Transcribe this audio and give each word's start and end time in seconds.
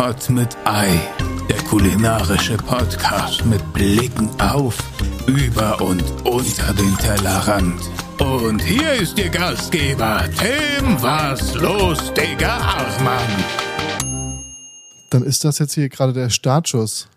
Pot 0.00 0.30
mit 0.30 0.56
Ei, 0.64 0.98
der 1.50 1.58
kulinarische 1.64 2.56
Podcast 2.56 3.44
mit 3.44 3.60
Blicken 3.74 4.30
auf, 4.40 4.78
über 5.26 5.78
und 5.82 6.02
unter 6.24 6.72
den 6.72 6.96
Tellerrand. 6.96 7.78
Und 8.18 8.62
hier 8.62 8.94
ist 8.94 9.18
Ihr 9.18 9.28
Gastgeber, 9.28 10.24
Tim 10.38 11.02
Was 11.02 11.54
los, 11.54 12.14
Digga 12.14 12.56
Achmann. 12.56 13.44
Dann 15.10 15.22
ist 15.22 15.44
das 15.44 15.58
jetzt 15.58 15.74
hier 15.74 15.90
gerade 15.90 16.14
der 16.14 16.30
Startschuss 16.30 17.08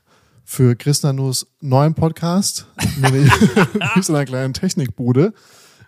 für 0.43 0.75
Chris 0.75 1.03
Nanus 1.03 1.47
neuen 1.61 1.93
Podcast, 1.93 2.67
nämlich 2.97 3.31
in 3.95 4.03
einer 4.09 4.25
kleinen 4.25 4.53
Technikbude. 4.53 5.33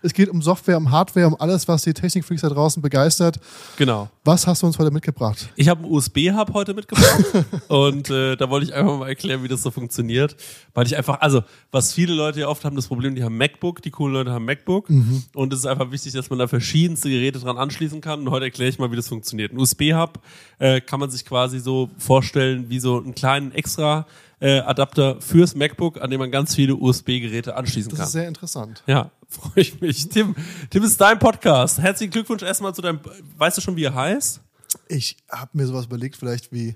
Es 0.05 0.13
geht 0.13 0.29
um 0.29 0.39
Software, 0.39 0.77
um 0.77 0.91
Hardware, 0.91 1.25
um 1.25 1.35
alles, 1.39 1.67
was 1.67 1.81
die 1.81 1.91
Technikfreaks 1.91 2.41
da 2.41 2.49
draußen 2.49 2.79
begeistert. 2.79 3.39
Genau. 3.75 4.07
Was 4.23 4.45
hast 4.45 4.61
du 4.61 4.67
uns 4.67 4.77
heute 4.77 4.91
mitgebracht? 4.91 5.49
Ich 5.55 5.67
habe 5.67 5.83
einen 5.83 5.91
USB-Hub 5.91 6.53
heute 6.53 6.75
mitgebracht 6.75 7.23
und 7.69 8.11
äh, 8.11 8.35
da 8.35 8.47
wollte 8.51 8.67
ich 8.67 8.73
einfach 8.75 8.99
mal 8.99 9.07
erklären, 9.07 9.41
wie 9.41 9.47
das 9.47 9.63
so 9.63 9.71
funktioniert. 9.71 10.35
Weil 10.75 10.85
ich 10.85 10.95
einfach, 10.95 11.21
also 11.21 11.41
was 11.71 11.91
viele 11.91 12.13
Leute 12.13 12.41
ja 12.41 12.47
oft 12.47 12.63
haben, 12.65 12.75
das 12.75 12.87
Problem, 12.87 13.15
die 13.15 13.23
haben 13.23 13.35
MacBook, 13.35 13.81
die 13.81 13.89
coolen 13.89 14.13
Leute 14.13 14.31
haben 14.31 14.45
MacBook 14.45 14.89
und 15.33 15.53
es 15.53 15.59
ist 15.59 15.65
einfach 15.65 15.89
wichtig, 15.89 16.13
dass 16.13 16.29
man 16.29 16.37
da 16.37 16.47
verschiedenste 16.47 17.09
Geräte 17.09 17.39
dran 17.39 17.57
anschließen 17.57 17.99
kann. 17.99 18.19
Und 18.19 18.29
heute 18.29 18.45
erkläre 18.45 18.69
ich 18.69 18.77
mal, 18.77 18.91
wie 18.91 18.95
das 18.95 19.07
funktioniert. 19.07 19.53
Ein 19.53 19.57
USB-Hub 19.57 20.19
äh, 20.59 20.81
kann 20.81 20.99
man 20.99 21.09
sich 21.09 21.25
quasi 21.25 21.59
so 21.59 21.89
vorstellen 21.97 22.69
wie 22.69 22.79
so 22.79 23.01
einen 23.01 23.15
kleinen 23.15 23.51
extra 23.53 24.05
äh, 24.39 24.59
Adapter 24.59 25.21
fürs 25.21 25.55
MacBook, 25.55 26.01
an 26.01 26.09
dem 26.09 26.19
man 26.19 26.31
ganz 26.31 26.55
viele 26.55 26.75
USB-Geräte 26.75 27.55
anschließen 27.55 27.89
Das 27.89 27.99
kann. 27.99 28.07
ist 28.07 28.13
sehr 28.13 28.27
interessant. 28.27 28.83
Ja, 28.85 29.11
freue 29.29 29.61
ich 29.63 29.81
mich. 29.81 30.09
Tim, 30.09 30.35
Tim 30.69 30.83
ist 30.83 30.99
dein 30.99 31.19
Podcast. 31.19 31.79
Herzlichen 31.79 32.11
Glückwunsch 32.11 32.43
erstmal 32.43 32.73
zu 32.73 32.81
deinem, 32.81 32.99
weißt 33.37 33.57
du 33.57 33.61
schon, 33.61 33.75
wie 33.75 33.83
er 33.83 33.95
heißt? 33.95 34.41
Ich 34.87 35.17
habe 35.31 35.51
mir 35.53 35.65
sowas 35.65 35.85
überlegt, 35.85 36.17
vielleicht 36.17 36.51
wie 36.51 36.75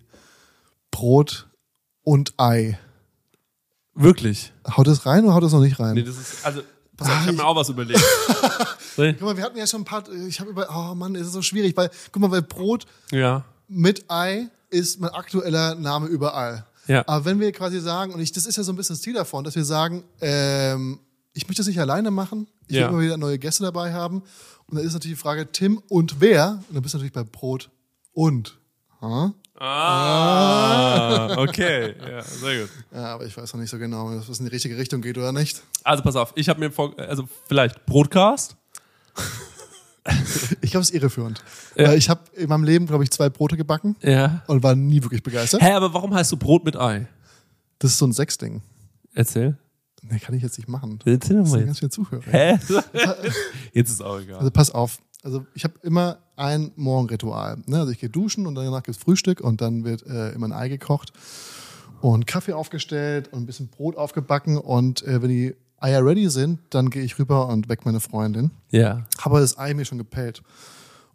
Brot 0.92 1.48
und 2.04 2.34
Ei. 2.38 2.80
Wirklich? 3.94 4.54
Haut 4.78 4.88
es 4.88 5.06
rein 5.06 5.26
oder 5.26 5.34
haut 5.34 5.44
es 5.44 5.52
noch 5.52 5.60
nicht 5.60 5.80
rein? 5.80 5.96
Nee, 5.96 6.04
das 6.04 6.18
ist, 6.18 6.46
also, 6.46 6.62
pass 6.96 7.10
auf, 7.10 7.14
ich 7.22 7.28
habe 7.28 7.34
mir 7.34 7.46
auch 7.46 7.56
was 7.56 7.70
überlegt. 7.70 8.02
Guck 8.96 9.22
mal, 9.22 9.38
wir 9.38 9.44
hatten 9.44 9.58
ja 9.58 9.68
schon 9.68 9.82
ein 9.82 9.86
paar, 9.86 10.04
ich 10.10 10.40
habe 10.40 10.50
über, 10.50 10.68
oh 10.70 10.96
Mann, 10.96 11.16
es 11.16 11.28
ist 11.28 11.34
so 11.34 11.42
schwierig, 11.42 11.76
weil, 11.78 11.90
guck 12.12 12.22
mal, 12.22 12.32
weil 12.32 12.42
Brot 12.42 12.86
ja. 13.12 13.46
mit 13.68 14.06
Ei 14.10 14.50
ist 14.70 15.00
mein 15.00 15.12
aktueller 15.12 15.76
Name 15.76 16.08
überall. 16.08 16.66
Ja. 16.90 17.04
Aber 17.08 17.24
wenn 17.26 17.40
wir 17.40 17.52
quasi 17.54 17.80
sagen, 17.80 18.14
und 18.14 18.20
ich, 18.20 18.32
das 18.34 18.46
ist 18.46 18.58
ja 18.58 18.64
so 18.64 18.74
ein 18.74 18.76
bisschen 18.76 18.96
das 18.96 19.02
Ziel 19.02 19.14
davon, 19.14 19.44
dass 19.46 19.56
wir 19.56 19.64
sagen, 19.64 20.04
ähm, 20.20 21.00
ich 21.34 21.48
möchte 21.48 21.62
das 21.62 21.68
nicht 21.68 21.80
alleine 21.80 22.12
machen, 22.12 22.48
ich 22.68 22.76
Ja. 22.76 22.88
will 22.88 22.90
immer 22.96 23.02
wieder 23.04 23.18
neue 23.18 23.40
Gäste 23.40 23.64
dabei 23.64 23.94
haben. 23.94 24.24
Und 24.66 24.76
dann 24.78 24.86
ist 24.86 24.94
natürlich 24.94 25.18
die 25.18 25.22
Frage, 25.22 25.52
Tim 25.52 25.82
und 25.90 26.20
wer? 26.20 26.62
Und 26.68 26.76
dann 26.76 26.82
bist 26.82 26.94
du 26.94 26.98
natürlich 26.98 27.14
bei 27.14 27.24
Brot 27.24 27.70
und. 28.12 28.58
Ha? 29.02 29.34
Ah, 29.62 31.36
okay. 31.38 31.96
Ja, 32.00 32.22
sehr 32.24 32.62
gut. 32.62 32.70
Ja, 32.94 33.06
aber 33.16 33.26
ich 33.26 33.36
weiß 33.38 33.54
noch 33.54 33.60
nicht 33.62 33.70
so 33.70 33.78
genau, 33.78 34.10
ob 34.12 34.28
es 34.30 34.40
in 34.40 34.46
die 34.46 34.52
richtige 34.52 34.78
Richtung 34.78 35.02
geht 35.02 35.18
oder 35.18 35.32
nicht. 35.32 35.62
Also 35.84 36.02
pass 36.04 36.16
auf, 36.16 36.32
ich 36.36 36.50
habe 36.50 36.60
mir 36.60 36.72
vor, 36.72 36.98
also 36.98 37.28
vielleicht 37.48 37.86
Broadcast. 37.86 38.56
Ich 40.62 40.72
glaube, 40.72 40.82
es 40.84 40.90
ist 40.90 40.96
irreführend. 40.96 41.44
Ja. 41.76 41.94
Ich 41.94 42.10
habe 42.10 42.22
in 42.36 42.50
meinem 42.50 42.64
Leben, 42.64 42.86
glaube 42.88 43.04
ich, 43.04 43.12
zwei 43.12 43.30
Brote 43.30 43.58
gebacken 43.58 43.96
Ja. 44.02 44.44
und 44.48 44.64
war 44.64 44.76
nie 44.76 45.02
wirklich 45.04 45.24
begeistert. 45.24 45.62
Hä, 45.62 45.72
aber 45.72 45.94
warum 45.94 46.14
heißt 46.14 46.32
du 46.32 46.38
Brot 46.38 46.66
mit 46.66 46.76
Ei? 46.78 47.08
Das 47.80 47.92
ist 47.92 47.98
so 47.98 48.06
ein 48.08 48.12
Sechsding. 48.14 48.62
Erzähl. 49.14 49.58
Nee, 50.02 50.20
kann 50.20 50.34
ich 50.36 50.44
jetzt 50.44 50.58
nicht 50.58 50.70
machen. 50.70 51.00
Erzähl 51.06 51.38
doch 51.44 51.50
mal 51.50 51.66
ganz 51.66 51.80
viele 51.80 51.92
Zuhörer. 51.92 52.24
Hä? 52.26 52.58
Jetzt 53.74 53.90
ist 53.92 54.02
auch 54.02 54.20
egal. 54.20 54.38
Also 54.40 54.50
pass 54.52 54.72
auf. 54.72 55.00
Also 55.24 55.46
ich 55.54 55.66
habe 55.66 55.74
immer 55.84 56.20
ein 56.38 56.72
Morgenritual. 56.78 57.58
Ne? 57.66 57.80
Also 57.80 57.92
ich 57.92 58.00
gehe 58.00 58.10
duschen 58.10 58.48
und 58.48 58.56
danach 58.56 58.84
gibt's 58.84 59.02
Frühstück 59.02 59.42
und 59.42 59.60
dann 59.60 59.84
wird 59.84 60.06
äh, 60.08 60.32
immer 60.32 60.48
ein 60.48 60.54
Ei 60.54 60.70
gekocht 60.70 61.12
und 62.00 62.28
Kaffee 62.28 62.54
aufgestellt 62.54 63.28
und 63.34 63.42
ein 63.42 63.46
bisschen 63.46 63.68
Brot 63.68 63.98
aufgebacken 63.98 64.58
und 64.58 65.04
äh, 65.04 65.22
wenn 65.22 65.30
die 65.30 65.56
Eier 65.82 66.06
ready 66.06 66.30
sind, 66.30 66.60
dann 66.70 66.90
gehe 66.90 67.04
ich 67.04 67.20
rüber 67.20 67.48
und 67.48 67.70
weck 67.70 67.86
meine 67.86 68.00
Freundin. 68.00 68.52
Ja. 68.72 69.06
Habe 69.20 69.40
das 69.40 69.58
Ei 69.58 69.74
mir 69.74 69.86
schon 69.86 69.98
gepellt. 69.98 70.42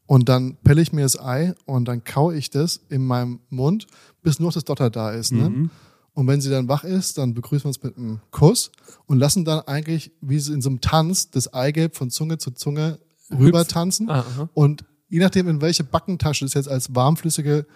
Und 0.07 0.29
dann 0.29 0.57
pelle 0.57 0.83
ich 0.83 0.93
mir 0.93 1.03
das 1.03 1.19
Ei 1.19 1.55
und 1.65 1.87
dann 1.87 2.05
kaue 2.05 2.37
ich 2.37 2.51
das 2.51 2.81
in 2.91 3.07
meinem 3.07 3.41
Mund, 3.49 3.87
bis 4.23 4.39
nur 4.39 4.49
noch 4.49 4.55
das 4.55 4.65
Dotter 4.65 4.91
da 4.91 5.11
ist. 5.11 5.33
Ne? 5.33 5.71
Und 6.13 6.27
wenn 6.29 6.41
sie 6.41 6.51
dann 6.51 6.69
wach 6.69 6.85
ist, 6.85 7.19
dann 7.19 7.35
begrüßen 7.35 7.65
wir 7.65 7.69
uns 7.69 7.83
mit 7.83 7.97
einem 7.97 8.21
Kuss 8.31 8.71
und 9.07 9.19
lassen 9.19 9.45
dann 9.45 9.61
eigentlich, 9.61 10.13
wie 10.21 10.39
sie 10.39 10.53
in 10.53 10.63
so 10.63 10.69
einem 10.69 10.81
Tanz, 10.81 11.31
das 11.31 11.53
Eigelb 11.53 11.97
von 11.97 12.11
Zunge 12.11 12.39
zu 12.39 12.53
Zunge 12.53 12.99
rüber 13.31 13.67
tanzen. 13.67 14.09
Ah. 14.11 14.25
Und 14.55 14.85
je 15.09 15.19
nachdem, 15.19 15.49
in 15.49 15.61
welche 15.61 15.85
Backentasche 15.85 16.45
es 16.45 16.55
jetzt 16.55 16.69
als 16.69 16.95
warmflüssige 16.95 17.67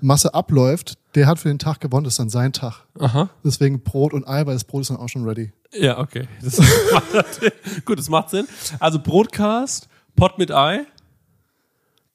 Masse 0.00 0.34
abläuft, 0.34 0.98
der 1.14 1.26
hat 1.26 1.38
für 1.38 1.48
den 1.48 1.58
Tag 1.58 1.80
gewonnen, 1.80 2.04
das 2.04 2.14
ist 2.14 2.18
dann 2.18 2.30
sein 2.30 2.52
Tag. 2.52 2.84
Aha. 2.98 3.28
Deswegen 3.44 3.82
Brot 3.82 4.12
und 4.12 4.26
Ei, 4.28 4.46
weil 4.46 4.54
das 4.54 4.64
Brot 4.64 4.82
ist 4.82 4.90
dann 4.90 4.96
auch 4.96 5.08
schon 5.08 5.24
ready. 5.26 5.52
Ja, 5.72 5.98
okay. 5.98 6.26
Das 6.42 6.58
macht, 6.58 7.04
gut, 7.84 7.98
das 7.98 8.08
macht 8.08 8.30
Sinn. 8.30 8.46
Also 8.78 8.98
Broadcast, 8.98 9.88
Pot 10.16 10.38
mit 10.38 10.50
Ei. 10.52 10.80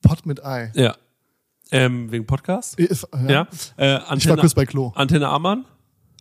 Pot 0.01 0.25
mit 0.25 0.44
Ei. 0.44 0.72
Ja. 0.75 0.96
Ähm, 1.72 2.12
wegen 2.12 2.25
Podcast. 2.28 2.79
Ich- 2.79 2.90
Ja. 3.28 3.47
Äh, 3.78 3.96
Ich 3.96 4.02
war 4.03 4.12
Antenne, 4.12 4.38
kurz 4.38 4.53
bei 4.53 4.66
Klo. 4.66 4.91
Antenne 4.96 5.28
Ammann. 5.29 5.66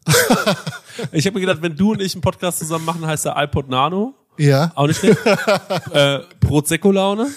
ich 1.13 1.27
habe 1.27 1.35
mir 1.35 1.41
gedacht, 1.41 1.61
wenn 1.63 1.77
du 1.77 1.93
und 1.93 2.01
ich 2.03 2.15
einen 2.15 2.23
Podcast 2.23 2.59
zusammen 2.59 2.85
machen, 2.85 3.07
heißt 3.07 3.25
der 3.27 3.35
iPod 3.37 3.69
Nano. 3.69 4.15
Ja. 4.39 4.73
Auch 4.75 4.87
nicht 4.87 4.99
schlecht. 5.01 5.19
äh, 5.93 6.21
Brot-Sekko-Laune. 6.41 7.29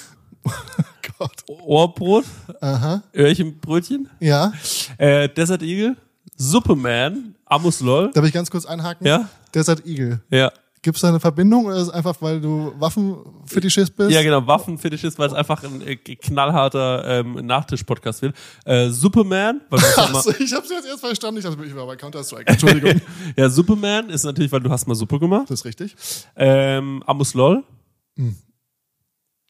Gott. 1.18 1.44
Ohrbrot. 1.48 2.26
Aha. 2.62 3.04
Öhrchenbrötchen. 3.14 4.10
Ja. 4.20 4.54
Äh, 4.98 5.30
Desert 5.30 5.62
Eagle. 5.64 5.96
Superman. 6.36 7.36
Amus 7.46 7.80
LOL. 7.82 8.12
Darf 8.12 8.26
ich 8.26 8.34
ganz 8.34 8.52
kurz 8.52 8.66
einhaken? 8.66 9.06
Ja? 9.08 9.28
Desert 9.54 9.86
Eagle. 9.86 10.22
Ja. 10.30 10.52
Gibt 10.84 10.96
es 10.96 11.02
da 11.02 11.10
eine 11.10 11.20
Verbindung 11.20 11.66
oder 11.66 11.76
ist 11.78 11.84
es 11.84 11.90
einfach, 11.90 12.16
weil 12.22 12.40
du 12.40 12.72
Waffenfetischist 12.78 13.96
bist? 13.96 14.12
Ja, 14.12 14.22
genau, 14.22 14.46
Waffenfetischist, 14.46 15.18
weil 15.18 15.28
es 15.28 15.34
einfach 15.34 15.64
ein 15.64 15.82
äh, 15.82 15.96
knallharter 15.98 17.04
ähm, 17.20 17.46
Nachtisch-Podcast 17.46 18.22
wird. 18.22 18.36
Äh, 18.64 18.90
Superman, 18.90 19.62
weil 19.70 19.80
du 19.80 19.86
mal, 20.12 20.18
Achso, 20.20 20.32
ich 20.40 20.54
hab's 20.54 20.70
jetzt 20.70 20.86
erst 20.88 21.00
verstanden. 21.00 21.40
Ich 21.40 21.46
dachte, 21.46 21.66
ich 21.66 21.76
war 21.76 21.88
bei 21.88 21.96
Counter-Strike. 21.96 22.46
Entschuldigung. 22.48 23.02
ja, 23.36 23.50
Superman 23.50 24.10
ist 24.12 24.24
natürlich, 24.24 24.52
weil 24.52 24.62
du 24.62 24.70
hast 24.70 24.88
mal 24.88 24.94
Suppe 24.96 25.20
gemacht. 25.20 25.50
das 25.50 25.62
ist 25.62 25.66
richtig. 25.66 25.96
Ähm, 26.36 27.02
Amus 27.08 27.34
LOL, 27.34 27.64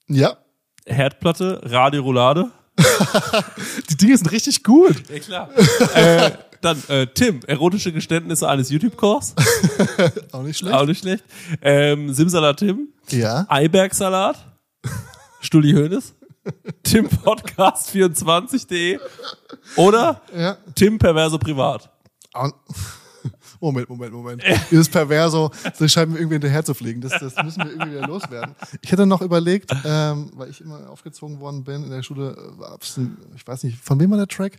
Ja. 0.07 0.38
Herdplatte, 0.88 1.62
Radio 1.64 2.02
Roulade. 2.02 2.50
Die 3.90 3.98
Dinge 3.98 4.18
sind 4.18 4.31
richtig 4.31 4.64
gut. 4.64 4.96
Ja, 5.09 5.20
klar. 5.20 5.50
äh, 5.96 6.31
dann 6.62 6.81
äh, 6.90 7.06
Tim, 7.08 7.40
erotische 7.46 7.92
Geständnisse 7.92 8.48
eines 8.50 8.70
YouTube-Kurs. 8.70 9.36
Auch 10.31 10.42
nicht 10.44 10.58
schlecht. 10.59 10.75
Auch 10.75 10.86
nicht 10.86 11.00
schlecht. 11.02 11.24
Ähm, 11.62 12.14
Simsalat 12.14 12.58
Tim, 12.58 12.88
Ja. 13.09 13.46
Eibergsalat, 13.50 14.38
Stulli 15.42 15.74
Hoeneß, 15.74 16.14
timpodcast24.de 16.84 19.00
oder 19.75 20.22
Ja. 20.36 20.58
Tim 20.75 20.98
Perverse 20.98 21.38
Privat. 21.40 21.90
Au- 22.34 22.52
Moment, 23.59 23.90
Moment, 23.90 24.13
Moment. 24.13 24.44
Dieses 24.72 24.90
Perverso, 24.90 25.51
das 25.78 25.91
scheint 25.91 26.12
mir 26.12 26.18
irgendwie 26.18 26.35
hinterher 26.35 26.63
zu 26.63 26.73
fliegen. 26.73 27.01
Das, 27.01 27.13
das 27.19 27.35
müssen 27.44 27.63
wir 27.63 27.72
irgendwie 27.72 27.91
wieder 27.91 28.07
loswerden. 28.07 28.56
Ich 28.81 28.91
hätte 28.91 29.06
noch 29.06 29.22
überlegt, 29.22 29.72
ähm, 29.85 30.31
weil 30.34 30.50
ich 30.50 30.62
immer 30.62 30.90
aufgezogen 30.90 31.40
worden 31.40 31.63
bin 31.63 31.84
in 31.84 31.90
der 31.90 32.03
Schule, 32.03 32.35
äh, 32.59 33.35
ich 33.35 33.47
weiß 33.47 33.63
nicht, 33.63 33.78
von 33.79 34.00
wem 34.00 34.12
war 34.12 34.18
der 34.18 34.28
Track? 34.28 34.53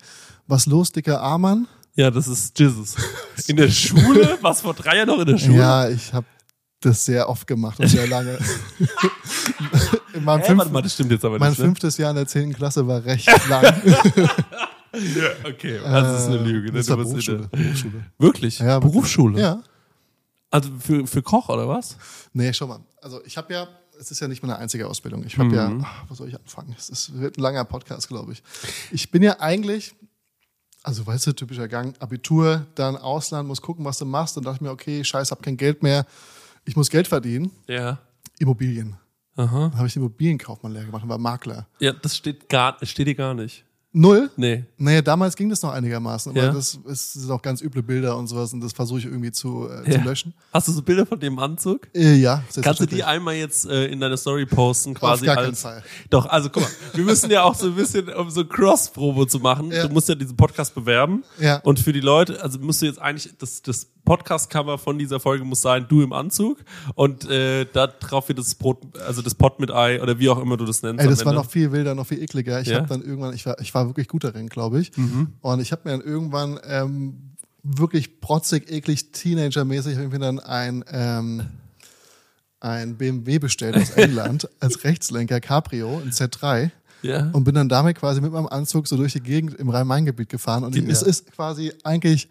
Was 0.46 0.66
los, 0.66 0.92
dicker 0.92 1.20
Armann? 1.20 1.68
Ja, 1.94 2.10
das 2.10 2.28
ist 2.28 2.58
Jesus. 2.58 2.96
In 3.48 3.56
der 3.56 3.68
Schule? 3.68 4.38
Was 4.40 4.60
vor 4.60 4.74
drei 4.74 4.96
Jahren 4.96 5.08
noch 5.08 5.18
in 5.18 5.26
der 5.26 5.38
Schule? 5.38 5.58
Ja, 5.58 5.88
ich 5.88 6.12
habe 6.12 6.26
das 6.80 7.04
sehr 7.04 7.28
oft 7.28 7.46
gemacht 7.46 7.80
und 7.80 7.88
sehr 7.88 8.06
lange. 8.06 8.38
in 10.14 10.24
meinem, 10.24 10.40
Hä, 10.40 10.46
fünf, 10.46 10.58
warte 10.58 10.72
mal, 10.72 10.82
das 10.82 10.94
stimmt 10.94 11.10
jetzt 11.10 11.24
aber 11.24 11.38
mein 11.38 11.50
nicht. 11.50 11.58
Ne? 11.58 11.64
fünftes 11.64 11.98
Jahr 11.98 12.10
in 12.10 12.16
der 12.16 12.26
zehnten 12.26 12.54
Klasse 12.54 12.86
war 12.86 13.04
recht 13.04 13.28
lang. 13.48 13.64
Ja, 14.92 15.50
okay, 15.50 15.80
das 15.82 16.22
ist 16.22 16.26
eine 16.28 16.38
Lüge. 16.38 16.72
Ne? 16.72 16.78
Das 16.78 16.86
bist 16.86 16.90
in 16.90 16.96
Berufsschule. 16.96 17.48
Berufsschule. 17.48 18.04
Wirklich? 18.18 18.58
Ja, 18.58 18.78
Berufsschule? 18.78 19.40
Ja. 19.40 19.62
Also 20.50 20.70
für, 20.78 21.06
für 21.06 21.22
Koch 21.22 21.48
oder 21.48 21.68
was? 21.68 21.96
Nee, 22.32 22.52
schau 22.52 22.66
mal. 22.66 22.80
Also 23.02 23.22
ich 23.24 23.36
habe 23.36 23.52
ja, 23.52 23.68
es 24.00 24.10
ist 24.10 24.20
ja 24.20 24.28
nicht 24.28 24.42
meine 24.42 24.56
einzige 24.56 24.86
Ausbildung. 24.86 25.24
Ich 25.24 25.36
habe 25.38 25.54
ja, 25.54 25.70
ach, 25.82 26.04
wo 26.08 26.14
soll 26.14 26.28
ich 26.28 26.38
anfangen? 26.38 26.74
Es 26.76 26.88
ist, 26.88 27.18
wird 27.18 27.36
ein 27.36 27.42
langer 27.42 27.64
Podcast, 27.64 28.08
glaube 28.08 28.32
ich. 28.32 28.42
Ich 28.90 29.10
bin 29.10 29.22
ja 29.22 29.40
eigentlich, 29.40 29.94
also 30.82 31.06
weißt 31.06 31.26
du, 31.26 31.32
typischer 31.32 31.68
Gang, 31.68 32.00
Abitur, 32.00 32.66
dann 32.74 32.96
Ausland, 32.96 33.46
muss 33.46 33.60
gucken, 33.60 33.84
was 33.84 33.98
du 33.98 34.06
machst. 34.06 34.36
Dann 34.36 34.44
dachte 34.44 34.56
ich 34.56 34.60
mir, 34.62 34.70
okay, 34.70 35.04
scheiß, 35.04 35.30
hab 35.30 35.42
kein 35.42 35.56
Geld 35.56 35.82
mehr. 35.82 36.06
Ich 36.64 36.76
muss 36.76 36.88
Geld 36.88 37.08
verdienen. 37.08 37.50
Ja. 37.66 37.98
Immobilien. 38.38 38.96
Aha. 39.36 39.68
Dann 39.68 39.76
habe 39.76 39.86
ich 39.86 39.92
den 39.92 40.02
Immobilienkaufmann 40.02 40.72
leer 40.72 40.84
gemacht 40.84 41.02
und 41.02 41.08
war 41.10 41.18
Makler. 41.18 41.66
Ja, 41.78 41.92
das 41.92 42.16
steht 42.16 42.48
gar, 42.48 42.76
steht 42.84 43.06
dir 43.06 43.14
gar 43.14 43.34
nicht. 43.34 43.64
Null? 43.92 44.30
Nee. 44.36 44.64
Naja, 44.76 45.00
damals 45.00 45.34
ging 45.34 45.48
das 45.48 45.62
noch 45.62 45.72
einigermaßen, 45.72 46.30
aber 46.32 46.42
Ja. 46.42 46.52
das, 46.52 46.74
ist, 46.74 46.80
das 46.86 47.12
sind 47.14 47.30
auch 47.30 47.40
ganz 47.40 47.62
üble 47.62 47.82
Bilder 47.82 48.18
und 48.18 48.26
sowas 48.26 48.52
und 48.52 48.60
das 48.60 48.72
versuche 48.74 48.98
ich 48.98 49.06
irgendwie 49.06 49.32
zu, 49.32 49.66
äh, 49.68 49.90
Ja. 49.90 49.98
zu 49.98 50.04
löschen. 50.06 50.34
Hast 50.52 50.68
du 50.68 50.72
so 50.72 50.82
Bilder 50.82 51.06
von 51.06 51.18
dem 51.18 51.38
Anzug? 51.38 51.88
Äh, 51.94 52.16
ja, 52.16 52.44
Kannst 52.60 52.80
du 52.80 52.86
die 52.86 53.02
einmal 53.02 53.34
jetzt 53.36 53.66
äh, 53.66 53.86
in 53.86 53.98
deine 54.00 54.18
Story 54.18 54.44
posten, 54.44 54.92
quasi 54.92 55.24
gar 55.24 55.38
als, 55.38 55.44
keinen 55.46 55.56
Fall. 55.56 55.82
Doch, 56.10 56.26
also 56.26 56.50
guck 56.50 56.64
mal, 56.64 56.70
wir 56.92 57.04
müssen 57.04 57.30
ja 57.30 57.42
auch 57.44 57.54
so 57.54 57.66
ein 57.68 57.74
bisschen, 57.76 58.10
um 58.10 58.28
so 58.30 58.44
Cross-Probe 58.44 59.26
zu 59.26 59.38
machen. 59.38 59.70
Ja. 59.70 59.86
Du 59.86 59.92
musst 59.92 60.08
ja 60.08 60.14
diesen 60.14 60.36
Podcast 60.36 60.74
bewerben. 60.74 61.24
Ja. 61.40 61.56
Und 61.60 61.80
für 61.80 61.94
die 61.94 62.00
Leute, 62.00 62.42
also 62.42 62.58
musst 62.58 62.82
du 62.82 62.86
jetzt 62.86 63.00
eigentlich, 63.00 63.32
das, 63.38 63.62
das 63.62 63.86
Podcast-Cover 64.08 64.78
von 64.78 64.98
dieser 64.98 65.20
Folge 65.20 65.44
muss 65.44 65.60
sein, 65.60 65.86
du 65.88 66.02
im 66.02 66.12
Anzug. 66.12 66.58
Und 66.94 67.28
äh, 67.30 67.66
da 67.72 67.86
drauf 67.86 68.28
wird 68.28 68.38
das 68.38 68.54
Brot, 68.54 68.78
also 69.06 69.20
das 69.22 69.34
Pot 69.34 69.60
mit 69.60 69.70
Ei 69.70 70.02
oder 70.02 70.18
wie 70.18 70.28
auch 70.30 70.40
immer 70.40 70.56
du 70.56 70.64
das 70.64 70.82
nennst. 70.82 71.02
Ey, 71.04 71.08
das 71.10 71.24
war 71.26 71.34
noch 71.34 71.48
viel 71.50 71.70
wilder, 71.72 71.94
noch 71.94 72.06
viel 72.06 72.22
ekliger. 72.22 72.60
Ich 72.60 72.68
Ja? 72.68 72.78
habe 72.78 72.88
dann 72.88 73.02
irgendwann, 73.02 73.34
ich 73.34 73.44
war, 73.44 73.60
ich 73.60 73.74
war 73.74 73.86
wirklich 73.86 74.08
gut 74.08 74.24
darin, 74.24 74.48
glaube 74.48 74.80
ich. 74.80 74.92
Und 75.42 75.60
ich 75.60 75.72
habe 75.72 75.82
mir 75.84 75.90
dann 75.98 76.00
irgendwann 76.00 76.58
ähm, 76.64 77.34
wirklich 77.62 78.20
protzig, 78.20 78.70
eklig, 78.70 79.12
Teenager-mäßig 79.12 79.98
mir 79.98 80.18
dann 80.18 80.38
ein, 80.40 80.84
ähm, 80.90 81.42
ein 82.60 82.96
BMW 82.96 83.38
bestellt 83.38 83.76
aus 83.76 83.90
England 83.96 84.48
als 84.60 84.84
Rechtslenker 84.84 85.40
Cabrio, 85.40 85.98
ein 85.98 86.10
Z3. 86.12 86.70
Ja. 87.02 87.30
Und 87.32 87.44
bin 87.44 87.54
dann 87.54 87.68
damit 87.68 87.96
quasi 87.96 88.20
mit 88.20 88.32
meinem 88.32 88.46
Anzug 88.48 88.88
so 88.88 88.96
durch 88.96 89.12
die 89.12 89.20
Gegend 89.20 89.54
im 89.54 89.68
Rhein-Main-Gebiet 89.68 90.28
gefahren. 90.28 90.64
Und 90.64 90.74
es 90.76 91.02
ist 91.02 91.30
quasi 91.30 91.72
eigentlich 91.84 92.28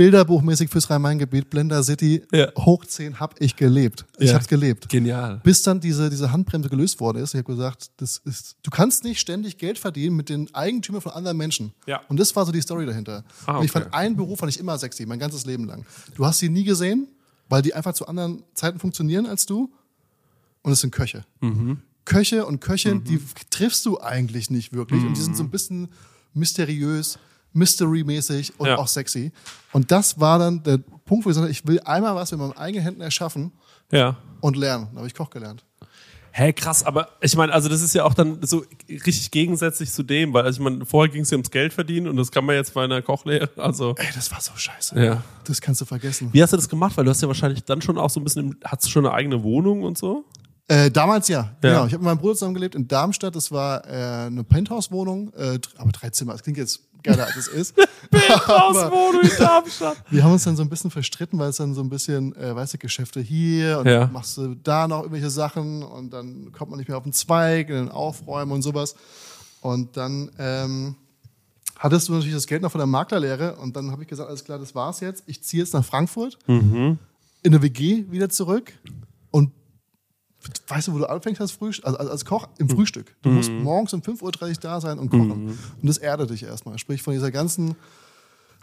bilderbuchmäßig 0.00 0.70
fürs 0.70 0.88
Rhein-Main-Gebiet, 0.88 1.50
Blender 1.50 1.82
City, 1.82 2.22
Ja. 2.32 2.48
hoch 2.56 2.86
10 2.86 3.20
hab 3.20 3.38
ich 3.38 3.54
gelebt. 3.56 4.06
Ich 4.18 4.30
Ja. 4.30 4.34
hab's 4.36 4.48
gelebt 4.48 4.88
Genial. 4.88 5.42
bis 5.44 5.60
dann 5.60 5.78
diese, 5.78 6.08
diese 6.08 6.32
Handbremse 6.32 6.70
gelöst 6.70 7.00
worden 7.00 7.18
ist. 7.22 7.34
Ich 7.34 7.38
habe 7.38 7.52
gesagt, 7.52 7.90
das 7.98 8.16
ist, 8.24 8.56
du 8.62 8.70
kannst 8.70 9.04
nicht 9.04 9.20
ständig 9.20 9.58
Geld 9.58 9.78
verdienen 9.78 10.16
mit 10.16 10.30
den 10.30 10.48
Eigentümern 10.54 11.02
von 11.02 11.12
anderen 11.12 11.36
Menschen. 11.36 11.74
Ja. 11.86 12.00
Und 12.08 12.18
das 12.18 12.34
war 12.34 12.46
so 12.46 12.50
die 12.52 12.62
Story 12.62 12.86
dahinter. 12.86 13.24
Ah, 13.44 13.58
Und 13.58 13.66
ich 13.66 13.70
okay. 13.76 13.82
fand 13.82 13.94
einen 13.94 14.16
Beruf 14.16 14.38
fand 14.38 14.50
ich 14.50 14.58
immer 14.58 14.78
sexy, 14.78 15.04
mein 15.04 15.18
ganzes 15.18 15.44
Leben 15.44 15.66
lang. 15.66 15.84
Du 16.14 16.24
hast 16.24 16.38
sie 16.38 16.48
nie 16.48 16.64
gesehen, 16.64 17.06
weil 17.50 17.60
die 17.60 17.74
einfach 17.74 17.92
zu 17.92 18.06
anderen 18.08 18.42
Zeiten 18.54 18.78
funktionieren 18.78 19.26
als 19.26 19.44
du. 19.44 19.70
Und 20.62 20.72
es 20.72 20.80
sind 20.80 20.92
Köche. 20.92 21.26
Mhm. 21.42 21.82
Köche 22.06 22.46
und 22.46 22.60
Köchinnen, 22.62 23.04
die 23.04 23.20
triffst 23.50 23.84
du 23.84 24.00
eigentlich 24.00 24.48
nicht 24.48 24.72
wirklich. 24.72 25.02
Und 25.02 25.12
die 25.14 25.20
Mhm. 25.20 25.24
sind 25.24 25.36
so 25.36 25.42
ein 25.42 25.50
bisschen 25.50 25.88
mysteriös, 26.32 27.18
mystery-mäßig 27.52 28.52
und 28.58 28.68
Ja. 28.68 28.76
auch 28.78 28.88
sexy. 28.88 29.32
Und 29.72 29.90
das 29.90 30.18
war 30.20 30.38
dann 30.38 30.62
der 30.62 30.78
Punkt, 30.78 31.24
wo 31.26 31.30
ich 31.30 31.36
sagte, 31.36 31.50
ich 31.50 31.66
will 31.66 31.80
einmal 31.84 32.14
was 32.14 32.30
mit 32.32 32.40
meinen 32.40 32.56
eigenen 32.56 32.84
Händen 32.84 33.00
erschaffen 33.00 33.52
Ja. 33.92 34.16
und 34.40 34.56
lernen. 34.56 34.88
Da 34.92 34.98
habe 34.98 35.06
ich 35.06 35.14
Koch 35.14 35.30
gelernt. 35.30 35.64
Hä, 36.32 36.52
krass, 36.52 36.84
aber 36.86 37.08
ich 37.20 37.36
meine, 37.36 37.52
also 37.52 37.68
das 37.68 37.82
ist 37.82 37.92
ja 37.92 38.04
auch 38.04 38.14
dann 38.14 38.38
so 38.46 38.64
richtig 38.88 39.32
gegensätzlich 39.32 39.90
zu 39.90 40.04
dem, 40.04 40.32
weil 40.32 40.44
also 40.44 40.60
ich 40.60 40.64
meine, 40.64 40.86
vorher 40.86 41.12
ging 41.12 41.22
es 41.22 41.30
ja 41.30 41.36
ums 41.36 41.50
Geld 41.50 41.72
verdienen 41.72 42.06
und 42.06 42.16
das 42.16 42.30
kann 42.30 42.44
man 42.44 42.54
jetzt 42.54 42.72
bei 42.72 42.84
einer 42.84 43.02
Kochlehre, 43.02 43.50
also 43.56 43.96
Ey, 43.98 44.06
das 44.14 44.30
war 44.30 44.40
so 44.40 44.52
scheiße. 44.54 45.02
Ja. 45.02 45.24
Das 45.44 45.60
kannst 45.60 45.80
du 45.80 45.84
vergessen. 45.86 46.28
Wie 46.32 46.40
hast 46.40 46.52
du 46.52 46.56
das 46.56 46.68
gemacht? 46.68 46.96
Weil 46.96 47.04
du 47.04 47.10
hast 47.10 47.20
ja 47.20 47.26
wahrscheinlich 47.26 47.64
dann 47.64 47.82
schon 47.82 47.98
auch 47.98 48.10
so 48.10 48.20
ein 48.20 48.24
bisschen, 48.24 48.52
im- 48.52 48.56
hast 48.64 48.84
du 48.86 48.90
schon 48.90 49.04
eine 49.06 49.12
eigene 49.14 49.42
Wohnung 49.42 49.82
und 49.82 49.98
so? 49.98 50.24
Äh, 50.70 50.88
damals 50.90 51.26
ja, 51.26 51.38
Ja. 51.40 51.56
genau. 51.60 51.86
Ich 51.86 51.92
habe 51.92 52.02
mit 52.02 52.02
meinem 52.04 52.18
Bruder 52.18 52.34
zusammen 52.34 52.54
gelebt 52.54 52.76
in 52.76 52.86
Darmstadt. 52.86 53.34
Das 53.34 53.50
war 53.50 53.84
äh, 53.88 54.26
eine 54.26 54.44
Penthouse-Wohnung, 54.44 55.32
äh, 55.34 55.58
aber 55.76 55.90
drei 55.90 56.10
Zimmer. 56.10 56.32
Das 56.32 56.44
klingt 56.44 56.58
jetzt 56.58 56.80
geiler, 57.02 57.26
als 57.26 57.36
es 57.36 57.48
ist. 57.48 57.74
aber 58.46 58.92
Wohnung 58.92 59.22
in 59.22 59.36
Darmstadt. 59.36 59.96
wir 60.10 60.22
haben 60.22 60.32
uns 60.32 60.44
dann 60.44 60.54
so 60.56 60.62
ein 60.62 60.68
bisschen 60.68 60.92
verstritten, 60.92 61.40
weil 61.40 61.48
es 61.50 61.56
dann 61.56 61.74
so 61.74 61.80
ein 61.80 61.88
bisschen, 61.88 62.36
äh, 62.36 62.54
weißt 62.54 62.74
du, 62.74 62.78
Geschäfte 62.78 63.20
hier 63.20 63.80
und 63.80 63.86
Ja. 63.88 64.00
dann 64.00 64.12
machst 64.12 64.36
du 64.36 64.54
da 64.54 64.86
noch 64.86 64.98
irgendwelche 65.00 65.30
Sachen 65.30 65.82
und 65.82 66.10
dann 66.12 66.52
kommt 66.52 66.70
man 66.70 66.78
nicht 66.78 66.88
mehr 66.88 66.96
auf 66.98 67.02
den 67.02 67.12
Zweig, 67.12 67.68
in 67.68 67.74
den 67.74 67.88
Aufräumen 67.88 68.52
und 68.52 68.62
sowas. 68.62 68.94
Und 69.62 69.96
dann 69.96 70.30
ähm, 70.38 70.94
hattest 71.78 72.08
du 72.08 72.12
natürlich 72.12 72.34
das 72.34 72.46
Geld 72.46 72.62
noch 72.62 72.70
von 72.70 72.78
der 72.78 72.86
Maklerlehre 72.86 73.56
und 73.56 73.74
dann 73.74 73.90
habe 73.90 74.02
ich 74.02 74.08
gesagt, 74.08 74.28
alles 74.28 74.44
klar, 74.44 74.58
das 74.60 74.74
war's 74.76 75.00
jetzt. 75.00 75.24
Ich 75.26 75.42
ziehe 75.42 75.62
jetzt 75.64 75.74
nach 75.74 75.84
Frankfurt 75.84 76.38
in 76.46 76.98
eine 77.42 77.60
WG 77.62 78.04
wieder 78.10 78.28
zurück 78.28 78.72
und 79.32 79.50
weißt 80.68 80.88
du, 80.88 80.94
wo 80.94 80.98
du 80.98 81.08
anfängst 81.08 81.40
als, 81.40 81.52
Frühst 81.52 81.84
also 81.84 81.98
als, 81.98 82.24
Koch? 82.24 82.48
Im 82.58 82.68
Frühstück. 82.68 83.14
Du 83.22 83.30
musst 83.30 83.50
morgens 83.50 83.92
um 83.92 84.00
5.30 84.00 84.22
Uhr 84.22 84.54
da 84.60 84.80
sein 84.80 84.98
und 84.98 85.10
kochen. 85.10 85.58
Und 85.80 85.86
das 85.86 85.98
erdet 85.98 86.30
dich 86.30 86.42
erstmal. 86.42 86.78
Sprich, 86.78 87.02
von 87.02 87.12
dieser 87.12 87.30
ganzen 87.30 87.76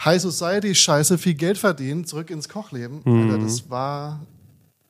High 0.04 0.22
Society-Scheiße 0.22 1.18
viel 1.18 1.36
Geld 1.36 1.58
verdienen, 1.58 2.06
zurück 2.06 2.30
ins 2.30 2.50
Kochleben. 2.50 3.02
Alter, 3.06 3.38
das 3.44 3.70
war 3.70 4.26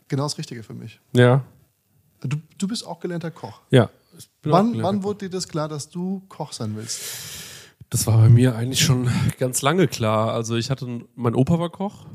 genau 0.07 0.23
das 0.23 0.37
Richtige 0.37 0.63
für 0.63 0.73
mich. 0.73 0.99
Ja. 1.13 1.43
Du, 2.21 2.37
du 2.57 2.67
bist 2.67 2.85
auch 2.85 2.99
gelernter 2.99 3.31
Koch. 3.31 3.61
Ja. 3.69 3.89
Wann, 4.43 4.81
wann 4.81 5.03
wurde 5.03 5.25
dir 5.25 5.29
das 5.29 5.47
klar, 5.47 5.67
dass 5.67 5.89
du 5.89 6.23
Koch 6.29 6.51
sein 6.51 6.75
willst? 6.75 7.01
Das 7.89 8.07
war 8.07 8.17
bei 8.17 8.29
mir 8.29 8.55
eigentlich 8.55 8.81
schon 8.81 9.09
ganz 9.39 9.61
lange 9.61 9.87
klar. 9.87 10.33
Also 10.33 10.55
ich 10.55 10.69
hatte, 10.69 11.05
mein 11.15 11.35
Opa 11.35 11.59
war 11.59 11.69
Koch 11.69 12.05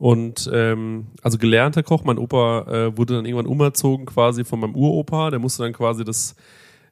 und 0.00 0.50
ähm, 0.50 1.08
also 1.22 1.36
gelernter 1.36 1.82
Koch. 1.82 2.04
Mein 2.04 2.16
Opa 2.16 2.62
äh, 2.62 2.96
wurde 2.96 3.16
dann 3.16 3.26
irgendwann 3.26 3.46
umerzogen 3.46 4.06
quasi 4.06 4.44
von 4.44 4.58
meinem 4.58 4.74
Uropa. 4.74 5.28
Der 5.28 5.38
musste 5.38 5.62
dann 5.62 5.74
quasi 5.74 6.04
das, 6.04 6.36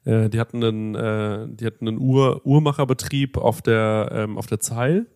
äh, 0.05 0.29
die 0.29 0.39
hatten 0.39 0.63
einen, 0.63 0.93
äh, 0.93 1.47
die 1.49 1.65
hatten 1.65 1.87
einen 1.87 1.97
Uhr, 1.97 2.45
Uhrmacherbetrieb 2.45 3.37
auf 3.37 3.63
der 3.63 4.09
ähm, 4.13 4.37
auf 4.37 4.45
der 4.45 4.59
Zeil. 4.59 5.07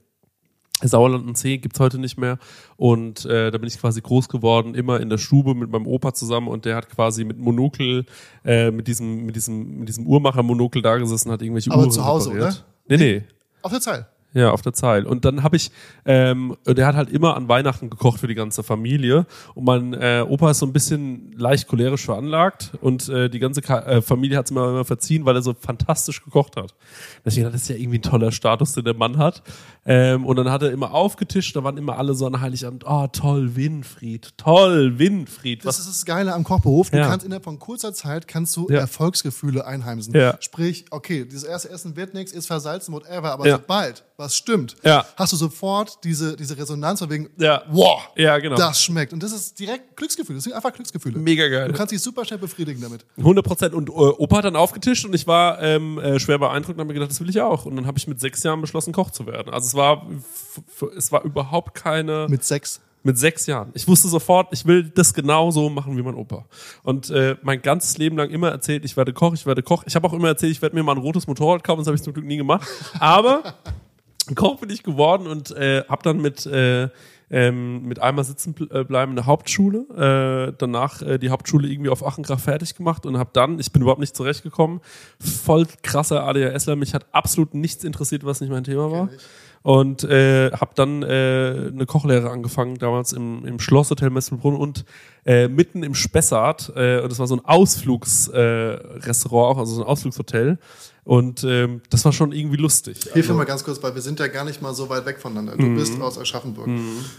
Sauerland 0.81 1.27
und 1.27 1.37
See 1.37 1.59
gibt's 1.59 1.79
heute 1.79 1.99
nicht 1.99 2.17
mehr. 2.17 2.39
Und 2.77 3.25
äh, 3.25 3.51
da 3.51 3.59
bin 3.59 3.67
ich 3.67 3.79
quasi 3.79 4.01
groß 4.01 4.27
geworden, 4.27 4.73
immer 4.73 4.99
in 4.99 5.09
der 5.09 5.19
Stube 5.19 5.53
mit 5.53 5.69
meinem 5.69 5.85
Opa 5.85 6.15
zusammen 6.15 6.47
und 6.47 6.65
der 6.65 6.75
hat 6.75 6.89
quasi 6.89 7.23
mit 7.23 7.37
Monokel, 7.37 8.07
äh, 8.43 8.71
mit 8.71 8.87
diesem, 8.87 9.27
mit 9.27 9.35
diesem, 9.35 9.77
mit 9.77 9.87
diesem 9.87 10.07
Uhrmacher-Monokel 10.07 10.81
da 10.81 10.97
gesessen, 10.97 11.31
hat 11.31 11.43
irgendwelche 11.43 11.69
Aber 11.69 11.81
Uhren 11.81 11.91
zu 11.91 12.03
Hause, 12.03 12.31
repariert. 12.31 12.65
Nee, 12.87 12.97
nee. 12.97 13.23
Auf 13.61 13.71
der 13.71 13.81
Zeil. 13.81 14.07
Ja, 14.33 14.51
auf 14.51 14.61
der 14.61 14.73
Zeil. 14.73 15.05
Und 15.05 15.25
dann 15.25 15.43
habe 15.43 15.55
ich, 15.55 15.71
ähm, 16.05 16.57
der 16.65 16.87
hat 16.87 16.95
halt 16.95 17.09
immer 17.11 17.35
an 17.37 17.47
Weihnachten 17.47 17.89
gekocht 17.89 18.19
für 18.19 18.27
die 18.27 18.33
ganze 18.35 18.63
Familie. 18.63 19.25
Und 19.53 19.65
mein 19.65 19.93
äh, 19.93 20.25
Opa 20.27 20.51
ist 20.51 20.59
so 20.59 20.65
ein 20.65 20.73
bisschen 20.73 21.31
leicht 21.37 21.67
cholerisch 21.67 22.05
veranlagt 22.05 22.71
und 22.81 23.09
äh, 23.09 23.29
die 23.29 23.39
ganze 23.39 23.61
Ka 23.61 23.79
äh, 23.81 24.01
Familie 24.01 24.37
hat 24.37 24.45
es 24.45 24.51
mir 24.51 24.67
immer 24.67 24.85
verziehen, 24.85 25.25
weil 25.25 25.35
er 25.35 25.41
so 25.43 25.53
fantastisch 25.53 26.23
gekocht 26.23 26.55
hat. 26.55 26.73
Deswegen 27.25 27.45
das 27.51 27.61
ist 27.61 27.67
ja 27.69 27.75
irgendwie 27.75 27.99
ein 27.99 28.01
toller 28.03 28.31
Status, 28.31 28.73
den 28.73 28.85
der 28.85 28.95
Mann 28.95 29.17
hat. 29.17 29.43
Ähm, 29.85 30.25
und 30.25 30.35
dann 30.37 30.49
hat 30.49 30.63
er 30.63 30.71
immer 30.71 30.93
aufgetischt, 30.93 31.55
da 31.55 31.63
waren 31.63 31.77
immer 31.77 31.97
alle 31.97 32.15
so 32.15 32.25
an 32.25 32.39
Heiligabend, 32.41 32.85
oh 32.87 33.07
toll, 33.11 33.55
Winfried, 33.55 34.33
toll, 34.37 34.97
Winfried. 34.97 35.65
Das 35.65 35.77
ist 35.77 35.87
das 35.89 36.05
Geile 36.05 36.33
am 36.33 36.43
Kochberuf. 36.43 36.89
Du 36.89 36.97
Ja. 36.97 37.07
kannst 37.07 37.25
innerhalb 37.25 37.43
von 37.43 37.59
kurzer 37.59 37.93
Zeit 37.93 38.27
kannst 38.27 38.55
du 38.55 38.67
Ja. 38.69 38.79
Erfolgsgefühle 38.79 39.65
einheimsen. 39.67 40.15
Ja. 40.15 40.37
Sprich, 40.39 40.85
okay, 40.89 41.25
dieses 41.25 41.43
erste 41.43 41.69
Essen 41.69 41.95
wird 41.95 42.13
nichts, 42.13 42.31
ist 42.31 42.47
versalzen, 42.47 42.93
whatever, 42.93 43.31
aber 43.33 43.45
sobald 43.51 44.03
was 44.17 44.35
stimmt, 44.35 44.75
Ja. 44.83 45.05
hast 45.15 45.33
du 45.33 45.37
sofort 45.37 46.03
diese, 46.03 46.35
diese 46.35 46.55
Resonanz 46.57 46.99
von 46.99 47.09
wegen, 47.09 47.29
Ja. 47.37 47.63
wow, 47.69 48.09
Ja, 48.15 48.37
genau. 48.37 48.55
das 48.55 48.81
schmeckt. 48.81 49.11
Und 49.13 49.23
das 49.23 49.31
ist 49.31 49.57
direkt 49.59 49.97
Glücksgefühle. 49.97 50.37
Das 50.37 50.43
sind 50.43 50.53
einfach 50.53 50.71
Glücksgefühle. 50.71 51.17
Mega 51.19 51.47
geil. 51.47 51.67
Du 51.69 51.73
kannst 51.73 51.91
dich 51.91 52.01
super 52.01 52.23
schnell 52.23 52.39
befriedigen 52.39 52.79
damit. 52.81 53.05
100 53.17 53.43
Prozent. 53.45 53.73
Und 53.73 53.89
äh, 53.89 53.91
Opa 53.93 54.37
hat 54.37 54.45
dann 54.45 54.55
aufgetischt 54.55 55.05
und 55.05 55.13
ich 55.15 55.25
war 55.25 55.61
ähm, 55.61 55.97
äh, 55.97 56.19
schwer 56.19 56.37
beeindruckt 56.37 56.75
und 56.77 56.79
habe 56.81 56.87
mir 56.89 56.93
gedacht, 56.93 57.09
das 57.11 57.19
will 57.21 57.29
ich 57.29 57.41
auch. 57.41 57.65
Und 57.65 57.75
dann 57.75 57.87
habe 57.87 57.97
ich 57.97 58.07
mit 58.07 58.19
sechs 58.19 58.43
Jahren 58.43 58.61
beschlossen, 58.61 58.93
Koch 58.93 59.09
zu 59.11 59.25
werden. 59.25 59.51
Also 59.53 59.67
es 59.67 59.73
war, 59.73 60.07
es 60.97 61.11
war 61.11 61.23
überhaupt 61.23 61.73
keine 61.73 62.27
Mit 62.29 62.43
Sex. 62.43 62.81
mit 63.01 63.17
sechs 63.17 63.47
Jahren. 63.47 63.71
Ich 63.73 63.87
wusste 63.87 64.07
sofort, 64.07 64.47
ich 64.51 64.65
will 64.65 64.83
das 64.83 65.13
genau 65.13 65.51
so 65.51 65.69
machen 65.69 65.97
wie 65.97 66.01
mein 66.03 66.15
Opa. 66.15 66.45
Und 66.83 67.09
äh, 67.09 67.35
mein 67.41 67.61
ganzes 67.61 67.97
Leben 67.97 68.15
lang 68.17 68.29
immer 68.29 68.49
erzählt, 68.49 68.85
ich 68.85 68.95
werde 68.95 69.11
Koch, 69.11 69.33
ich 69.33 69.45
werde 69.45 69.61
Koch. 69.63 69.83
Ich 69.87 69.95
habe 69.95 70.07
auch 70.07 70.13
immer 70.13 70.27
erzählt, 70.29 70.51
ich 70.53 70.61
werde 70.61 70.75
mir 70.75 70.83
mal 70.83 70.93
ein 70.93 70.99
rotes 70.99 71.27
Motorrad 71.27 71.63
kaufen, 71.63 71.79
das 71.79 71.87
habe 71.87 71.95
ich 71.97 72.03
zum 72.03 72.13
Glück 72.13 72.25
nie 72.25 72.37
gemacht. 72.37 72.67
Aber 72.99 73.55
Koch 74.35 74.59
bin 74.59 74.69
ich 74.69 74.83
geworden 74.83 75.27
und 75.27 75.51
äh, 75.51 75.83
habe 75.87 76.03
dann 76.03 76.21
mit 76.21 76.45
äh, 76.45 76.89
ähm, 77.33 77.83
mit 77.87 77.99
einmal 77.99 78.23
sitzen 78.23 78.53
äh, 78.69 78.83
bleiben 78.83 79.13
in 79.13 79.15
der 79.15 79.25
Hauptschule, 79.25 80.49
äh, 80.49 80.53
danach 80.55 81.01
äh, 81.01 81.17
die 81.17 81.31
Hauptschule 81.31 81.67
irgendwie 81.67 81.89
auf 81.89 82.05
Achengrach 82.05 82.39
fertig 82.39 82.75
gemacht 82.75 83.07
und 83.07 83.17
habe 83.17 83.31
dann, 83.33 83.59
ich 83.59 83.71
bin 83.71 83.81
überhaupt 83.81 84.01
nicht 84.01 84.15
zurechtgekommen, 84.15 84.81
voll 85.19 85.65
krasser 85.81 86.25
ADHSler, 86.27 86.75
mich 86.75 86.93
hat 86.93 87.07
absolut 87.11 87.55
nichts 87.55 87.83
interessiert, 87.83 88.23
was 88.23 88.39
nicht 88.39 88.51
mein 88.51 88.63
Thema 88.63 88.91
war. 88.91 89.09
Und 89.63 90.03
äh, 90.03 90.51
habe 90.51 90.71
dann 90.75 91.03
äh, 91.03 91.71
eine 91.71 91.85
Kochlehre 91.87 92.29
angefangen, 92.29 92.75
damals 92.75 93.13
im, 93.13 93.45
im 93.45 93.59
Schlosshotel 93.59 94.09
Messelbrunn 94.09 94.55
und 94.55 94.85
äh, 95.25 95.47
mitten 95.47 95.83
im 95.83 95.95
Spessart. 95.95 96.71
Äh, 96.75 96.99
und 97.01 97.11
das 97.11 97.19
war 97.19 97.27
so 97.27 97.35
ein 97.35 97.45
Ausflugsrestaurant, 97.45 99.57
äh, 99.57 99.59
also 99.59 99.75
so 99.75 99.81
ein 99.81 99.87
Ausflugshotel. 99.87 100.57
Und 101.05 101.43
ähm, 101.43 101.81
das 101.89 102.05
war 102.05 102.13
schon 102.13 102.31
irgendwie 102.31 102.55
lustig. 102.55 102.97
Hilf 103.11 103.27
mir 103.27 103.35
mal 103.35 103.43
ganz 103.43 103.65
kurz, 103.65 103.83
weil 103.83 103.93
wir 103.93 104.01
sind 104.01 104.21
ja 104.21 104.27
gar 104.27 104.45
nicht 104.45 104.61
mal 104.61 104.73
so 104.73 104.87
weit 104.87 105.05
weg 105.05 105.19
voneinander. 105.19 105.57
Du 105.57 105.65
Mhm. 105.65 105.75
bist 105.75 105.99
aus 105.99 106.17
Aschaffenburg. 106.17 106.69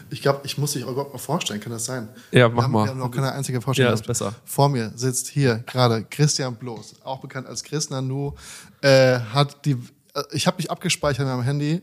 Ich 0.09 0.23
glaube, 0.23 0.41
ich 0.45 0.57
muss 0.57 0.73
dich 0.73 0.85
überhaupt 0.85 1.13
mal 1.13 1.19
vorstellen. 1.19 1.61
Kann 1.61 1.71
das 1.73 1.85
sein? 1.85 2.09
Ja, 2.33 2.49
wir 2.49 2.55
mach 2.55 2.63
haben, 2.65 2.73
mal. 2.73 2.85
Wir 2.87 2.91
haben 2.93 2.99
noch 2.99 3.11
keine 3.11 3.31
einzige 3.33 3.61
Vorstellung. 3.61 3.91
Ja, 3.91 3.95
ist 3.95 4.07
besser. 4.07 4.35
Vor 4.47 4.71
mir 4.71 4.91
sitzt 4.97 5.29
hier 5.29 5.57
gerade 5.67 6.03
Christian 6.09 6.57
Bloß, 6.57 6.95
auch 7.05 7.21
bekannt 7.21 7.47
als 7.47 7.63
Chris 7.63 7.91
Nanu, 7.91 8.33
äh, 8.81 9.19
hat 9.19 9.67
die, 9.67 9.73
äh, 10.15 10.23
ich 10.33 10.47
habe 10.47 10.57
mich 10.57 10.71
abgespeichert 10.71 11.21
in 11.21 11.27
meinem 11.27 11.43
Handy 11.43 11.83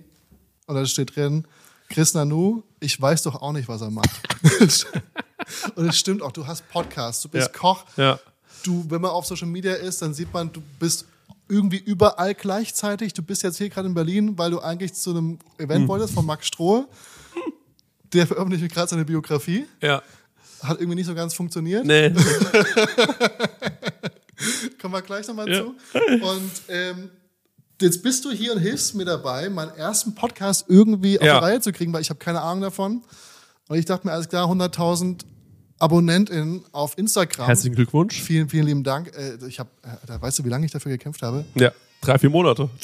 und 0.66 0.74
da 0.76 0.84
steht 0.88 1.16
drin, 1.16 1.46
Chris 1.92 2.14
Nanu, 2.14 2.64
ich 2.80 3.00
weiß 3.02 3.24
doch 3.24 3.42
auch 3.42 3.52
nicht, 3.52 3.68
was 3.68 3.82
er 3.82 3.92
macht. 3.92 4.10
und 5.76 5.88
es 5.90 5.98
stimmt 5.98 6.22
auch, 6.22 6.32
du 6.32 6.48
hast 6.48 6.68
Podcasts, 6.70 7.22
du 7.24 7.30
bist 7.30 7.48
Ja. 7.54 7.54
Koch, 7.60 7.86
Ja. 7.98 8.20
du, 8.64 8.86
wenn 8.90 9.02
man 9.02 9.12
auf 9.12 9.26
Social 9.26 9.48
Media 9.48 9.74
ist, 9.74 10.02
dann 10.02 10.14
sieht 10.14 10.32
man, 10.34 10.52
du 10.52 10.62
bist 10.80 11.06
irgendwie 11.50 11.78
überall 11.80 12.34
gleichzeitig. 12.34 13.14
Du 13.14 13.22
bist 13.22 13.44
jetzt 13.44 13.58
hier 13.58 13.68
gerade 13.70 13.88
in 13.90 13.94
Berlin, 13.94 14.38
weil 14.38 14.52
du 14.52 14.62
eigentlich 14.62 14.94
zu 14.94 15.10
einem 15.10 15.38
Event 15.58 15.86
wolltest 15.90 16.14
von 16.14 16.26
Max 16.26 16.48
Strohe. 16.48 16.88
Der 18.14 18.26
veröffentlicht 18.26 18.74
gerade 18.74 18.90
seine 18.90 19.04
Biografie. 19.06 19.66
Ja. 19.82 20.02
Hat 20.64 20.80
irgendwie 20.80 20.96
nicht 20.96 21.08
so 21.08 21.16
ganz 21.16 21.34
funktioniert. 21.34 21.86
Nee. 21.86 22.14
Kommen 24.82 24.94
wir 24.94 25.02
gleich 25.02 25.28
nochmal 25.28 25.50
Ja. 25.50 25.62
zu. 25.64 25.76
Und 26.24 26.52
ähm, 26.70 27.10
jetzt 27.82 28.04
bist 28.04 28.26
du 28.26 28.32
hier 28.32 28.54
und 28.54 28.60
hilfst 28.60 28.96
mir 28.96 29.06
dabei, 29.06 29.50
meinen 29.50 29.72
ersten 29.76 30.14
Podcast 30.16 30.66
irgendwie 30.68 31.20
auf 31.20 31.26
Ja. 31.26 31.40
die 31.40 31.46
Reihe 31.46 31.62
zu 31.62 31.72
kriegen, 31.72 31.92
weil 31.94 32.02
ich 32.02 32.10
habe 32.10 32.20
keine 32.20 32.42
Ahnung 32.42 32.62
davon. 32.62 33.04
Und 33.68 33.78
ich 33.78 33.86
dachte 33.86 34.06
mir, 34.08 34.14
alles 34.14 34.28
klar, 34.30 34.48
100.000 34.50 35.22
AbonnentInnen 35.80 36.64
auf 36.74 36.98
Instagram. 36.98 37.48
Herzlichen 37.48 37.76
Glückwunsch. 37.76 38.22
Vielen, 38.22 38.50
vielen 38.50 38.68
lieben 38.68 38.84
Dank. 38.84 39.12
Äh, 39.18 39.38
Ich 39.48 39.60
habe, 39.60 39.70
da 40.06 40.22
weißt 40.22 40.40
du, 40.40 40.44
wie 40.46 40.50
lange 40.50 40.66
ich 40.66 40.72
dafür 40.72 40.92
gekämpft 40.92 41.22
habe? 41.24 41.46
Ja. 41.56 41.72
Drei, 42.02 42.18
vier 42.18 42.30
Monate. 42.30 42.70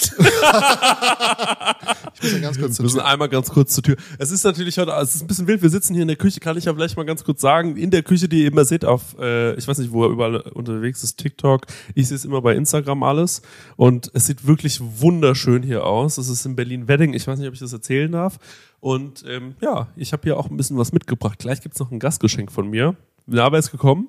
Ich 2.19 2.23
muss 2.23 2.31
ja 2.33 2.39
ganz 2.39 2.57
kurz 2.57 2.69
Wir 2.71 2.75
zur 2.77 2.83
müssen 2.85 2.97
Tür. 2.97 3.05
einmal 3.05 3.29
ganz 3.29 3.49
kurz 3.51 3.73
zur 3.75 3.83
Tür. 3.83 3.95
Es 4.17 4.31
ist 4.31 4.43
natürlich 4.43 4.75
heute, 4.79 4.91
es 4.93 5.13
ist 5.13 5.21
ein 5.21 5.27
bisschen 5.27 5.45
wild. 5.45 5.61
Wir 5.61 5.69
sitzen 5.69 5.93
hier 5.93 6.01
in 6.01 6.07
der 6.07 6.17
Küche, 6.17 6.39
kann 6.39 6.57
ich 6.57 6.65
ja 6.65 6.73
vielleicht 6.73 6.97
mal 6.97 7.05
ganz 7.05 7.23
kurz 7.23 7.41
sagen. 7.41 7.77
In 7.77 7.91
der 7.91 8.01
Küche, 8.01 8.27
die 8.27 8.41
ihr 8.41 8.47
immer 8.51 8.65
seht 8.65 8.85
auf, 8.85 9.15
äh, 9.19 9.53
ich 9.53 9.67
weiß 9.67 9.77
nicht, 9.77 9.91
wo 9.91 10.03
er 10.03 10.09
überall 10.09 10.37
unterwegs 10.37 11.03
ist, 11.03 11.17
TikTok. 11.17 11.67
Ich 11.93 12.07
sehe 12.07 12.15
es 12.15 12.25
immer 12.25 12.41
bei 12.41 12.55
Instagram 12.55 13.03
alles. 13.03 13.43
Und 13.75 14.09
es 14.15 14.25
sieht 14.25 14.47
wirklich 14.47 14.79
wunderschön 14.81 15.61
hier 15.61 15.85
aus. 15.85 16.17
Es 16.17 16.27
ist 16.27 16.43
in 16.47 16.55
Berlin-Wedding. 16.55 17.13
Ich 17.13 17.27
weiß 17.27 17.37
nicht, 17.37 17.47
ob 17.47 17.53
ich 17.53 17.59
das 17.59 17.71
erzählen 17.73 18.11
darf. 18.11 18.39
Und 18.79 19.23
ähm, 19.27 19.53
ja, 19.61 19.87
ich 19.95 20.11
habe 20.11 20.23
hier 20.23 20.37
auch 20.37 20.49
ein 20.49 20.57
bisschen 20.57 20.77
was 20.79 20.91
mitgebracht. 20.93 21.37
Gleich 21.37 21.61
gibt's 21.61 21.79
noch 21.79 21.91
ein 21.91 21.99
Gastgeschenk 21.99 22.51
von 22.51 22.67
mir. 22.67 22.95
Na, 23.27 23.51
wer 23.51 23.59
ist 23.59 23.69
gekommen? 23.69 24.07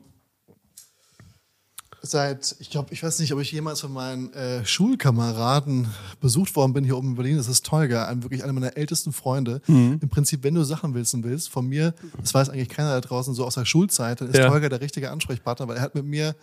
Seit, 2.09 2.57
ich 2.59 2.71
glaube, 2.71 2.93
ich 2.93 3.03
weiß 3.03 3.19
nicht, 3.19 3.33
ob 3.33 3.41
ich 3.41 3.53
jemals 3.53 3.81
von 3.81 3.93
meinen 3.93 4.33
äh, 4.33 4.65
Schulkameraden 4.65 5.89
besucht 6.21 6.57
worden 6.57 6.73
bin 6.73 6.85
hier 6.85 6.97
oben 6.97 7.09
in 7.09 7.15
Berlin. 7.17 7.37
Das 7.37 7.49
ist 7.49 7.67
Tolga, 7.67 8.07
ein, 8.07 8.23
wirklich 8.23 8.43
einer 8.45 8.53
meiner 8.53 8.77
ältesten 8.77 9.13
Freunde. 9.13 9.61
Mhm. 9.67 9.99
Im 10.01 10.09
Prinzip, 10.09 10.43
wenn 10.43 10.55
du 10.55 10.65
Sachen 10.65 10.95
wissen 10.95 11.23
willst, 11.25 11.51
von 11.51 11.67
mir, 11.67 11.95
das 12.21 12.33
weiß 12.35 12.49
eigentlich 12.49 12.69
keiner 12.69 12.91
da 12.95 13.01
draußen, 13.01 13.35
so 13.35 13.45
aus 13.45 13.55
der 13.55 13.65
Schulzeit, 13.65 14.21
dann 14.21 14.29
ist 14.29 14.37
Ja. 14.39 14.49
Tolga 14.49 14.69
der 14.69 14.81
richtige 14.81 15.11
Ansprechpartner, 15.11 15.69
weil 15.69 15.77
er 15.77 15.83
hat 15.83 15.95
mit 15.95 16.05
mir 16.05 16.35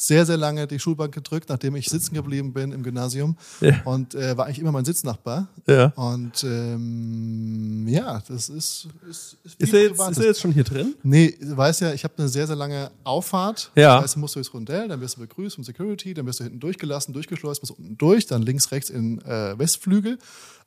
sehr, 0.00 0.24
sehr 0.24 0.36
lange 0.36 0.68
die 0.68 0.78
Schulbank 0.78 1.12
gedrückt, 1.12 1.48
nachdem 1.48 1.74
ich 1.74 1.88
sitzen 1.88 2.14
geblieben 2.14 2.52
bin 2.52 2.70
im 2.70 2.84
Gymnasium. 2.84 3.36
Ja. 3.60 3.82
Und 3.84 4.14
äh, 4.14 4.36
war 4.36 4.46
eigentlich 4.46 4.60
immer 4.60 4.70
mein 4.70 4.84
Sitznachbar. 4.84 5.48
Ja. 5.66 5.86
Und 5.96 6.44
ähm, 6.44 7.84
ja, 7.88 8.22
das 8.28 8.48
ist, 8.48 8.86
ist, 9.10 9.36
ist, 9.42 9.60
Ist 9.60 9.74
er, 9.74 9.82
jetzt, 9.82 10.00
ist 10.00 10.18
er 10.18 10.26
jetzt 10.26 10.40
schon 10.40 10.52
hier 10.52 10.62
drin? 10.62 10.94
Nee, 11.02 11.36
du 11.40 11.56
weißt 11.56 11.80
ja, 11.80 11.92
ich 11.92 12.04
habe 12.04 12.14
eine 12.16 12.28
sehr, 12.28 12.46
sehr 12.46 12.54
lange 12.54 12.92
Auffahrt. 13.02 13.72
Ja. 13.74 13.96
Das 13.96 14.04
heißt, 14.04 14.14
du 14.14 14.20
musst 14.20 14.36
durchs 14.36 14.54
Rondell, 14.54 14.86
dann 14.86 15.00
wirst 15.00 15.16
du 15.16 15.20
begrüßt 15.20 15.56
vom 15.56 15.64
Security, 15.64 16.14
dann 16.14 16.26
wirst 16.26 16.38
du 16.38 16.44
hinten 16.44 16.60
durchgelassen, 16.60 17.12
durchgeschleust, 17.12 17.60
bis 17.60 17.72
unten 17.72 17.98
durch, 17.98 18.26
dann 18.26 18.42
links, 18.42 18.70
rechts 18.70 18.90
in 18.90 19.20
äh, 19.22 19.58
Westflügel, 19.58 20.18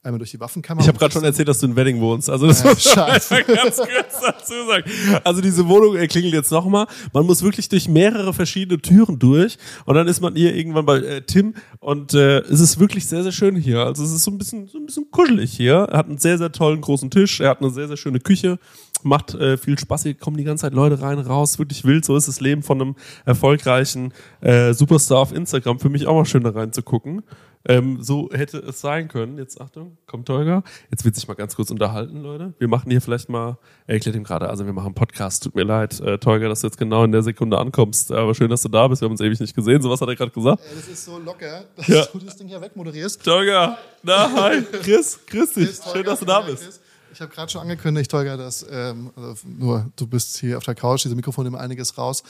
einmal 0.03 0.17
durch 0.20 0.31
die 0.31 0.39
Waffenkammer. 0.39 0.81
Ich 0.81 0.88
habe 0.88 0.98
gerade 0.98 1.13
schon 1.13 1.24
erzählt, 1.24 1.48
dass 1.48 1.60
du 1.60 1.67
in 1.67 1.75
Wedding 1.75 2.00
wohnst. 2.01 2.29
Also 2.29 2.48
das 2.48 2.62
Äh, 2.63 2.70
muss 2.70 2.81
scheiße. 2.84 3.36
einfach 3.36 3.55
ganz 3.55 3.77
kurz 3.77 4.22
dazu 4.22 4.53
sagen. 4.67 4.84
Also 5.24 5.41
diese 5.41 5.67
Wohnung 5.67 5.96
äh, 5.96 6.08
klingelt 6.08 6.34
jetzt 6.34 6.51
nochmal. 6.51 6.88
Man 7.13 7.25
muss 7.25 7.43
wirklich 7.43 7.70
durch 7.70 7.88
mehrere 7.88 8.34
verschiedene 8.34 8.81
Türen 8.81 9.20
durch 9.20 9.58
und 9.86 9.96
dann 9.96 10.08
ist 10.08 10.22
man 10.22 10.36
hier 10.36 10.55
irgendwann 10.55 10.86
bei 10.86 10.98
äh, 10.98 11.22
Tim 11.22 11.53
und 11.79 12.13
äh, 12.13 12.39
es 12.39 12.60
ist 12.60 12.79
wirklich 12.79 13.05
sehr, 13.08 13.24
sehr 13.24 13.31
schön 13.31 13.55
hier. 13.55 13.79
Also 13.86 14.03
es 14.03 14.12
ist 14.12 14.24
so 14.24 14.31
ein 14.31 14.38
bisschen, 14.38 14.67
so 14.67 14.77
ein 14.79 14.86
bisschen 14.86 15.10
kuschelig 15.12 15.53
hier. 15.53 15.88
Er 15.91 15.98
hat 16.00 16.08
einen 16.08 16.17
sehr, 16.17 16.38
sehr 16.38 16.51
tollen 16.51 16.81
großen 16.81 17.10
Tisch. 17.12 17.39
Er 17.39 17.50
hat 17.50 17.62
eine 17.62 17.70
sehr, 17.70 17.88
sehr 17.88 17.98
schöne 17.98 18.20
Küche. 18.20 18.58
Macht 19.03 19.34
äh, 19.34 19.58
viel 19.58 19.77
Spaß. 19.79 20.03
Hier 20.03 20.13
kommen 20.13 20.38
die 20.38 20.43
ganze 20.43 20.62
Zeit 20.63 20.74
Leute 20.74 21.01
rein, 21.01 21.20
raus. 21.20 21.60
Wirklich 21.60 21.84
wild. 21.86 22.05
So 22.05 22.15
ist 22.15 22.27
das 22.27 22.39
Leben 22.41 22.63
von 22.63 22.81
einem 22.81 22.96
erfolgreichen 23.25 24.13
äh, 24.41 24.74
Superstar 24.74 25.20
auf 25.20 25.34
Instagram. 25.34 25.79
Für 25.79 25.89
mich 25.89 26.08
auch 26.08 26.15
mal 26.15 26.25
schön 26.25 26.43
da 26.43 26.51
reinzugucken. 26.51 27.24
Ähm, 27.63 28.01
so 28.01 28.27
hätte 28.34 28.58
es 28.58 28.81
sein 28.81 29.08
können. 29.08 29.38
Jetzt 29.38 29.62
Achtung, 29.62 29.98
kommt 30.08 30.25
Tolga. 30.27 30.63
Jetzt 30.89 31.05
wird 31.05 31.13
sich 31.13 31.27
mal 31.27 31.36
ganz 31.36 31.55
kurz 31.55 31.70
unterhalten, 31.70 32.22
Leute. 32.24 32.53
Wir 32.58 32.67
machen 32.67 32.89
hier 32.89 33.01
vielleicht 33.01 33.29
mal, 33.29 33.60
er 33.86 33.93
erklärt 33.93 34.15
ihm 34.15 34.24
gerade, 34.24 34.50
also 34.50 34.65
wir 34.65 34.74
machen 34.74 34.88
einen 34.88 34.96
Podcast. 34.96 35.43
Tut 35.43 35.53
mir 35.53 35.62
leid, 35.63 36.00
äh, 36.00 36.17
Tolga, 36.17 36.50
dass 36.50 36.62
du 36.62 36.67
jetzt 36.67 36.77
genau 36.79 37.03
in 37.03 37.12
der 37.12 37.22
Sekunde 37.22 37.60
ankommst. 37.60 38.12
Aber 38.12 38.34
schön, 38.34 38.50
dass 38.50 38.63
du 38.63 38.70
da 38.70 38.88
bist. 38.88 39.01
Wir 39.01 39.05
haben 39.05 39.12
uns 39.12 39.22
ewig 39.22 39.39
nicht 39.39 39.55
gesehen. 39.55 39.79
So 39.79 39.91
was 39.91 40.01
hat 40.01 40.08
er 40.10 40.15
gerade 40.15 40.31
gesagt. 40.31 40.60
Ey, 40.67 40.75
das 40.75 40.88
ist 40.88 41.05
so 41.05 41.20
locker, 41.20 41.65
dass 41.75 41.88
Ja. 41.88 42.03
du 42.12 42.17
das 42.17 42.36
Ding 42.36 42.48
hier 42.48 42.60
wegmoderierst. 42.62 43.24
Tolga, 43.24 43.77
na 44.01 44.31
hi, 44.34 44.62
Chris, 44.81 45.20
grüß 45.27 45.53
dich. 45.53 45.65
Chris, 45.67 45.84
Schön, 45.84 45.93
Tolga, 45.93 46.10
dass 46.10 46.20
du 46.20 46.25
da 46.25 46.41
bist. 46.41 46.80
Ich 47.13 47.20
habe 47.20 47.34
gerade 47.34 47.51
schon 47.51 47.62
angekündigt, 47.62 48.10
Tolga, 48.10 48.38
dass 48.38 48.65
ähm, 48.72 49.12
also 49.15 49.36
nur 49.46 49.91
du 49.98 50.08
bist 50.08 50.38
hier 50.38 50.58
auf 50.58 50.63
der 50.63 50.75
Couch, 50.75 51.03
diese 51.03 51.15
Mikrofone 51.15 51.50
nehmen 51.50 51.62
einiges 51.62 51.98
raus. 51.98 52.24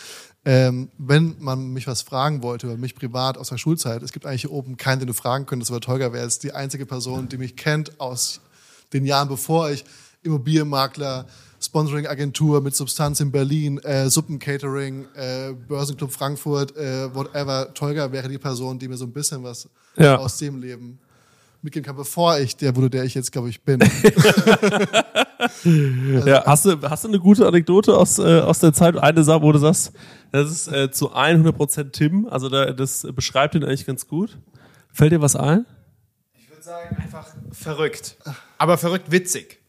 Ähm, 0.43 0.89
wenn 0.97 1.35
man 1.39 1.67
mich 1.67 1.85
was 1.85 2.01
fragen 2.01 2.41
wollte 2.41 2.65
über 2.67 2.77
mich 2.77 2.95
privat 2.95 3.37
aus 3.37 3.49
der 3.49 3.57
Schulzeit, 3.57 4.01
es 4.01 4.11
gibt 4.11 4.25
eigentlich 4.25 4.41
hier 4.41 4.51
oben 4.51 4.77
keinen, 4.77 4.99
den 4.99 5.07
du 5.07 5.13
fragen 5.13 5.45
könntest, 5.45 5.69
aber 5.71 5.81
Tolga 5.81 6.13
wäre 6.13 6.23
jetzt 6.23 6.43
die 6.43 6.53
einzige 6.53 6.85
Person, 6.85 7.29
die 7.29 7.37
mich 7.37 7.55
kennt 7.55 7.99
aus 7.99 8.41
den 8.91 9.05
Jahren, 9.05 9.27
bevor 9.27 9.69
ich 9.69 9.85
Immobilienmakler, 10.23 11.27
Sponsoring-Agentur 11.59 12.61
mit 12.61 12.75
Substanz 12.75 13.19
in 13.19 13.31
Berlin, 13.31 13.77
äh, 13.79 14.09
Suppencatering, 14.09 15.05
äh, 15.15 15.53
Börsenclub 15.67 16.11
Frankfurt, 16.11 16.75
äh, 16.75 17.13
whatever. 17.13 17.71
Tolga 17.75 18.11
wäre 18.11 18.27
die 18.29 18.39
Person, 18.39 18.79
die 18.79 18.87
mir 18.87 18.97
so 18.97 19.05
ein 19.05 19.11
bisschen 19.13 19.43
was 19.43 19.69
Ja. 19.95 20.17
aus 20.17 20.37
dem 20.37 20.59
Leben 20.59 20.97
mitgeben 21.63 21.85
kann, 21.85 21.95
bevor 21.95 22.39
ich 22.39 22.57
der 22.57 22.75
wurde, 22.75 22.89
der 22.89 23.03
ich 23.03 23.13
jetzt, 23.13 23.31
glaube 23.31 23.49
ich, 23.49 23.63
bin. 23.63 23.79
Ja, 25.63 26.45
hast 26.45 26.65
du, 26.65 26.79
hast 26.83 27.03
du 27.03 27.07
eine 27.07 27.19
gute 27.19 27.47
Anekdote 27.47 27.97
aus, 27.97 28.19
äh, 28.19 28.39
aus 28.39 28.59
der 28.59 28.73
Zeit? 28.73 28.95
Eine 28.97 29.23
Sache, 29.23 29.41
wo 29.41 29.51
du 29.51 29.59
sagst, 29.59 29.91
das 30.31 30.51
ist 30.51 30.67
äh, 30.67 30.91
zu 30.91 31.13
100% 31.15 31.91
Tim. 31.91 32.27
Also 32.27 32.49
da, 32.49 32.71
das 32.71 33.07
beschreibt 33.15 33.55
ihn 33.55 33.63
eigentlich 33.63 33.85
ganz 33.85 34.07
gut. 34.07 34.37
Fällt 34.93 35.11
dir 35.11 35.21
was 35.21 35.35
ein? 35.35 35.65
Ich 36.37 36.49
würde 36.49 36.61
sagen, 36.61 36.95
einfach 36.97 37.27
verrückt. 37.51 38.17
Aber 38.57 38.77
verrückt 38.77 39.11
witzig. 39.11 39.59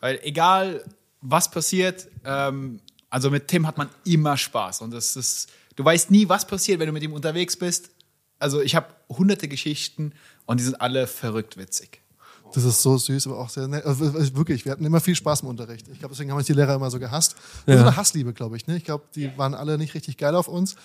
Weil 0.00 0.18
egal, 0.22 0.84
was 1.20 1.50
passiert, 1.50 2.08
ähm, 2.24 2.80
also 3.08 3.30
mit 3.30 3.48
Tim 3.48 3.66
hat 3.66 3.78
man 3.78 3.88
immer 4.04 4.36
Spaß. 4.36 4.82
Und 4.82 4.92
das 4.92 5.16
ist, 5.16 5.50
du 5.76 5.84
weißt 5.84 6.10
nie, 6.10 6.28
was 6.28 6.46
passiert, 6.46 6.80
wenn 6.80 6.86
du 6.86 6.92
mit 6.92 7.02
ihm 7.02 7.12
unterwegs 7.12 7.56
bist. 7.56 7.90
Also 8.44 8.60
ich 8.60 8.74
habe 8.74 8.88
hunderte 9.08 9.48
Geschichten 9.48 10.12
und 10.44 10.60
die 10.60 10.64
sind 10.64 10.78
alle 10.78 11.06
verrückt 11.06 11.56
witzig. 11.56 12.02
Das 12.52 12.62
ist 12.62 12.82
so 12.82 12.98
süß, 12.98 13.26
aber 13.26 13.38
auch 13.38 13.48
sehr 13.48 13.66
nett. 13.66 13.84
Also, 13.86 14.12
wirklich, 14.36 14.64
wir 14.66 14.70
hatten 14.72 14.84
immer 14.84 15.00
viel 15.00 15.16
Spaß 15.16 15.40
im 15.40 15.48
Unterricht. 15.48 15.88
Ich 15.90 15.98
glaube, 15.98 16.12
deswegen 16.14 16.30
haben 16.30 16.36
uns 16.36 16.46
die 16.46 16.52
Lehrer 16.52 16.74
immer 16.74 16.90
so 16.90 16.98
gehasst. 17.00 17.34
Das 17.64 17.74
Ja. 17.74 17.80
ist 17.80 17.80
eine 17.88 17.96
Hassliebe, 17.96 18.32
glaube 18.34 18.56
ich. 18.58 18.66
Ne? 18.66 18.76
Ich 18.76 18.84
glaube, 18.84 19.04
die 19.14 19.36
waren 19.38 19.54
alle 19.54 19.78
nicht 19.78 19.94
richtig 19.94 20.18
geil 20.18 20.36
auf 20.36 20.46
uns. 20.46 20.76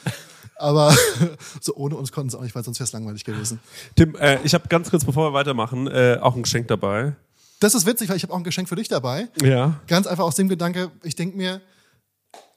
Aber 0.56 0.96
so 1.62 1.75
ohne 1.75 1.96
uns 1.98 2.12
konnten 2.13 2.30
sie 2.30 2.38
auch 2.39 2.44
nicht, 2.44 2.56
weil 2.56 2.63
sonst 2.63 2.80
wäre 2.80 2.86
es 2.86 2.94
langweilig 2.94 3.24
gewesen. 3.25 3.60
Tim, 3.96 4.16
äh, 4.16 4.39
ich 4.46 4.54
habe 4.54 4.68
ganz 4.70 4.89
kurz, 4.89 5.04
bevor 5.06 5.30
wir 5.30 5.34
weitermachen, 5.34 5.88
äh, 5.88 6.18
auch 6.22 6.36
ein 6.36 6.44
Geschenk 6.44 6.70
dabei. 6.70 7.16
Das 7.60 7.75
ist 7.75 7.86
witzig, 7.86 8.08
weil 8.10 8.16
ich 8.16 8.24
habe 8.24 8.34
auch 8.34 8.38
ein 8.38 8.44
Geschenk 8.46 8.70
für 8.70 8.78
dich 8.78 8.88
dabei. 8.88 9.28
Ja. 9.44 9.80
Ganz 9.88 10.08
einfach 10.08 10.24
aus 10.24 10.36
dem 10.36 10.48
Gedanke, 10.48 10.89
ich 11.04 11.16
denke 11.16 11.36
mir, 11.38 11.62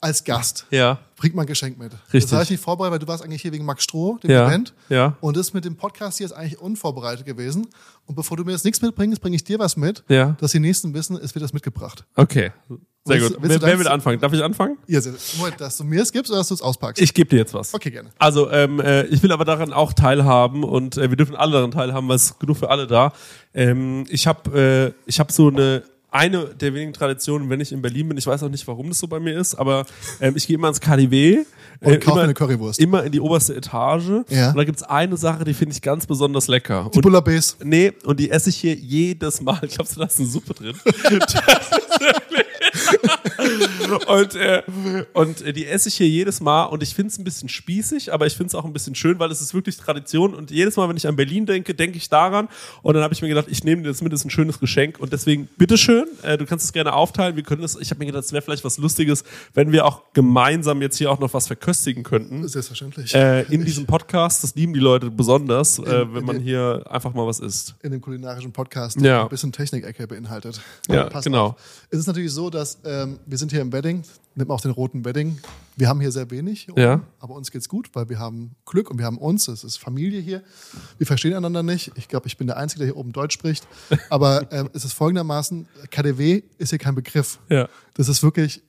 als 0.02 0.24
Gast 0.24 0.66
Ja. 0.70 0.98
bringt 1.16 1.34
man 1.34 1.44
ein 1.44 1.46
Geschenk 1.46 1.78
mit. 1.78 1.92
Richtig. 2.12 2.22
Das 2.24 2.32
habe 2.32 2.42
ich 2.44 2.50
nicht 2.50 2.62
vorbereitet, 2.62 2.92
weil 2.92 2.98
du 2.98 3.06
warst 3.08 3.24
eigentlich 3.24 3.40
hier 3.40 3.52
wegen 3.52 3.64
Max 3.64 3.84
Stroh, 3.84 4.18
dem 4.22 4.30
Ja. 4.30 4.46
Event. 4.48 4.74
Ja. 4.90 5.16
Und 5.20 5.36
das 5.36 5.54
mit 5.54 5.64
dem 5.64 5.76
Podcast 5.76 6.18
hier 6.18 6.26
ist 6.26 6.32
eigentlich 6.32 6.58
unvorbereitet 6.60 7.24
gewesen. 7.24 7.66
Und 8.06 8.14
bevor 8.16 8.36
du 8.36 8.44
mir 8.44 8.52
jetzt 8.52 8.64
nichts 8.64 8.82
mitbringst, 8.82 9.20
bringe 9.22 9.36
ich 9.36 9.44
dir 9.44 9.58
was 9.58 9.76
mit, 9.76 10.02
Ja. 10.08 10.36
dass 10.40 10.50
die 10.52 10.58
Nächsten 10.60 10.92
wissen, 10.92 11.16
es 11.16 11.34
wird 11.34 11.42
das 11.44 11.52
mitgebracht. 11.52 12.04
Okay. 12.16 12.50
Sehr 13.04 13.16
Willst 13.20 13.34
gut. 13.34 13.42
willst 13.42 13.56
du 13.56 13.62
wer, 13.62 13.68
wer 13.72 13.78
will 13.80 13.88
anfangen? 13.88 14.20
Darf 14.20 14.32
ich 14.32 14.44
anfangen? 14.44 14.78
Ja, 14.86 15.00
sehr- 15.00 15.14
Moment, 15.38 15.60
dass 15.60 15.76
du 15.76 15.82
mir 15.82 16.02
es 16.02 16.12
gibst 16.12 16.30
oder 16.30 16.38
dass 16.38 16.46
du 16.48 16.54
es 16.54 16.62
auspackst? 16.62 17.02
Ich 17.02 17.12
gebe 17.14 17.30
dir 17.30 17.36
jetzt 17.38 17.52
was. 17.52 17.74
Okay, 17.74 17.90
gerne. 17.90 18.10
Also, 18.18 18.48
ähm, 18.52 18.78
äh, 18.80 19.04
ich 19.06 19.20
will 19.24 19.32
aber 19.32 19.44
daran 19.44 19.72
auch 19.72 19.92
teilhaben 19.92 20.62
und 20.62 20.96
äh, 20.98 21.10
wir 21.10 21.16
dürfen 21.16 21.34
alle 21.34 21.52
daran 21.52 21.72
teilhaben, 21.72 22.08
weil 22.08 22.14
es 22.16 22.38
genug 22.38 22.58
für 22.58 22.70
alle 22.70 22.86
da. 22.86 23.12
Ähm, 23.54 24.04
ich 24.08 24.28
habe 24.28 24.94
äh, 24.96 25.08
ich 25.08 25.18
hab 25.18 25.32
so 25.32 25.48
eine 25.48 25.82
eine 26.12 26.44
der 26.46 26.74
wenigen 26.74 26.92
Traditionen, 26.92 27.48
wenn 27.50 27.60
ich 27.60 27.72
in 27.72 27.80
Berlin 27.82 28.08
bin, 28.08 28.18
ich 28.18 28.26
weiß 28.26 28.42
auch 28.42 28.50
nicht, 28.50 28.66
warum 28.68 28.88
das 28.88 28.98
so 28.98 29.08
bei 29.08 29.18
mir 29.18 29.36
ist, 29.38 29.54
aber 29.54 29.86
ähm, 30.20 30.34
ich 30.36 30.46
gehe 30.46 30.56
immer 30.56 30.68
ins 30.68 30.80
KDW. 30.80 31.44
Und 31.80 32.00
kauf 32.00 32.14
immer, 32.14 32.22
eine 32.24 32.34
Currywurst. 32.34 32.78
Immer 32.78 33.02
in 33.04 33.12
die 33.12 33.20
oberste 33.20 33.56
Etage. 33.56 34.24
Ja. 34.28 34.50
Und 34.50 34.56
da 34.56 34.64
gibt's 34.64 34.82
eine 34.82 35.16
Sache, 35.16 35.44
die 35.44 35.54
finde 35.54 35.74
ich 35.74 35.82
ganz 35.82 36.06
besonders 36.06 36.46
lecker. 36.48 36.90
Die 36.94 37.00
Bullabes. 37.00 37.56
Nee, 37.64 37.92
und 38.04 38.20
die 38.20 38.30
esse 38.30 38.50
ich 38.50 38.56
hier 38.56 38.74
jedes 38.74 39.40
Mal. 39.40 39.60
Ich 39.72 39.76
glaube, 39.76 39.90
da 39.96 40.04
ist 40.04 40.18
eine 40.18 40.28
Suppe 40.28 40.52
drin. 40.54 40.74
und, 44.08 44.34
äh, 44.34 44.62
und 45.12 45.42
äh, 45.42 45.52
die 45.52 45.66
esse 45.66 45.88
ich 45.88 45.96
hier 45.96 46.08
jedes 46.08 46.40
Mal 46.40 46.64
und 46.64 46.82
ich 46.82 46.94
finde 46.94 47.08
es 47.10 47.18
ein 47.18 47.24
bisschen 47.24 47.48
spießig, 47.48 48.12
aber 48.12 48.26
ich 48.26 48.34
finde 48.34 48.48
es 48.48 48.54
auch 48.54 48.64
ein 48.64 48.72
bisschen 48.72 48.94
schön, 48.94 49.18
weil 49.18 49.30
es 49.30 49.40
ist 49.40 49.54
wirklich 49.54 49.76
Tradition 49.76 50.34
und 50.34 50.50
jedes 50.50 50.76
Mal, 50.76 50.88
wenn 50.88 50.96
ich 50.96 51.06
an 51.06 51.16
Berlin 51.16 51.46
denke, 51.46 51.74
denke 51.74 51.96
ich 51.96 52.08
daran 52.08 52.48
und 52.82 52.94
dann 52.94 53.02
habe 53.02 53.14
ich 53.14 53.22
mir 53.22 53.28
gedacht, 53.28 53.46
ich 53.48 53.64
nehme 53.64 53.82
dir 53.82 53.88
das 53.88 54.02
mit, 54.02 54.12
das 54.12 54.20
ist 54.20 54.26
ein 54.26 54.30
schönes 54.30 54.58
Geschenk 54.60 54.98
und 55.00 55.12
deswegen 55.12 55.48
bitteschön, 55.58 56.06
äh, 56.22 56.36
du 56.38 56.46
kannst 56.46 56.64
es 56.64 56.72
gerne 56.72 56.92
aufteilen, 56.94 57.36
wir 57.36 57.42
können 57.42 57.62
das, 57.62 57.76
ich 57.80 57.90
habe 57.90 57.98
mir 58.00 58.06
gedacht, 58.06 58.24
es 58.24 58.32
wäre 58.32 58.42
vielleicht 58.42 58.64
was 58.64 58.78
Lustiges, 58.78 59.24
wenn 59.54 59.72
wir 59.72 59.84
auch 59.86 60.02
gemeinsam 60.12 60.82
jetzt 60.82 60.96
hier 60.98 61.10
auch 61.10 61.18
noch 61.18 61.32
was 61.34 61.46
verköstigen 61.46 62.02
könnten. 62.02 62.46
Selbstverständlich. 62.48 63.14
Äh, 63.14 63.42
in 63.52 63.64
diesem 63.64 63.86
Podcast, 63.86 64.42
das 64.44 64.54
lieben 64.54 64.72
die 64.74 64.80
Leute 64.80 65.10
besonders, 65.10 65.78
äh, 65.78 66.02
in 66.02 66.14
wenn 66.14 66.24
man 66.24 66.36
den- 66.36 66.44
hier 66.44 66.84
einfach 66.88 67.14
mal 67.14 67.26
was 67.26 67.40
isst. 67.40 67.74
in 67.82 67.92
dem 67.92 68.00
kulinarischen 68.00 68.52
Podcast, 68.52 68.96
Ja. 68.96 69.02
der 69.02 69.22
ein 69.22 69.28
bisschen 69.28 69.52
Technik-Ecke 69.52 70.06
beinhaltet. 70.06 70.60
Ja, 70.88 71.04
Pass 71.04 71.24
genau. 71.24 71.46
auf. 71.48 71.54
Es 71.90 71.98
ist 71.98 72.06
natürlich 72.06 72.32
so, 72.32 72.50
dass 72.50 72.78
ähm, 72.84 73.18
wir 73.26 73.38
sind 73.42 73.52
hier 73.52 73.60
im 73.60 73.72
Wedding, 73.72 74.02
nimmt 74.36 74.48
man 74.48 74.56
auch 74.56 74.60
den 74.60 74.70
roten 74.70 75.04
Wedding. 75.04 75.38
Wir 75.76 75.88
haben 75.88 76.00
hier 76.00 76.12
sehr 76.12 76.30
wenig, 76.30 76.68
Ja. 76.76 77.00
aber 77.18 77.34
uns 77.34 77.50
geht's 77.50 77.68
gut, 77.68 77.90
weil 77.94 78.08
wir 78.08 78.18
haben 78.18 78.54
Glück 78.66 78.90
und 78.90 78.98
wir 78.98 79.04
haben 79.04 79.18
uns. 79.18 79.48
Es 79.48 79.64
ist 79.64 79.78
Familie 79.78 80.20
hier. 80.20 80.42
Wir 80.98 81.06
verstehen 81.06 81.34
einander 81.34 81.62
nicht. 81.62 81.90
Ich 81.96 82.08
glaube, 82.08 82.26
ich 82.28 82.36
bin 82.36 82.46
der 82.46 82.56
Einzige, 82.56 82.80
der 82.80 82.86
hier 82.88 82.96
oben 82.96 83.12
Deutsch 83.12 83.34
spricht. 83.34 83.66
Aber 84.10 84.50
ähm, 84.52 84.70
es 84.74 84.84
ist 84.84 84.92
folgendermaßen: 84.92 85.66
KDW 85.90 86.42
ist 86.58 86.70
hier 86.70 86.78
kein 86.78 86.94
Begriff. 86.94 87.38
Ja. 87.48 87.68
Das 87.94 88.08
ist 88.08 88.22
wirklich. 88.22 88.62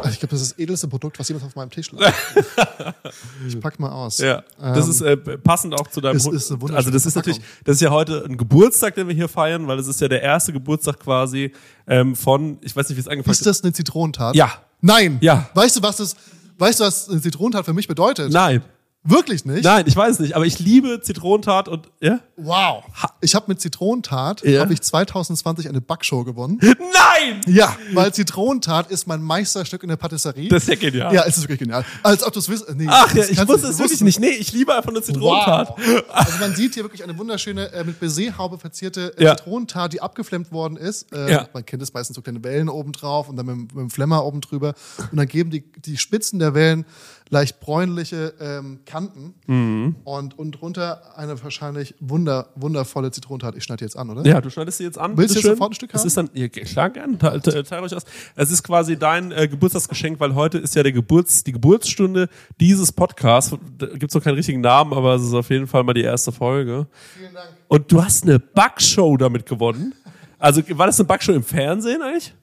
Also 0.00 0.10
ich 0.14 0.18
glaube, 0.20 0.30
das 0.32 0.42
ist 0.42 0.52
das 0.52 0.58
edelste 0.58 0.88
Produkt, 0.88 1.18
was 1.18 1.28
jemals 1.28 1.44
auf 1.46 1.54
meinem 1.56 1.70
Tisch 1.70 1.90
lag. 1.92 2.12
ich 3.46 3.58
pack 3.60 3.78
mal 3.78 3.90
aus. 3.90 4.18
Ja, 4.18 4.42
das 4.58 4.84
Ähm, 4.86 4.90
ist 4.90 5.00
äh, 5.02 5.16
passend 5.16 5.74
auch 5.74 5.88
zu 5.88 6.00
deinem 6.00 6.20
Hund. 6.22 6.34
ist 6.34 6.50
eine 6.50 6.74
Also 6.76 6.90
das 6.90 7.06
ist 7.06 7.12
Verpackung. 7.12 7.38
natürlich, 7.38 7.62
das 7.64 7.74
ist 7.76 7.82
ja 7.82 7.90
heute 7.90 8.24
ein 8.24 8.36
Geburtstag, 8.36 8.94
den 8.94 9.08
wir 9.08 9.14
hier 9.14 9.28
feiern, 9.28 9.66
weil 9.68 9.78
es 9.78 9.86
ist 9.86 10.00
ja 10.00 10.08
der 10.08 10.22
erste 10.22 10.52
Geburtstag 10.52 10.98
quasi 11.00 11.52
ähm, 11.86 12.16
von, 12.16 12.58
ich 12.62 12.74
weiß 12.74 12.88
nicht, 12.88 12.96
wie 12.96 13.00
es 13.00 13.08
angefangen 13.08 13.32
Ist 13.32 13.46
das 13.46 13.62
eine 13.62 13.72
Zitronentat? 13.72 14.34
Ja. 14.34 14.50
Nein. 14.80 15.18
Ja. 15.20 15.48
Weißt 15.54 15.76
du, 15.76 15.82
was 15.82 15.96
das, 15.96 16.16
weißt 16.58 16.80
du, 16.80 16.84
was 16.84 17.08
eine 17.08 17.20
Zitronentat 17.20 17.64
für 17.64 17.74
mich 17.74 17.86
bedeutet? 17.88 18.32
Nein, 18.32 18.62
Wirklich 19.02 19.46
nicht? 19.46 19.64
nein, 19.64 19.84
ich 19.86 19.96
weiß 19.96 20.18
nicht, 20.18 20.36
aber 20.36 20.44
ich 20.44 20.58
liebe 20.58 21.00
Zitronentat 21.00 21.68
und 21.68 21.88
ja. 22.00 22.20
Wow. 22.36 22.84
Ich 23.22 23.34
habe 23.34 23.46
mit 23.48 23.58
Zitronentat, 23.58 24.42
Ja. 24.44 24.60
habe 24.60 24.74
ich 24.74 24.82
2020 24.82 25.68
eine 25.70 25.80
Backshow 25.80 26.22
gewonnen. 26.24 26.58
Nein! 26.60 27.40
Ja, 27.46 27.74
weil 27.94 28.12
Zitronentat 28.12 28.90
ist 28.90 29.06
mein 29.06 29.22
Meisterstück 29.22 29.82
in 29.82 29.88
der 29.88 29.96
Patisserie. 29.96 30.48
Das 30.50 30.64
ist 30.64 30.68
ja 30.68 30.74
genial. 30.74 31.14
Ja, 31.14 31.22
es 31.26 31.38
ist 31.38 31.44
wirklich 31.44 31.60
genial. 31.60 31.82
Als 32.02 32.22
ob 32.24 32.34
du 32.34 32.40
es 32.40 32.48
wisst. 32.50 32.66
Nee, 32.74 32.86
Ach 32.90 33.14
ja, 33.14 33.24
ich 33.24 33.38
wusste 33.48 33.68
es 33.68 33.78
wirklich 33.78 34.02
nicht. 34.02 34.20
Nee, 34.20 34.30
ich 34.30 34.52
liebe 34.52 34.74
einfach 34.74 34.92
nur 34.92 35.02
Zitronentat. 35.02 35.70
Wow. 35.70 36.04
Also 36.10 36.38
man 36.38 36.54
sieht 36.54 36.74
hier 36.74 36.82
wirklich 36.84 37.02
eine 37.02 37.16
wunderschöne, 37.16 37.72
äh, 37.72 37.84
mit 37.84 38.00
Baiserhaube 38.00 38.58
verzierte 38.58 39.14
äh, 39.16 39.24
Ja. 39.24 39.36
Zitronentat, 39.36 39.94
die 39.94 40.02
abgeflemmt 40.02 40.52
worden 40.52 40.76
ist. 40.76 41.10
Äh, 41.12 41.30
Ja. 41.32 41.48
Man 41.54 41.64
kennt 41.64 41.82
es 41.82 41.92
meistens 41.94 42.16
so 42.16 42.22
kleine 42.22 42.44
Wellen 42.44 42.68
oben 42.68 42.92
drauf 42.92 43.30
und 43.30 43.36
dann 43.36 43.46
mit, 43.46 43.56
mit 43.56 43.76
dem 43.76 43.90
Flemmer 43.90 44.24
oben 44.26 44.42
drüber. 44.42 44.74
Und 45.10 45.16
dann 45.16 45.26
geben 45.26 45.50
die, 45.50 45.62
die 45.80 45.96
Spitzen 45.96 46.38
der 46.38 46.52
Wellen 46.54 46.84
leicht 47.32 47.60
bräunliche 47.60 48.34
ähm, 48.40 48.80
Kanten 48.84 49.34
Mhm. 49.46 49.96
und, 50.04 50.38
und 50.38 50.52
drunter 50.52 51.16
eine 51.16 51.40
wahrscheinlich 51.42 51.94
wunder, 52.00 52.48
wundervolle 52.56 53.10
Zitronentat. 53.12 53.56
Ich 53.56 53.64
schneide 53.64 53.78
die 53.78 53.84
jetzt 53.84 53.96
an, 53.96 54.10
oder? 54.10 54.26
Ja, 54.26 54.40
du 54.40 54.50
schneidest 54.50 54.78
sie 54.78 54.84
jetzt 54.84 54.98
an. 54.98 55.16
Willst 55.16 55.36
du 55.36 55.40
sofort 55.40 55.70
ein 55.70 55.74
Stück 55.74 55.92
Das 55.92 56.00
haben? 56.02 56.08
ist 56.08 56.16
dann, 56.16 56.30
ja, 56.34 56.48
klar, 56.48 56.90
gern. 56.90 57.18
Teil, 57.18 57.40
teil, 57.40 57.62
teil 57.62 57.82
euch 57.82 57.94
aus. 57.94 58.02
Es 58.34 58.50
ist 58.50 58.62
quasi 58.64 58.96
dein 58.98 59.30
äh, 59.32 59.46
Geburtstagsgeschenk, 59.48 60.18
weil 60.20 60.34
heute 60.34 60.58
ist 60.58 60.74
ja 60.74 60.82
der 60.82 60.92
Geburts, 60.92 61.44
die 61.44 61.52
Geburtsstunde 61.52 62.28
dieses 62.60 62.90
Podcasts. 62.92 63.54
Da 63.78 63.86
gibt's 63.86 64.14
noch 64.14 64.22
keinen 64.24 64.34
richtigen 64.34 64.60
Namen, 64.60 64.92
aber 64.92 65.14
es 65.14 65.22
ist 65.22 65.32
auf 65.34 65.48
jeden 65.50 65.66
Fall 65.68 65.84
mal 65.84 65.94
die 65.94 66.02
erste 66.02 66.32
Folge. 66.32 66.86
Vielen 67.16 67.32
Dank. 67.34 67.48
Und 67.68 67.92
du 67.92 68.02
hast 68.04 68.24
eine 68.24 68.38
Backshow 68.40 69.16
damit 69.16 69.46
gewonnen. 69.46 69.94
Also 70.38 70.62
war 70.70 70.86
das 70.86 70.98
eine 70.98 71.06
Backshow 71.06 71.32
im 71.32 71.44
Fernsehen 71.44 72.02
eigentlich? 72.02 72.34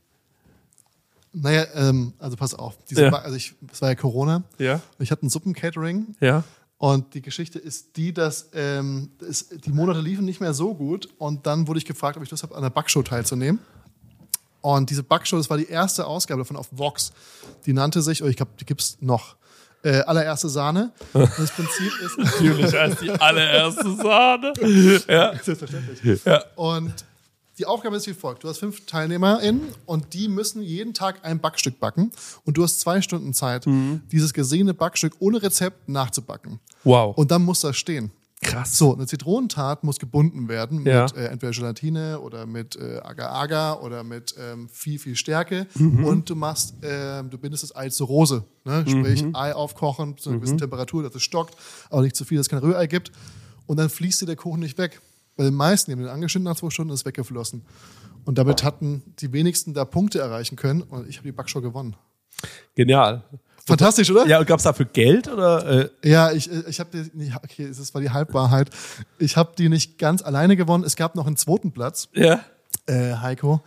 Naja, 1.41 1.65
ähm, 1.75 2.13
also 2.20 2.36
pass 2.36 2.53
auf. 2.53 2.77
Diese 2.89 3.03
Ja. 3.03 3.10
Also 3.13 3.36
ich, 3.36 3.56
es 3.72 3.82
war 3.82 3.89
ja 3.89 3.96
Corona. 3.96 4.44
Ja. 4.58 4.82
Ich 5.00 5.12
hatte 5.12 5.25
ein 5.25 5.29
Suppencatering 5.29 6.15
Ja. 6.20 6.44
Und 6.79 7.15
die 7.15 7.22
Geschichte 7.24 7.58
ist 7.58 7.98
die, 7.98 8.13
dass 8.13 8.50
ähm, 8.53 9.10
es, 9.27 9.50
die 9.50 9.72
Monate 9.72 10.00
liefen 10.00 10.25
nicht 10.25 10.39
mehr 10.41 10.53
so 10.53 10.75
gut. 10.75 11.10
Und 11.17 11.48
dann 11.48 11.67
wurde 11.67 11.79
ich 11.79 11.86
gefragt, 11.86 12.17
ob 12.17 12.24
ich 12.24 12.29
Lust 12.29 12.44
habe, 12.44 12.56
an 12.56 12.62
der 12.62 12.70
Backshow 12.70 13.01
teilzunehmen. 13.01 13.60
Und 14.62 14.89
diese 14.89 15.01
Backshow, 15.01 15.38
das 15.38 15.50
war 15.50 15.58
die 15.58 15.70
erste 15.70 16.06
Ausgabe 16.06 16.41
davon 16.41 16.56
auf 16.56 16.67
Vox. 16.72 17.13
Die 17.65 17.74
nannte 17.74 18.01
sich, 18.01 18.22
oh, 18.24 18.27
ich 18.27 18.36
glaube, 18.36 18.51
die 18.60 18.65
gibt's 18.65 18.98
noch, 19.00 19.38
äh, 19.84 20.01
allererste 20.01 20.50
Sahne. 20.50 20.91
Das 21.13 21.51
Prinzip 21.51 21.91
ist, 22.03 22.17
Natürlich 22.17 22.77
als 22.77 23.00
die 23.00 23.12
allererste 23.12 23.96
Sahne. 23.96 24.53
Ja. 25.08 25.34
selbstverständlich. 25.41 26.24
Ja. 26.25 26.44
Und 26.56 26.94
die 27.57 27.65
Aufgabe 27.65 27.95
ist 27.97 28.07
wie 28.07 28.13
folgt. 28.13 28.43
Du 28.43 28.49
hast 28.49 28.59
fünf 28.59 28.85
TeilnehmerInnen 28.85 29.61
und 29.85 30.13
die 30.13 30.27
müssen 30.27 30.61
jeden 30.61 30.93
Tag 30.93 31.25
ein 31.25 31.39
Backstück 31.39 31.79
backen. 31.79 32.11
Und 32.45 32.57
du 32.57 32.63
hast 32.63 32.79
zwei 32.79 33.01
Stunden 33.01 33.33
Zeit, 33.33 33.65
Mhm. 33.65 34.01
dieses 34.11 34.33
gesehene 34.33 34.73
Backstück 34.73 35.13
ohne 35.19 35.41
Rezept 35.41 35.89
nachzubacken. 35.89 36.59
Wow. 36.83 37.17
Und 37.17 37.31
dann 37.31 37.43
muss 37.43 37.61
das 37.61 37.75
stehen. 37.77 38.11
krass. 38.43 38.77
So, 38.77 38.93
eine 38.95 39.07
Zitronentat 39.07 39.83
muss 39.83 39.97
gebunden 39.97 40.47
werden 40.47 40.85
Ja. 40.85 41.03
mit 41.05 41.17
äh, 41.17 41.25
entweder 41.29 41.51
Gelatine 41.51 42.19
oder 42.19 42.45
mit 42.45 42.75
äh, 42.75 42.99
Agar-Agar 42.99 43.81
oder 43.81 44.03
mit 44.03 44.35
ähm, 44.39 44.69
viel, 44.69 44.99
viel 44.99 45.15
Stärke. 45.15 45.65
Mhm. 45.73 46.03
Und 46.05 46.29
du 46.29 46.35
machst, 46.35 46.75
ähm, 46.83 47.31
du 47.31 47.39
bindest 47.39 47.63
das 47.63 47.75
Ei 47.75 47.89
zur 47.89 48.05
Rose. 48.05 48.43
Ne? 48.63 48.85
Sprich, 48.87 49.23
Mhm. 49.23 49.35
Ei 49.35 49.55
aufkochen 49.55 50.19
zu 50.19 50.29
einer 50.29 50.37
gewissen 50.37 50.59
Temperatur, 50.59 51.01
dass 51.01 51.15
es 51.15 51.23
stockt, 51.23 51.55
aber 51.89 52.03
nicht 52.03 52.15
zu 52.15 52.25
viel, 52.25 52.37
dass 52.37 52.45
es 52.45 52.49
kein 52.51 52.59
Rührei 52.59 52.85
gibt. 52.85 53.11
Und 53.65 53.77
dann 53.77 53.89
fließt 53.89 54.21
dir 54.21 54.27
der 54.27 54.35
Kuchen 54.35 54.59
nicht 54.59 54.77
weg. 54.77 55.01
Bei 55.38 55.44
den 55.44 55.53
meisten, 55.53 55.91
die 55.91 55.96
haben 55.96 56.03
den 56.03 56.10
angeschnitten 56.10 56.46
nach 56.46 56.58
zwei 56.58 56.70
Stunden, 56.70 56.91
ist 56.94 57.01
es 57.01 57.06
weggeflossen. 57.06 57.63
Und 58.25 58.38
damit 58.38 58.63
hatten 58.63 59.03
die 59.20 59.32
wenigsten 59.32 59.74
da 59.74 59.86
Punkte 59.86 60.19
erreichen 60.19 60.58
können 60.58 60.82
und 60.82 61.08
ich 61.08 61.17
habe 61.17 61.28
die 61.28 61.32
Backshow 61.32 61.62
gewonnen. 61.62 61.95
Genial. 62.76 63.23
Fantastisch, 63.65 64.10
oder? 64.12 64.26
Ja, 64.28 64.39
und 64.39 64.47
gab's 64.47 64.63
dafür 64.63 64.86
Geld 64.86 65.28
oder? 65.28 65.91
Äh, 66.04 66.10
Ja, 66.10 66.32
ich, 66.32 66.52
äh, 66.52 66.63
ich 66.69 66.80
habe 66.80 66.89
die, 66.91 67.32
okay, 67.36 67.67
das 67.67 67.93
war 67.93 68.02
die 68.02 68.10
Halbwahrheit. 68.10 68.69
Ich 69.19 69.38
habe 69.38 69.54
die 69.58 69.69
nicht 69.69 69.97
ganz 69.97 70.21
alleine 70.21 70.56
gewonnen. 70.56 70.84
Es 70.84 70.95
gab 70.95 71.15
noch 71.15 71.28
einen 71.28 71.38
zweiten 71.38 71.71
Platz, 71.71 72.10
ja. 72.13 72.41
äh, 72.86 73.13
Heiko. 73.15 73.62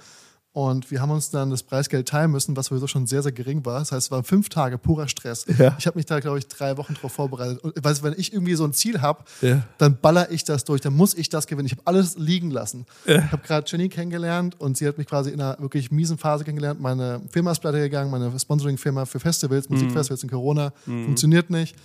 Und 0.52 0.90
wir 0.90 1.00
haben 1.00 1.10
uns 1.12 1.30
dann 1.30 1.50
das 1.50 1.62
Preisgeld 1.62 2.08
teilen 2.08 2.32
müssen, 2.32 2.56
was 2.56 2.66
sowieso 2.66 2.88
schon 2.88 3.06
sehr, 3.06 3.22
sehr 3.22 3.30
gering 3.30 3.64
war. 3.64 3.78
Das 3.78 3.92
heißt, 3.92 4.06
es 4.06 4.10
waren 4.10 4.24
fünf 4.24 4.48
Tage 4.48 4.78
purer 4.78 5.06
Stress. 5.06 5.46
Ja. 5.58 5.76
Ich 5.78 5.86
habe 5.86 5.96
mich 5.96 6.06
da, 6.06 6.18
glaube 6.18 6.38
ich, 6.40 6.48
drei 6.48 6.76
Wochen 6.76 6.94
drauf 6.94 7.12
vorbereitet. 7.12 7.62
Und 7.62 7.72
weißt, 7.84 8.02
wenn 8.02 8.14
ich 8.16 8.32
irgendwie 8.32 8.56
so 8.56 8.64
ein 8.64 8.72
Ziel 8.72 9.00
habe, 9.00 9.22
Ja. 9.42 9.62
dann 9.78 9.96
baller 10.00 10.28
ich 10.32 10.42
das 10.42 10.64
durch, 10.64 10.80
dann 10.80 10.94
muss 10.94 11.14
ich 11.14 11.28
das 11.28 11.46
gewinnen. 11.46 11.66
Ich 11.66 11.72
habe 11.72 11.82
alles 11.84 12.16
liegen 12.18 12.50
lassen. 12.50 12.84
Ich 13.06 13.16
habe 13.16 13.42
gerade 13.46 13.64
Jenny 13.70 13.88
kennengelernt 13.88 14.58
und 14.60 14.76
sie 14.76 14.88
hat 14.88 14.98
mich 14.98 15.06
quasi 15.06 15.30
in 15.30 15.40
einer 15.40 15.56
wirklich 15.60 15.92
miesen 15.92 16.18
Phase 16.18 16.42
kennengelernt. 16.42 16.80
Meine 16.80 17.20
Firma 17.30 17.52
ist 17.52 17.60
pleite 17.60 17.78
gegangen, 17.78 18.10
meine 18.10 18.36
Sponsoring-Firma 18.36 19.04
für 19.04 19.20
Festivals, 19.20 19.68
Mhm. 19.68 19.76
Musikfestivals 19.76 20.24
in 20.24 20.30
Corona, 20.30 20.72
funktioniert 20.84 21.50
nicht. 21.50 21.76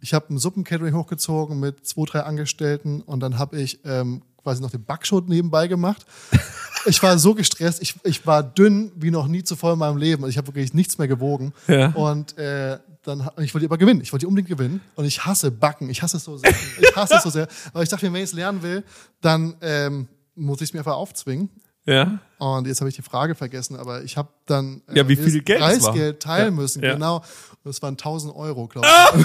Ich 0.00 0.14
habe 0.14 0.32
ein 0.32 0.38
Suppencatering 0.38 0.94
hochgezogen 0.94 1.58
mit 1.58 1.84
zwei, 1.86 2.04
drei 2.04 2.20
Angestellten 2.20 3.00
und 3.02 3.18
dann 3.20 3.38
habe 3.38 3.60
ich 3.60 3.80
ähm, 3.84 4.22
quasi 4.42 4.62
noch 4.62 4.70
den 4.70 4.84
Backshow 4.84 5.20
nebenbei 5.26 5.66
gemacht. 5.66 6.06
Ich 6.86 7.02
war 7.02 7.18
so 7.18 7.34
gestresst, 7.34 7.80
ich, 7.82 7.94
ich 8.04 8.26
war 8.26 8.42
dünn 8.42 8.92
wie 8.96 9.10
noch 9.10 9.28
nie 9.28 9.42
zuvor 9.44 9.74
in 9.74 9.78
meinem 9.78 9.96
Leben. 9.96 10.26
Ich 10.28 10.36
habe 10.36 10.48
wirklich 10.48 10.74
nichts 10.74 10.98
mehr 10.98 11.08
gewogen. 11.08 11.52
Ja. 11.68 11.88
Und 11.92 12.36
äh, 12.38 12.78
dann, 13.04 13.28
ich 13.38 13.52
wollte 13.54 13.66
aber 13.66 13.78
gewinnen. 13.78 14.00
Ich 14.00 14.12
wollte 14.12 14.26
unbedingt 14.28 14.48
gewinnen. 14.48 14.80
Und 14.94 15.04
ich 15.04 15.24
hasse 15.24 15.50
Backen. 15.50 15.88
Ich 15.90 16.02
hasse 16.02 16.16
es 16.18 16.24
so 16.24 16.36
sehr. 16.36 16.54
Ich 16.80 16.94
hasse 16.96 17.14
es 17.16 17.22
so 17.22 17.30
sehr. 17.30 17.48
Aber 17.72 17.82
ich 17.82 17.88
dachte 17.88 18.06
mir, 18.06 18.12
wenn 18.12 18.22
ich 18.22 18.30
es 18.30 18.34
lernen 18.34 18.62
will, 18.62 18.84
dann 19.20 19.56
ähm, 19.60 20.08
muss 20.34 20.60
ich 20.60 20.68
es 20.70 20.72
mir 20.72 20.80
einfach 20.80 20.94
aufzwingen. 20.96 21.50
Ja. 21.84 22.20
Und 22.38 22.68
jetzt 22.68 22.80
habe 22.80 22.88
ich 22.88 22.94
die 22.94 23.02
Frage 23.02 23.34
vergessen, 23.34 23.74
aber 23.76 24.04
ich 24.04 24.16
habe 24.16 24.28
dann 24.46 24.82
äh, 24.88 24.98
Ja, 24.98 25.08
wie 25.08 25.16
das 25.16 25.24
viel 25.24 25.42
Geld. 25.42 25.58
Preisgeld 25.60 26.20
teilen 26.22 26.54
Ja. 26.54 26.60
müssen, 26.60 26.80
Ja. 26.82 26.92
genau. 26.94 27.24
Und 27.64 27.70
es 27.70 27.82
waren 27.82 27.94
1000 27.94 28.34
Euro, 28.36 28.68
glaube 28.68 28.86
ich. 28.86 29.24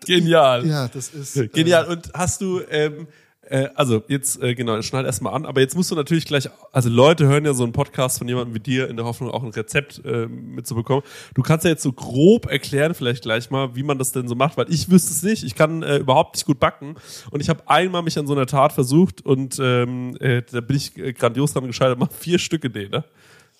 Genial. 0.06 0.66
Ja, 0.66 0.88
das 0.88 1.08
ist 1.10 1.36
äh, 1.36 1.48
Genial. 1.48 1.86
Und 1.86 2.10
hast 2.14 2.40
du, 2.40 2.60
ähm, 2.70 3.08
äh, 3.50 3.68
also 3.74 4.02
jetzt, 4.06 4.40
äh, 4.42 4.54
genau, 4.54 4.80
schneid 4.82 5.04
erstmal 5.04 5.34
an, 5.34 5.44
aber 5.44 5.60
jetzt 5.60 5.74
musst 5.74 5.90
du 5.90 5.96
natürlich 5.96 6.24
gleich, 6.24 6.48
also 6.72 6.88
Leute 6.88 7.26
hören 7.26 7.44
ja 7.44 7.52
so 7.52 7.64
einen 7.64 7.72
Podcast 7.72 8.18
von 8.18 8.28
jemandem 8.28 8.54
wie 8.54 8.60
dir 8.60 8.88
in 8.88 8.96
der 8.96 9.04
Hoffnung, 9.04 9.30
auch 9.30 9.42
ein 9.42 9.50
Rezept 9.50 10.00
äh, 10.04 10.26
mitzubekommen. 10.26 11.02
Du 11.34 11.42
kannst 11.42 11.64
ja 11.64 11.70
jetzt 11.70 11.82
so 11.82 11.92
grob 11.92 12.46
erklären, 12.46 12.94
vielleicht 12.94 13.22
gleich 13.22 13.50
mal, 13.50 13.74
wie 13.74 13.82
man 13.82 13.98
das 13.98 14.12
denn 14.12 14.28
so 14.28 14.36
macht, 14.36 14.56
weil 14.56 14.72
ich 14.72 14.88
wüsste 14.88 15.12
es 15.12 15.22
nicht. 15.22 15.42
Ich 15.42 15.56
kann 15.56 15.82
äh, 15.82 15.96
überhaupt 15.96 16.36
nicht 16.36 16.46
gut 16.46 16.60
backen. 16.60 16.94
Und 17.30 17.40
ich 17.40 17.48
habe 17.48 17.68
einmal 17.68 18.02
mich 18.02 18.18
an 18.18 18.26
so 18.26 18.34
einer 18.34 18.46
Tat 18.46 18.72
versucht 18.72 19.26
und 19.26 19.58
ähm, 19.60 20.16
äh, 20.20 20.42
da 20.42 20.60
bin 20.60 20.76
ich 20.76 20.96
äh, 20.96 21.12
grandios 21.12 21.52
dran 21.52 21.66
gescheitert, 21.66 21.98
mach 21.98 22.12
vier 22.12 22.38
Stücke 22.38 22.70
den, 22.70 22.90
ne? 22.90 23.04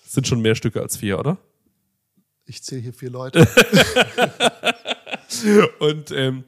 Das 0.03 0.13
sind 0.13 0.25
schon 0.25 0.41
mehr 0.41 0.55
Stücke 0.55 0.81
als 0.81 0.97
vier, 0.97 1.19
oder? 1.19 1.37
ich 2.45 2.63
zähle 2.63 2.81
hier 2.81 2.93
vier 2.93 3.09
Leute. 3.09 3.47
Und 5.79 6.11
ähm, 6.11 6.43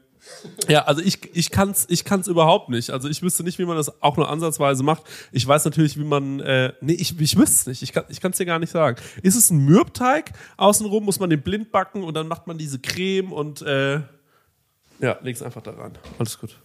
ja, 0.67 0.84
also 0.86 1.02
ich, 1.02 1.36
ich 1.36 1.52
kann's 1.52 1.86
ich 1.89 2.04
kann's 2.06 2.28
überhaupt 2.28 2.69
nicht. 2.69 2.89
Also 2.91 3.08
ich 3.10 3.22
wüsste 3.22 3.43
nicht, 3.43 3.60
wie 3.60 3.65
man 3.65 3.78
das 3.78 4.02
auch 4.02 4.17
nur 4.17 4.30
ansatzweise 4.30 4.84
macht. 4.84 5.04
Ich 5.32 5.48
weiß 5.48 5.65
natürlich, 5.65 5.98
wie 5.98 6.04
man, 6.04 6.39
äh, 6.39 6.74
nee, 6.82 6.93
ich, 6.93 7.19
ich 7.19 7.38
wüsste 7.38 7.56
es 7.56 7.65
nicht. 7.67 7.82
Ich 7.84 7.93
kann 7.93 8.06
ich 8.10 8.22
kann's 8.22 8.38
dir 8.38 8.46
gar 8.46 8.60
nicht 8.60 8.72
sagen. 8.72 8.98
Ist 9.22 9.36
es 9.36 9.50
ein 9.50 9.60
Mürbteig 9.60 10.32
außenrum? 10.58 11.04
Muss 11.06 11.19
man 11.19 11.30
den 11.30 11.41
blind 11.41 11.72
backen 11.72 12.04
und 12.04 12.13
dann 12.13 12.28
macht 12.28 12.48
man 12.48 12.58
diese 12.58 12.80
Creme 12.80 13.32
und 13.32 13.62
äh, 13.62 14.02
ja, 15.00 15.17
leg's 15.22 15.41
einfach 15.41 15.62
da 15.62 15.72
rein. 15.72 15.98
Alles 16.19 16.39
gut. 16.39 16.58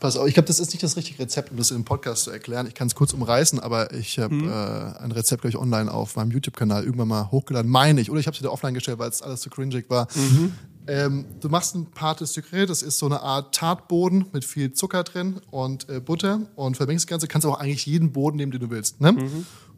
Pass 0.00 0.16
auf, 0.16 0.26
ich 0.26 0.34
glaube, 0.34 0.48
das 0.48 0.58
ist 0.58 0.72
nicht 0.72 0.82
das 0.82 0.96
richtige 0.96 1.20
Rezept, 1.22 1.52
um 1.52 1.56
das 1.56 1.70
im 1.70 1.84
Podcast 1.84 2.24
zu 2.24 2.30
erklären. 2.30 2.66
Ich 2.66 2.74
kann 2.74 2.88
es 2.88 2.94
kurz 2.96 3.12
umreißen, 3.12 3.60
aber 3.60 3.92
ich 3.92 4.18
habe 4.18 4.34
Mhm. 4.34 4.48
äh, 4.48 4.98
ein 4.98 5.12
Rezept, 5.12 5.42
glaube 5.42 5.50
ich, 5.50 5.56
online 5.58 5.92
auf 5.92 6.16
meinem 6.16 6.32
YouTube-Kanal 6.32 6.82
irgendwann 6.84 7.08
mal 7.08 7.30
hochgeladen, 7.30 7.70
meine 7.70 8.00
ich. 8.00 8.10
Oder 8.10 8.18
ich 8.18 8.26
habe 8.26 8.34
es 8.34 8.40
wieder 8.40 8.50
offline 8.52 8.74
gestellt, 8.74 8.98
weil 8.98 9.08
es 9.10 9.22
alles 9.22 9.40
zu 9.42 9.50
cringig 9.50 9.88
war. 9.90 10.08
Mhm. 10.14 10.52
Ähm, 10.86 11.24
du 11.40 11.48
machst 11.48 11.74
ein 11.74 11.86
Pate 11.86 12.24
Sucré, 12.26 12.66
das 12.66 12.82
ist 12.82 12.98
so 12.98 13.06
eine 13.06 13.20
Art 13.20 13.54
Tartboden 13.54 14.26
mit 14.32 14.44
viel 14.44 14.72
Zucker 14.72 15.02
drin 15.02 15.40
und 15.50 15.88
äh, 15.88 16.00
Butter 16.00 16.40
und 16.56 16.76
vermengst 16.76 17.04
das 17.04 17.10
Ganze. 17.10 17.26
Kannst 17.26 17.46
aber 17.46 17.56
auch 17.56 17.60
eigentlich 17.60 17.86
jeden 17.86 18.12
Boden 18.12 18.36
nehmen, 18.36 18.52
den 18.52 18.60
du 18.60 18.70
willst. 18.70 19.00
Ne? 19.00 19.16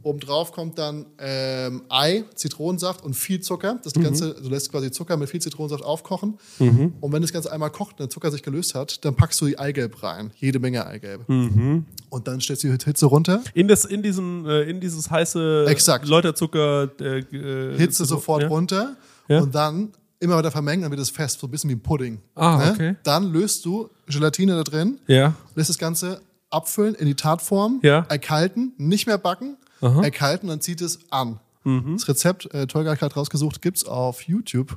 Obendrauf 0.02 0.52
kommt 0.52 0.78
dann 0.78 1.06
ähm, 1.18 1.82
Ei, 1.88 2.22
Zitronensaft 2.36 3.04
und 3.04 3.14
viel 3.14 3.40
Zucker. 3.40 3.80
Das 3.82 3.92
Ganze, 3.92 4.34
du 4.34 4.48
lässt 4.48 4.70
quasi 4.70 4.92
Zucker 4.92 5.16
mit 5.16 5.28
viel 5.28 5.40
Zitronensaft 5.40 5.82
aufkochen. 5.84 6.38
Und 7.00 7.12
wenn 7.12 7.22
das 7.22 7.32
Ganze 7.32 7.50
einmal 7.50 7.70
kocht 7.70 7.92
und 7.92 8.00
der 8.00 8.10
Zucker 8.10 8.30
sich 8.30 8.44
gelöst 8.44 8.76
hat, 8.76 9.04
dann 9.04 9.16
packst 9.16 9.40
du 9.40 9.46
die 9.46 9.58
Eigelb 9.58 10.00
rein. 10.04 10.30
Jede 10.36 10.60
Menge 10.60 10.86
Eigelb. 10.86 11.28
Und 11.28 12.28
dann 12.28 12.40
stellst 12.40 12.62
du 12.62 12.68
die 12.68 12.84
Hitze 12.84 13.06
runter. 13.06 13.42
In, 13.54 13.66
das, 13.66 13.84
in, 13.84 14.02
diesen, 14.02 14.46
äh, 14.46 14.62
in 14.62 14.80
dieses 14.80 15.10
heiße 15.10 15.66
Exakt. 15.68 16.06
Läuterzucker. 16.06 16.88
Äh, 17.00 17.18
äh, 17.18 17.76
Hitze 17.76 18.04
sofort 18.04 18.42
ja. 18.42 18.48
runter 18.48 18.96
Ja. 19.28 19.40
und 19.40 19.56
dann 19.56 19.90
immer 20.26 20.36
weiter 20.36 20.50
vermengen, 20.50 20.82
dann 20.82 20.90
wird 20.90 21.00
es 21.00 21.10
fest, 21.10 21.40
so 21.40 21.46
ein 21.46 21.50
bisschen 21.50 21.70
wie 21.70 21.74
ein 21.74 21.80
Pudding. 21.80 22.20
Ah, 22.34 22.58
ne? 22.58 22.70
okay. 22.72 22.96
Dann 23.02 23.32
löst 23.32 23.64
du 23.64 23.88
Gelatine 24.06 24.56
da 24.56 24.62
drin, 24.62 24.98
Ja. 25.06 25.34
lässt 25.54 25.70
das 25.70 25.78
Ganze 25.78 26.20
abfüllen 26.50 26.94
in 26.94 27.06
die 27.06 27.14
Tartform, 27.14 27.80
Ja. 27.82 28.04
erkalten, 28.08 28.72
nicht 28.78 29.06
mehr 29.06 29.18
backen, 29.18 29.56
erkalten, 29.80 30.48
dann 30.48 30.60
zieht 30.60 30.80
es 30.80 30.98
an. 31.10 31.40
Mhm. 31.64 31.94
Das 31.96 32.06
Rezept, 32.08 32.52
äh, 32.54 32.66
Tolga 32.66 32.92
hat 32.92 33.00
gerade 33.00 33.14
rausgesucht, 33.14 33.60
gibt's 33.60 33.84
auf 33.84 34.22
YouTube. 34.22 34.76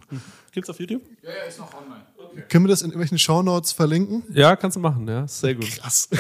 Gibt's 0.52 0.70
auf 0.70 0.80
YouTube? 0.80 1.04
Ja, 1.22 1.30
ja, 1.30 1.44
ist 1.48 1.60
noch 1.60 1.72
online. 1.74 2.04
Können 2.50 2.66
wir 2.66 2.70
das 2.70 2.82
in 2.82 2.88
irgendwelchen 2.90 3.20
Shownotes 3.20 3.72
verlinken? 3.72 4.24
Ja, 4.34 4.56
kannst 4.56 4.76
du 4.78 4.80
machen, 4.82 5.08
ja. 5.08 5.28
Sehr 5.28 5.56
gut. 5.56 5.66
Krass. 5.70 6.10
ich 6.12 6.18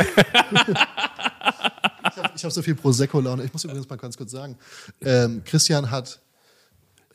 habe 2.17 2.33
hab 2.43 2.51
so 2.51 2.61
viel 2.61 2.75
Prosecco-Laune. 2.75 3.43
Ich 3.43 3.53
muss 3.53 3.63
übrigens 3.63 3.87
mal 3.89 3.95
ganz 3.97 4.17
kurz 4.17 4.31
sagen, 4.31 4.57
ähm, 5.01 5.41
Christian 5.45 5.89
hat, 5.91 6.19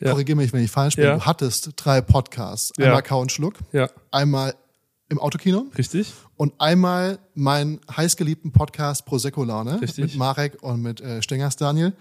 Ja. 0.04 0.10
korrigiere 0.12 0.36
mich, 0.36 0.52
wenn 0.52 0.62
ich 0.62 0.70
falsch 0.70 0.96
bin, 0.96 1.04
Ja. 1.04 1.16
du 1.16 1.24
hattest 1.26 1.70
drei 1.76 2.00
Podcasts. 2.00 2.72
Ja. 2.78 2.86
Einmal 2.86 3.02
Kau 3.02 3.20
und 3.20 3.32
Schluck, 3.32 3.54
Ja. 3.72 3.88
einmal 4.10 4.54
im 5.08 5.18
Autokino 5.18 5.66
Richtig? 5.76 6.12
und 6.36 6.52
einmal 6.58 7.18
meinen 7.34 7.80
heißgeliebten 7.94 8.52
Podcast 8.52 9.04
Prosecco 9.06 9.44
Laune 9.44 9.80
Richtig. 9.80 10.04
mit 10.04 10.16
Marek 10.16 10.62
und 10.62 10.82
mit 10.82 11.00
äh, 11.00 11.22
Stengers 11.22 11.56
Daniel. 11.56 11.92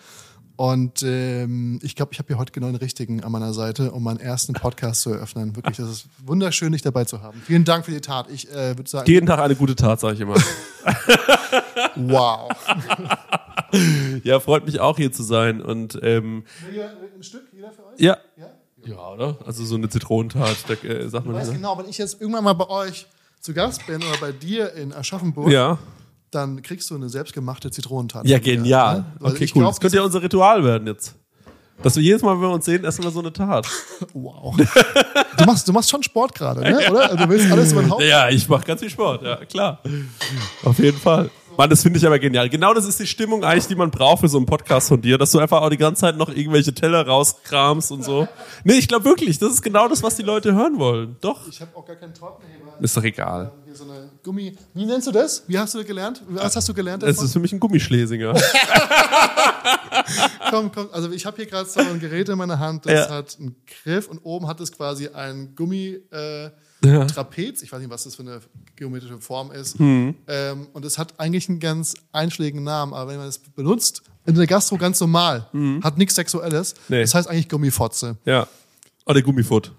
Und 0.55 1.01
ähm, 1.01 1.79
ich 1.81 1.95
glaube, 1.95 2.13
ich 2.13 2.19
habe 2.19 2.27
hier 2.27 2.37
heute 2.37 2.51
genau 2.51 2.67
den 2.67 2.75
richtigen 2.75 3.23
an 3.23 3.31
meiner 3.31 3.53
Seite, 3.53 3.91
um 3.91 4.03
meinen 4.03 4.19
ersten 4.19 4.53
Podcast 4.53 5.01
zu 5.01 5.09
eröffnen. 5.11 5.55
Wirklich, 5.55 5.77
das 5.77 5.89
ist 5.89 6.05
wunderschön, 6.23 6.71
dich 6.73 6.83
dabei 6.83 7.05
zu 7.05 7.23
haben. 7.23 7.41
Vielen 7.45 7.65
Dank 7.65 7.85
für 7.85 7.91
die 7.91 8.01
Tat. 8.01 8.27
Ich 8.29 8.49
äh, 8.51 8.77
würde 8.77 8.87
sagen, 8.87 9.09
Jeden 9.09 9.25
Tag 9.25 9.39
eine 9.39 9.55
gute 9.55 9.75
Tat, 9.75 9.99
sage 9.99 10.13
ich 10.13 10.19
immer. 10.21 10.35
wow. 11.95 12.49
ja, 14.23 14.39
freut 14.39 14.65
mich 14.65 14.79
auch 14.79 14.97
hier 14.97 15.11
zu 15.11 15.23
sein. 15.23 15.61
Und 15.61 15.99
ähm, 16.03 16.43
ein 17.15 17.23
Stück, 17.23 17.43
jeder 17.53 17.71
für 17.71 17.85
euch? 17.87 17.99
ja. 17.99 18.17
Ja? 18.37 18.47
Ja, 18.85 19.09
oder? 19.11 19.37
Also 19.45 19.63
so 19.63 19.75
eine 19.75 19.87
Zitronentat, 19.87 20.57
da, 20.67 20.73
äh, 20.73 21.07
sagt 21.07 21.25
Ich 21.25 21.31
man 21.31 21.39
weiß 21.39 21.47
ne? 21.49 21.55
genau, 21.55 21.77
wenn 21.77 21.87
ich 21.87 21.97
jetzt 21.97 22.19
irgendwann 22.19 22.43
mal 22.43 22.51
bei 22.51 22.67
euch 22.67 23.07
zu 23.39 23.53
Gast 23.53 23.87
bin 23.87 23.97
oder 24.03 24.17
bei 24.19 24.33
dir 24.33 24.73
in 24.73 24.91
Aschaffenburg, 24.91 25.49
Ja. 25.49 25.77
dann 26.31 26.61
kriegst 26.61 26.89
du 26.89 26.95
eine 26.95 27.07
selbstgemachte 27.07 27.71
Zitronentat. 27.71 28.25
Ja, 28.27 28.39
genial. 28.39 28.97
ne? 28.97 29.05
Weil 29.19 29.31
Okay, 29.31 29.45
ich 29.45 29.55
cool. 29.55 29.61
glaub, 29.61 29.71
das 29.71 29.79
könnte 29.79 29.95
ja 29.97 30.03
unser 30.03 30.21
Ritual 30.21 30.65
werden 30.65 30.85
jetzt. 30.87 31.15
Dass 31.81 31.95
wir 31.95 32.03
jedes 32.03 32.21
Mal, 32.23 32.33
wenn 32.35 32.41
wir 32.41 32.51
uns 32.51 32.65
sehen, 32.65 32.83
essen 32.83 33.03
wir 33.05 33.11
so 33.11 33.19
eine 33.21 33.31
Tat. 33.31 33.65
Wow. 34.13 34.55
Du 35.37 35.45
machst, 35.45 35.67
du 35.67 35.71
machst 35.71 35.89
schon 35.89 36.03
Sport 36.03 36.35
gerade, 36.35 36.59
ne? 36.61 36.77
oder? 36.91 37.03
Also 37.09 37.17
Du 37.23 37.29
willst 37.29 37.49
alles 37.51 37.71
über 37.71 37.81
den 37.83 37.89
Haupt. 37.89 38.03
Ja, 38.03 38.29
ich 38.29 38.47
mache 38.49 38.65
ganz 38.65 38.81
viel 38.81 38.89
Sport, 38.89 39.23
ja, 39.23 39.37
klar. 39.45 39.81
Auf 40.63 40.77
jeden 40.79 40.97
Fall. 40.97 41.29
Mann, 41.57 41.69
das 41.69 41.83
finde 41.83 41.99
ich 41.99 42.05
aber 42.05 42.19
genial. 42.19 42.49
Genau 42.49 42.73
das 42.73 42.85
ist 42.85 42.99
die 42.99 43.07
Stimmung 43.07 43.43
eigentlich, 43.43 43.67
die 43.67 43.75
man 43.75 43.91
braucht 43.91 44.21
für 44.21 44.29
so 44.29 44.37
einen 44.37 44.45
Podcast 44.45 44.87
von 44.87 45.01
dir, 45.01 45.17
dass 45.17 45.31
du 45.31 45.39
einfach 45.39 45.61
auch 45.61 45.69
die 45.69 45.77
ganze 45.77 46.01
Zeit 46.01 46.17
noch 46.17 46.29
irgendwelche 46.29 46.73
Teller 46.73 47.05
rauskramst 47.05 47.91
und 47.91 48.03
so. 48.03 48.27
Nee, 48.63 48.73
ich 48.73 48.87
glaube 48.87 49.05
wirklich, 49.05 49.37
das 49.39 49.51
ist 49.53 49.61
genau 49.61 49.87
das, 49.87 50.01
was 50.03 50.15
die 50.15 50.23
Leute 50.23 50.53
hören 50.53 50.79
wollen. 50.79 51.17
Doch. 51.21 51.47
Ich 51.47 51.61
habe 51.61 51.75
auch 51.75 51.85
gar 51.85 51.95
keinen 51.95 52.13
Tortenheber. 52.13 52.73
Ist 52.79 52.95
doch 52.97 53.03
egal. 53.03 53.51
Hier 53.65 53.75
so 53.75 53.83
eine 53.83 54.09
Gummi. 54.23 54.55
Wie 54.73 54.85
nennst 54.85 55.07
du 55.07 55.11
das? 55.11 55.43
Wie 55.47 55.57
hast 55.57 55.73
du 55.75 55.83
gelernt? 55.83 56.23
Was 56.27 56.55
hast 56.55 56.67
du 56.69 56.73
gelernt? 56.73 57.03
Es 57.03 57.15
davon? 57.15 57.25
ist 57.25 57.33
für 57.33 57.39
mich 57.39 57.53
ein 57.53 57.59
Gummischlesinger. 57.59 58.33
komm, 60.49 60.71
komm. 60.71 60.89
Also 60.91 61.11
ich 61.11 61.25
habe 61.25 61.37
hier 61.37 61.45
gerade 61.45 61.69
so 61.69 61.79
ein 61.79 61.99
Gerät 61.99 62.29
in 62.29 62.37
meiner 62.37 62.59
Hand, 62.59 62.85
das 62.85 63.09
Ja. 63.09 63.15
hat 63.15 63.37
einen 63.39 63.55
Griff 63.83 64.07
und 64.07 64.19
oben 64.23 64.47
hat 64.47 64.59
es 64.59 64.71
quasi 64.71 65.09
ein 65.09 65.53
Gummi. 65.55 65.99
Äh, 66.11 66.49
Ja. 66.83 67.05
Trapez, 67.05 67.61
ich 67.61 67.71
weiß 67.71 67.79
nicht, 67.79 67.89
was 67.89 68.03
das 68.03 68.15
für 68.15 68.23
eine 68.23 68.41
geometrische 68.75 69.19
Form 69.19 69.51
ist. 69.51 69.79
Mhm. 69.79 70.15
Ähm, 70.27 70.67
und 70.73 70.85
es 70.85 70.97
hat 70.97 71.19
eigentlich 71.19 71.49
einen 71.49 71.59
ganz 71.59 71.93
einschlägigen 72.11 72.63
Namen, 72.63 72.93
aber 72.93 73.11
wenn 73.11 73.17
man 73.17 73.27
es 73.27 73.39
benutzt, 73.39 74.03
in 74.25 74.35
der 74.35 74.47
Gastro 74.47 74.77
ganz 74.77 74.99
normal, 74.99 75.49
hat 75.83 75.97
nichts 75.97 76.15
Sexuelles. 76.15 76.75
Mhm. 76.75 76.95
Nee. 76.95 77.01
Das 77.01 77.13
heißt 77.13 77.29
eigentlich 77.29 77.49
Gummifotze. 77.49 78.17
Ja. 78.25 78.47
Oh, 79.05 79.13
der 79.13 79.21
Gummifoot. 79.21 79.71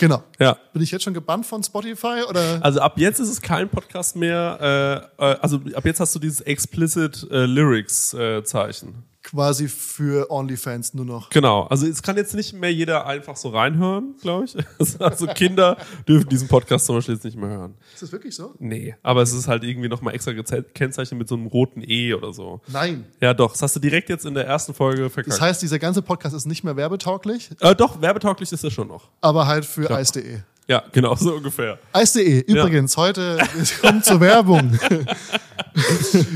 Genau. 0.00 0.22
Ja. 0.38 0.56
Bin 0.72 0.80
ich 0.80 0.90
jetzt 0.90 1.04
schon 1.04 1.12
gebannt 1.12 1.44
von 1.44 1.62
Spotify 1.62 2.22
oder? 2.26 2.58
Also 2.62 2.80
ab 2.80 2.94
jetzt 2.96 3.20
ist 3.20 3.28
es 3.28 3.42
kein 3.42 3.68
Podcast 3.68 4.16
mehr, 4.16 5.10
äh, 5.18 5.22
äh, 5.22 5.36
also 5.40 5.60
ab 5.74 5.84
jetzt 5.84 6.00
hast 6.00 6.14
du 6.14 6.18
dieses 6.18 6.40
explicit 6.40 7.26
äh, 7.30 7.44
Lyrics 7.44 8.14
äh, 8.14 8.42
Zeichen. 8.42 9.04
Quasi 9.30 9.68
für 9.68 10.30
OnlyFans 10.30 10.94
nur 10.94 11.04
noch. 11.04 11.30
Genau, 11.30 11.62
also 11.64 11.86
es 11.86 12.02
kann 12.02 12.16
jetzt 12.16 12.34
nicht 12.34 12.52
mehr 12.52 12.72
jeder 12.72 13.06
einfach 13.06 13.36
so 13.36 13.50
reinhören, 13.50 14.14
glaube 14.20 14.44
ich. 14.44 14.56
Also 15.00 15.26
Kinder 15.26 15.76
dürfen 16.06 16.28
diesen 16.28 16.48
Podcast 16.48 16.86
zum 16.86 16.96
Beispiel 16.96 17.14
jetzt 17.14 17.24
nicht 17.24 17.36
mehr 17.36 17.48
hören. 17.48 17.74
Ist 17.94 18.02
das 18.02 18.12
wirklich 18.12 18.34
so? 18.34 18.54
Nee, 18.58 18.94
aber 19.02 19.22
es 19.22 19.32
ist 19.32 19.48
halt 19.48 19.64
irgendwie 19.64 19.88
nochmal 19.88 20.14
extra 20.14 20.32
gekennzeichnet 20.32 21.18
mit 21.18 21.28
so 21.28 21.34
einem 21.36 21.46
roten 21.46 21.82
E 21.86 22.14
oder 22.14 22.32
so. 22.32 22.60
Nein. 22.66 23.06
Ja, 23.20 23.32
doch, 23.34 23.52
das 23.52 23.62
hast 23.62 23.76
du 23.76 23.80
direkt 23.80 24.08
jetzt 24.08 24.26
in 24.26 24.34
der 24.34 24.46
ersten 24.46 24.74
Folge 24.74 25.08
verkackt. 25.10 25.32
Das 25.32 25.40
heißt, 25.40 25.62
dieser 25.62 25.78
ganze 25.78 26.02
Podcast 26.02 26.34
ist 26.34 26.46
nicht 26.46 26.64
mehr 26.64 26.76
werbetauglich, 26.76 27.50
äh, 27.60 27.74
doch, 27.74 28.00
werbetauglich 28.00 28.50
ist 28.52 28.64
er 28.64 28.70
schon 28.70 28.88
noch. 28.88 29.08
aber 29.20 29.46
halt 29.46 29.64
für 29.64 29.90
Eis.de. 29.90 30.38
Ja, 30.70 30.84
genau, 30.92 31.16
so 31.16 31.34
ungefähr. 31.34 31.80
Eis.de, 31.92 32.42
übrigens, 32.42 32.96
heute 32.96 33.38
kommt 33.80 34.04
zur 34.04 34.20
Werbung. 34.20 34.78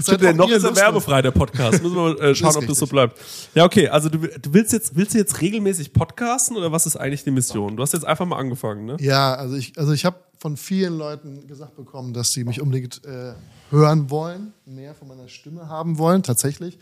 Seid 0.00 0.34
noch 0.34 0.50
ist 0.50 0.64
er 0.64 0.74
werbefrei, 0.74 1.22
der 1.22 1.30
Podcast. 1.30 1.80
Müssen 1.80 1.94
wir 1.94 2.02
mal 2.14 2.20
äh, 2.20 2.34
schauen, 2.34 2.50
ist 2.50 2.56
ob 2.56 2.66
das 2.66 2.78
so 2.78 2.84
richtig. 2.86 2.88
bleibt. 2.88 3.20
Ja, 3.54 3.64
okay, 3.64 3.86
also 3.86 4.08
du, 4.08 4.18
du 4.18 4.52
willst 4.52 4.72
jetzt, 4.72 4.96
willst 4.96 5.14
du 5.14 5.18
jetzt 5.18 5.40
regelmäßig 5.40 5.92
podcasten 5.92 6.56
oder 6.56 6.72
was 6.72 6.84
ist 6.84 6.96
eigentlich 6.96 7.22
die 7.22 7.30
Mission? 7.30 7.76
Du 7.76 7.82
hast 7.84 7.92
jetzt 7.92 8.04
einfach 8.04 8.26
mal 8.26 8.36
angefangen, 8.36 8.86
ne? 8.86 8.96
Ja, 8.98 9.36
also 9.36 9.54
ich, 9.54 9.78
also 9.78 9.92
ich 9.92 10.04
habe 10.04 10.16
von 10.38 10.56
vielen 10.56 10.98
Leuten 10.98 11.46
gesagt 11.46 11.76
bekommen, 11.76 12.12
dass 12.12 12.32
sie 12.32 12.42
mich 12.42 12.60
unbedingt 12.60 13.04
äh, 13.04 13.34
hören 13.70 14.10
wollen, 14.10 14.52
mehr 14.66 14.96
von 14.96 15.06
meiner 15.06 15.28
Stimme 15.28 15.68
haben 15.68 15.96
wollen, 15.96 16.24
tatsächlich. 16.24 16.76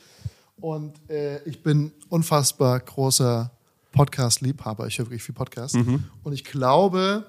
Und 0.58 0.94
äh, 1.10 1.42
ich 1.46 1.62
bin 1.62 1.92
unfassbar 2.08 2.80
großer 2.80 3.50
Podcast-Liebhaber. 3.92 4.86
Ich 4.86 4.98
höre 4.98 5.04
wirklich 5.04 5.22
viel 5.22 5.34
Podcast. 5.34 5.74
Und 5.74 6.32
ich 6.32 6.44
glaube, 6.44 7.26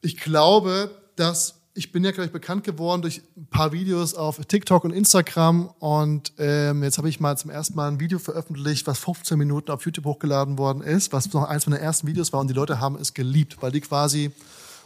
ich 0.00 0.16
glaube, 0.16 0.90
dass 1.16 1.56
ich 1.72 1.92
bin 1.92 2.02
ja 2.02 2.10
gleich 2.10 2.32
bekannt 2.32 2.64
geworden 2.64 3.00
durch 3.02 3.22
ein 3.36 3.46
paar 3.46 3.72
Videos 3.72 4.14
auf 4.14 4.44
TikTok 4.44 4.84
und 4.84 4.90
Instagram 4.90 5.68
und 5.78 6.32
ähm, 6.38 6.82
jetzt 6.82 6.98
habe 6.98 7.08
ich 7.08 7.20
mal 7.20 7.38
zum 7.38 7.50
ersten 7.50 7.76
Mal 7.76 7.88
ein 7.88 8.00
Video 8.00 8.18
veröffentlicht, 8.18 8.86
was 8.88 8.98
15 8.98 9.38
Minuten 9.38 9.70
auf 9.70 9.84
YouTube 9.84 10.04
hochgeladen 10.04 10.58
worden 10.58 10.82
ist, 10.82 11.12
was 11.12 11.32
noch 11.32 11.44
eins 11.44 11.66
meiner 11.66 11.80
ersten 11.80 12.08
Videos 12.08 12.32
war 12.32 12.40
und 12.40 12.48
die 12.48 12.54
Leute 12.54 12.80
haben 12.80 12.96
es 12.96 13.14
geliebt, 13.14 13.58
weil 13.60 13.70
die 13.70 13.80
quasi 13.80 14.32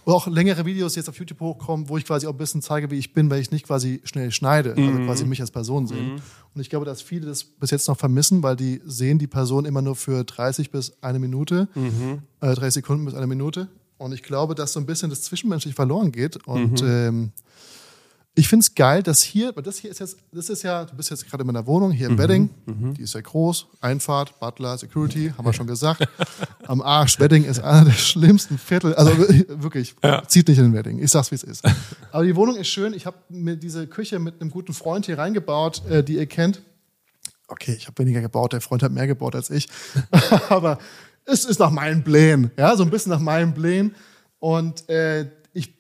oder 0.05 0.17
auch 0.17 0.27
längere 0.27 0.67
Videos 0.67 0.95
jetzt 0.97 1.09
auf 1.09 1.19
YouTube 1.19 1.41
hochkommen, 1.41 1.89
wo 1.89 1.97
ich 1.97 2.05
quasi 2.05 2.27
auch 2.27 2.33
ein 2.33 2.37
bisschen 2.37 2.61
zeige, 2.61 2.91
wie 2.91 2.99
ich 2.99 3.15
bin, 3.15 3.31
weil 3.31 3.41
ich 3.41 3.51
nicht 3.51 3.67
quasi 3.67 4.03
schnell 4.05 4.31
schneide, 4.33 4.75
also 4.77 4.99
quasi 5.07 5.25
mich 5.25 5.41
als 5.41 5.51
Person 5.51 5.87
sehen. 5.87 6.17
Und 6.55 6.61
ich 6.61 6.69
glaube, 6.69 6.85
dass 6.85 7.01
viele 7.01 7.27
das 7.27 7.43
bis 7.45 7.71
jetzt 7.71 7.89
noch 7.89 7.97
vermissen, 7.97 8.43
weil 8.43 8.55
die 8.55 8.83
sehen 8.85 9.19
die 9.19 9.27
Person 9.27 9.65
immer 9.65 9.81
nur 9.81 9.97
für 9.97 10.23
30 10.23 10.71
bis 10.71 10.93
eine 11.03 11.19
Minute, 11.19 11.69
äh, 12.43 12.55
30 12.55 12.75
Sekunden 12.75 13.07
bis 13.07 13.15
eine 13.15 13.27
Minute. 13.27 13.69
Und 13.99 14.13
ich 14.13 14.23
glaube, 14.23 14.55
dass 14.55 14.73
so 14.73 14.81
ein 14.81 14.87
bisschen 14.87 15.11
das 15.11 15.23
Zwischenmenschlich 15.23 15.75
verloren 15.75 16.13
geht. 16.13 16.47
Und 16.47 16.83
ähm, 16.83 17.33
ich 18.37 18.49
finde 18.49 18.65
es 18.65 18.75
geil, 18.75 19.03
dass 19.03 19.23
hier, 19.23 19.55
weil 19.55 19.63
das 19.63 19.79
hier 19.79 19.91
ist 19.91 20.01
jetzt, 20.01 20.17
das 20.33 20.49
ist 20.49 20.65
ja, 20.65 20.85
du 20.85 20.97
bist 20.97 21.09
jetzt 21.11 21.29
gerade 21.31 21.43
in 21.43 21.47
meiner 21.47 21.67
Wohnung 21.67 21.93
hier 21.93 22.09
im 22.09 22.19
Wedding, 22.19 22.51
die 22.67 23.03
ist 23.03 23.15
ja 23.15 23.21
groß, 23.21 23.69
Einfahrt, 23.81 24.41
Butler, 24.41 24.77
Security, 24.77 25.33
haben 25.39 25.45
wir 25.45 25.53
schon 25.53 25.69
gesagt. 25.69 26.09
Am 26.67 26.83
Arsch, 26.83 27.21
Wedding 27.21 27.45
ist 27.45 27.61
einer 27.61 27.85
der 27.85 27.93
schlimmsten 27.93 28.59
Viertel, 28.59 28.93
also 28.95 29.17
wirklich, 29.49 29.95
zieht 30.27 30.49
nicht 30.49 30.59
in 30.59 30.65
den 30.65 30.75
Wedding, 30.75 30.99
ich 30.99 31.13
sag's 31.13 31.31
wie 31.31 31.37
es 31.37 31.45
ist. 31.45 31.65
Aber 32.11 32.25
die 32.25 32.35
Wohnung 32.35 32.57
ist 32.57 32.67
schön, 32.67 32.93
ich 32.93 33.07
habe 33.07 33.17
mir 33.29 33.57
diese 33.57 33.87
Küche 33.87 34.19
mit 34.19 34.41
einem 34.41 34.51
guten 34.51 34.73
Freund 34.73 35.07
hier 35.07 35.17
reingebaut, 35.17 35.87
äh, 35.89 36.03
die 36.03 36.17
ihr 36.17 36.27
kennt. 36.27 36.61
Okay, 37.47 37.75
ich 37.79 37.87
habe 37.87 38.03
weniger 38.03 38.21
gebaut, 38.21 38.53
der 38.53 38.61
Freund 38.61 38.83
hat 38.83 38.91
mehr 38.91 39.07
gebaut 39.07 39.37
als 39.37 39.49
ich. 39.51 39.69
Aber 40.49 40.79
es 41.27 41.45
ist 41.45 41.59
nach 41.59 41.71
meinen 41.71 42.05
Plänen, 42.05 42.51
ja, 42.59 42.77
so 42.77 42.83
ein 42.83 42.91
bisschen 42.91 43.11
nach 43.11 43.21
meinen 43.21 43.55
Plänen. 43.55 43.95
Und 44.39 44.89
äh, 44.89 45.31
ich 45.53 45.75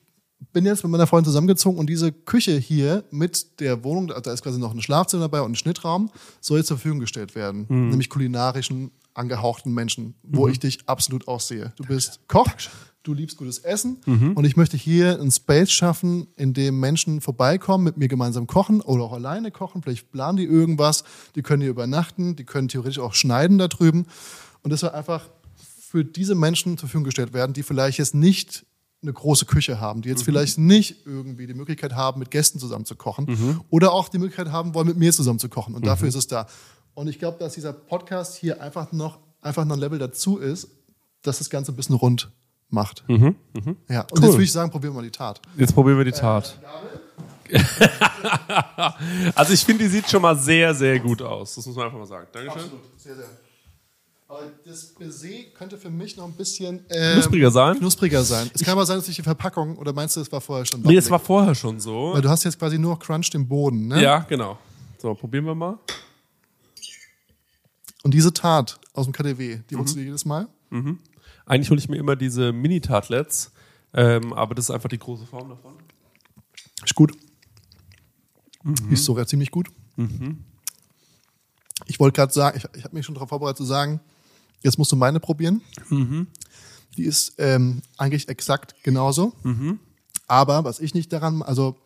bin 0.52 0.64
jetzt 0.64 0.83
mit 0.83 0.90
meiner 0.92 1.07
Freundin 1.07 1.26
zusammengezogen 1.26 1.78
und 1.78 1.88
diese 1.88 2.12
Küche 2.12 2.57
hier 2.57 3.04
mit 3.11 3.61
der 3.61 3.85
Wohnung, 3.85 4.09
da 4.09 4.33
ist 4.33 4.42
quasi 4.42 4.59
noch 4.59 4.72
ein 4.74 4.80
Schlafzimmer 4.83 5.24
dabei 5.24 5.42
und 5.42 5.52
ein 5.52 5.57
Schnittraum, 5.57 6.11
soll 6.40 6.59
jetzt 6.59 6.68
zur 6.68 6.78
Verfügung 6.78 7.00
gestellt 7.00 7.35
werden. 7.35 7.66
Nämlich 7.90 8.09
kulinarischen, 8.09 8.90
angehauchten 9.12 9.72
Menschen, 9.72 10.14
wo 10.22 10.48
ich 10.48 10.59
dich 10.59 10.80
absolut 10.87 11.28
aussehe. 11.28 11.72
Du 11.76 11.85
bist 11.85 12.20
Koch, 12.26 12.48
du 13.04 13.12
liebst 13.14 13.37
gutes 13.37 13.59
Essen 13.59 13.98
und 14.35 14.44
ich 14.44 14.57
möchte 14.57 14.76
hier 14.76 15.20
einen 15.20 15.30
Space 15.30 15.70
schaffen, 15.70 16.26
in 16.37 16.54
dem 16.54 16.80
Menschen 16.80 17.20
vorbeikommen, 17.20 17.85
mit 17.85 17.96
mir 17.96 18.09
gemeinsam 18.09 18.46
kochen 18.46 18.80
oder 18.80 19.04
auch 19.04 19.12
alleine 19.12 19.50
kochen. 19.50 19.83
Vielleicht 19.83 20.11
planen 20.11 20.37
die 20.38 20.44
irgendwas, 20.44 21.04
die 21.37 21.42
können 21.42 21.61
hier 21.61 21.70
übernachten, 21.70 22.35
die 22.35 22.44
können 22.44 22.68
theoretisch 22.68 22.98
auch 22.98 23.14
schneiden 23.14 23.59
da 23.59 23.68
drüben. 23.68 24.07
Und 24.64 24.70
das 24.70 24.81
soll 24.81 24.90
einfach 24.90 25.29
für 25.55 26.05
diese 26.05 26.35
Menschen 26.35 26.77
zur 26.77 26.88
Verfügung 26.88 27.05
gestellt 27.05 27.33
werden, 27.33 27.53
die 27.53 27.62
vielleicht 27.62 27.98
jetzt 27.98 28.14
nicht 28.14 28.66
eine 29.03 29.12
große 29.12 29.44
Küche 29.44 29.79
haben, 29.79 30.03
die 30.03 30.09
jetzt 30.09 30.24
vielleicht 30.24 30.59
nicht 30.59 31.07
irgendwie 31.07 31.46
die 31.46 31.55
Möglichkeit 31.55 31.94
haben, 31.94 32.18
mit 32.18 32.31
Gästen 32.31 32.59
zusammen 32.59 32.87
zu 32.87 32.96
kochen 32.96 33.61
oder 33.70 33.92
auch 33.92 34.09
die 34.09 34.18
Möglichkeit 34.18 34.50
haben 34.50 34.74
wollen, 34.74 34.88
mit 34.88 34.96
mir 34.96 35.12
zusammen 35.12 35.38
zu 35.38 35.48
kochen. 35.48 35.74
Und 35.74 35.87
dafür 35.87 36.09
ist 36.09 36.14
es 36.14 36.27
da. 36.27 36.46
Und 36.94 37.09
ich 37.09 37.18
glaube, 37.18 37.38
dass 37.38 37.53
dieser 37.53 37.72
Podcast 37.72 38.37
hier 38.37 38.62
einfach 38.62 38.90
noch, 38.92 39.18
einfach 39.42 39.64
noch 39.66 39.77
ein 39.77 39.81
Level 39.81 39.98
dazu 39.98 40.38
ist, 40.38 40.68
dass 41.22 41.38
das 41.38 41.50
Ganze 41.50 41.72
ein 41.72 41.77
bisschen 41.77 41.96
rund 41.96 42.31
macht. 42.70 43.05
Ja, 43.88 44.07
und 44.11 44.22
jetzt 44.22 44.33
würde 44.33 44.42
ich 44.42 44.53
sagen, 44.53 44.70
probieren 44.70 44.94
wir 44.94 45.00
mal 45.00 45.05
die 45.05 45.11
Tat. 45.11 45.40
Jetzt 45.57 45.74
probieren 45.74 45.98
wir 45.98 46.05
die 46.05 46.12
Tat. 46.12 46.59
also 49.35 49.53
ich 49.53 49.64
finde, 49.64 49.85
die 49.85 49.90
sieht 49.90 50.09
schon 50.09 50.22
mal 50.22 50.37
sehr, 50.37 50.74
sehr 50.74 50.98
gut 50.98 51.20
aus. 51.20 51.57
Das 51.57 51.66
muss 51.66 51.77
man 51.77 51.85
einfach 51.87 51.98
mal 51.98 52.07
sagen. 52.07 52.27
Dankeschön. 52.33 52.62
Absolut, 52.62 52.81
sehr, 52.96 53.14
sehr. 53.16 53.27
Das 54.64 54.87
Baiser 54.94 55.29
könnte 55.55 55.77
für 55.77 55.90
mich 55.90 56.16
noch 56.16 56.25
ein 56.25 56.33
bisschen 56.33 56.85
ähm, 56.90 57.14
Knuspriger 57.14 57.51
sein? 57.51 57.79
knuspriger 57.79 58.23
sein. 58.25 58.51
Es 58.55 58.62
kann 58.62 58.73
aber 58.73 58.87
sein, 58.87 58.97
dass 58.99 59.09
ich 59.09 59.16
die 59.16 59.23
Verpackung, 59.23 59.77
oder 59.77 59.92
meinst 59.92 60.16
du, 60.16 60.20
es 60.20 60.31
war 60.33 60.40
vorher 60.40 60.64
schon 60.64 60.83
Nee, 60.83 60.97
es 60.97 61.11
war 61.11 61.18
vorher 61.18 61.55
schon 61.55 61.81
so. 61.81 62.12
Weil 62.14 62.23
du 62.23 62.29
hast 62.29 62.44
jetzt 62.44 62.59
quasi 62.59 62.79
nur 62.79 62.99
Crunch 62.99 63.31
im 63.35 63.47
Boden, 63.47 63.88
ne? 63.88 64.03
Ja, 64.03 64.20
genau. 64.20 64.59
So, 64.99 65.14
probieren 65.14 65.44
wir 65.44 65.55
mal. 65.55 65.79
Und 68.03 68.12
diese 68.12 68.33
Tat 68.33 68.79
aus 68.92 69.07
dem 69.07 69.12
KDW, 69.12 69.61
die 69.70 69.77
holst 69.77 69.94
du 69.94 69.99
dir 69.99 70.07
jedes 70.07 70.25
Mal? 70.25 70.47
Eigentlich 71.47 71.70
hole 71.70 71.79
ich 71.79 71.88
mir 71.88 71.97
immer 71.97 72.16
diese 72.16 72.53
Mini-Tartlets, 72.53 73.53
ähm, 73.92 74.33
aber 74.33 74.55
das 74.55 74.66
ist 74.66 74.70
einfach 74.70 74.88
die 74.88 74.99
große 74.99 75.27
Form 75.27 75.49
davon. 75.49 75.75
Ist 76.85 76.94
gut. 76.94 77.12
Die 78.64 78.94
Ist 78.94 79.05
sogar 79.05 79.27
ziemlich 79.27 79.51
gut. 79.51 79.68
Ich 81.87 82.01
wollte 82.01 82.16
gerade 82.16 82.33
sagen, 82.33 82.57
ich, 82.57 82.64
ich 82.77 82.85
habe 82.85 82.94
mich 82.97 83.05
schon 83.05 83.14
darauf 83.14 83.29
vorbereitet 83.29 83.59
zu 83.59 83.64
sagen, 83.64 84.01
jetzt 84.64 84.79
musst 84.79 84.90
du 84.90 84.96
meine 84.96 85.20
probieren. 85.20 85.61
Die 86.96 87.05
ist 87.05 87.35
ähm, 87.38 87.83
eigentlich 87.96 88.29
exakt 88.29 88.74
genauso. 88.83 89.33
Aber 90.27 90.64
was 90.64 90.81
ich 90.81 90.94
nicht 90.94 91.12
daran, 91.12 91.42
also 91.42 91.77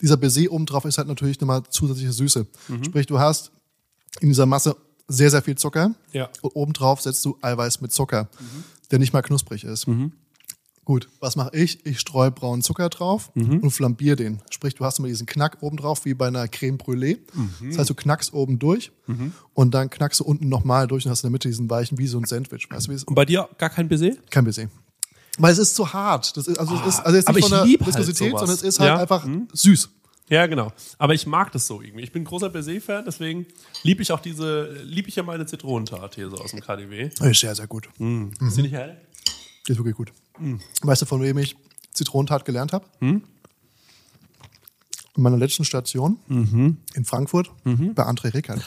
dieser 0.00 0.16
Baiser 0.16 0.50
obendrauf 0.50 0.84
ist 0.84 0.98
halt 0.98 1.08
natürlich 1.08 1.40
nochmal 1.40 1.62
zusätzliche 1.68 2.12
Süße. 2.12 2.46
Sprich, 2.84 3.06
du 3.06 3.18
hast 3.18 3.50
in 4.20 4.28
dieser 4.28 4.46
Masse 4.46 4.76
sehr, 5.08 5.30
sehr 5.30 5.42
viel 5.42 5.56
Zucker. 5.56 5.94
Ja. 6.12 6.28
Und 6.40 6.50
obendrauf 6.54 7.00
setzt 7.00 7.24
du 7.24 7.36
Eiweiß 7.42 7.80
mit 7.80 7.92
Zucker, 7.92 8.28
der 8.90 8.98
nicht 8.98 9.12
mal 9.12 9.22
knusprig 9.22 9.64
ist. 9.64 9.86
Gut, 10.84 11.08
was 11.20 11.34
mache 11.34 11.56
ich? 11.56 11.84
Ich 11.86 11.98
streue 12.00 12.30
braunen 12.30 12.60
Zucker 12.62 12.90
drauf 12.90 13.30
und 13.34 13.70
flambiere 13.70 14.16
den. 14.16 14.42
Sprich, 14.50 14.74
du 14.74 14.84
hast 14.84 14.98
immer 14.98 15.08
diesen 15.08 15.26
Knack 15.26 15.58
oben 15.62 15.76
drauf, 15.78 16.04
wie 16.04 16.12
bei 16.14 16.26
einer 16.28 16.46
Creme 16.48 16.76
Brûlée. 16.76 17.18
Das 17.68 17.78
heißt, 17.78 17.90
du 17.90 17.94
knackst 17.94 18.34
oben 18.34 18.58
durch 18.58 18.92
und 19.54 19.72
dann 19.72 19.88
knackst 19.90 20.20
du 20.20 20.24
unten 20.24 20.48
nochmal 20.48 20.86
durch 20.86 21.06
und 21.06 21.10
hast 21.10 21.22
in 21.22 21.28
der 21.28 21.32
Mitte 21.32 21.48
diesen 21.48 21.70
weichen, 21.70 21.96
wie 21.98 22.06
so 22.06 22.18
ein 22.18 22.24
Sandwich. 22.24 22.68
Weißt 22.70 22.86
du, 22.86 22.90
wie 22.90 22.96
es 22.96 23.04
Und 23.04 23.14
bei 23.14 23.24
dir 23.24 23.48
gar 23.58 23.70
kein 23.70 23.88
Baiser? 23.88 24.10
Kein 24.30 24.44
Baiser. 24.44 24.68
Weil 25.38 25.52
es 25.52 25.58
ist 25.58 25.74
zu 25.74 25.92
hart. 25.92 26.36
Das 26.36 26.46
ist, 26.46 26.58
also, 26.58 26.74
es 26.76 26.86
ist, 26.86 27.00
also 27.00 27.16
jetzt 27.16 27.28
aber 27.28 27.36
nicht 27.38 27.46
ich 27.46 27.50
von 27.50 27.66
der 27.66 27.78
halt 27.78 27.86
Viskosität, 27.86 28.28
sowas. 28.30 28.40
sondern 28.40 28.56
es 28.56 28.62
ist 28.62 28.78
halt 28.80 28.88
Ja. 28.88 28.98
einfach 28.98 29.26
süß. 29.52 29.88
Ja, 30.28 30.46
genau. 30.46 30.72
Aber 30.98 31.12
ich 31.14 31.26
mag 31.26 31.50
das 31.52 31.66
so 31.66 31.82
irgendwie. 31.82 32.02
Ich 32.04 32.12
bin 32.12 32.22
ein 32.22 32.24
großer 32.26 32.50
Baiser-Fan, 32.50 33.04
deswegen 33.06 33.46
liebe 33.82 34.00
ich 34.02 34.12
auch 34.12 34.20
diese, 34.20 34.70
liebe 34.84 35.08
ich 35.08 35.16
ja 35.16 35.22
meine 35.22 35.44
Zitronentat 35.44 36.14
hier 36.14 36.30
so 36.30 36.36
aus 36.36 36.52
dem 36.52 36.60
KDW. 36.60 37.10
Ist 37.20 37.40
sehr, 37.40 37.54
sehr 37.54 37.66
gut. 37.66 37.88
Ist 37.98 38.56
die 38.56 38.62
nicht 38.62 38.72
hell? 38.74 38.96
Die 39.66 39.72
ist 39.72 39.78
wirklich 39.78 39.96
gut. 39.96 40.12
Weißt 40.82 41.02
du, 41.02 41.06
von 41.06 41.22
wem 41.22 41.38
ich 41.38 41.56
Zitronentat 41.92 42.44
gelernt 42.44 42.72
habe? 42.72 42.84
In 43.00 43.22
meiner 45.16 45.36
letzten 45.36 45.64
Station 45.64 46.18
in 46.28 47.04
Frankfurt 47.04 47.50
bei 47.64 48.02
André 48.04 48.34
Rickert. 48.34 48.60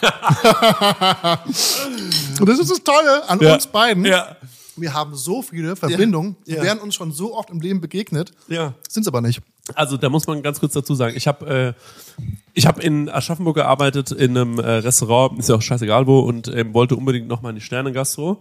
Und 2.40 2.48
das 2.48 2.58
ist 2.58 2.70
das 2.70 2.82
Tolle 2.82 3.28
an 3.28 3.38
Ja. 3.40 3.54
uns 3.54 3.66
beiden. 3.66 4.04
Ja. 4.06 4.36
Wir 4.76 4.94
haben 4.94 5.16
so 5.16 5.42
viele 5.42 5.74
Verbindungen, 5.74 6.36
Ja. 6.46 6.62
wären 6.62 6.78
uns 6.78 6.94
schon 6.94 7.10
so 7.10 7.36
oft 7.36 7.50
im 7.50 7.60
Leben 7.60 7.80
begegnet, 7.80 8.32
Ja. 8.46 8.74
sind 8.88 9.02
es 9.02 9.08
aber 9.08 9.20
nicht. 9.20 9.40
Also 9.74 9.96
da 9.96 10.08
muss 10.08 10.26
man 10.28 10.40
ganz 10.42 10.60
kurz 10.60 10.72
dazu 10.72 10.94
sagen, 10.94 11.14
ich 11.16 11.26
habe 11.26 11.74
äh, 11.76 12.22
ich 12.54 12.66
habe 12.66 12.80
in 12.82 13.08
Aschaffenburg 13.10 13.56
gearbeitet 13.56 14.12
in 14.12 14.36
einem 14.38 14.58
äh, 14.60 14.66
Restaurant, 14.70 15.38
ist 15.38 15.48
ja 15.48 15.56
auch 15.56 15.62
scheißegal 15.62 16.06
wo, 16.06 16.20
und 16.20 16.46
ähm, 16.48 16.72
wollte 16.74 16.94
unbedingt 16.96 17.26
nochmal 17.28 17.50
in 17.50 17.56
die 17.56 17.60
Sterne-Gastro, 17.62 18.40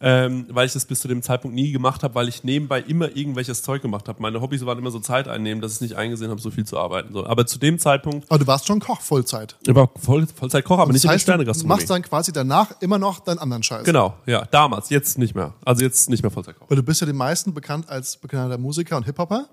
ähm, 0.00 0.46
weil 0.50 0.66
ich 0.66 0.72
das 0.72 0.84
bis 0.84 1.00
zu 1.00 1.08
dem 1.08 1.22
Zeitpunkt 1.22 1.54
nie 1.54 1.72
gemacht 1.72 2.02
habe, 2.02 2.14
weil 2.14 2.28
ich 2.28 2.44
nebenbei 2.44 2.80
immer 2.82 3.16
irgendwelches 3.16 3.62
Zeug 3.62 3.80
gemacht 3.82 4.08
habe. 4.08 4.20
Meine 4.20 4.40
Hobbys 4.40 4.64
waren 4.66 4.78
immer 4.78 4.90
so 4.90 5.00
Zeit 5.00 5.26
einnehmen, 5.28 5.62
dass 5.62 5.74
ich 5.76 5.80
nicht 5.80 5.94
eingesehen 5.96 6.30
habe, 6.30 6.40
so 6.40 6.50
viel 6.50 6.66
zu 6.66 6.78
arbeiten. 6.78 7.12
So. 7.14 7.26
Aber 7.26 7.46
zu 7.46 7.58
dem 7.58 7.78
Zeitpunkt, 7.78 8.30
Aber 8.30 8.38
du 8.38 8.46
warst 8.46 8.66
schon 8.66 8.78
Koch, 8.80 9.00
Vollzeit. 9.00 9.56
ich 9.66 9.74
war 9.74 9.90
Voll, 9.96 10.26
Vollzeitkoch, 10.26 10.78
aber 10.78 10.92
nicht 10.92 10.96
das 10.96 11.04
in 11.04 11.08
der 11.08 11.14
heißt, 11.14 11.22
du 11.22 11.30
Sterne-Gastronomie. 11.32 11.74
machst 11.76 11.90
dann 11.90 12.02
quasi 12.02 12.32
danach 12.32 12.72
immer 12.80 12.98
noch 12.98 13.20
deinen 13.20 13.38
anderen 13.38 13.62
Scheiß. 13.62 13.84
Genau, 13.84 14.14
ja, 14.26 14.44
damals, 14.50 14.90
jetzt 14.90 15.18
nicht 15.18 15.34
mehr. 15.34 15.54
Also 15.64 15.82
jetzt 15.84 16.10
nicht 16.10 16.22
mehr 16.22 16.30
Vollzeitkoch. 16.30 16.68
Weil 16.68 16.76
du 16.76 16.82
bist 16.82 17.00
ja 17.00 17.06
den 17.06 17.16
meisten 17.16 17.54
bekannt 17.54 17.88
als 17.88 18.16
bekannter 18.18 18.58
Musiker 18.58 18.96
und 18.96 19.04
Hip-Hopper, 19.04 19.48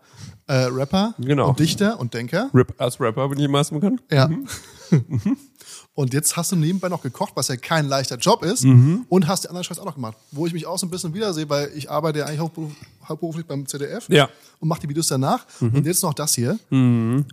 äh, 0.47 0.53
Rapper 0.65 1.13
Genau. 1.19 1.49
und 1.49 1.59
Dichter 1.59 1.99
und 1.99 2.13
Denker. 2.13 2.49
Rip, 2.53 2.73
als 2.79 2.99
Rapper 2.99 3.29
bin 3.29 3.39
ich 3.39 3.45
am 3.45 3.51
meisten 3.51 3.79
bekannt. 3.79 4.03
Ja. 4.11 4.29
Und 5.95 6.13
jetzt 6.13 6.35
hast 6.37 6.51
du 6.51 6.55
nebenbei 6.55 6.89
noch 6.89 7.03
gekocht, 7.03 7.33
was 7.35 7.49
ja 7.49 7.55
kein 7.55 7.87
leichter 7.87 8.17
Job 8.17 8.43
ist, 8.43 8.63
Mhm. 8.63 9.05
und 9.09 9.27
hast 9.27 9.43
die 9.43 9.49
anderen 9.49 9.63
Scheiß 9.63 9.77
auch 9.79 9.85
noch 9.85 9.93
gemacht. 9.95 10.17
Wo 10.31 10.47
ich 10.47 10.53
mich 10.53 10.65
auch 10.65 10.79
so 10.79 10.87
ein 10.87 10.89
bisschen 10.89 11.13
wiedersehe, 11.13 11.47
weil 11.49 11.69
ich 11.75 11.89
arbeite 11.91 12.19
ja 12.19 12.25
eigentlich 12.25 12.39
hauptberuf, 12.39 12.71
hauptberuflich 13.07 13.45
beim 13.45 13.65
ZDF 13.67 14.09
Ja. 14.09 14.25
Mhm. 14.25 14.29
und 14.61 14.67
mache 14.69 14.81
die 14.81 14.89
Videos 14.89 15.07
danach. 15.07 15.45
Und 15.61 15.85
jetzt 15.85 16.01
noch 16.01 16.13
das 16.15 16.33
hier. 16.33 16.57
Und 16.71 17.25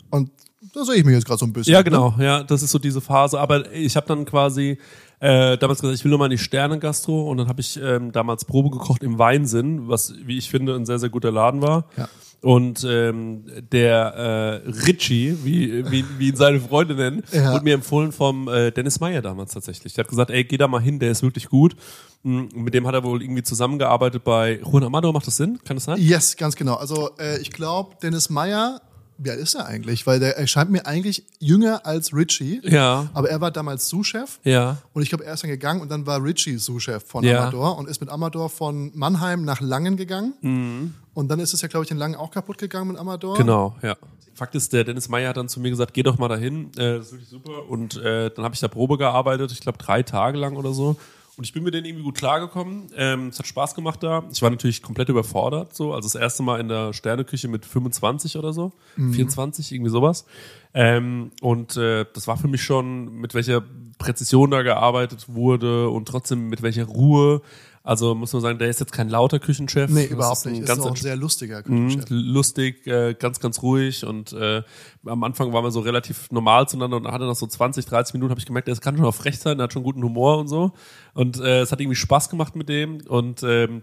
da 0.75 0.85
sehe 0.85 0.97
ich 0.97 1.05
mich 1.05 1.15
jetzt 1.15 1.25
gerade 1.27 1.39
so 1.39 1.47
ein 1.47 1.53
bisschen. 1.55 1.73
Ja, 1.73 1.81
genau, 1.81 2.15
ja, 2.19 2.43
das 2.43 2.63
ist 2.63 2.71
so 2.71 2.79
diese 2.79 3.01
Phase. 3.01 3.41
Aber 3.41 3.73
ich 3.73 3.97
habe 3.97 4.07
dann 4.07 4.27
quasi 4.27 4.77
äh, 5.21 5.57
damals 5.59 5.81
gesagt, 5.81 5.99
ich 5.99 6.05
will 6.05 6.11
nur 6.11 6.19
mal 6.19 6.27
in 6.27 6.33
die 6.33 6.39
Sterne-Gastro 6.39 7.31
und 7.31 7.39
dann 7.39 7.49
habe 7.49 7.61
ich 7.61 7.79
ähm, 7.83 8.13
damals 8.13 8.45
Probe 8.45 8.71
gekocht 8.71 9.03
im 9.03 9.19
Weinsinn, 9.19 9.89
was, 9.89 10.15
wie 10.25 10.37
ich 10.39 10.49
finde, 10.51 10.75
ein 10.75 10.85
sehr, 10.87 10.99
sehr 10.99 11.09
guter 11.11 11.31
Laden 11.31 11.61
war. 11.63 11.87
Ja. 11.97 12.09
Und 12.43 12.85
ähm, 12.89 13.45
der 13.71 14.63
äh, 14.65 14.71
Richie, 14.87 15.37
wie, 15.45 15.91
wie, 15.91 16.05
wie 16.19 16.29
ihn 16.31 16.37
seine 16.37 16.59
Freunde 16.61 16.95
nennen, 16.95 17.23
Ja. 17.33 17.53
wurde 17.53 17.65
mir 17.65 17.75
empfohlen 17.75 18.13
vom 18.13 18.49
äh, 18.49 18.71
Dennis 18.71 18.99
Meyer 19.01 19.21
damals 19.21 19.53
tatsächlich. 19.53 19.93
Der 19.93 20.05
hat 20.05 20.09
gesagt, 20.09 20.31
ey, 20.31 20.45
geh 20.45 20.57
da 20.57 20.67
mal 20.67 20.81
hin, 20.81 20.99
der 20.99 21.11
ist 21.11 21.23
wirklich 21.23 21.49
gut. 21.51 21.77
Mm, 22.23 22.45
Mit 22.55 22.73
dem 22.73 22.87
hat 22.87 22.95
er 22.95 23.05
wohl 23.05 23.23
irgendwie 23.23 23.43
zusammengearbeitet 23.43 24.25
bei 24.25 24.59
Juan 24.65 24.85
Amado, 24.85 25.13
macht 25.13 25.27
das 25.27 25.37
Sinn? 25.37 25.59
Kann 25.65 25.77
das 25.77 25.85
sein? 25.85 25.99
Yes, 26.01 26.37
ganz 26.37 26.57
genau. 26.57 26.77
Also 26.77 27.11
äh, 27.19 27.39
ich 27.41 27.51
glaube, 27.51 27.97
Dennis 28.03 28.31
Meyer, 28.31 28.81
wie 29.23 29.31
alt 29.31 29.39
ist 29.39 29.55
er 29.55 29.67
eigentlich? 29.67 30.07
Weil 30.07 30.19
der 30.19 30.39
erscheint 30.39 30.71
mir 30.71 30.87
eigentlich 30.87 31.25
jünger 31.39 31.85
als 31.85 32.15
Richie. 32.15 32.61
Ja. 32.65 33.11
Aber 33.13 33.29
er 33.29 33.41
war 33.41 33.51
damals 33.51 33.89
Sous-Chef. 33.89 34.39
Ja. 34.45 34.79
Und 34.95 35.03
ich 35.03 35.11
glaube, 35.11 35.25
er 35.27 35.35
ist 35.35 35.43
dann 35.43 35.51
gegangen 35.51 35.83
und 35.83 35.91
dann 35.91 36.07
war 36.07 36.23
Richie 36.23 36.57
Sous-Chef 36.57 37.05
von 37.05 37.23
Ja. 37.23 37.43
Amador 37.43 37.77
und 37.77 37.87
ist 37.89 38.01
mit 38.01 38.09
Amador 38.09 38.49
von 38.49 38.91
Mannheim 38.95 39.45
nach 39.45 39.61
Langen 39.61 39.97
gegangen. 39.97 40.35
Mhm. 40.41 40.95
Und 41.13 41.29
dann 41.29 41.39
ist 41.39 41.53
es 41.53 41.61
ja, 41.61 41.69
glaube 41.69 41.85
ich, 41.85 41.91
in 41.91 41.99
Langen 41.99 42.15
auch 42.15 42.31
kaputt 42.31 42.57
gegangen 42.57 42.89
mit 42.89 42.97
Amador. 42.97 43.37
Genau, 43.37 43.77
ja. 43.83 43.97
Fakt 44.35 44.55
ist, 44.55 44.73
der 44.73 44.85
Dennis 44.85 45.11
Meyer 45.11 45.29
hat 45.29 45.37
dann 45.37 45.51
zu 45.51 45.61
mir 45.61 45.69
gesagt, 45.69 45.93
geh 45.93 46.03
doch 46.03 46.17
mal 46.17 46.29
dahin, 46.29 46.71
äh, 46.79 46.97
das 46.97 47.07
ist 47.07 47.13
wirklich 47.13 47.29
super. 47.29 47.69
Und 47.69 47.97
äh, 47.99 48.31
dann 48.31 48.45
habe 48.45 48.55
ich 48.55 48.61
da 48.61 48.69
Probe 48.69 48.97
gearbeitet, 48.97 49.53
ich 49.53 49.61
glaube 49.61 49.77
drei 49.77 50.03
Tage 50.03 50.39
lang 50.39 50.57
oder 50.57 50.73
so. 50.73 50.97
Und 51.41 51.45
ich 51.47 51.55
bin 51.55 51.63
mit 51.63 51.73
denen 51.73 51.87
irgendwie 51.87 52.05
gut 52.05 52.19
klargekommen. 52.19 52.89
Ähm, 52.95 53.29
es 53.29 53.39
hat 53.39 53.47
Spaß 53.47 53.75
gemacht 53.75 54.03
da. 54.03 54.25
Ich 54.31 54.43
war 54.43 54.51
natürlich 54.51 54.83
komplett 54.83 55.09
überfordert, 55.09 55.75
so. 55.75 55.95
Also 55.95 56.07
das 56.07 56.15
erste 56.15 56.43
Mal 56.43 56.61
in 56.61 56.69
der 56.69 56.93
Sterneküche 56.93 57.49
mit 57.49 57.65
25 57.65 58.37
oder 58.37 58.53
so. 58.53 58.73
24, 59.13 59.73
irgendwie 59.73 59.91
sowas. 59.91 60.27
Ähm, 60.75 61.31
und 61.41 61.79
äh, 61.79 62.05
das 62.13 62.29
war 62.29 62.37
für 62.37 62.47
mich 62.47 62.63
schon, 62.63 63.15
mit 63.23 63.33
welcher 63.33 63.63
Präzision 63.97 64.51
da 64.51 64.61
gearbeitet 64.61 65.29
wurde 65.31 65.89
und 65.89 66.07
trotzdem 66.09 66.49
mit 66.49 66.61
welcher 66.61 66.85
Ruhe. 66.85 67.41
Also 67.83 68.15
muss 68.15 68.33
man 68.35 68.43
sagen, 68.43 68.59
der 68.59 68.69
ist 68.69 68.79
jetzt 68.79 68.93
kein 68.93 69.09
lauter 69.09 69.39
Küchenchef. 69.39 69.91
Nee, 69.91 70.03
Das 70.03 70.11
überhaupt 70.11 70.37
ist 70.39 70.47
nicht. 70.47 70.61
Ist 70.61 70.67
ganz 70.69 70.81
auch 70.83 70.91
ein 70.91 70.97
sehr 70.97 71.17
lustiger 71.17 71.63
Mhm, 71.65 71.89
Küchenchef. 71.89 72.05
lustig, 72.11 72.87
äh, 72.87 73.15
ganz, 73.15 73.41
ganz 73.41 73.63
ruhig 73.63 74.05
und 74.05 74.33
äh, 74.35 74.63
am 75.07 75.25
Anfang 75.25 75.53
waren 75.55 75.65
wir 75.65 75.71
so 75.71 75.81
relativ 75.81 76.31
normal 76.31 76.69
zueinander 76.69 76.99
und 76.99 77.07
hatte 77.09 77.25
nach 77.25 77.35
so 77.35 77.47
20, 77.47 77.87
30 77.87 78.13
Minuten 78.15 78.31
habe 78.31 78.39
ich 78.41 78.45
gemerkt, 78.47 78.69
er 78.69 78.77
kann 78.77 78.97
schon 78.97 79.07
auch 79.07 79.15
frech 79.15 79.39
sein, 79.39 79.59
er 79.59 79.65
hat 79.65 79.73
schon 79.73 79.83
guten 79.83 80.03
Humor 80.03 80.39
und 80.39 80.49
so 80.49 80.73
und 81.15 81.41
äh, 81.41 81.61
es 81.61 81.73
hat 81.73 81.81
irgendwie 81.81 81.97
Spaß 81.97 82.29
gemacht 82.29 82.55
mit 82.55 82.69
dem 82.69 83.01
und 83.09 83.43
ähm, 83.45 83.83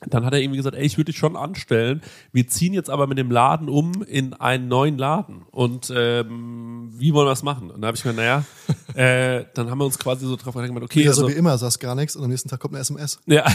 dann 0.00 0.24
hat 0.24 0.32
er 0.32 0.40
irgendwie 0.40 0.58
gesagt, 0.58 0.76
ey, 0.76 0.84
ich 0.84 0.96
würde 0.96 1.12
dich 1.12 1.18
schon 1.18 1.36
anstellen. 1.36 2.02
Wir 2.32 2.46
ziehen 2.48 2.74
jetzt 2.74 2.90
aber 2.90 3.06
mit 3.06 3.18
dem 3.18 3.30
Laden 3.30 3.68
um 3.68 4.02
in 4.02 4.34
einen 4.34 4.68
neuen 4.68 4.98
Laden. 4.98 5.42
Und 5.50 5.92
ähm, 5.94 6.90
wie 6.92 7.14
wollen 7.14 7.26
wir 7.26 7.30
das 7.30 7.42
machen? 7.42 7.70
Und 7.70 7.82
da 7.82 7.88
habe 7.88 7.96
ich 7.96 8.04
mir, 8.04 8.12
naja, 8.12 8.44
äh, 8.94 9.44
dann 9.54 9.70
haben 9.70 9.78
wir 9.78 9.84
uns 9.84 9.98
quasi 9.98 10.26
so 10.26 10.36
drauf 10.36 10.54
gedacht, 10.54 10.70
okay, 10.82 11.02
Ja, 11.02 11.10
also, 11.10 11.22
so 11.22 11.28
wie 11.28 11.34
immer, 11.34 11.56
sagst 11.58 11.80
gar 11.80 11.94
nichts 11.94 12.16
und 12.16 12.24
am 12.24 12.30
nächsten 12.30 12.48
Tag 12.48 12.60
kommt 12.60 12.74
eine 12.74 12.80
SMS. 12.82 13.20
ja. 13.26 13.44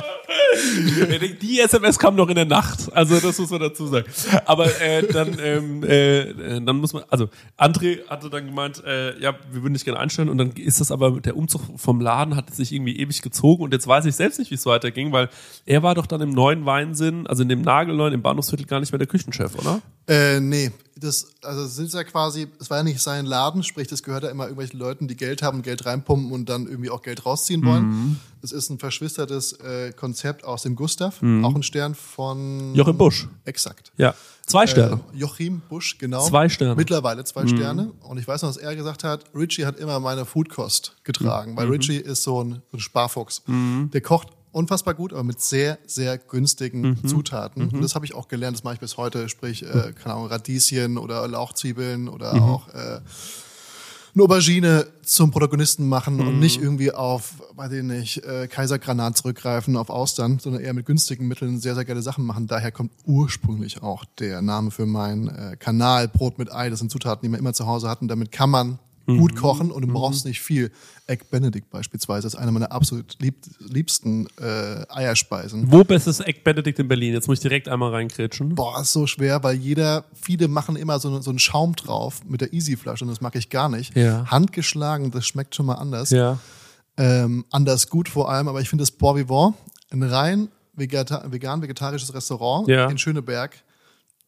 Die 1.42 1.60
SMS 1.60 1.98
kam 1.98 2.16
noch 2.16 2.28
in 2.28 2.34
der 2.34 2.44
Nacht, 2.44 2.92
also 2.92 3.18
das 3.20 3.38
muss 3.38 3.50
man 3.50 3.60
dazu 3.60 3.86
sagen. 3.86 4.06
Aber 4.46 4.66
äh, 4.80 5.06
dann, 5.06 5.36
ähm, 5.42 5.84
äh, 5.84 6.60
dann 6.60 6.76
muss 6.76 6.92
man, 6.92 7.04
also 7.08 7.28
André 7.56 8.06
hatte 8.08 8.30
dann 8.30 8.46
gemeint, 8.46 8.82
äh, 8.84 9.18
ja, 9.20 9.34
wir 9.52 9.62
würden 9.62 9.74
dich 9.74 9.84
gerne 9.84 10.00
einstellen 10.00 10.28
und 10.28 10.38
dann 10.38 10.52
ist 10.52 10.80
das 10.80 10.90
aber 10.90 11.20
der 11.20 11.36
Umzug 11.36 11.62
vom 11.76 12.00
Laden 12.00 12.36
hat 12.36 12.54
sich 12.54 12.72
irgendwie 12.72 12.96
ewig 12.98 13.22
gezogen 13.22 13.62
und 13.62 13.72
jetzt 13.72 13.86
weiß 13.86 14.04
ich 14.06 14.16
selbst 14.16 14.38
nicht, 14.38 14.50
wie 14.50 14.56
es 14.56 14.66
weiterging, 14.66 15.12
weil 15.12 15.28
er 15.66 15.82
war 15.82 15.94
doch 15.94 16.06
dann 16.06 16.20
im 16.20 16.30
neuen 16.30 16.66
Weinsinn, 16.66 17.26
also 17.26 17.42
in 17.42 17.48
dem 17.48 17.62
Nagelneuen 17.62 18.14
im 18.14 18.22
Bahnhofsviertel 18.22 18.66
gar 18.66 18.80
nicht 18.80 18.92
mehr 18.92 18.98
der 18.98 19.08
Küchenchef, 19.08 19.54
oder? 19.56 19.80
Äh, 20.08 20.40
nee, 20.40 20.72
das, 21.00 21.28
also 21.42 21.62
es 21.62 21.78
ist 21.78 21.94
ja 21.94 22.04
quasi, 22.04 22.46
es 22.60 22.68
war 22.70 22.76
ja 22.78 22.82
nicht 22.82 23.00
sein 23.00 23.24
Laden, 23.26 23.62
sprich, 23.62 23.88
das 23.88 24.02
gehört 24.02 24.22
ja 24.24 24.28
immer 24.30 24.44
irgendwelchen 24.44 24.78
Leuten, 24.78 25.08
die 25.08 25.16
Geld 25.16 25.42
haben, 25.42 25.62
Geld 25.62 25.86
reinpumpen 25.86 26.30
und 26.30 26.48
dann 26.48 26.66
irgendwie 26.66 26.90
auch 26.90 27.02
Geld 27.02 27.24
rausziehen 27.24 27.64
wollen. 27.64 27.84
Mhm. 27.84 28.16
Das 28.42 28.52
ist 28.52 28.70
ein 28.70 28.78
verschwistertes 28.78 29.52
äh, 29.54 29.92
Konzept 29.92 30.44
aus 30.44 30.62
dem 30.62 30.76
Gustav, 30.76 31.16
auch 31.18 31.54
ein 31.54 31.62
Stern 31.62 31.94
von 31.94 32.70
Mhm. 32.70 32.74
Joachim 32.74 32.96
Busch. 32.98 33.28
Exakt. 33.44 33.92
Ja. 33.96 34.14
Zwei 34.46 34.66
Sterne. 34.66 35.00
Äh, 35.14 35.18
Joachim 35.18 35.60
Busch, 35.68 35.96
genau. 35.98 36.26
Zwei 36.26 36.48
Sterne. 36.48 36.72
Mhm. 36.74 36.78
Mittlerweile 36.78 37.24
zwei 37.24 37.46
Sterne. 37.46 37.92
Und 38.02 38.18
ich 38.18 38.26
weiß 38.26 38.42
noch, 38.42 38.48
was 38.48 38.56
er 38.56 38.74
gesagt 38.76 39.04
hat, 39.04 39.24
Richie 39.34 39.64
hat 39.66 39.78
immer 39.78 40.00
meine 40.00 40.24
Foodkost 40.24 40.96
getragen, 41.04 41.52
Mhm. 41.52 41.56
weil 41.56 41.68
Richie 41.68 41.96
ist 41.96 42.22
so 42.22 42.42
ein, 42.42 42.62
so 42.70 42.76
ein 42.76 42.80
Sparfuchs. 42.80 43.42
Der 43.46 44.00
kocht 44.00 44.28
unfassbar 44.52 44.94
gut, 44.94 45.12
aber 45.12 45.22
mit 45.24 45.40
sehr, 45.40 45.78
sehr 45.86 46.18
günstigen 46.18 46.80
Mhm. 47.02 47.06
Zutaten. 47.06 47.68
Und 47.70 47.80
das 47.82 47.94
habe 47.94 48.04
ich 48.04 48.14
auch 48.14 48.28
gelernt, 48.28 48.56
das 48.56 48.64
mache 48.64 48.74
ich 48.74 48.80
bis 48.80 48.96
heute, 48.96 49.28
sprich, 49.28 49.62
äh, 49.62 49.92
keine 49.92 50.14
Ahnung, 50.16 50.26
Radieschen 50.26 50.98
oder 50.98 51.26
Lauchzwiebeln 51.28 52.08
oder 52.08 52.34
Mhm. 52.34 52.42
auch 52.42 52.68
äh, 52.68 53.00
eine 54.12 54.24
Aubergine 54.24 54.88
zum 55.04 55.30
Protagonisten 55.30 55.88
machen 55.88 56.20
und 56.20 56.34
Mhm. 56.34 56.40
nicht 56.40 56.60
irgendwie 56.60 56.90
auf, 56.90 57.34
weiß 57.54 57.70
ich 57.72 57.84
nicht, 57.84 58.24
äh, 58.24 58.48
Kaisergranat 58.48 59.16
zurückgreifen, 59.16 59.76
auf 59.76 59.88
Austern, 59.88 60.40
sondern 60.40 60.62
eher 60.62 60.74
mit 60.74 60.84
günstigen 60.84 61.28
Mitteln 61.28 61.60
sehr, 61.60 61.76
sehr 61.76 61.84
geile 61.84 62.02
Sachen 62.02 62.24
machen. 62.24 62.48
Daher 62.48 62.72
kommt 62.72 62.90
ursprünglich 63.06 63.82
auch 63.84 64.04
der 64.18 64.42
Name 64.42 64.72
für 64.72 64.84
meinen 64.86 65.28
äh, 65.28 65.56
Kanal 65.58 66.08
Brot 66.08 66.38
mit 66.38 66.52
Ei. 66.52 66.70
Das 66.70 66.80
sind 66.80 66.90
Zutaten, 66.90 67.22
die 67.22 67.28
man 67.28 67.38
immer 67.38 67.52
zu 67.52 67.66
Hause 67.66 67.88
hat 67.88 68.02
und 68.02 68.08
damit 68.08 68.32
kann 68.32 68.50
man 68.50 68.78
gut 69.18 69.36
kochen 69.36 69.70
und 69.70 69.82
du 69.82 69.88
brauchst 69.92 70.24
nicht 70.24 70.40
viel. 70.40 70.70
Egg 71.06 71.24
Benedict 71.30 71.70
beispielsweise 71.70 72.26
ist 72.26 72.36
eine 72.36 72.52
meiner 72.52 72.70
absolut 72.70 73.16
lieb, 73.20 73.34
liebsten 73.58 74.26
äh, 74.40 74.84
Eierspeisen. 74.88 75.70
Wo 75.72 75.82
bestes 75.84 76.20
Egg 76.20 76.40
Benedict 76.44 76.78
in 76.78 76.88
Berlin? 76.88 77.12
Jetzt 77.14 77.26
muss 77.28 77.38
ich 77.38 77.42
direkt 77.42 77.68
einmal 77.68 77.90
reinkrätschen. 77.90 78.54
Boah, 78.54 78.80
ist 78.80 78.92
so 78.92 79.06
schwer, 79.06 79.42
weil 79.42 79.56
jeder, 79.56 80.04
viele 80.14 80.48
machen 80.48 80.76
immer 80.76 80.98
so, 81.00 81.20
so 81.20 81.30
einen 81.30 81.38
Schaum 81.38 81.74
drauf 81.74 82.20
mit 82.28 82.40
der 82.40 82.52
Easy-Flasche 82.52 83.04
und 83.04 83.10
das 83.10 83.20
mag 83.20 83.34
ich 83.36 83.50
gar 83.50 83.68
nicht. 83.68 83.96
Ja. 83.96 84.26
Handgeschlagen, 84.30 85.10
das 85.10 85.26
schmeckt 85.26 85.54
schon 85.54 85.66
mal 85.66 85.74
anders. 85.74 86.10
Ja. 86.10 86.38
Ähm, 86.96 87.44
anders 87.50 87.88
gut 87.88 88.08
vor 88.08 88.30
allem, 88.30 88.48
aber 88.48 88.60
ich 88.60 88.68
finde 88.68 88.82
das 88.82 88.90
Bois 88.90 89.16
Vivant, 89.16 89.54
ein 89.90 90.02
rein 90.02 90.48
vegeta 90.74 91.24
vegan-vegetarisches 91.30 92.14
Restaurant 92.14 92.68
Ja. 92.68 92.88
in 92.88 92.98
Schöneberg, 92.98 93.56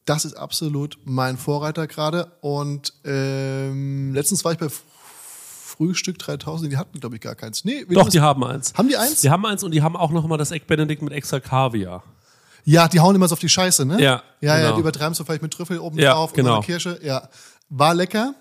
das 0.04 0.24
ist 0.24 0.34
absolut 0.34 0.98
mein 1.04 1.36
Vorreiter 1.38 1.86
gerade. 1.86 2.32
Und 2.40 2.92
ähm, 3.04 4.12
letztens 4.14 4.44
war 4.44 4.52
ich 4.52 4.58
bei 4.58 4.68
Frühstück 4.68 6.18
3000, 6.18 6.72
die 6.72 6.76
hatten, 6.76 7.00
glaube 7.00 7.16
ich, 7.16 7.20
gar 7.22 7.34
keins. 7.34 7.64
Nee, 7.64 7.84
Doch, 7.88 8.08
die 8.08 8.20
haben 8.20 8.44
eins. 8.44 8.74
Haben 8.74 8.88
die 8.88 8.96
eins? 8.96 9.20
Die 9.20 9.30
haben 9.30 9.44
eins 9.46 9.62
und 9.64 9.72
die 9.72 9.82
haben 9.82 9.96
auch 9.96 10.10
noch 10.10 10.26
mal 10.26 10.36
das 10.36 10.50
Egg 10.50 10.64
Benedict 10.66 11.02
mit 11.02 11.12
extra 11.12 11.40
Kaviar. 11.40 12.02
Ja, 12.64 12.86
die 12.88 13.00
hauen 13.00 13.16
immer 13.16 13.26
so 13.26 13.32
auf 13.32 13.38
die 13.40 13.48
Scheiße, 13.48 13.84
ne? 13.84 13.94
Ja, 14.00 14.22
Ja, 14.40 14.56
ja, 14.56 14.60
genau. 14.60 14.74
die 14.76 14.80
übertreiben 14.80 15.14
so 15.14 15.24
vielleicht 15.24 15.42
mit 15.42 15.52
Trüffel 15.52 15.78
oben 15.80 15.98
Ja, 15.98 16.12
drauf 16.12 16.32
genau. 16.32 16.50
Mhm. 16.52 16.56
oder 16.58 16.66
Kirsche. 16.66 17.00
Ja. 17.02 17.28
War 17.70 17.94
lecker. 17.94 18.34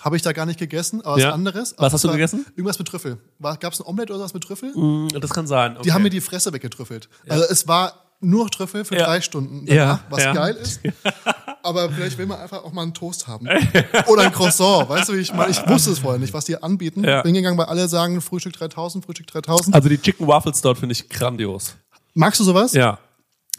Habe 0.00 0.16
ich 0.16 0.22
da 0.22 0.32
gar 0.32 0.46
nicht 0.46 0.58
gegessen, 0.58 1.00
aber 1.04 1.18
Ja. 1.18 1.28
was 1.28 1.34
anderes. 1.34 1.74
Was 1.78 1.92
hast 1.92 2.04
du 2.04 2.10
gegessen? 2.10 2.44
Irgendwas 2.56 2.78
mit 2.78 2.88
Trüffel. 2.88 3.18
Gab 3.40 3.72
es 3.72 3.80
ein 3.80 3.86
Omelette 3.86 4.14
oder 4.14 4.24
was 4.24 4.34
mit 4.34 4.42
Trüffel? 4.42 4.74
Mm, 4.74 5.08
Das 5.20 5.30
kann 5.30 5.46
sein. 5.46 5.72
Okay. 5.74 5.82
Die 5.84 5.92
haben 5.92 6.02
mir 6.02 6.10
die 6.10 6.20
Fresse 6.20 6.52
weggetrüffelt. 6.52 7.08
Also 7.28 7.44
es 7.44 7.68
war 7.68 8.05
nur 8.20 8.48
Trüffel 8.50 8.84
für 8.84 8.96
Ja. 8.96 9.06
drei 9.06 9.20
Stunden 9.20 9.66
Ja, 9.66 9.74
danach, 9.74 10.00
was 10.10 10.24
ja. 10.24 10.32
geil 10.32 10.54
ist. 10.56 10.80
Aber 11.62 11.90
vielleicht 11.90 12.16
will 12.18 12.26
man 12.26 12.40
einfach 12.40 12.64
auch 12.64 12.72
mal 12.72 12.82
einen 12.82 12.94
Toast 12.94 13.26
haben. 13.28 13.46
Oder 14.06 14.22
ein 14.22 14.32
Croissant. 14.32 14.88
Weißt 14.88 15.08
du, 15.08 15.14
wie 15.14 15.18
ich 15.18 15.32
meine? 15.34 15.50
Ich 15.50 15.66
wusste 15.68 15.90
es 15.90 15.98
vorher 15.98 16.18
nicht, 16.20 16.32
was 16.32 16.44
die 16.44 16.60
anbieten. 16.62 17.04
Ja. 17.04 17.22
Bin 17.22 17.34
gegangen, 17.34 17.58
weil 17.58 17.66
alle 17.66 17.88
sagen 17.88 18.20
Frühstück 18.20 18.52
3000, 18.54 19.04
Frühstück 19.04 19.26
3000. 19.26 19.74
Also 19.74 19.88
die 19.88 19.98
Chicken 19.98 20.26
Waffles 20.26 20.60
dort 20.62 20.78
finde 20.78 20.92
ich 20.94 21.08
grandios. 21.08 21.74
Magst 22.14 22.40
du 22.40 22.44
sowas? 22.44 22.72
Ja. 22.72 22.98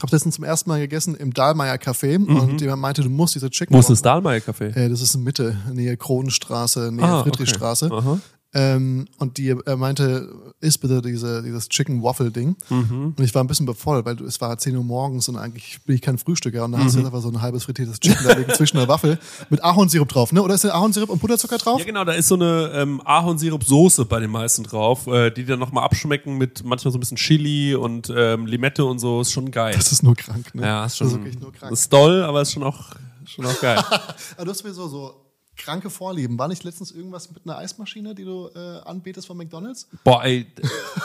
Hab 0.02 0.12
letztens 0.12 0.36
zum 0.36 0.43
ersten 0.43 0.70
Mal 0.70 0.80
gegessen 0.80 1.15
im 1.15 1.34
Dahlmeier 1.34 1.76
Café 1.78 2.17
und 2.24 2.62
jemand 2.62 2.82
meinte, 2.84 3.02
du 3.02 3.10
musst 3.10 3.34
diese 3.34 3.50
Chicken 3.50 3.74
Mhm. 3.74 3.78
Wo 3.78 3.80
ist 3.82 3.89
das 3.89 4.02
Dahlmeier 4.04 4.39
Café? 4.41 4.76
Äh, 4.76 4.89
das 4.89 5.02
ist 5.02 5.15
in 5.15 5.24
Mitte, 5.24 5.58
Nähe 5.74 5.98
Kronenstraße, 5.98 6.91
Nähe 6.91 7.04
Ah, 7.04 7.24
Friedrichstraße. 7.24 7.89
okay. 7.91 8.20
Ähm, 8.53 9.07
und 9.19 9.38
die 9.38 9.49
er 9.65 9.75
meinte, 9.75 10.53
isst 10.62 10.79
bitte 10.79 11.01
diese, 11.01 11.43
dieses 11.43 11.67
Chicken 11.67 12.01
Waffle 12.01 12.31
Ding. 12.31 12.55
Mhm. 12.69 13.13
Und 13.17 13.19
ich 13.23 13.36
war 13.36 13.43
ein 13.43 13.47
bisschen 13.47 13.65
bevoll, 13.65 14.05
weil 14.05 14.19
es 14.21 14.39
war 14.39 14.57
10 14.57 14.75
Uhr 14.77 14.83
morgens 14.86 15.27
und 15.27 15.36
eigentlich 15.36 15.79
bin 15.86 15.95
ich 15.95 16.01
kein 16.01 16.17
Frühstücker. 16.17 16.63
Und 16.63 16.71
da 16.71 16.77
Mhm. 16.77 16.83
hast 16.86 16.93
du 16.95 16.99
jetzt 16.99 17.07
einfach 17.07 17.21
so 17.21 17.27
ein 17.29 17.41
halbes 17.41 17.65
frittiertes 17.65 17.99
Chicken 17.99 18.23
da 18.25 18.33
liegen 18.33 18.53
zwischen 18.53 18.77
der 18.77 18.88
Waffel 18.88 19.19
mit 19.49 19.62
Ahornsirup 19.63 20.07
drauf, 20.07 20.31
ne? 20.31 20.41
Oder 20.41 20.55
ist 20.55 20.63
der 20.63 20.73
Ahornsirup 20.75 21.10
und 21.10 21.19
Butterzucker 21.19 21.57
drauf? 21.57 21.79
Ja, 21.79 21.86
genau, 21.86 22.05
da 22.05 22.13
ist 22.13 22.29
so 22.29 22.36
eine 22.36 22.71
ähm, 22.73 23.01
Ahornsirup-Soße 23.05 24.05
bei 24.05 24.19
den 24.21 24.31
meisten 24.31 24.63
drauf, 24.63 25.07
äh, 25.07 25.29
die 25.29 25.43
dann 25.45 25.60
nochmal 25.60 25.83
abschmecken 25.83 26.38
mit 26.38 26.63
manchmal 26.63 26.91
so 26.93 26.97
ein 26.97 27.01
bisschen 27.01 27.17
Chili 27.17 27.75
und 27.75 28.12
ähm, 28.15 28.45
Limette 28.47 28.86
und 28.86 28.99
so. 28.99 29.21
Ist 29.21 29.31
schon 29.33 29.51
geil. 29.51 29.73
Das 29.75 29.91
ist 29.91 30.03
nur 30.03 30.15
krank, 30.15 30.55
ne? 30.55 30.62
ja, 30.63 30.86
ist 30.86 30.93
Das 30.93 30.97
schon 30.97 31.07
ist 31.07 31.13
wirklich 31.15 31.39
nur 31.39 31.51
krank. 31.51 31.73
ist 31.73 31.91
doll, 31.91 32.23
aber 32.23 32.41
ist 32.41 32.53
schon 32.53 32.63
auch, 32.63 32.91
schon 33.25 33.45
auch 33.45 33.60
geil. 33.60 33.77
Aber 34.38 34.45
du 34.45 34.51
hast 34.51 34.60
sowieso 34.60 34.88
so 34.88 35.13
kranke 35.58 35.89
Vorlieben. 35.89 36.38
War 36.38 36.48
nicht 36.48 36.63
letztens 36.63 36.91
irgendwas 36.91 37.30
mit 37.32 37.41
einer 37.46 37.58
Eismaschine, 37.58 38.15
die 38.15 38.24
du 38.24 38.50
äh, 38.56 38.80
anbetest 38.86 39.28
von 39.28 39.38
McDonalds? 39.38 39.89
Boah, 40.04 40.24
ey, 40.24 40.46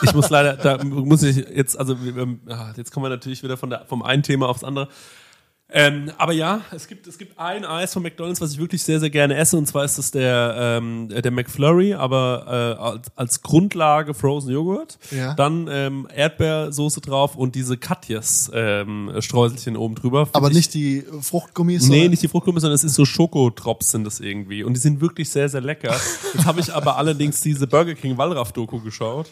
ich 0.01 0.13
muss 0.13 0.29
leider, 0.29 0.55
da 0.55 0.83
muss 0.83 1.23
ich 1.23 1.37
jetzt, 1.37 1.77
also 1.77 1.97
ah, 2.47 2.73
jetzt 2.75 2.91
kommen 2.91 3.05
wir 3.05 3.09
natürlich 3.09 3.43
wieder 3.43 3.57
von 3.57 3.69
der, 3.69 3.85
vom 3.85 4.03
einen 4.03 4.23
Thema 4.23 4.47
aufs 4.47 4.63
andere. 4.63 4.87
Ähm, 5.75 6.11
aber 6.19 6.33
ja, 6.33 6.61
es 6.71 6.87
gibt, 6.87 7.07
es 7.07 7.17
gibt 7.17 7.39
ein 7.39 7.65
Eis 7.65 7.93
von 7.93 8.03
McDonalds, 8.03 8.39
was 8.39 8.51
ich 8.53 8.59
wirklich 8.59 8.83
sehr, 8.83 8.99
sehr 8.99 9.09
gerne 9.09 9.35
esse, 9.35 9.57
und 9.57 9.65
zwar 9.65 9.83
ist 9.85 9.97
es 9.97 10.11
der, 10.11 10.55
ähm, 10.79 11.09
der 11.09 11.31
McFlurry, 11.31 11.95
aber 11.95 12.77
äh, 12.77 12.81
als, 12.81 13.07
als 13.15 13.41
Grundlage 13.41 14.13
Frozen 14.13 14.51
Joghurt. 14.51 14.99
Ja. 15.09 15.33
Dann 15.33 15.67
ähm, 15.71 16.07
Erdbeersoße 16.13 17.01
drauf 17.01 17.35
und 17.35 17.55
diese 17.55 17.77
Katjes 17.77 18.51
ähm, 18.53 19.11
Streuselchen 19.19 19.75
oben 19.75 19.95
drüber. 19.95 20.27
Aber 20.33 20.49
ich- 20.49 20.53
nicht 20.55 20.73
die 20.75 21.03
Fruchtgummis? 21.21 21.83
Nee, 21.83 21.95
sondern- 21.95 22.09
nicht 22.11 22.21
die 22.21 22.27
Fruchtgummis, 22.27 22.61
sondern 22.61 22.75
es 22.75 22.83
ist 22.83 22.93
so 22.93 23.05
Schokotrops 23.05 23.89
sind 23.89 24.03
das 24.03 24.19
irgendwie. 24.19 24.63
Und 24.63 24.75
die 24.75 24.79
sind 24.79 25.01
wirklich 25.01 25.29
sehr, 25.31 25.49
sehr 25.49 25.61
lecker. 25.61 25.95
Jetzt 26.35 26.45
habe 26.45 26.59
ich 26.59 26.71
aber 26.71 26.97
allerdings 26.97 27.41
diese 27.41 27.65
Burger 27.65 27.95
King 27.95 28.15
Wallraff-Doku 28.17 28.79
geschaut. 28.81 29.27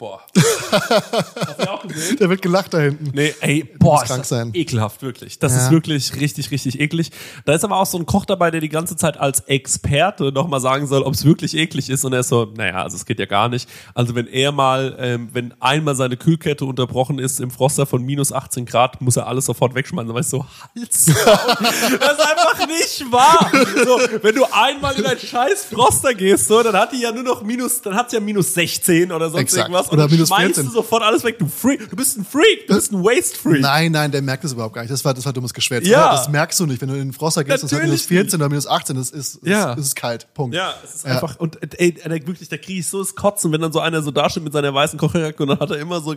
Boah. 0.00 0.22
Hast 0.70 1.58
du 1.60 1.70
auch 1.70 1.86
gesehen? 1.86 2.16
Der 2.16 2.30
wird 2.30 2.40
gelacht 2.40 2.72
da 2.72 2.78
hinten. 2.78 3.10
Nee, 3.14 3.34
ey, 3.40 3.64
boah, 3.78 3.92
muss 3.92 4.02
ist 4.04 4.08
krank 4.08 4.24
sein. 4.24 4.50
ekelhaft, 4.54 5.02
wirklich. 5.02 5.38
Das 5.38 5.52
Ja. 5.52 5.58
ist 5.66 5.70
wirklich 5.70 6.16
richtig, 6.18 6.50
richtig 6.50 6.80
eklig. 6.80 7.10
Da 7.44 7.52
ist 7.52 7.64
aber 7.64 7.76
auch 7.76 7.84
so 7.84 7.98
ein 7.98 8.06
Koch 8.06 8.24
dabei, 8.24 8.50
der 8.50 8.62
die 8.62 8.70
ganze 8.70 8.96
Zeit 8.96 9.18
als 9.20 9.40
Experte 9.40 10.32
nochmal 10.32 10.60
sagen 10.62 10.86
soll, 10.86 11.02
ob 11.02 11.12
es 11.12 11.26
wirklich 11.26 11.54
eklig 11.54 11.90
ist. 11.90 12.06
Und 12.06 12.14
er 12.14 12.20
ist 12.20 12.30
so, 12.30 12.46
naja, 12.56 12.82
also 12.82 12.96
es 12.96 13.04
geht 13.04 13.18
ja 13.18 13.26
gar 13.26 13.50
nicht. 13.50 13.68
Also 13.94 14.14
wenn 14.14 14.26
er 14.26 14.52
mal, 14.52 14.96
ähm, 14.98 15.28
wenn 15.34 15.52
einmal 15.60 15.94
seine 15.94 16.16
Kühlkette 16.16 16.64
unterbrochen 16.64 17.18
ist 17.18 17.38
im 17.38 17.50
Froster 17.50 17.84
von 17.84 18.02
minus 18.02 18.32
18 18.32 18.64
Grad, 18.64 19.02
muss 19.02 19.18
er 19.18 19.26
alles 19.26 19.44
sofort 19.44 19.74
wegschmeißen. 19.74 20.08
Da 20.08 20.14
war 20.14 20.22
ich 20.22 20.28
so, 20.28 20.46
Hals. 20.74 21.04
das 21.06 21.14
ist 21.16 22.26
einfach 22.26 22.66
nicht 22.66 23.12
wahr. 23.12 23.50
So, 23.84 24.00
wenn 24.22 24.34
du 24.34 24.44
einmal 24.50 24.94
in 24.98 25.04
einen 25.04 25.20
scheiß 25.20 25.66
Froster 25.66 26.14
gehst, 26.14 26.48
so, 26.48 26.62
dann 26.62 26.74
hat 26.74 26.92
die 26.92 27.00
ja 27.02 27.12
nur 27.12 27.22
noch 27.22 27.42
minus, 27.42 27.82
dann 27.82 27.94
hat's 27.94 28.14
ja 28.14 28.20
minus 28.20 28.54
16 28.54 29.12
oder 29.12 29.28
sonst 29.28 29.42
Exakt. 29.42 29.68
irgendwas. 29.68 29.89
Und 29.90 29.98
Oder 29.98 30.08
minus 30.08 30.28
schmeißt 30.28 30.44
14. 30.54 30.66
du 30.66 30.70
sofort 30.72 31.02
alles 31.02 31.24
weg. 31.24 31.38
Du 31.38 31.46
Freak, 31.46 31.90
du 31.90 31.96
bist 31.96 32.16
ein 32.18 32.24
Freak, 32.24 32.66
du 32.68 32.74
bist 32.74 32.92
ein 32.92 33.02
Waste 33.02 33.36
Freak. 33.38 33.60
Nein, 33.60 33.92
nein, 33.92 34.10
der 34.12 34.22
merkt 34.22 34.44
das 34.44 34.52
überhaupt 34.52 34.74
gar 34.74 34.82
nicht. 34.82 34.92
Das 34.92 35.04
war, 35.04 35.14
das 35.14 35.24
war 35.26 35.32
dummes 35.32 35.52
Geschwätz. 35.52 35.86
Ja. 35.86 36.12
Das 36.12 36.28
merkst 36.28 36.58
du 36.60 36.66
nicht. 36.66 36.80
Wenn 36.80 36.88
du 36.88 36.94
in 36.94 37.00
den 37.08 37.12
Froster 37.12 37.42
gehst, 37.44 37.62
das 37.64 37.72
hat 37.72 37.82
minus 37.82 38.02
14 38.02 38.38
oder 38.40 38.48
minus 38.48 38.66
18, 38.66 38.96
das 38.96 39.10
ist, 39.10 39.40
Ja. 39.44 39.72
ist, 39.74 39.86
ist 39.86 39.96
kalt. 39.96 40.32
Punkt. 40.34 40.54
Ja, 40.54 40.74
es 40.84 40.94
ist 40.96 41.04
Ja. 41.06 41.12
einfach, 41.14 41.38
und 41.40 41.58
ey, 41.78 41.94
wirklich, 42.26 42.48
da 42.48 42.56
kriege 42.56 42.80
ich 42.80 42.86
so 42.88 43.00
das 43.00 43.14
Kotzen, 43.14 43.52
wenn 43.52 43.60
dann 43.60 43.72
so 43.72 43.80
einer 43.80 44.02
so 44.02 44.10
dasteht 44.10 44.42
mit 44.44 44.52
seiner 44.52 44.72
weißen 44.72 44.98
Kocherjacke 44.98 45.42
und 45.42 45.48
dann 45.48 45.58
hat 45.60 45.70
er 45.70 45.78
immer 45.78 46.00
so, 46.00 46.14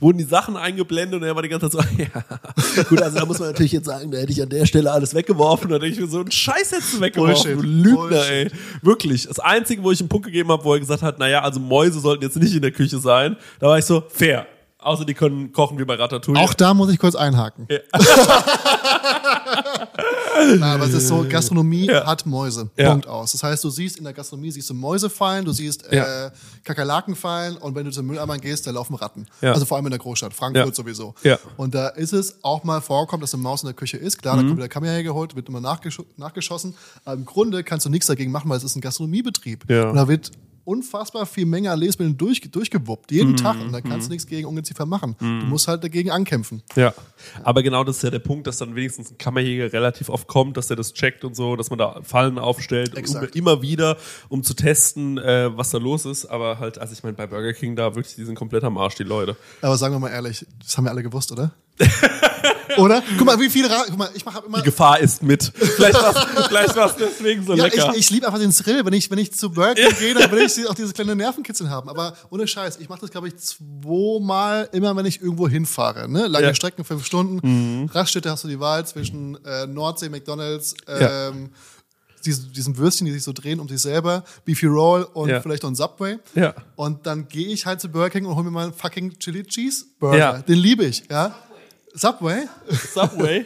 wurden 0.00 0.18
die 0.18 0.24
Sachen 0.24 0.56
eingeblendet 0.56 1.20
und 1.20 1.26
er 1.26 1.34
war 1.34 1.42
die 1.42 1.48
ganze 1.48 1.70
Zeit 1.70 1.82
so, 1.88 1.96
ja. 2.02 2.82
Gut, 2.84 3.00
also 3.02 3.18
da 3.18 3.24
muss 3.26 3.38
man 3.38 3.48
natürlich 3.48 3.72
jetzt 3.72 3.86
sagen, 3.86 4.10
da 4.10 4.18
hätte 4.18 4.32
ich 4.32 4.42
an 4.42 4.48
der 4.48 4.66
Stelle 4.66 4.90
alles 4.92 5.14
weggeworfen. 5.14 5.70
Da 5.70 5.78
denke 5.78 5.94
ich 5.94 6.00
mir 6.00 6.08
so, 6.08 6.20
ein 6.20 6.30
Scheiß 6.30 6.72
hättest 6.72 6.94
du 6.94 7.00
weggeworfen, 7.00 7.56
Bullshit. 7.56 7.58
du 7.58 7.62
Lügner, 7.62 7.96
Bullshit. 8.08 8.30
ey. 8.30 8.50
Wirklich. 8.82 9.26
Das 9.28 9.38
Einzige, 9.38 9.82
wo 9.82 9.90
ich 9.92 10.00
einen 10.00 10.08
Punkt 10.08 10.26
gegeben 10.26 10.50
habe, 10.50 10.64
wo 10.64 10.74
er 10.74 10.80
gesagt 10.80 11.02
hat, 11.02 11.18
naja, 11.18 11.42
also 11.42 11.60
Mäuse 11.60 12.00
sollten 12.00 12.22
jetzt 12.24 12.36
nicht 12.36 12.54
in 12.54 12.62
der 12.62 12.70
Küche 12.72 12.98
sein, 12.98 13.13
da 13.60 13.66
war 13.68 13.78
ich 13.78 13.84
so, 13.84 14.02
fair. 14.08 14.46
Außer 14.78 15.06
die 15.06 15.14
können 15.14 15.50
kochen 15.52 15.78
wie 15.78 15.84
bei 15.86 15.94
Ratatouille. 15.94 16.38
Auch 16.40 16.52
da 16.52 16.74
muss 16.74 16.90
ich 16.92 16.98
kurz 16.98 17.14
einhaken. 17.14 17.66
Na, 20.58 20.74
aber 20.74 20.84
es 20.84 20.92
ist 20.92 21.08
so, 21.08 21.24
Gastronomie 21.28 21.86
Ja. 21.86 22.04
hat 22.06 22.26
Mäuse. 22.26 22.68
Ja. 22.76 22.90
Punkt 22.90 23.06
aus. 23.06 23.32
Das 23.32 23.42
heißt, 23.42 23.64
du 23.64 23.70
siehst 23.70 23.96
in 23.96 24.04
der 24.04 24.12
Gastronomie 24.12 24.50
siehst 24.50 24.68
du 24.68 24.74
Mäuse 24.74 25.08
fallen, 25.08 25.44
du 25.44 25.52
siehst 25.52 25.84
Ja. 25.90 26.26
äh, 26.26 26.30
Kakerlaken 26.64 27.14
fallen 27.16 27.56
und 27.56 27.74
wenn 27.74 27.84
du 27.86 27.92
zum 27.92 28.06
Mülleimer 28.06 28.36
gehst, 28.38 28.66
da 28.66 28.72
laufen 28.72 28.94
Ratten. 28.94 29.26
Ja. 29.40 29.52
Also 29.52 29.64
vor 29.64 29.76
allem 29.78 29.86
in 29.86 29.90
der 29.92 30.00
Großstadt, 30.00 30.34
Frankfurt 30.34 30.66
Ja. 30.68 30.74
sowieso. 30.74 31.14
Ja. 31.22 31.38
Und 31.56 31.74
da 31.74 31.88
ist 31.88 32.12
es 32.12 32.38
auch 32.42 32.62
mal 32.64 32.80
vorkommt, 32.82 33.22
dass 33.22 33.32
eine 33.32 33.42
Maus 33.42 33.62
in 33.62 33.68
der 33.68 33.74
Küche 33.74 33.96
ist. 33.96 34.20
Klar, 34.20 34.36
da 34.36 34.42
kommt 34.42 34.56
wieder 34.58 34.68
Kamera 34.68 34.92
hergeholt, 34.92 35.34
wird 35.36 35.48
immer 35.48 35.60
nachgesch 35.60 35.98
nachgeschossen. 36.16 36.74
Aber 37.04 37.14
im 37.16 37.24
Grunde 37.24 37.64
kannst 37.64 37.86
du 37.86 37.90
nichts 37.90 38.06
dagegen 38.06 38.32
machen, 38.32 38.50
weil 38.50 38.58
es 38.58 38.64
ist 38.64 38.76
ein 38.76 38.80
Gastronomiebetrieb. 38.82 39.70
Ja. 39.70 39.88
Und 39.88 39.96
da 39.96 40.08
wird 40.08 40.30
unfassbar 40.64 41.26
viel 41.26 41.46
Menge 41.46 41.70
an 41.70 41.78
Lebensmitteln 41.78 42.16
durch, 42.16 42.40
durchgewuppt, 42.40 43.12
jeden 43.12 43.36
Tag. 43.36 43.60
Und 43.60 43.72
da 43.72 43.80
kannst 43.80 44.08
du 44.08 44.12
nichts 44.12 44.26
gegen 44.26 44.46
Ungeziefer 44.46 44.86
machen. 44.86 45.16
Du 45.18 45.26
musst 45.26 45.68
halt 45.68 45.84
dagegen 45.84 46.10
ankämpfen. 46.10 46.62
Ja, 46.76 46.94
aber 47.42 47.62
genau 47.62 47.84
das 47.84 47.96
ist 47.96 48.02
ja 48.02 48.10
der 48.10 48.18
Punkt, 48.18 48.46
dass 48.46 48.58
dann 48.58 48.74
wenigstens 48.74 49.10
ein 49.10 49.18
Kammerjäger 49.18 49.72
relativ 49.72 50.08
oft 50.08 50.26
kommt, 50.26 50.56
dass 50.56 50.70
er 50.70 50.76
das 50.76 50.92
checkt 50.94 51.24
und 51.24 51.36
so, 51.36 51.56
dass 51.56 51.70
man 51.70 51.78
da 51.78 52.00
Fallen 52.02 52.38
aufstellt, 52.38 52.94
um, 52.94 53.28
immer 53.34 53.62
wieder, 53.62 53.96
um 54.28 54.42
zu 54.42 54.54
testen, 54.54 55.18
äh, 55.18 55.56
was 55.56 55.70
da 55.70 55.78
los 55.78 56.04
ist. 56.04 56.26
Aber 56.26 56.58
halt, 56.58 56.78
also 56.78 56.92
ich 56.92 57.02
meine, 57.02 57.14
bei 57.14 57.26
Burger 57.26 57.52
King 57.52 57.76
da 57.76 57.94
wirklich, 57.94 58.14
die 58.14 58.24
sind 58.24 58.34
komplett 58.34 58.64
am 58.64 58.78
Arsch, 58.78 58.96
die 58.96 59.04
Leute. 59.04 59.36
Aber 59.62 59.76
sagen 59.76 59.94
wir 59.94 59.98
mal 59.98 60.10
ehrlich, 60.10 60.46
das 60.60 60.76
haben 60.76 60.84
wir 60.84 60.90
alle 60.90 61.02
gewusst, 61.02 61.32
oder? 61.32 61.52
Oder? 62.78 63.02
Guck 63.18 63.26
mal, 63.26 63.38
wie 63.40 63.48
viele 63.50 63.70
Ra 63.70 63.84
Guck 63.88 63.96
mal, 63.98 64.10
ich 64.14 64.24
mache 64.24 64.42
immer. 64.46 64.58
Die 64.58 64.64
Gefahr 64.64 64.98
ist 65.00 65.22
mit. 65.22 65.52
Vielleicht 65.54 65.94
war's, 65.94 66.26
vielleicht 66.48 66.76
war's 66.76 66.96
deswegen 66.96 67.44
so 67.44 67.54
Ja, 67.54 67.64
lecker. 67.64 67.90
ich, 67.92 67.98
ich 68.00 68.10
liebe 68.10 68.26
einfach 68.26 68.38
den 68.40 68.52
Thrill. 68.52 68.84
Wenn 68.84 68.92
ich, 68.92 69.10
wenn 69.10 69.18
ich 69.18 69.32
zu 69.32 69.50
Burger 69.50 69.74
King 69.74 69.96
gehe, 69.98 70.14
dann 70.14 70.30
will 70.30 70.40
ich 70.46 70.68
auch 70.68 70.74
diese 70.74 70.92
kleine 70.92 71.14
Nervenkitzel 71.16 71.70
haben. 71.70 71.88
Aber 71.88 72.14
ohne 72.30 72.46
Scheiß, 72.46 72.78
ich 72.78 72.88
mache 72.88 73.00
das, 73.02 73.10
glaube 73.10 73.28
ich, 73.28 73.36
zweimal, 73.36 74.68
immer 74.72 74.94
wenn 74.96 75.06
ich 75.06 75.20
irgendwo 75.20 75.48
hinfahre. 75.48 76.08
Ne? 76.08 76.26
Lange 76.26 76.46
Ja. 76.48 76.54
Strecken, 76.54 76.84
fünf 76.84 77.04
Stunden. 77.04 77.88
Raststätte 77.92 78.30
hast 78.30 78.44
du 78.44 78.48
die 78.48 78.60
Wahl 78.60 78.86
zwischen 78.86 79.38
äh, 79.44 79.66
Nordsee, 79.66 80.08
McDonalds, 80.08 80.74
Ja. 80.88 81.28
ähm, 81.28 81.50
diesen, 82.24 82.52
diesen 82.52 82.78
Würstchen, 82.78 83.04
die 83.06 83.12
sich 83.12 83.22
so 83.22 83.34
drehen 83.34 83.60
um 83.60 83.68
sich 83.68 83.80
selber, 83.82 84.24
Beefy 84.46 84.64
Roll 84.66 85.06
und 85.12 85.28
Ja. 85.28 85.42
vielleicht 85.42 85.62
noch 85.62 85.70
ein 85.70 85.74
Subway. 85.74 86.18
Ja. 86.34 86.54
Und 86.74 87.06
dann 87.06 87.28
gehe 87.28 87.48
ich 87.48 87.66
halt 87.66 87.82
zu 87.82 87.88
Burger 87.90 88.08
King 88.08 88.24
und 88.24 88.34
hole 88.34 88.44
mir 88.44 88.50
mal 88.50 88.64
einen 88.64 88.72
fucking 88.72 89.18
Chili 89.18 89.44
Cheeseburger. 89.44 90.16
Ja. 90.18 90.32
Den 90.38 90.56
liebe 90.58 90.84
ich, 90.86 91.02
ja. 91.10 91.34
Subway? 91.94 92.42
Subway. 92.92 93.44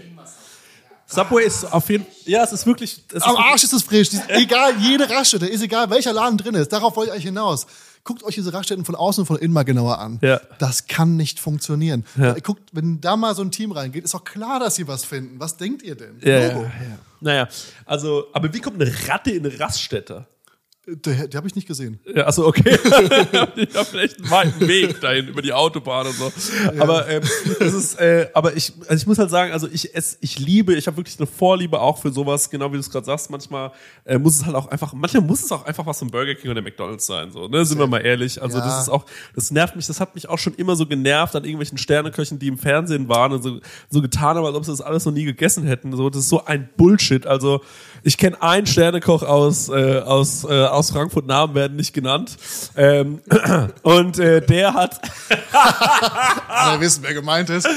Subway 1.07 1.45
ist 1.47 1.65
auf 1.73 1.89
jeden 1.89 2.07
Ja, 2.27 2.45
es 2.45 2.53
ist 2.53 2.67
wirklich. 2.67 3.03
Es 3.13 3.23
Am 3.23 3.33
ist 3.35 3.39
Arsch 3.39 3.65
ist 3.65 3.73
es 3.73 3.83
frisch. 3.83 4.11
Die- 4.11 4.21
Egal, 4.29 4.75
jede 4.79 5.09
Raststätte, 5.09 5.47
ist 5.47 5.63
egal, 5.63 5.89
welcher 5.91 6.13
Laden 6.13 6.37
drin 6.37 6.55
ist. 6.55 6.73
Darauf 6.73 6.97
wollte 6.97 7.09
ich 7.09 7.13
eigentlich 7.15 7.25
hinaus. 7.27 7.67
Guckt 8.05 8.23
euch 8.25 8.35
diese 8.35 8.53
Raststätten 8.53 8.85
von 8.85 8.95
außen 8.95 9.23
und 9.23 9.27
von 9.27 9.37
innen 9.39 9.53
mal 9.53 9.65
genauer 9.65 9.99
an. 9.99 10.19
Ja. 10.23 10.41
Das 10.59 10.87
kann 10.87 11.17
nicht 11.17 11.41
funktionieren. 11.41 12.05
Ja. 12.17 12.35
Guckt, 12.35 12.71
wenn 12.73 13.01
da 13.01 13.17
mal 13.17 13.35
so 13.35 13.43
ein 13.43 13.51
Team 13.51 13.73
reingeht, 13.73 14.05
ist 14.05 14.15
doch 14.15 14.25
klar, 14.25 14.61
dass 14.61 14.77
sie 14.77 14.87
was 14.89 15.05
finden. 15.05 15.39
Was 15.41 15.57
denkt 15.57 15.83
ihr 15.83 15.95
denn? 15.95 16.19
Ja, 16.23 16.39
ja, 16.39 16.49
Logo. 16.53 16.63
ja. 16.65 16.99
Naja, 17.21 17.49
also, 17.85 18.27
aber 18.33 18.53
wie 18.55 18.61
kommt 18.61 18.81
eine 18.81 18.91
Ratte 19.09 19.31
in 19.33 19.45
eine 19.45 19.59
Raststätte? 19.61 20.27
Die, 20.91 21.29
die 21.29 21.37
habe 21.37 21.47
ich 21.47 21.55
nicht 21.55 21.69
gesehen. 21.69 22.01
Ja, 22.15 22.27
achso, 22.27 22.47
okay. 22.47 22.79
ich 23.57 23.75
habe 23.77 23.85
vielleicht 23.85 24.19
einen 24.21 24.31
weiten 24.31 24.61
Weg 24.67 24.99
dahin 25.03 25.29
über 25.29 25.43
die 25.43 25.53
Autobahn 25.53 26.07
und 26.07 26.15
so. 26.15 26.33
Aber 26.79 27.07
ähm, 27.09 27.23
das 27.59 27.75
ist, 27.75 28.01
äh, 28.01 28.29
aber 28.33 28.57
ich, 28.57 28.73
also 28.89 28.95
ich 28.95 29.07
muss 29.07 29.19
halt 29.19 29.29
sagen, 29.29 29.53
also 29.53 29.69
ich 29.71 29.95
ess, 29.95 30.17
ich 30.23 30.39
liebe, 30.39 30.75
ich 30.75 30.87
habe 30.87 30.97
wirklich 30.97 31.19
eine 31.19 31.27
Vorliebe 31.27 31.79
auch 31.79 31.99
für 31.99 32.11
sowas, 32.11 32.49
genau 32.49 32.71
wie 32.71 32.75
du 32.77 32.81
es 32.81 32.89
gerade 32.91 33.05
sagst. 33.05 33.29
Manchmal 33.31 33.73
äh, 34.07 34.19
muss 34.19 34.37
es 34.37 34.47
halt 34.47 34.57
auch 34.57 34.67
einfach, 34.69 34.95
manchmal 34.95 35.23
muss 35.23 35.43
es 35.45 35.53
auch 35.53 35.67
einfach 35.67 35.85
was 35.85 35.99
vom 35.99 36.09
Burger 36.11 36.35
King 36.35 36.51
oder 36.53 36.63
McDonald's 36.63 37.05
sein, 37.07 37.31
so, 37.33 37.49
ne? 37.49 37.67
Sind 37.67 37.79
wir 37.79 37.87
mal 37.87 38.01
ehrlich. 38.01 38.41
Also 38.41 38.57
Ja. 38.59 38.65
das 38.65 38.83
ist 38.83 38.89
auch, 38.89 39.05
das 39.35 39.51
nervt 39.51 39.77
mich, 39.77 39.87
das 39.87 40.01
hat 40.01 40.15
mich 40.15 40.27
auch 40.29 40.39
schon 40.39 40.55
immer 40.55 40.75
so 40.75 40.87
genervt 40.87 41.37
an 41.37 41.45
irgendwelchen 41.45 41.77
Sterneköchen, 41.77 42.39
die 42.39 42.49
im 42.49 42.57
Fernsehen 42.57 43.11
waren 43.11 43.33
und 43.33 43.43
so, 43.43 43.61
so 43.91 44.01
getan 44.01 44.37
haben, 44.39 44.47
als 44.47 44.57
ob 44.57 44.65
sie 44.65 44.71
das 44.71 44.81
alles 44.81 45.05
noch 45.05 45.13
nie 45.13 45.25
gegessen 45.25 45.65
hätten. 45.67 45.95
So, 45.95 46.09
das 46.09 46.23
ist 46.23 46.29
so 46.31 46.47
ein 46.47 46.71
Bullshit. 46.79 47.27
Also 47.27 47.61
ich 48.05 48.17
kenne 48.17 48.41
einen 48.41 48.67
Sternekoch 48.67 49.23
aus 49.23 49.69
äh, 49.69 49.99
aus 49.99 50.45
äh, 50.45 50.65
aus 50.79 50.91
Frankfurt, 50.91 51.27
Namen 51.27 51.55
werden 51.55 51.77
nicht 51.77 51.93
genannt. 51.93 52.37
Ähm, 52.77 53.21
und 53.83 54.19
äh, 54.19 54.41
der 54.45 54.75
hat, 54.75 55.01
Alle 56.49 56.81
wissen, 56.81 57.03
wer 57.03 57.15
gemeint 57.15 57.51
ist. 57.51 57.69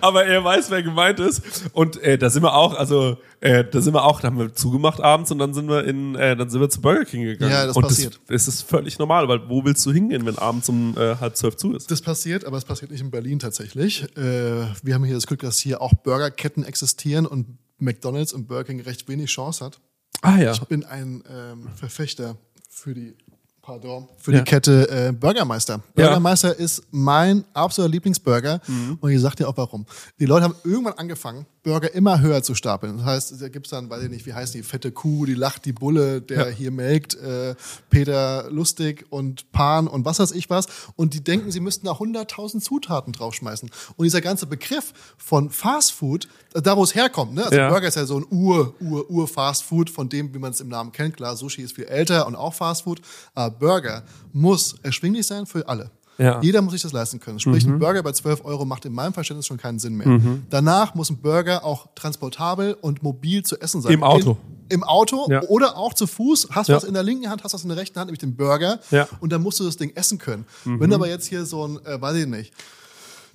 aber 0.00 0.24
er 0.24 0.42
weiß, 0.42 0.70
wer 0.70 0.82
gemeint 0.82 1.20
ist. 1.20 1.42
Und 1.72 2.02
äh, 2.02 2.18
da 2.18 2.30
sind 2.30 2.42
wir 2.42 2.54
auch, 2.54 2.74
also 2.74 3.18
äh, 3.40 3.64
da 3.64 3.80
sind 3.80 3.94
wir 3.94 4.04
auch, 4.04 4.20
da 4.20 4.28
haben 4.28 4.38
wir 4.38 4.54
zugemacht 4.54 5.00
abends 5.00 5.30
und 5.30 5.38
dann 5.38 5.54
sind 5.54 5.68
wir 5.68 5.84
in, 5.84 6.14
äh, 6.14 6.36
dann 6.36 6.50
sind 6.50 6.60
wir 6.60 6.68
zu 6.68 6.80
Burger 6.80 7.04
King 7.04 7.22
gegangen. 7.22 7.52
Ja, 7.52 7.66
das 7.66 7.76
und 7.76 7.82
passiert. 7.82 8.20
Das, 8.26 8.42
es 8.42 8.48
ist 8.48 8.62
völlig 8.62 8.98
normal, 8.98 9.28
weil 9.28 9.48
wo 9.48 9.64
willst 9.64 9.84
du 9.86 9.92
hingehen, 9.92 10.26
wenn 10.26 10.38
abends 10.38 10.68
um 10.68 10.96
äh, 10.96 11.16
halb 11.16 11.36
zwölf 11.36 11.56
zu 11.56 11.74
ist? 11.74 11.90
Das 11.90 12.00
passiert, 12.00 12.44
aber 12.44 12.56
es 12.56 12.64
passiert 12.64 12.90
nicht 12.90 13.00
in 13.00 13.10
Berlin 13.10 13.38
tatsächlich. 13.38 14.04
Äh, 14.16 14.66
wir 14.82 14.94
haben 14.94 15.04
hier 15.04 15.14
das 15.14 15.26
Glück, 15.26 15.40
dass 15.40 15.58
hier 15.58 15.80
auch 15.82 15.92
Burgerketten 15.94 16.64
existieren 16.64 17.26
und 17.26 17.58
McDonalds 17.78 18.32
und 18.32 18.48
Burger 18.48 18.64
King 18.64 18.80
recht 18.80 19.08
wenig 19.08 19.30
Chance 19.30 19.64
hat. 19.64 19.80
Ah 20.22 20.38
ja. 20.38 20.52
Ich 20.52 20.60
bin 20.60 20.84
ein 20.84 21.22
ähm, 21.30 21.68
Verfechter 21.76 22.36
für 22.76 22.92
die, 22.94 23.16
pardon, 23.62 24.06
für 24.18 24.32
Ja. 24.32 24.38
die 24.40 24.44
Kette 24.44 24.88
äh, 25.08 25.12
Burgermeister. 25.12 25.80
Burgermeister 25.94 26.54
ist 26.56 26.82
mein 26.90 27.44
absoluter 27.54 27.90
Lieblingsburger 27.90 28.60
Mhm. 28.66 28.98
und 29.00 29.10
ich 29.10 29.20
sag 29.20 29.34
dir 29.34 29.48
auch 29.48 29.56
warum. 29.56 29.86
Die 30.20 30.26
Leute 30.26 30.44
haben 30.44 30.54
irgendwann 30.62 30.92
angefangen, 30.92 31.46
Burger 31.62 31.92
immer 31.94 32.20
höher 32.20 32.42
zu 32.44 32.54
stapeln. 32.54 32.98
Das 32.98 33.06
heißt, 33.06 33.42
da 33.42 33.48
gibt's 33.48 33.70
dann, 33.70 33.90
weiß 33.90 34.04
ich 34.04 34.10
nicht, 34.10 34.24
wie 34.26 34.34
heißt 34.34 34.54
die, 34.54 34.62
fette 34.62 34.92
Kuh, 34.92 35.24
die 35.26 35.34
lacht, 35.34 35.64
die 35.64 35.72
Bulle, 35.72 36.20
der 36.20 36.50
Ja. 36.50 36.54
hier 36.54 36.70
melkt, 36.70 37.14
äh, 37.16 37.56
Peter 37.90 38.48
Lustig 38.50 39.06
und 39.10 39.50
Pan 39.50 39.88
und 39.88 40.04
was 40.04 40.20
weiß 40.20 40.30
ich 40.32 40.48
was. 40.48 40.66
Und 40.94 41.14
die 41.14 41.24
denken, 41.24 41.50
sie 41.50 41.58
müssten 41.60 41.86
da 41.86 41.92
100.000 41.98 42.62
Zutaten 42.62 43.12
draufschmeißen. 43.12 43.68
Und 43.96 44.04
dieser 44.04 44.20
ganze 44.20 44.46
Begriff 44.46 44.92
von 45.16 45.50
Fast 45.50 45.90
Food, 45.92 46.28
da 46.62 46.76
wo 46.76 46.82
es 46.84 46.94
herkommt, 46.94 47.34
ne? 47.34 47.44
also 47.44 47.56
Ja. 47.56 47.68
Burger 47.70 47.88
ist 47.88 47.96
ja 47.96 48.04
so 48.06 48.18
ein 48.18 48.26
Ur, 48.30 48.74
Ur, 48.80 49.10
Ur 49.10 49.28
Fast 49.28 49.62
Food 49.64 49.90
von 49.90 50.08
dem, 50.08 50.32
wie 50.34 50.38
man 50.38 50.52
es 50.52 50.60
im 50.60 50.68
Namen 50.68 50.92
kennt. 50.92 51.16
Klar, 51.16 51.36
Sushi 51.36 51.62
ist 51.62 51.74
viel 51.74 51.84
älter 51.84 52.26
und 52.26 52.34
auch 52.36 52.54
Fast 52.54 52.82
Food. 52.82 53.00
Aber 53.34 53.54
Burger 53.56 54.02
muss 54.32 54.74
erschwinglich 54.82 55.26
sein 55.26 55.46
für 55.46 55.68
alle. 55.68 55.90
Ja. 56.18 56.40
Jeder 56.40 56.62
muss 56.62 56.72
sich 56.72 56.80
das 56.80 56.92
leisten 56.92 57.20
können. 57.20 57.38
Sprich, 57.38 57.66
ein 57.66 57.78
Burger 57.78 58.02
bei 58.02 58.10
12 58.12 58.42
Euro 58.46 58.64
macht 58.64 58.86
in 58.86 58.94
meinem 58.94 59.12
Verständnis 59.12 59.46
schon 59.46 59.58
keinen 59.58 59.78
Sinn 59.78 59.96
mehr. 59.96 60.18
Danach 60.48 60.94
muss 60.94 61.10
ein 61.10 61.18
Burger 61.18 61.62
auch 61.62 61.88
transportabel 61.94 62.72
und 62.80 63.02
mobil 63.02 63.42
zu 63.42 63.60
essen 63.60 63.82
sein. 63.82 63.92
Im 63.92 64.02
Auto. 64.02 64.38
In, 64.70 64.76
Im 64.76 64.82
Auto 64.84 65.26
Ja. 65.30 65.42
oder 65.42 65.76
auch 65.76 65.92
zu 65.92 66.06
Fuß. 66.06 66.48
Hast 66.52 66.68
Ja. 66.68 66.76
was 66.76 66.84
in 66.84 66.94
der 66.94 67.02
linken 67.02 67.28
Hand, 67.28 67.44
hast 67.44 67.52
was 67.52 67.62
in 67.64 67.68
der 67.68 67.76
rechten 67.76 67.98
Hand, 68.00 68.06
nämlich 68.08 68.20
den 68.20 68.34
Burger. 68.34 68.80
Ja. 68.90 69.06
Und 69.20 69.30
dann 69.30 69.42
musst 69.42 69.60
du 69.60 69.64
das 69.64 69.76
Ding 69.76 69.92
essen 69.94 70.16
können. 70.16 70.46
Wenn 70.64 70.88
du 70.88 70.96
aber 70.96 71.06
jetzt 71.08 71.26
hier 71.26 71.44
so 71.44 71.66
ein, 71.68 71.84
äh, 71.84 72.00
weiß 72.00 72.16
ich 72.16 72.26
nicht, 72.26 72.54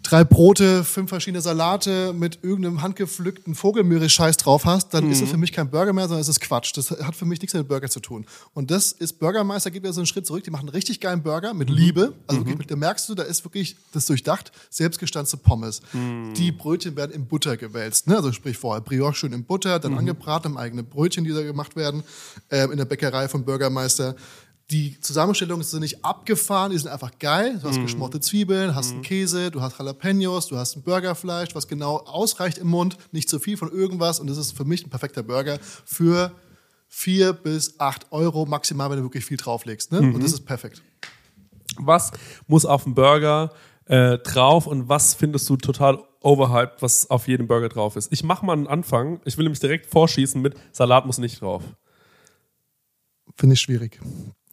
drei 0.04 0.24
Brote, 0.24 0.84
fünf 0.84 1.10
verschiedene 1.10 1.42
Salate 1.42 2.14
mit 2.14 2.40
irgendeinem 2.44 2.82
handgepflückten 2.82 3.56
Vogelmeere-Scheiß 3.56 4.38
drauf 4.38 4.66
hast, 4.66 4.94
dann 4.94 5.10
ist 5.12 5.22
es 5.22 5.30
für 5.30 5.38
mich 5.38 5.52
kein 5.52 5.70
Burger 5.70 5.94
mehr, 5.94 6.06
sondern 6.08 6.22
es 6.22 6.28
ist 6.28 6.40
Quatsch. 6.42 6.76
Das 6.76 6.92
hat 6.92 7.16
für 7.16 7.26
mich 7.26 7.42
nichts 7.42 7.54
mit 7.54 7.68
Burger 7.68 7.90
zu 7.90 8.00
tun. 8.00 8.26
Und 8.54 8.72
das 8.72 8.92
ist 8.92 9.20
Burgermeister, 9.20 9.72
geht 9.72 9.84
wieder 9.84 9.94
so 9.94 10.02
einen 10.02 10.08
Schritt 10.08 10.26
zurück. 10.26 10.44
Die 10.44 10.52
machen 10.52 10.68
einen 10.68 10.76
richtig 10.76 11.00
geilen 11.00 11.24
Burger 11.24 11.54
mit 11.54 11.70
Liebe. 11.70 12.14
Also 12.28 12.46
wirklich, 12.46 12.68
da 12.68 12.76
merkst 12.76 13.08
du, 13.10 13.16
da 13.16 13.24
ist 13.24 13.46
wirklich 13.46 13.76
das 13.94 14.06
durchdacht, 14.06 14.52
selbstgestanzte 14.70 15.38
Pommes. 15.38 15.82
Die 16.36 16.52
Brötchen 16.52 16.96
werden 16.96 17.12
in 17.12 17.26
Butter 17.28 17.58
gewälzt. 17.58 18.08
Ne? 18.08 18.16
Also 18.16 18.32
sprich 18.32 18.58
vorher 18.58 18.82
Brioche 18.82 19.16
schön 19.16 19.34
in 19.34 19.44
Butter, 19.44 19.80
dann 19.80 19.98
angebraten, 19.98 20.58
eigene 20.58 20.84
Brötchen, 20.84 21.24
die 21.24 21.32
da 21.32 21.42
gemacht 21.42 21.76
werden, 21.76 22.04
ähm, 22.50 22.72
in 22.72 22.78
der 22.78 22.86
Bäckerei 22.86 23.28
von 23.28 23.46
Burgermeister. 23.46 24.16
Die 24.72 24.98
Zusammenstellungen 25.02 25.64
sind 25.66 25.82
nicht 25.82 26.06
abgefahren, 26.06 26.72
die 26.72 26.78
sind 26.78 26.90
einfach 26.90 27.12
geil. 27.20 27.60
Du 27.62 27.68
hast 27.68 27.82
geschmorte 27.82 28.22
Zwiebeln, 28.22 28.74
hast 28.74 28.94
einen 28.94 29.02
Käse, 29.02 29.52
du 29.52 29.62
hast 29.62 29.78
Jalapenos, 29.78 30.48
du 30.48 30.56
hast 30.56 30.78
ein 30.78 30.84
Burgerfleisch, 30.84 31.54
was 31.54 31.68
genau 31.68 31.98
ausreicht 31.98 32.58
im 32.58 32.68
Mund, 32.68 32.98
nicht 33.12 33.28
zu 33.28 33.40
viel 33.40 33.58
von 33.58 33.70
irgendwas. 33.70 34.22
Und 34.22 34.30
das 34.30 34.38
ist 34.38 34.56
für 34.56 34.64
mich 34.64 34.86
ein 34.86 34.90
perfekter 34.90 35.24
Burger 35.24 35.60
für 35.84 36.32
vier 36.88 37.34
bis 37.34 37.82
acht 37.82 38.14
Euro 38.14 38.46
maximal, 38.46 38.90
wenn 38.90 38.98
du 38.98 39.04
wirklich 39.04 39.26
viel 39.26 39.36
drauflegst. 39.36 39.92
Ne? 39.92 40.00
Und 40.00 40.24
das 40.24 40.32
ist 40.32 40.46
perfekt. 40.46 40.82
Was 41.78 42.12
muss 42.48 42.66
auf 42.66 42.86
dem 42.86 42.96
Burger 42.96 43.52
äh, 43.86 44.20
drauf 44.20 44.68
und 44.68 44.88
was 44.88 45.14
findest 45.16 45.50
du 45.50 45.58
total 45.58 46.02
overhyped, 46.22 46.82
was 46.82 47.10
auf 47.10 47.28
jedem 47.28 47.48
Burger 47.48 47.68
drauf 47.68 47.98
ist? 47.98 48.10
Ich 48.14 48.24
mache 48.24 48.46
mal 48.46 48.54
einen 48.54 48.68
Anfang. 48.68 49.20
Ich 49.26 49.38
will 49.38 49.44
nämlich 49.44 49.60
direkt 49.60 49.88
vorschießen 49.88 50.42
mit 50.42 50.56
Salat 50.72 51.06
muss 51.06 51.18
nicht 51.18 51.42
drauf. 51.42 51.64
Finde 53.36 53.56
ich 53.56 53.62
schwierig. 53.62 54.00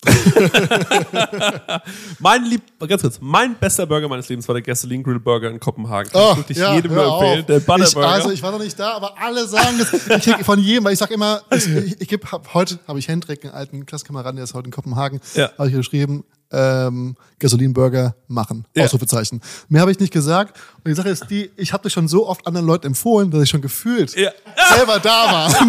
Mein 2.18 2.44
lieb, 2.44 2.62
ganz 2.86 3.02
kurz, 3.02 3.18
mein 3.20 3.54
bester 3.56 3.86
Burger 3.86 4.08
meines 4.08 4.28
Lebens 4.28 4.46
war 4.48 4.54
der 4.54 4.62
Gasoline 4.62 5.02
Grill 5.02 5.18
Burger 5.18 5.50
in 5.50 5.58
Kopenhagen. 5.60 6.10
Kann 6.12 6.30
ich 6.32 6.36
wirklich 6.38 6.58
jedem 6.58 6.94
nur 6.94 7.06
Oh, 7.06 7.20
empfehlen. 7.20 7.46
Der 7.46 7.58
ich, 7.58 7.66
Butterburger. 7.66 8.08
also 8.08 8.30
ich 8.30 8.42
war 8.42 8.52
noch 8.52 8.58
nicht 8.60 8.78
da, 8.78 8.92
aber 8.92 9.14
alle 9.20 9.46
sagen 9.46 9.78
das. 9.78 10.26
Ich 10.26 10.36
von 10.44 10.58
jedem, 10.60 10.84
weil 10.84 10.92
ich 10.92 10.98
sag 10.98 11.10
immer, 11.10 11.42
ich, 11.52 11.66
ich, 11.68 12.00
ich 12.02 12.08
geb, 12.08 12.30
hab, 12.30 12.54
heute 12.54 12.78
habe 12.86 12.98
ich 12.98 13.08
Hendrik, 13.08 13.44
einen 13.44 13.54
alten 13.54 13.86
Klasskameraden, 13.86 14.36
der 14.36 14.44
ist 14.44 14.54
heute 14.54 14.66
in 14.66 14.72
Kopenhagen, 14.72 15.20
Ja. 15.34 15.50
habe 15.58 15.68
ich 15.68 15.74
geschrieben, 15.74 16.24
ähm, 16.50 17.16
Gasolinburger 17.38 18.14
machen. 18.26 18.66
Ja. 18.74 18.84
Ausrufezeichen. 18.84 19.40
Mehr 19.68 19.80
habe 19.82 19.90
ich 19.90 19.98
nicht 20.00 20.12
gesagt. 20.12 20.56
Und 20.76 20.88
die 20.88 20.94
Sache 20.94 21.10
ist 21.10 21.28
die, 21.30 21.50
ich 21.56 21.72
habe 21.72 21.82
das 21.82 21.92
schon 21.92 22.08
so 22.08 22.26
oft 22.26 22.46
anderen 22.46 22.66
Leuten 22.66 22.86
empfohlen, 22.88 23.30
dass 23.30 23.42
ich 23.42 23.50
schon 23.50 23.60
gefühlt 23.62 24.14
Ja. 24.16 24.30
selber 24.74 24.98
da 24.98 25.10
war. 25.32 25.60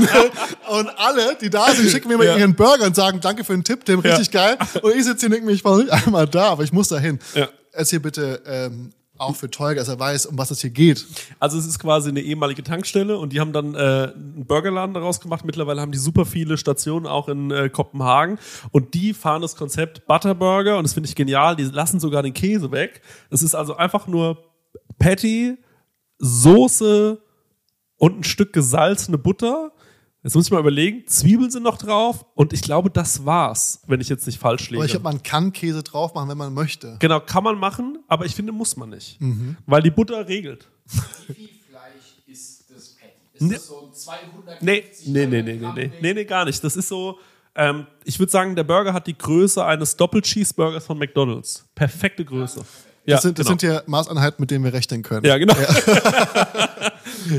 und 0.79 0.87
alle, 0.97 1.35
die 1.41 1.49
da 1.49 1.71
sind, 1.73 1.89
schicken 1.89 2.07
mir 2.07 2.17
mal 2.17 2.25
Ja. 2.25 2.37
ihren 2.37 2.55
Burger 2.55 2.85
und 2.85 2.95
sagen, 2.95 3.19
danke 3.21 3.43
für 3.43 3.53
den 3.53 3.63
Tipp, 3.63 3.83
Tim, 3.85 3.99
richtig 3.99 4.31
geil. 4.31 4.57
Und 4.81 4.95
ich 4.95 5.03
sitze 5.03 5.19
hier 5.21 5.27
und 5.27 5.31
denke 5.33 5.45
mir, 5.45 5.51
ich 5.53 5.63
war 5.63 5.73
noch 5.77 5.83
nicht 5.83 5.91
einmal 5.91 6.27
da, 6.27 6.49
aber 6.51 6.63
ich 6.63 6.71
muss 6.73 6.87
da 6.87 6.97
hin. 6.97 7.19
Erzähl 7.71 7.99
bitte 7.99 8.41
ähm, 8.45 8.91
auch 9.19 9.35
für 9.35 9.49
Tolga, 9.49 9.81
dass 9.81 9.89
er 9.89 9.99
weiß, 9.99 10.25
um 10.27 10.37
was 10.37 10.51
es 10.51 10.61
hier 10.61 10.69
geht. 10.69 11.05
Also 11.39 11.57
es 11.57 11.65
ist 11.65 11.79
quasi 11.79 12.09
eine 12.09 12.21
ehemalige 12.21 12.63
Tankstelle 12.63 13.17
und 13.17 13.33
die 13.33 13.39
haben 13.39 13.53
dann 13.53 13.75
äh, 13.75 13.77
einen 14.15 14.45
Burgerladen 14.47 14.93
daraus 14.93 15.19
gemacht. 15.19 15.45
Mittlerweile 15.45 15.81
haben 15.81 15.91
die 15.91 15.97
super 15.97 16.25
viele 16.25 16.57
Stationen 16.57 17.05
auch 17.05 17.27
in 17.27 17.51
äh, 17.51 17.69
Kopenhagen 17.69 18.39
und 18.71 18.93
die 18.93 19.13
fahren 19.13 19.41
das 19.41 19.55
Konzept 19.55 20.07
Butterburger 20.07 20.77
und 20.77 20.83
das 20.83 20.93
finde 20.93 21.09
ich 21.09 21.15
genial. 21.15 21.55
Die 21.55 21.63
lassen 21.63 21.99
sogar 21.99 22.23
den 22.23 22.33
Käse 22.33 22.71
weg. 22.71 23.01
Es 23.29 23.43
ist 23.43 23.55
also 23.55 23.75
einfach 23.75 24.07
nur 24.07 24.43
Patty, 24.97 25.57
Soße 26.17 27.21
und 27.97 28.19
ein 28.19 28.23
Stück 28.23 28.53
gesalzene 28.53 29.17
Butter. 29.17 29.71
Jetzt 30.21 30.35
muss 30.35 30.45
ich 30.47 30.51
mal 30.51 30.59
überlegen, 30.59 31.07
Zwiebeln 31.07 31.49
sind 31.49 31.63
noch 31.63 31.77
drauf 31.77 32.25
und 32.35 32.51
ich 32.51 32.61
glaube, 32.61 32.89
das 32.89 33.25
war's, 33.25 33.81
wenn 33.87 34.01
ich 34.01 34.09
jetzt 34.09 34.25
nicht 34.27 34.37
falsch 34.37 34.69
liege. 34.69 34.77
Aber 34.79 34.85
ich 34.85 34.91
glaube, 34.91 35.03
man 35.05 35.23
kann 35.23 35.53
Käse 35.53 35.81
drauf 35.81 36.13
machen, 36.13 36.27
wenn 36.27 36.37
man 36.37 36.53
möchte. 36.53 36.97
genau, 36.99 37.21
kann 37.21 37.43
man 37.43 37.57
machen, 37.57 37.99
aber 38.09 38.25
ich 38.25 38.35
finde, 38.35 38.51
muss 38.51 38.75
man 38.75 38.89
nicht. 38.89 39.19
Mhm. 39.21 39.55
Weil 39.65 39.81
die 39.81 39.91
Butter 39.91 40.27
regelt. 40.27 40.67
Wie 41.27 41.33
viel 41.33 41.49
Fleisch 41.69 42.15
ist 42.27 42.65
das 42.69 42.95
Patty? 42.97 43.45
Ist 43.45 43.51
das 43.61 43.67
so 43.67 43.87
ein 43.87 43.93
250 43.93 44.61
Nee, 44.61 44.83
nee, 45.05 45.25
nee, 45.25 45.41
nee, 45.41 45.53
nee, 45.53 45.71
nee, 45.73 45.91
nee, 46.01 46.13
nee, 46.13 46.25
gar 46.25 46.43
nicht. 46.43 46.61
Das 46.61 46.75
ist 46.75 46.89
so, 46.89 47.17
ähm, 47.55 47.87
ich 48.03 48.19
würde 48.19 48.31
sagen, 48.31 48.57
der 48.57 48.65
Burger 48.65 48.91
hat 48.93 49.07
die 49.07 49.17
Größe 49.17 49.63
eines 49.63 49.95
Doppel-Cheeseburgers 49.95 50.85
von 50.85 50.97
McDonalds. 50.97 51.65
Perfekte 51.75 52.25
Größe. 52.25 52.59
Ja, 53.05 53.15
Das 53.15 53.21
sind, 53.23 53.39
das 53.39 53.47
genau. 53.47 53.57
sind 53.57 53.71
ja 53.71 53.81
Maßeinheiten, 53.85 54.41
mit 54.41 54.51
denen 54.51 54.65
wir 54.65 54.73
rechnen 54.73 55.01
können. 55.01 55.25
ja, 55.25 55.37
genau. 55.37 55.55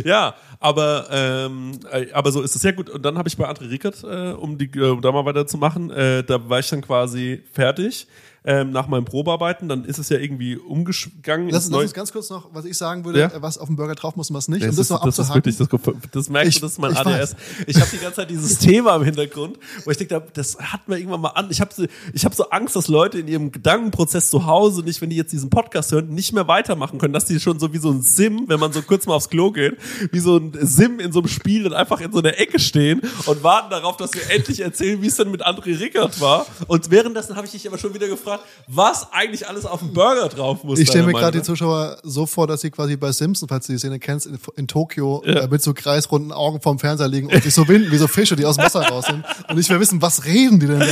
Ja, 0.05 0.35
aber, 0.61 1.09
ähm, 1.11 1.81
äh, 1.91 2.13
aber 2.13 2.31
so 2.31 2.43
ist 2.43 2.55
es 2.55 2.61
sehr 2.61 2.75
gut. 2.75 2.91
Und 2.91 3.03
dann 3.03 3.17
habe 3.17 3.29
ich 3.29 3.37
bei 3.37 3.49
André 3.49 3.71
Rickert, 3.71 4.05
äh, 4.05 4.33
um 4.33 4.59
die 4.59 4.71
äh, 4.79 4.91
um 4.91 5.01
da 5.01 5.11
mal 5.11 5.25
weiterzumachen, 5.25 5.91
äh, 5.91 6.23
da 6.23 6.49
war 6.49 6.59
ich 6.59 6.69
dann 6.69 6.83
quasi 6.83 7.43
fertig. 7.51 8.07
Ähm, 8.43 8.71
nach 8.71 8.89
meinem 8.89 9.05
Probearbeiten, 9.05 9.69
dann 9.69 9.85
ist 9.85 9.99
es 9.99 10.09
ja 10.09 10.17
irgendwie 10.19 10.57
umgegangen. 10.57 11.51
Lass, 11.51 11.69
lass 11.69 11.83
uns 11.83 11.93
ganz 11.93 12.11
kurz 12.11 12.31
noch, 12.31 12.49
was 12.55 12.65
ich 12.65 12.77
sagen 12.79 13.05
würde, 13.05 13.21
Ja? 13.21 13.27
äh, 13.27 13.43
was 13.43 13.59
auf 13.59 13.67
dem 13.67 13.77
Burger 13.77 13.95
drauf 13.95 14.17
muss 14.17 14.31
und 14.31 14.37
was 14.37 14.49
nicht, 14.49 14.63
Das, 14.63 14.71
um 14.71 14.77
das 14.77 14.87
ist, 14.87 14.91
noch 14.91 15.05
das 15.05 15.19
ist 15.19 15.35
wirklich, 15.35 15.57
das, 15.59 15.69
das 16.11 16.29
merkst 16.31 16.49
Ich- 16.49 16.55
du, 16.57 16.61
das 16.63 16.73
ist 16.73 16.79
mein 16.79 16.93
ich 16.93 16.99
ADS. 16.99 17.07
weiß. 17.07 17.37
Ich 17.67 17.77
habe 17.79 17.91
die 17.93 17.99
ganze 17.99 18.17
Zeit 18.17 18.31
dieses 18.31 18.57
Thema 18.59 18.97
im 18.97 19.05
Hintergrund, 19.05 19.59
wo 19.85 19.91
ich 19.91 19.99
denke, 19.99 20.23
das 20.33 20.59
hat 20.59 20.89
mir 20.89 20.97
irgendwann 20.99 21.21
mal 21.21 21.29
an. 21.31 21.49
Ich 21.51 21.61
habe 21.61 21.75
so, 21.75 21.85
ich 22.15 22.25
hab 22.25 22.35
so 22.35 22.49
Angst, 22.49 22.75
dass 22.77 22.89
Leute 22.89 23.19
in 23.19 23.29
ihrem 23.29 23.53
Gedankenprozess 23.53 24.31
zu 24.31 24.47
Hause 24.47 24.83
nicht, 24.85 25.03
wenn 25.03 25.11
die 25.11 25.17
jetzt 25.17 25.33
diesen 25.33 25.51
Podcast 25.51 25.93
hören, 25.93 26.09
nicht 26.09 26.33
mehr 26.33 26.49
weitermachen 26.49 26.99
können, 26.99 27.13
dass 27.13 27.27
die 27.27 27.39
schon 27.41 27.59
so 27.61 27.75
wie 27.75 27.79
so 27.79 27.91
ein 27.91 28.01
Sim, 28.01 28.45
wenn 28.49 28.59
man 28.59 28.73
so 28.73 28.81
kurz 28.81 29.05
mal 29.07 29.17
aufs 29.17 29.29
Klo 29.29 29.53
geht, 29.53 29.77
wie 30.13 30.19
so 30.19 30.39
ein 30.39 30.53
Sim 30.63 30.99
in 30.99 31.13
so 31.13 31.19
einem 31.19 31.29
Spiel 31.29 31.65
dann 31.65 31.75
einfach 31.75 32.01
in 32.01 32.11
so 32.11 32.21
einer 32.21 32.39
Ecke 32.39 32.59
stehen 32.59 33.03
und 33.27 33.43
warten 33.43 33.69
darauf, 33.71 33.99
dass 33.99 34.15
wir 34.15 34.23
endlich 34.31 34.61
erzählen, 34.61 35.03
wie 35.03 35.09
es 35.09 35.17
denn 35.17 35.31
mit 35.31 35.47
André 35.47 35.79
Rickert 35.79 36.23
war. 36.23 36.47
Und 36.69 36.91
währenddessen 36.91 37.37
habe 37.37 37.45
ich 37.45 37.53
dich 37.53 37.69
aber 37.69 37.77
schon 37.77 37.93
wieder 37.93 38.09
gefragt, 38.09 38.30
was 38.67 39.13
eigentlich 39.13 39.49
alles 39.49 39.65
auf 39.67 39.81
dem 39.81 39.93
Burger 39.93 40.29
drauf 40.29 40.63
muss. 40.65 40.79
Ich 40.79 40.89
stelle 40.89 41.07
mir 41.07 41.13
gerade 41.13 41.39
die 41.39 41.45
Zuschauer 41.45 41.99
so 42.03 42.27
vor, 42.27 42.47
dass 42.47 42.61
sie 42.61 42.71
quasi 42.71 42.97
bei 42.97 43.13
Simpsons, 43.13 43.49
falls 43.49 43.67
du 43.67 43.73
die 43.73 43.79
Szene 43.79 43.99
kennst, 43.99 44.27
in, 44.27 44.39
in 44.57 44.69
Tokio 44.69 45.23
äh, 45.25 45.49
mit 45.49 45.63
so 45.63 45.75
kreisrunden 45.75 46.33
Augen 46.33 46.61
vorm 46.61 46.79
Fernseher 46.79 47.09
liegen 47.09 47.29
und 47.33 47.43
sich 47.43 47.55
so 47.55 47.67
winden 47.69 47.91
wie 47.91 47.97
so 47.99 48.07
Fische, 48.09 48.37
die 48.37 48.45
aus 48.45 48.57
dem 48.57 48.65
Wasser 48.65 48.83
raus 48.87 49.07
sind 49.07 49.25
und 49.49 49.57
nicht 49.57 49.71
mehr 49.71 49.81
wissen, 49.81 50.01
was 50.03 50.25
reden 50.25 50.61
die 50.61 50.67
denn 50.67 50.81
da? 50.81 50.87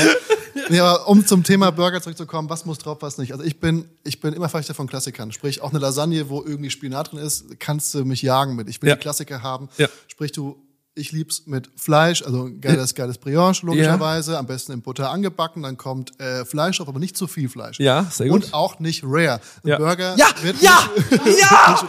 Nee, 0.71 0.81
aber 0.81 1.09
um 1.09 1.25
zum 1.27 1.45
Thema 1.45 1.71
Burger 1.71 2.03
zurückzukommen, 2.03 2.51
was 2.51 2.67
muss 2.67 2.79
drauf, 2.79 2.99
was 3.01 3.17
nicht. 3.17 3.33
Also 3.33 3.45
ich 3.45 3.59
bin, 3.61 3.85
ich 4.05 4.21
bin 4.21 4.35
immer 4.35 4.49
Verfechter 4.49 4.75
von 4.75 4.87
Klassikern. 4.87 5.33
Sprich, 5.33 5.63
auch 5.63 5.71
eine 5.71 5.79
Lasagne, 5.79 6.29
wo 6.29 6.43
irgendwie 6.45 6.69
Spinat 6.71 7.13
drin 7.13 7.21
ist, 7.21 7.59
kannst 7.59 7.95
du 7.95 8.05
mich 8.05 8.23
jagen 8.23 8.57
mit. 8.57 8.69
Ich 8.69 8.83
will 8.83 8.89
Ja. 8.89 8.97
die 8.97 9.01
Klassiker 9.01 9.43
haben. 9.43 9.69
Ja. 9.79 9.87
Sprich, 10.09 10.33
du, 10.33 10.57
ich 10.99 11.13
lieb's 11.13 11.45
mit 11.47 11.71
Fleisch, 11.77 12.23
also 12.23 12.51
geiles, 12.61 12.95
geiles 12.95 13.19
Brioche, 13.19 13.65
logischerweise. 13.65 14.37
Am 14.39 14.47
besten 14.47 14.73
in 14.73 14.83
Butter 14.83 15.11
angebacken, 15.11 15.63
dann 15.63 15.77
kommt 15.77 16.19
äh, 16.21 16.45
Fleisch 16.45 16.79
drauf, 16.79 16.89
aber 16.89 16.99
nicht 16.99 17.17
zu 17.17 17.27
viel 17.27 17.49
Fleisch. 17.49 17.79
Ja, 17.79 18.05
sehr 18.11 18.29
gut. 18.29 18.45
Und 18.45 18.55
auch 18.55 18.79
nicht 18.81 19.03
rare. 19.05 19.41
Ein 19.65 19.69
Ja. 19.69 19.79
Burger 19.79 20.15
Ja, 20.17 20.27
wird 20.43 20.61
ja, 20.61 20.89
nicht, 21.25 21.41
ja, 21.41 21.89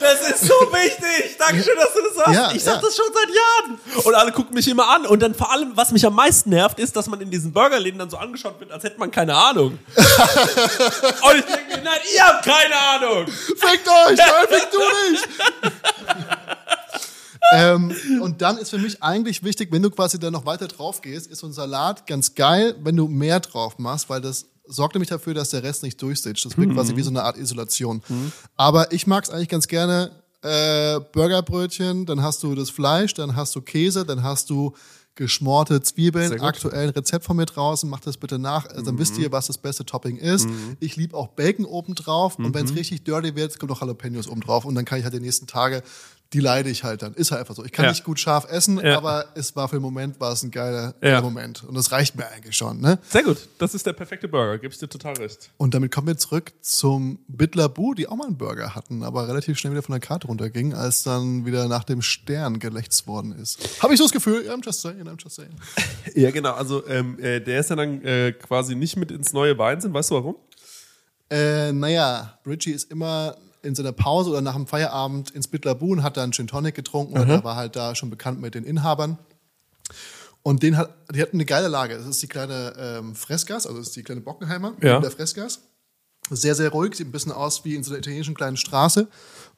Das 0.00 0.30
ist 0.30 0.46
so 0.46 0.54
wichtig. 0.72 1.36
Dankeschön, 1.38 1.74
dass 1.76 1.92
du 1.94 2.00
das 2.02 2.14
sagst. 2.16 2.34
Ja, 2.34 2.52
ich 2.54 2.62
sag 2.62 2.76
ja. 2.76 2.80
das 2.80 2.96
schon 2.96 3.06
seit 3.12 3.34
Jahren. 3.34 4.04
Und 4.04 4.14
alle 4.14 4.32
gucken 4.32 4.54
mich 4.54 4.68
immer 4.68 4.88
an. 4.88 5.06
Und 5.06 5.20
dann 5.22 5.34
vor 5.34 5.52
allem, 5.52 5.72
was 5.74 5.92
mich 5.92 6.06
am 6.06 6.14
meisten 6.14 6.50
nervt, 6.50 6.78
ist, 6.78 6.96
dass 6.96 7.06
man 7.08 7.20
in 7.20 7.30
diesen 7.30 7.52
Burgerläden 7.52 7.98
dann 7.98 8.10
so 8.10 8.16
angeschaut 8.16 8.58
wird, 8.60 8.70
als 8.72 8.84
hätte 8.84 8.98
man 8.98 9.10
keine 9.10 9.34
Ahnung. 9.34 9.78
Und 9.96 11.36
ich 11.36 11.44
denke 11.44 11.76
mir, 11.76 11.82
nein, 11.82 12.00
ihr 12.14 12.24
habt 12.24 12.44
keine 12.44 12.74
Ahnung. 12.76 13.26
Fickt 13.28 13.88
euch, 13.88 14.16
nein, 14.16 14.46
fickt 14.48 14.74
du 14.74 14.78
nicht! 15.10 15.28
Ähm, 17.52 17.92
und 18.22 18.42
dann 18.42 18.58
ist 18.58 18.70
für 18.70 18.78
mich 18.78 19.02
eigentlich 19.02 19.42
wichtig, 19.42 19.70
wenn 19.72 19.82
du 19.82 19.90
quasi 19.90 20.18
da 20.18 20.30
noch 20.30 20.46
weiter 20.46 20.68
drauf 20.68 21.00
gehst, 21.00 21.26
ist 21.28 21.40
so 21.40 21.46
ein 21.46 21.52
Salat 21.52 22.06
ganz 22.06 22.34
geil, 22.34 22.74
wenn 22.82 22.96
du 22.96 23.08
mehr 23.08 23.40
drauf 23.40 23.78
machst, 23.78 24.08
weil 24.08 24.20
das 24.20 24.46
sorgt 24.66 24.94
nämlich 24.94 25.10
dafür, 25.10 25.34
dass 25.34 25.50
der 25.50 25.62
Rest 25.62 25.82
nicht 25.82 26.00
durchsitzt. 26.02 26.44
Das 26.44 26.58
wirkt 26.58 26.74
quasi 26.74 26.96
wie 26.96 27.02
so 27.02 27.10
eine 27.10 27.22
Art 27.22 27.36
Isolation. 27.38 28.02
Aber 28.56 28.92
ich 28.92 29.06
mag 29.06 29.24
es 29.24 29.30
eigentlich 29.30 29.48
ganz 29.48 29.68
gerne, 29.68 30.10
äh, 30.42 31.00
Burgerbrötchen, 31.12 32.06
dann 32.06 32.22
hast 32.22 32.42
du 32.42 32.54
das 32.54 32.70
Fleisch, 32.70 33.14
dann 33.14 33.36
hast 33.36 33.54
du 33.54 33.62
Käse, 33.62 34.04
dann 34.04 34.22
hast 34.22 34.50
du 34.50 34.74
geschmorte 35.16 35.80
Zwiebeln, 35.80 36.40
aktuell 36.42 36.88
ein 36.88 36.90
Rezept 36.90 37.24
von 37.24 37.38
mir 37.38 37.46
draußen, 37.46 37.88
macht 37.88 38.06
das 38.06 38.18
bitte 38.18 38.38
nach, 38.38 38.66
also 38.66 38.82
dann 38.82 38.98
wisst 38.98 39.16
ihr, 39.16 39.32
was 39.32 39.46
das 39.46 39.56
beste 39.56 39.86
Topping 39.86 40.18
ist. 40.18 40.46
Ich 40.78 40.96
liebe 40.96 41.16
auch 41.16 41.28
Bacon 41.28 41.64
oben 41.64 41.94
drauf 41.94 42.38
und 42.38 42.54
wenn 42.54 42.66
es 42.66 42.74
richtig 42.74 43.02
dirty 43.04 43.34
wird, 43.34 43.58
kommt 43.58 43.70
noch 43.70 43.80
Jalapenos 43.80 44.28
oben 44.28 44.42
drauf 44.42 44.66
und 44.66 44.74
dann 44.74 44.84
kann 44.84 44.98
ich 44.98 45.04
halt 45.04 45.14
die 45.14 45.20
nächsten 45.20 45.46
Tage, 45.46 45.82
die 46.32 46.40
leide 46.40 46.68
ich 46.70 46.82
halt 46.82 47.02
dann. 47.02 47.14
Ist 47.14 47.30
halt 47.30 47.40
einfach 47.40 47.54
so. 47.54 47.64
Ich 47.64 47.70
kann 47.72 47.84
Ja. 47.84 47.92
nicht 47.92 48.02
gut 48.04 48.18
scharf 48.18 48.46
essen, 48.50 48.78
Ja. 48.84 48.96
aber 48.98 49.26
es 49.36 49.54
war 49.54 49.68
für 49.68 49.76
den 49.76 49.82
Moment, 49.82 50.18
war 50.20 50.32
es 50.32 50.42
ein 50.42 50.50
geiler, 50.50 50.94
Ja. 51.02 51.20
Moment 51.20 51.62
und 51.64 51.74
das 51.76 51.92
reicht 51.92 52.16
mir 52.16 52.26
eigentlich 52.28 52.56
schon, 52.56 52.80
ne? 52.80 52.98
Sehr 53.08 53.22
gut. 53.22 53.38
Das 53.58 53.74
ist 53.74 53.86
der 53.86 53.92
perfekte 53.92 54.26
Burger. 54.26 54.58
Gib 54.58 54.72
ich 54.72 54.78
dir 54.78 54.88
total 54.88 55.14
recht. 55.14 55.50
Und 55.56 55.72
damit 55.74 55.92
kommen 55.92 56.08
wir 56.08 56.16
zurück 56.16 56.52
zum 56.62 57.20
Bittler 57.28 57.68
Bu, 57.68 57.94
die 57.94 58.08
auch 58.08 58.16
mal 58.16 58.26
einen 58.26 58.36
Burger 58.36 58.74
hatten, 58.74 59.02
aber 59.04 59.28
relativ 59.28 59.56
schnell 59.58 59.72
wieder 59.72 59.82
von 59.82 59.92
der 59.92 60.00
Karte 60.00 60.26
runterging, 60.26 60.74
als 60.74 61.04
dann 61.04 61.46
wieder 61.46 61.68
nach 61.68 61.84
dem 61.84 62.02
Stern 62.02 62.58
gelächzt 62.58 63.06
worden 63.06 63.32
ist. 63.38 63.58
Habe 63.82 63.94
ich 63.94 63.98
so 63.98 64.04
das 64.04 64.12
Gefühl, 64.12 64.50
I'm 64.50 64.64
just 64.64 64.80
saying, 64.80 65.02
I'm 65.08 65.22
just 65.22 65.36
saying. 65.36 65.54
Ja, 66.14 66.30
genau. 66.32 66.52
Also, 66.54 66.86
ähm, 66.88 67.18
äh, 67.20 67.40
der 67.40 67.60
ist 67.60 67.70
ja 67.70 67.76
dann 67.76 68.02
äh, 68.04 68.32
quasi 68.32 68.74
nicht 68.74 68.96
mit 68.96 69.10
ins 69.10 69.32
neue 69.32 69.54
Bein 69.54 69.80
sind. 69.80 69.92
Weißt 69.94 70.10
du 70.10 70.14
warum? 70.16 70.36
Äh, 71.30 71.72
naja, 71.72 72.38
Richie 72.46 72.70
ist 72.72 72.90
immer 72.90 73.36
in 73.62 73.74
seiner 73.74 73.92
Pause 73.92 74.30
oder 74.30 74.40
nach 74.40 74.54
dem 74.54 74.66
Feierabend 74.66 75.30
ins 75.30 75.48
Bittler 75.48 75.74
Bu 75.74 75.92
und 75.92 76.02
hat 76.02 76.16
dann 76.16 76.32
Gin 76.32 76.46
Tonic 76.46 76.74
getrunken 76.74 77.18
und 77.18 77.28
er 77.28 77.44
war 77.44 77.56
halt 77.56 77.76
da 77.76 77.94
schon 77.94 78.10
bekannt 78.10 78.40
mit 78.40 78.54
den 78.54 78.64
Inhabern. 78.64 79.18
Und 80.42 80.62
den 80.62 80.76
hat, 80.76 80.94
die 81.12 81.20
hatten 81.20 81.36
eine 81.36 81.44
geile 81.44 81.68
Lage. 81.68 81.96
Das 81.96 82.06
ist 82.06 82.22
die 82.22 82.28
kleine 82.28 82.74
ähm, 82.78 83.14
Freskas, 83.16 83.66
also 83.66 83.78
das 83.78 83.88
ist 83.88 83.96
die 83.96 84.02
kleine 84.04 84.20
Bockenheimer, 84.20 84.74
Ja. 84.80 85.00
der 85.00 85.10
Freskas. 85.10 85.60
Sehr, 86.30 86.54
sehr 86.54 86.70
ruhig, 86.70 86.94
sieht 86.94 87.08
ein 87.08 87.12
bisschen 87.12 87.32
aus 87.32 87.64
wie 87.64 87.74
in 87.74 87.82
so 87.84 87.90
einer 87.92 87.98
italienischen 87.98 88.34
kleinen 88.34 88.56
Straße. 88.56 89.08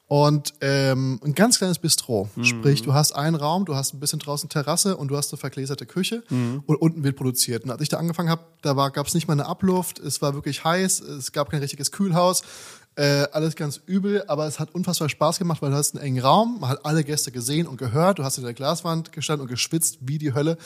Und 0.07 0.55
ähm, 0.61 1.19
ein 1.23 1.35
ganz 1.35 1.59
kleines 1.59 1.77
Bistro. 1.77 2.29
Sprich, 2.41 2.81
du 2.81 2.95
hast 2.95 3.11
einen 3.11 3.35
Raum, 3.35 3.65
du 3.65 3.75
hast 3.75 3.93
ein 3.93 3.99
bisschen 3.99 4.17
draußen 4.17 4.49
Terrasse 4.49 4.97
und 4.97 5.09
du 5.09 5.17
hast 5.17 5.31
eine 5.31 5.37
vergläserte 5.37 5.85
Küche 5.85 6.23
und 6.65 6.75
unten 6.77 7.03
wird 7.03 7.15
produziert. 7.15 7.63
Und 7.63 7.69
als 7.69 7.81
ich 7.81 7.89
da 7.89 7.97
angefangen 7.97 8.29
habe, 8.29 8.41
da 8.63 8.73
gab 8.89 9.05
es 9.05 9.13
nicht 9.13 9.27
mal 9.27 9.33
eine 9.33 9.45
Abluft, 9.45 9.99
es 9.99 10.19
war 10.23 10.33
wirklich 10.33 10.63
heiß, 10.63 11.01
es 11.01 11.31
gab 11.31 11.51
kein 11.51 11.59
richtiges 11.61 11.91
Kühlhaus. 11.91 12.41
Äh, 12.99 13.29
alles 13.31 13.55
ganz 13.55 13.79
übel, 13.85 14.25
aber 14.27 14.45
es 14.45 14.59
hat 14.59 14.75
unfassbar 14.75 15.07
Spaß 15.07 15.39
gemacht, 15.39 15.61
weil 15.61 15.69
du 15.69 15.77
hast 15.77 15.95
einen 15.95 16.03
engen 16.03 16.21
Raum, 16.21 16.57
man 16.59 16.71
hat 16.71 16.85
alle 16.85 17.05
Gäste 17.05 17.31
gesehen 17.31 17.65
und 17.65 17.77
gehört, 17.77 18.19
du 18.19 18.25
hast 18.25 18.37
in 18.37 18.43
der 18.43 18.53
Glaswand 18.53 19.13
gestanden 19.13 19.43
und 19.43 19.47
geschwitzt 19.47 19.99
wie 20.01 20.17
die 20.17 20.33
Hölle. 20.33 20.57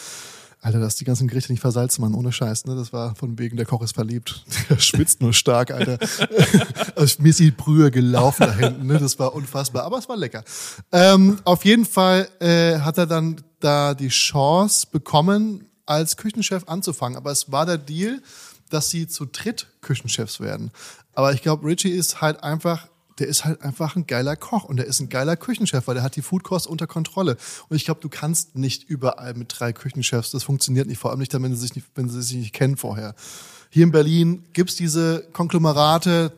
Alter, 0.59 0.79
dass 0.79 0.95
die 0.95 1.05
ganzen 1.05 1.27
Gerichte 1.27 1.51
nicht 1.51 1.61
versalzen, 1.61 2.01
Mann, 2.01 2.15
ohne 2.15 2.31
Scheiß, 2.31 2.65
ne? 2.65 2.75
Das 2.75 2.91
war 2.91 3.13
von 3.13 3.37
wegen, 3.37 3.55
der 3.55 3.67
Koch 3.67 3.83
ist 3.83 3.93
verliebt. 3.93 4.45
Der 4.69 4.79
schwitzt 4.79 5.21
nur 5.21 5.33
stark, 5.33 5.69
Alter. 5.69 5.99
also, 6.95 7.21
mir 7.21 7.29
ist 7.29 7.39
die 7.39 7.51
Brühe 7.51 7.91
gelaufen 7.91 8.47
da 8.47 8.53
hinten, 8.53 8.87
ne? 8.87 8.97
Das 8.97 9.19
war 9.19 9.35
unfassbar, 9.35 9.83
aber 9.83 9.99
es 9.99 10.09
war 10.09 10.17
lecker. 10.17 10.43
Ähm, 10.91 11.37
auf 11.43 11.63
jeden 11.65 11.85
Fall 11.85 12.29
äh, 12.39 12.79
hat 12.79 12.97
er 12.97 13.05
dann 13.05 13.41
da 13.59 13.93
die 13.93 14.07
Chance 14.07 14.87
bekommen, 14.91 15.69
als 15.85 16.17
Küchenchef 16.17 16.63
anzufangen. 16.65 17.15
Aber 17.15 17.31
es 17.31 17.51
war 17.51 17.67
der 17.67 17.77
Deal, 17.77 18.23
dass 18.73 18.89
sie 18.89 19.07
zu 19.07 19.25
dritt 19.25 19.67
Küchenchefs 19.81 20.39
werden. 20.39 20.71
Aber 21.13 21.33
ich 21.33 21.41
glaube, 21.41 21.65
Richie 21.67 21.89
ist 21.91 22.21
halt 22.21 22.43
einfach 22.43 22.87
der 23.19 23.27
ist 23.27 23.45
halt 23.45 23.61
einfach 23.61 23.95
ein 23.95 24.07
geiler 24.07 24.35
Koch 24.35 24.63
und 24.63 24.77
der 24.77 24.87
ist 24.87 24.99
ein 24.99 25.07
geiler 25.07 25.35
Küchenchef, 25.37 25.85
weil 25.85 25.93
der 25.93 26.03
hat 26.03 26.15
die 26.15 26.23
Foodkost 26.23 26.65
unter 26.65 26.87
Kontrolle. 26.87 27.37
Und 27.69 27.75
ich 27.77 27.85
glaube, 27.85 28.01
du 28.01 28.09
kannst 28.09 28.55
nicht 28.55 28.85
überall 28.89 29.35
mit 29.35 29.53
drei 29.59 29.71
Küchenchefs, 29.71 30.31
das 30.31 30.43
funktioniert 30.43 30.87
nicht, 30.87 30.97
vor 30.97 31.11
allem 31.11 31.19
nicht 31.19 31.31
wenn 31.31 31.53
sie 31.55 31.61
sich 31.61 31.75
nicht, 31.75 31.85
wenn 31.93 32.09
sie 32.09 32.23
sich 32.23 32.37
nicht 32.37 32.53
kennen 32.53 32.75
vorher. 32.75 33.13
Hier 33.69 33.83
in 33.83 33.91
Berlin 33.91 34.43
gibt's 34.53 34.75
diese 34.77 35.27
Konglomerate, 35.31 36.33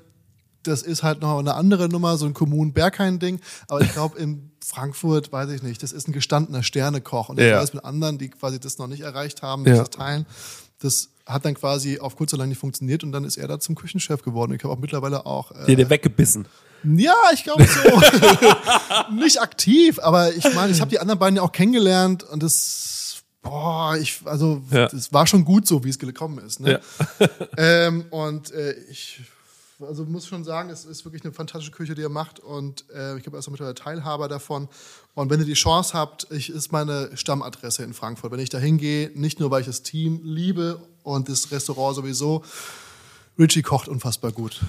das 0.64 0.82
ist 0.82 1.02
halt 1.02 1.22
noch 1.22 1.40
eine 1.40 1.54
andere 1.54 1.88
Nummer, 1.88 2.18
so 2.18 2.26
ein 2.26 2.34
Kommunen-Berghain-Ding. 2.34 3.40
Aber 3.70 3.80
ich 3.80 3.94
glaube, 3.94 4.20
in 4.20 4.52
Frankfurt, 4.62 5.32
weiß 5.32 5.50
ich 5.52 5.64
nicht, 5.64 5.82
das 5.82 5.94
ist 5.94 6.10
ein 6.10 6.12
gestandener 6.12 6.62
Sternekoch. 6.64 7.30
Und 7.30 7.40
ich 7.40 7.46
Ja. 7.46 7.62
weiß 7.62 7.74
mit 7.74 7.86
anderen, 7.86 8.18
die 8.18 8.30
quasi 8.30 8.60
das 8.60 8.80
noch 8.80 8.88
nicht 8.88 9.02
erreicht 9.02 9.42
haben, 9.44 9.66
Ja. 9.66 9.78
das 9.78 9.92
teilen. 9.92 10.26
Das 10.86 11.10
hat 11.26 11.44
dann 11.46 11.56
quasi 11.56 12.00
auf 12.00 12.16
kurz 12.16 12.34
oder 12.34 12.42
lang 12.42 12.50
nicht 12.50 12.60
funktioniert 12.60 13.04
und 13.04 13.12
dann 13.12 13.24
ist 13.26 13.38
er 13.38 13.48
da 13.48 13.60
zum 13.60 13.76
Küchenchef 13.76 14.22
geworden. 14.22 14.54
Ich 14.54 14.64
habe 14.64 14.74
auch 14.74 14.78
mittlerweile 14.80 15.26
auch. 15.26 15.52
Äh, 15.52 15.66
Der, 15.66 15.76
der 15.78 15.90
weggebissen. 15.90 16.48
ja, 16.84 17.16
ich 17.34 17.44
glaube 17.44 17.66
so. 17.66 17.80
nicht 19.16 19.42
aktiv, 19.42 20.00
aber 20.00 20.34
ich 20.34 20.44
meine, 20.54 20.72
ich 20.72 20.82
habe 20.82 20.90
die 20.92 21.00
anderen 21.00 21.20
beiden 21.20 21.38
ja 21.38 21.42
auch 21.42 21.52
kennengelernt 21.52 22.24
und 22.24 22.44
das, 22.44 23.24
boah, 23.42 23.96
ich, 23.98 24.20
also, 24.26 24.62
Ja. 24.72 24.88
das 24.88 25.12
war 25.14 25.26
schon 25.26 25.46
gut 25.46 25.66
so, 25.68 25.84
wie 25.84 25.90
es 25.90 25.98
gekommen 26.00 26.38
ist. 26.46 26.60
Ne? 26.60 26.80
Ja. 27.20 27.28
ähm, 27.58 28.06
und 28.12 28.52
äh, 28.52 28.74
ich 28.92 29.22
also 29.80 30.06
muss 30.06 30.28
schon 30.28 30.44
sagen, 30.44 30.70
es 30.70 30.86
ist 30.86 31.06
wirklich 31.06 31.24
eine 31.24 31.34
fantastische 31.34 31.72
Küche, 31.72 31.96
die 31.96 32.02
er 32.02 32.10
macht 32.10 32.40
und 32.40 32.86
äh, 32.94 33.18
ich 33.18 33.24
glaube, 33.24 33.38
er 33.38 33.40
ist 33.40 33.50
mittlerweile 33.50 33.76
Teilhaber 33.76 34.28
davon. 34.28 34.70
Und 35.14 35.30
wenn 35.30 35.40
ihr 35.40 35.46
die 35.46 35.54
Chance 35.54 35.94
habt, 35.94 36.28
ich 36.32 36.50
ist 36.50 36.72
meine 36.72 37.10
Stammadresse 37.16 37.84
in 37.84 37.94
Frankfurt. 37.94 38.32
Wenn 38.32 38.40
ich 38.40 38.50
da 38.50 38.58
hingehe, 38.58 39.12
nicht 39.16 39.40
nur, 39.40 39.52
weil 39.52 39.62
ich 39.62 39.68
das 39.68 39.84
Team 39.84 40.22
liebe 40.24 40.82
und 41.04 41.30
das 41.30 41.52
Restaurant 41.52 41.96
sowieso, 41.96 42.44
Richie 43.38 43.62
kocht 43.62 43.88
unfassbar 43.88 44.32
gut. 44.32 44.62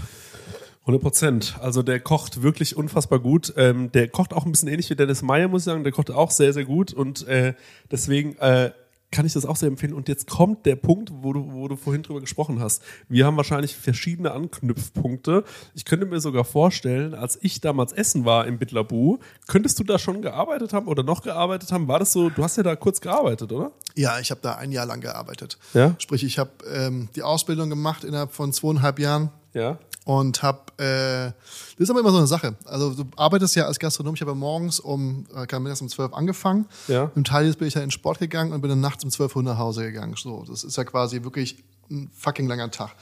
100 0.87 1.03
Prozent. 1.03 1.57
Also 1.61 1.83
der 1.83 1.99
kocht 1.99 2.43
wirklich 2.43 2.77
unfassbar 2.77 3.19
gut. 3.19 3.53
Ähm, 3.57 3.91
der 3.91 4.09
kocht 4.09 4.33
auch 4.33 4.47
ein 4.47 4.53
bisschen 4.53 4.69
ähnlich 4.69 4.89
wie 4.89 4.95
Dennis 4.95 5.23
Meyer, 5.23 5.49
muss 5.49 5.63
ich 5.63 5.65
sagen. 5.67 5.83
Der 5.83 5.93
kocht 5.93 6.13
auch 6.13 6.31
sehr, 6.31 6.53
sehr 6.53 6.65
gut. 6.65 6.93
Und 6.93 7.27
äh, 7.27 7.55
deswegen 7.91 8.37
äh, 8.39 8.71
kann 9.11 9.25
ich 9.25 9.33
das 9.33 9.47
auch 9.47 9.57
sehr 9.57 9.69
empfehlen. 9.69 9.95
Und 9.95 10.09
jetzt 10.09 10.29
kommt 10.29 10.67
der 10.67 10.77
Punkt, 10.77 11.11
wo 11.21 11.33
du, 11.33 11.53
wo 11.53 11.69
du 11.69 11.77
vorhin 11.77 12.03
drüber 12.03 12.21
gesprochen 12.21 12.61
hast. 12.61 12.83
Wir 13.09 13.25
haben 13.25 13.37
wahrscheinlich 13.37 13.77
verschiedene 13.77 14.33
Anknüpfpunkte. 14.33 15.45
Ich 15.75 15.85
könnte 15.85 16.07
mir 16.07 16.21
sogar 16.21 16.45
vorstellen, 16.45 17.15
als 17.15 17.39
ich 17.41 17.61
damals 17.61 17.93
essen 17.93 18.25
war 18.25 18.47
im 18.47 18.59
Bitlabu, 18.59 19.19
könntest 19.47 19.79
du 19.79 19.85
da 19.85 19.99
schon 19.99 20.23
gearbeitet 20.23 20.73
haben 20.73 20.87
oder 20.87 21.03
noch 21.03 21.23
gearbeitet 21.23 21.73
haben? 21.73 21.89
War 21.89 21.99
das 21.99 22.13
so, 22.13 22.31
du 22.31 22.43
hast 22.43 22.57
ja 22.57 22.63
da 22.63 22.77
kurz 22.77 23.01
gearbeitet, 23.01 23.53
oder? 23.53 23.73
Ja, 23.95 24.19
ich 24.19 24.31
habe 24.31 24.41
da 24.43 24.57
ein 24.57 24.73
Jahr 24.73 24.87
lang 24.87 25.01
gearbeitet. 25.01 25.59
Ja? 25.73 25.95
Sprich, 25.99 26.25
ich 26.25 26.39
habe 26.39 26.51
ähm, 26.73 27.09
die 27.15 27.23
Ausbildung 27.23 27.71
gemacht 27.71 28.05
innerhalb 28.05 28.33
von 28.33 28.53
zweieinhalb 28.53 28.99
Jahren 28.99 29.31
Ja. 29.55 29.79
Und 30.07 30.41
habe, 30.45 30.61
äh, 30.79 31.33
das 31.73 31.81
ist 31.81 31.91
aber 31.91 31.99
immer 31.99 32.13
so 32.13 32.19
eine 32.19 32.29
Sache. 32.29 32.55
Also 32.65 32.95
du 32.95 33.05
arbeitest 33.17 33.57
ja 33.57 33.65
als 33.65 33.81
Gastronom, 33.81 34.15
ich 34.15 34.21
habe 34.21 34.37
morgens 34.37 34.79
um, 34.79 35.27
äh, 35.35 35.47
kann 35.47 35.65
mittags 35.65 35.83
um 35.83 35.89
12 35.89 36.13
angefangen. 36.13 36.67
Ja. 36.87 37.11
Im 37.17 37.25
Teil 37.25 37.53
bin 37.55 37.67
ich 37.67 37.75
dann 37.75 37.83
in 37.83 37.91
Sport 37.91 38.21
gegangen 38.21 38.53
und 38.53 38.61
bin 38.61 38.71
dann 38.71 38.81
nachts 38.81 39.03
um 39.03 39.11
12 39.11 39.35
Uhr 39.35 39.43
nach 39.43 39.59
Hause 39.59 39.83
gegangen. 39.83 40.15
So, 40.17 40.45
das 40.49 40.63
ist 40.63 40.77
ja 40.77 40.85
quasi 40.85 41.25
wirklich 41.25 41.65
ein 41.91 42.09
fucking 42.15 42.47
langer 42.47 42.71
Tag. 42.71 42.95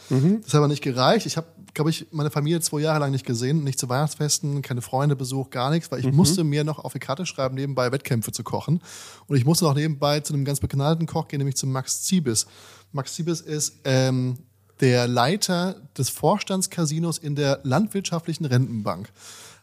Das 0.42 0.54
hat 0.54 0.58
aber 0.58 0.68
nicht 0.68 0.82
gereicht. 0.82 1.26
Ich 1.26 1.36
habe, 1.36 1.46
glaube 1.74 1.90
ich, 1.90 2.06
meine 2.10 2.30
Familie 2.30 2.60
zwei 2.60 2.80
Jahre 2.80 3.00
lang 3.00 3.10
nicht 3.10 3.26
gesehen, 3.26 3.64
nicht 3.64 3.78
zu 3.78 3.90
Weihnachtsfesten, 3.90 4.62
keine 4.62 4.80
Freunde 4.80 5.14
besucht, 5.14 5.50
gar 5.50 5.70
nichts, 5.70 5.92
weil 5.92 6.00
ich 6.00 6.10
musste 6.10 6.42
mir 6.42 6.64
noch 6.64 6.78
auf 6.78 6.94
die 6.94 7.00
Karte 7.00 7.26
schreiben, 7.26 7.54
nebenbei 7.54 7.92
Wettkämpfe 7.92 8.32
zu 8.32 8.42
kochen. 8.42 8.80
Und 9.26 9.36
ich 9.36 9.44
musste 9.44 9.66
auch 9.66 9.74
nebenbei 9.74 10.20
zu 10.20 10.32
einem 10.32 10.46
ganz 10.46 10.58
begnadeten 10.58 11.06
Koch 11.06 11.28
gehen, 11.28 11.38
nämlich 11.38 11.56
zu 11.56 11.66
Max 11.66 12.02
Ziebis. 12.04 12.46
Max 12.92 13.12
Ziebis 13.12 13.42
ist 13.42 13.80
ähm, 13.84 14.38
der 14.80 15.06
Leiter 15.08 15.76
des 15.96 16.10
Vorstandscasinos 16.10 17.18
in 17.18 17.34
der 17.34 17.60
landwirtschaftlichen 17.62 18.44
Rentenbank. 18.44 19.10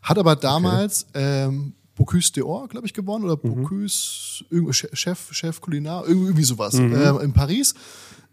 Hat 0.01 0.17
aber 0.17 0.35
damals 0.35 1.05
ähm, 1.13 1.73
Bocuse 1.95 2.31
d'Or, 2.31 2.67
glaube 2.67 2.87
ich, 2.87 2.93
gewonnen 2.93 3.25
oder 3.25 3.37
Bocuse, 3.37 4.43
irgendwie 4.49 4.73
Chef, 4.73 5.31
Chef 5.31 5.61
Kulinar, 5.61 6.07
irgendwie 6.07 6.43
sowas, 6.43 6.73
ähm, 6.75 7.19
in 7.21 7.33
Paris. 7.33 7.75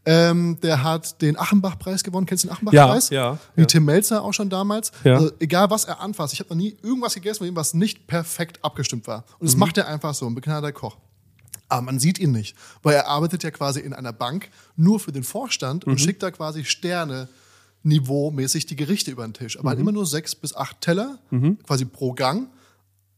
Ähm, 0.07 0.59
der 0.62 0.85
hat 0.85 1.20
den 1.20 1.39
Achenbach-Preis 1.39 2.03
gewonnen. 2.03 2.24
Kennst 2.24 2.45
du 2.45 2.49
den 2.49 2.55
Achenbach-Preis? 2.55 3.11
Ja, 3.11 3.33
ja, 3.33 3.39
Wie 3.57 3.62
ja. 3.62 3.66
Tim 3.66 3.85
Melzer 3.85 4.22
auch 4.22 4.33
schon 4.33 4.49
damals. 4.49 4.91
Ja. 5.05 5.16
Also, 5.16 5.33
egal, 5.39 5.68
was 5.68 5.85
er 5.85 6.01
anfasst. 6.01 6.33
Ich 6.33 6.41
habe 6.41 6.49
noch 6.51 6.57
nie 6.57 6.76
irgendwas 6.83 7.14
gegessen, 7.14 7.45
mit 7.45 7.53
dem 7.53 7.57
was 7.57 7.74
nicht 7.74 8.07
perfekt 8.07 8.64
abgestimmt 8.64 9.07
war. 9.07 9.24
Und 9.39 9.49
das 9.49 9.57
macht 9.57 9.76
er 9.76 9.87
einfach 9.87 10.14
so, 10.14 10.26
ein 10.26 10.35
begnadeter 10.35 10.72
Koch. 10.72 10.97
Aber 11.69 11.83
man 11.83 11.99
sieht 11.99 12.19
ihn 12.19 12.33
nicht, 12.33 12.57
weil 12.83 12.95
er 12.95 13.09
arbeitet 13.09 13.43
ja 13.43 13.51
quasi 13.51 13.81
in 13.81 13.93
einer 13.93 14.12
Bank 14.12 14.49
nur 14.77 15.01
für 15.01 15.12
den 15.12 15.23
Vorstand 15.25 15.85
und 15.85 16.01
schickt 16.01 16.23
da 16.23 16.31
quasi 16.31 16.64
Sterne 16.64 17.29
niveaumäßig 17.83 18.66
die 18.66 18.77
Gerichte 18.77 19.11
über 19.11 19.27
den 19.27 19.35
Tisch. 19.35 19.59
Aber 19.59 19.71
halt 19.71 19.79
immer 19.79 19.93
nur 19.93 20.07
sechs 20.07 20.35
bis 20.35 20.55
acht 20.55 20.81
Teller, 20.81 21.19
quasi 21.66 21.85
pro 21.85 22.12
Gang. 22.12 22.49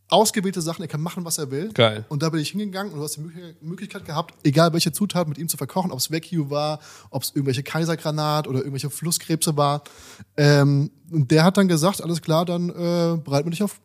Ausgewählte 0.09 0.61
Sachen, 0.61 0.83
er 0.83 0.89
kann 0.89 1.01
machen, 1.01 1.25
was 1.25 1.39
er 1.39 1.53
will. 1.53 1.71
Geil. 1.73 2.05
Und 2.09 2.25
da 2.25 2.31
bin 2.31 2.41
ich 2.41 2.51
hingegangen 2.51 2.93
und 2.93 2.99
du 2.99 3.05
hast 3.05 3.15
die 3.17 3.21
Möglich- 3.21 3.55
Möglichkeit 3.61 4.05
gehabt, 4.05 4.35
egal 4.43 4.73
welche 4.73 4.91
Zutat 4.91 5.29
mit 5.29 5.39
ihm 5.39 5.49
zu 5.49 5.57
verkochen, 5.57 5.93
ob 5.93 6.01
es 6.01 6.11
Wagyu 6.11 6.51
war, 6.51 6.81
ob 7.11 7.23
es 7.23 7.31
irgendwelche 7.31 7.63
Kaisergranat 7.63 8.49
oder 8.49 8.59
irgendwelche 8.59 8.91
Flusskrebse 8.91 9.57
war. 9.57 9.85
Ähm, 10.37 10.91
und 11.13 11.31
der 11.31 11.45
hat 11.45 11.57
dann 11.57 11.69
gesagt, 11.69 12.03
alles 12.03 12.21
klar, 12.23 12.45
dann 12.45 12.71
äh, 12.71 13.19
bereiten 13.23 13.47
wir 13.47 13.51
dich 13.53 13.63
auf 13.63 13.81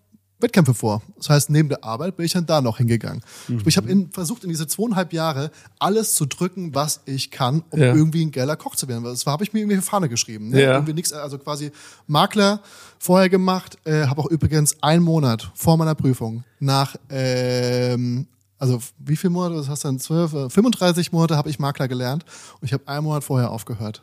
Wettkämpfe 0.46 0.74
vor. 0.74 1.02
Das 1.18 1.30
heißt, 1.30 1.50
neben 1.50 1.70
der 1.70 1.84
Arbeit 1.84 2.16
bin 2.16 2.26
ich 2.26 2.34
dann 2.34 2.46
da 2.46 2.62
noch 2.62 2.78
hingegangen. 2.78 3.22
Ich 3.66 3.78
habe 3.78 3.90
in, 3.90 4.10
versucht, 4.12 4.44
in 4.44 4.50
diese 4.50 4.68
zweieinhalb 4.68 5.12
Jahre 5.14 5.52
alles 5.80 6.16
zu 6.16 6.26
drücken, 6.26 6.74
was 6.74 7.02
ich 7.06 7.32
kann, 7.32 7.64
um 7.70 7.80
Ja. 7.80 7.94
irgendwie 7.94 8.24
ein 8.26 8.32
geiler 8.32 8.56
Koch 8.56 8.76
zu 8.76 8.88
werden. 8.88 9.04
Das 9.04 9.26
habe 9.26 9.44
ich 9.44 9.54
mir 9.54 9.60
irgendwie 9.60 9.82
Fahne 9.82 10.08
geschrieben. 10.10 10.50
Ne? 10.50 10.62
Ja. 10.62 10.74
Irgendwie 10.74 10.94
nix, 10.94 11.12
also 11.14 11.38
quasi 11.38 11.72
Makler 12.08 12.62
vorher 13.00 13.30
gemacht, 13.30 13.78
äh, 13.86 14.08
habe 14.08 14.22
auch 14.22 14.28
übrigens 14.28 14.82
einen 14.82 15.04
Monat 15.04 15.52
vor 15.56 15.78
meiner 15.78 15.96
Prüfung 15.96 16.44
nach 16.60 16.96
ähm, 17.10 18.28
also 18.58 18.80
wie 19.00 19.18
viele 19.18 19.32
Monate, 19.32 19.56
das 19.56 19.68
hast 19.68 19.84
du 19.84 19.90
dann 19.90 20.00
zwölf, 20.00 20.34
äh, 20.34 20.50
35 20.50 21.12
Monate 21.12 21.36
habe 21.36 21.50
ich 21.50 21.60
Makler 21.60 21.88
gelernt 21.90 22.24
und 22.62 22.66
ich 22.66 22.74
habe 22.74 22.88
einen 22.88 23.04
Monat 23.04 23.24
vorher 23.24 23.52
aufgehört. 23.52 24.02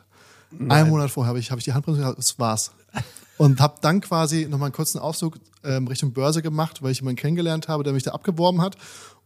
Einen 0.69 0.89
Monat 0.89 1.09
vorher 1.09 1.29
habe 1.29 1.39
ich, 1.39 1.49
habe 1.49 1.57
ich 1.59 1.65
die 1.65 1.73
Handbremse 1.73 2.01
gehabt, 2.01 2.17
das 2.19 2.37
war's. 2.37 2.71
Und 3.37 3.59
habe 3.59 3.75
dann 3.81 4.01
quasi 4.01 4.47
nochmal 4.47 4.67
einen 4.67 4.73
kurzen 4.73 4.99
Aufzug 4.99 5.39
ähm, 5.63 5.87
Richtung 5.87 6.13
Börse 6.13 6.41
gemacht, 6.41 6.83
weil 6.83 6.91
ich 6.91 6.99
jemanden 6.99 7.19
kennengelernt 7.19 7.67
habe, 7.67 7.83
der 7.83 7.93
mich 7.93 8.03
da 8.03 8.11
abgeworben 8.11 8.61
hat. 8.61 8.77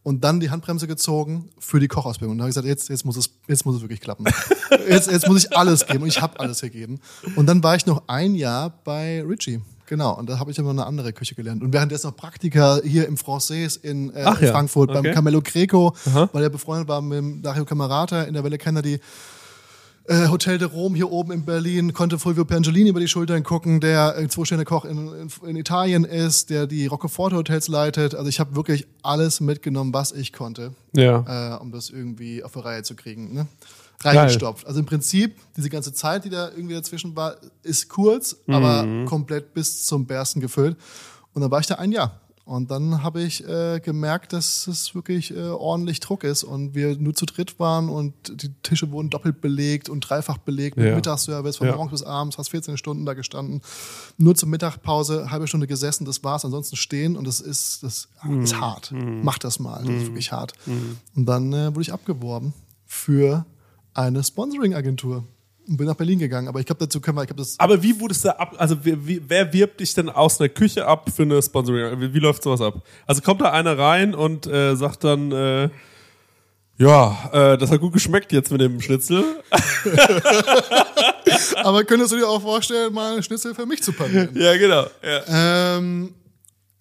Und 0.02 0.24
dann 0.24 0.40
die 0.40 0.50
Handbremse 0.50 0.86
gezogen 0.86 1.50
für 1.58 1.80
die 1.80 1.88
Kochausbildung. 1.88 2.32
Und 2.32 2.38
da 2.38 2.42
habe 2.44 2.50
ich 2.50 2.54
gesagt, 2.54 2.66
jetzt, 2.66 2.88
jetzt, 2.88 3.04
muss 3.04 3.16
es, 3.16 3.30
jetzt 3.46 3.66
muss 3.66 3.76
es 3.76 3.82
wirklich 3.82 4.00
klappen. 4.00 4.24
Jetzt, 4.88 5.10
jetzt 5.10 5.28
muss 5.28 5.44
ich 5.44 5.54
alles 5.54 5.86
geben. 5.86 6.02
Und 6.04 6.08
ich 6.08 6.22
habe 6.22 6.40
alles 6.40 6.62
gegeben. 6.62 7.00
Und 7.36 7.46
dann 7.46 7.62
war 7.62 7.76
ich 7.76 7.84
noch 7.84 8.04
ein 8.06 8.34
Jahr 8.34 8.70
bei 8.84 9.22
Richie. 9.22 9.60
Genau, 9.88 10.14
und 10.18 10.28
da 10.28 10.38
habe 10.38 10.50
ich 10.50 10.56
dann 10.56 10.66
noch 10.66 10.72
eine 10.72 10.84
andere 10.84 11.14
Küche 11.14 11.34
gelernt. 11.34 11.62
Und 11.62 11.72
währenddessen 11.72 12.08
noch 12.08 12.16
Praktika 12.16 12.80
hier 12.84 13.06
im 13.06 13.16
Français 13.16 13.82
in, 13.82 14.10
äh, 14.14 14.22
Ach 14.24 14.38
in 14.38 14.46
ja, 14.46 14.52
Frankfurt 14.52 14.90
okay. 14.90 15.00
beim 15.02 15.14
Camelo 15.14 15.40
Greco, 15.42 15.94
weil 16.32 16.42
er 16.42 16.50
befreundet 16.50 16.88
war 16.88 17.00
mit 17.00 17.18
dem 17.18 17.42
Dario 17.42 17.64
Camerata 17.64 18.22
in 18.22 18.34
der 18.34 18.44
Welle 18.44 18.58
Kennedy. 18.58 19.00
Äh, 20.10 20.28
Hotel 20.28 20.56
de 20.56 20.66
Rome 20.66 20.96
hier 20.96 21.12
oben 21.12 21.32
in 21.32 21.44
Berlin, 21.44 21.92
konnte 21.92 22.18
Fulvio 22.18 22.46
Pergolini 22.46 22.88
über 22.88 23.00
die 23.00 23.08
Schultern 23.08 23.42
gucken, 23.42 23.78
der 23.80 24.16
äh, 24.16 24.26
Zwei-Sterne-Koch 24.26 24.86
in, 24.86 25.08
in, 25.12 25.30
in 25.46 25.56
Italien 25.56 26.04
ist, 26.04 26.48
der 26.48 26.66
die 26.66 26.86
Rockeforte-Hotels 26.86 27.68
leitet. 27.68 28.14
Also 28.14 28.26
ich 28.30 28.40
habe 28.40 28.56
wirklich 28.56 28.86
alles 29.02 29.40
mitgenommen, 29.40 29.92
was 29.92 30.12
ich 30.12 30.32
konnte, 30.32 30.72
Ja. 30.96 31.56
äh, 31.56 31.60
um 31.60 31.72
das 31.72 31.90
irgendwie 31.90 32.42
auf 32.42 32.52
die 32.52 32.60
Reihe 32.60 32.82
zu 32.84 32.94
kriegen. 32.96 33.34
Ne? 33.34 33.48
Reingestopft. 34.02 34.66
Also 34.66 34.80
im 34.80 34.86
Prinzip, 34.86 35.36
diese 35.58 35.68
ganze 35.68 35.92
Zeit, 35.92 36.24
die 36.24 36.30
da 36.30 36.48
irgendwie 36.48 36.74
dazwischen 36.74 37.14
war, 37.14 37.36
ist 37.62 37.90
kurz, 37.90 38.36
aber 38.46 39.04
komplett 39.04 39.52
bis 39.52 39.84
zum 39.84 40.06
Bersten 40.06 40.40
gefüllt. 40.40 40.76
Und 41.34 41.42
dann 41.42 41.50
war 41.50 41.60
ich 41.60 41.66
da 41.66 41.74
ein 41.74 41.92
Jahr. 41.92 42.18
Und 42.48 42.70
dann 42.70 43.02
habe 43.02 43.22
ich 43.22 43.46
äh, 43.46 43.78
gemerkt, 43.78 44.32
dass 44.32 44.66
es 44.68 44.94
wirklich 44.94 45.36
äh, 45.36 45.48
ordentlich 45.50 46.00
Druck 46.00 46.24
ist 46.24 46.44
und 46.44 46.74
wir 46.74 46.96
nur 46.96 47.12
zu 47.14 47.26
dritt 47.26 47.58
waren 47.60 47.90
und 47.90 48.14
die 48.42 48.50
Tische 48.62 48.90
wurden 48.90 49.10
doppelt 49.10 49.42
belegt 49.42 49.90
und 49.90 50.00
dreifach 50.00 50.38
belegt 50.38 50.78
mit 50.78 50.86
Ja. 50.86 50.94
Mittagsservice 50.94 51.58
von 51.58 51.66
Ja. 51.66 51.76
morgens 51.76 51.90
bis 51.90 52.02
abends, 52.04 52.38
hast 52.38 52.48
14 52.48 52.78
Stunden 52.78 53.04
da 53.04 53.12
gestanden, 53.12 53.60
nur 54.16 54.34
zur 54.34 54.48
Mittagpause, 54.48 55.30
halbe 55.30 55.46
Stunde 55.46 55.66
gesessen, 55.66 56.06
das 56.06 56.24
war's, 56.24 56.42
ansonsten 56.46 56.76
stehen 56.76 57.18
und 57.18 57.26
das 57.26 57.40
ist, 57.40 57.82
das 57.82 58.08
Mhm. 58.24 58.40
ist 58.40 58.58
hart. 58.58 58.94
Mach 59.22 59.36
das 59.36 59.58
mal, 59.58 59.84
das 59.84 59.96
ist 59.96 60.06
wirklich 60.06 60.32
hart. 60.32 60.54
Und 61.14 61.26
dann 61.26 61.52
äh, 61.52 61.66
wurde 61.74 61.82
ich 61.82 61.92
abgeworben 61.92 62.54
für 62.86 63.44
eine 63.92 64.24
Sponsoring-Agentur 64.24 65.22
und 65.68 65.76
bin 65.76 65.86
nach 65.86 65.96
Berlin 65.96 66.18
gegangen. 66.18 66.48
Aber 66.48 66.60
ich 66.60 66.66
glaube, 66.66 66.84
dazu 66.84 67.00
können 67.00 67.18
wir, 67.18 67.22
ich 67.22 67.28
glaube, 67.28 67.42
das 67.42 67.58
Aber 67.58 67.82
wie 67.82 67.98
wurdest 68.00 68.24
du 68.24 68.38
ab, 68.38 68.54
also 68.58 68.84
wie, 68.84 69.06
wie, 69.06 69.22
wer 69.26 69.52
wirbt 69.52 69.80
dich 69.80 69.94
denn 69.94 70.08
aus 70.08 70.40
einer 70.40 70.48
Küche 70.48 70.86
ab 70.86 71.10
für 71.14 71.22
eine 71.22 71.42
Sponsoring? 71.42 72.00
Wie, 72.00 72.14
wie 72.14 72.18
läuft 72.18 72.42
sowas 72.42 72.60
ab? 72.60 72.82
Also 73.06 73.22
kommt 73.22 73.40
da 73.40 73.52
einer 73.52 73.78
rein 73.78 74.14
und 74.14 74.46
äh, 74.46 74.76
sagt 74.76 75.04
dann, 75.04 75.32
äh, 75.32 75.68
ja, 76.78 77.30
äh, 77.32 77.58
das 77.58 77.70
hat 77.70 77.80
gut 77.80 77.92
geschmeckt 77.92 78.32
jetzt 78.32 78.52
mit 78.52 78.60
dem 78.60 78.80
Schnitzel. 78.80 79.24
Aber 81.56 81.84
könntest 81.84 82.12
du 82.12 82.16
dir 82.16 82.28
auch 82.28 82.40
vorstellen, 82.40 82.94
mal 82.94 83.14
einen 83.14 83.22
Schnitzel 83.22 83.54
für 83.54 83.66
mich 83.66 83.82
zu 83.82 83.92
panieren? 83.92 84.30
ja, 84.34 84.56
genau. 84.56 84.86
Ja, 85.02 85.76
ähm, 85.76 86.14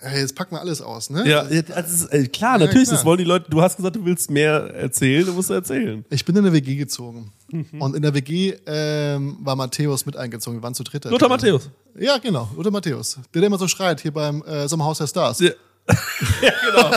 jetzt 0.02 0.36
packen 0.36 0.56
wir 0.56 0.62
alles 0.62 0.82
aus, 0.82 1.10
ne? 1.10 1.28
ja 1.28 1.42
ist, 1.42 1.70
äh, 2.14 2.28
klar, 2.28 2.60
natürlich, 2.60 2.88
klar. 2.88 2.98
das 2.98 3.06
wollen 3.06 3.18
die 3.18 3.24
Leute. 3.24 3.50
Du 3.50 3.62
hast 3.62 3.78
gesagt, 3.78 3.96
du 3.96 4.06
willst 4.06 4.30
mehr 4.30 4.74
erzählen, 4.76 5.26
du 5.26 5.34
musst 5.34 5.50
erzählen. 5.50 6.06
Ich 6.10 6.24
bin 6.24 6.36
in 6.36 6.46
eine 6.46 6.54
WG 6.54 6.76
gezogen. 6.76 7.32
Mhm. 7.52 7.82
Und 7.82 7.96
in 7.96 8.02
der 8.02 8.14
WG 8.14 8.56
ähm, 8.66 9.38
war 9.42 9.56
Matthäus 9.56 10.06
mit 10.06 10.16
eingezogen. 10.16 10.60
Wir 10.60 10.64
waren 10.64 10.76
zu 10.76 10.84
dritt. 10.84 11.06
Lothar. 11.06 11.30
Matthäus. 11.30 11.70
Ja, 11.98 12.18
genau. 12.20 12.50
Lothar 12.56 12.72
Matthäus. 12.72 13.18
Der, 13.34 13.42
der 13.42 13.48
immer 13.48 13.58
so 13.58 13.68
schreit 13.68 14.02
hier 14.02 14.14
beim 14.14 14.44
äh, 14.44 14.68
Sommerhaus 14.68 15.00
der 15.00 15.08
Stars. 15.08 15.40
Ja, 15.40 15.52
ja 16.42 16.52
genau. 16.66 16.92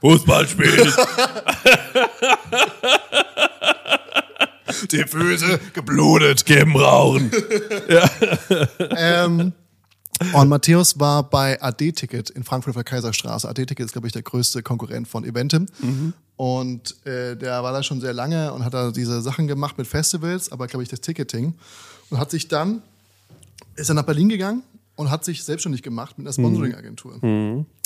Fußballspiel. 0.00 0.92
Die 4.90 5.04
Füße 5.04 5.60
geblutet. 5.74 6.46
Geben 6.46 6.76
rauchen. 6.76 7.30
ähm, 8.96 9.52
und 10.32 10.48
Matthäus 10.48 10.98
war 10.98 11.22
bei 11.28 11.60
AD-Ticket 11.60 12.30
in 12.30 12.44
Frankfurt 12.44 12.70
auf 12.70 12.76
der 12.76 12.84
Kaiserstraße. 12.84 13.48
AD-Ticket 13.48 13.86
ist, 13.86 13.92
glaube 13.92 14.06
ich, 14.06 14.12
der 14.12 14.22
größte 14.22 14.62
Konkurrent 14.62 15.08
von 15.08 15.24
Eventim. 15.24 15.66
Und 16.36 17.04
äh, 17.06 17.36
der 17.36 17.62
war 17.62 17.72
da 17.72 17.82
schon 17.82 18.00
sehr 18.00 18.12
lange 18.12 18.52
und 18.52 18.64
hat 18.64 18.72
da 18.72 18.90
diese 18.92 19.20
Sachen 19.22 19.46
gemacht 19.48 19.76
mit 19.76 19.86
Festivals, 19.86 20.52
aber, 20.52 20.66
glaube 20.68 20.82
ich, 20.84 20.88
das 20.88 21.00
Ticketing. 21.00 21.54
Und 22.10 22.18
hat 22.18 22.30
sich 22.30 22.48
dann, 22.48 22.82
ist 23.74 23.88
er 23.88 23.94
nach 23.94 24.04
Berlin 24.04 24.28
gegangen 24.28 24.62
und 24.94 25.10
hat 25.10 25.24
sich 25.24 25.44
selbstständig 25.44 25.82
gemacht 25.82 26.16
mit 26.18 26.26
einer 26.26 26.32
Sponsoring-Agentur. 26.32 27.18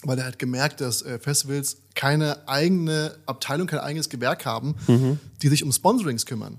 Weil 0.04 0.18
er 0.18 0.26
hat 0.26 0.38
gemerkt, 0.38 0.80
dass 0.80 1.02
äh, 1.02 1.18
Festivals 1.18 1.76
keine 1.94 2.46
eigene 2.48 3.14
Abteilung, 3.26 3.66
kein 3.66 3.80
eigenes 3.80 4.08
Gewerk 4.08 4.44
haben, 4.46 4.74
die 5.42 5.48
sich 5.48 5.62
um 5.64 5.72
Sponsorings 5.72 6.26
kümmern. 6.26 6.58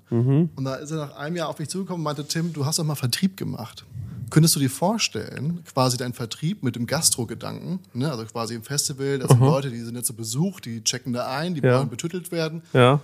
Und 0.56 0.64
da 0.64 0.76
ist 0.76 0.92
er 0.92 0.98
nach 0.98 1.16
einem 1.16 1.36
Jahr 1.36 1.50
auf 1.50 1.60
mich 1.60 1.70
zugekommen 1.70 2.02
und 2.02 2.04
meinte, 2.04 2.28
Tim, 2.28 2.54
du 2.54 2.66
hast 2.66 2.80
doch 2.80 2.84
mal 2.86 2.96
Vertrieb 2.96 3.38
gemacht. 3.38 3.86
Könntest 4.34 4.56
du 4.56 4.60
dir 4.60 4.70
vorstellen, 4.70 5.64
quasi 5.72 5.96
deinen 5.96 6.14
Vertrieb 6.14 6.64
mit 6.64 6.76
dem 6.76 6.88
Gastro-Gedanken, 6.88 7.80
ne, 7.94 8.10
also 8.12 8.26
quasi 8.26 8.56
im 8.56 8.64
Festival, 8.64 9.20
das 9.20 9.30
sind 9.30 9.40
Leute, 9.42 9.70
die 9.70 9.80
sind 9.82 9.96
jetzt 9.96 10.08
zu 10.08 10.16
Besuch, 10.16 10.60
die 10.60 10.84
checken 10.84 11.14
da 11.14 11.28
ein, 11.38 11.54
die 11.54 11.62
Ja. 11.62 11.78
wollen 11.78 11.90
betüttelt 11.90 12.32
werden, 12.32 12.64
Ja. 12.74 13.00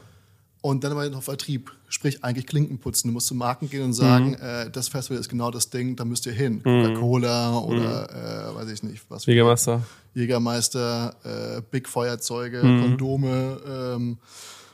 und 0.62 0.84
dann 0.84 0.92
aber 0.92 1.08
noch 1.12 1.22
Vertrieb, 1.22 1.72
sprich 1.88 2.24
eigentlich 2.24 2.48
Klinken 2.48 2.80
putzen. 2.80 3.10
Du 3.10 3.14
musst 3.14 3.28
zu 3.28 3.36
Marken 3.36 3.70
gehen 3.70 3.84
und 3.84 3.94
sagen, 3.94 4.30
Mhm. 4.32 4.38
äh, 4.42 4.70
das 4.72 4.88
Festival 4.88 5.20
ist 5.20 5.30
genau 5.30 5.52
das 5.52 5.70
Ding, 5.70 5.96
da 5.96 6.04
müsst 6.04 6.26
ihr 6.26 6.34
hin. 6.34 6.64
Coca-Cola 6.64 7.60
oder 7.60 8.50
äh, 8.52 8.56
weiß 8.56 8.70
ich 8.72 8.82
nicht, 8.82 9.04
was. 9.10 9.28
Jägermeister. 9.28 9.84
Jägermeister, 10.16 11.16
äh, 11.58 11.62
Big 11.70 11.88
Feuerzeuge, 11.88 12.64
Mhm. 12.64 12.82
Kondome, 12.82 13.58
ähm, 13.68 14.18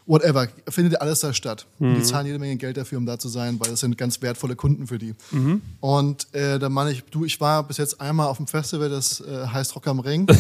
whatever. 0.06 0.48
Findet 0.70 1.02
alles 1.02 1.20
da 1.22 1.34
statt. 1.34 1.66
Und 1.80 1.92
Mhm. 1.92 1.96
Die 1.96 2.04
zahlen 2.04 2.26
jede 2.28 2.40
Menge 2.40 2.56
Geld 2.58 2.78
dafür, 2.78 2.98
um 2.98 3.06
da 3.06 3.18
zu 3.20 3.30
sein, 3.30 3.60
weil 3.60 3.72
das 3.72 3.80
sind 3.80 3.98
ganz 3.98 4.22
wertvolle 4.22 4.56
Kunden 4.56 4.88
für 4.88 4.98
die. 4.98 5.14
Mhm. 5.32 5.62
Und 5.80 6.34
äh, 6.34 6.60
da 6.60 6.70
meine 6.70 6.92
ich, 6.92 7.04
du, 7.06 7.26
ich 7.26 7.40
war 7.42 7.64
bis 7.64 7.78
jetzt 7.78 8.00
einmal 8.02 8.28
auf 8.28 8.38
dem 8.38 8.48
Festival, 8.48 8.90
das 8.90 9.22
äh, 9.22 9.48
heißt 9.48 9.76
Rock 9.76 9.88
am 9.88 10.00
Ring. 10.00 10.28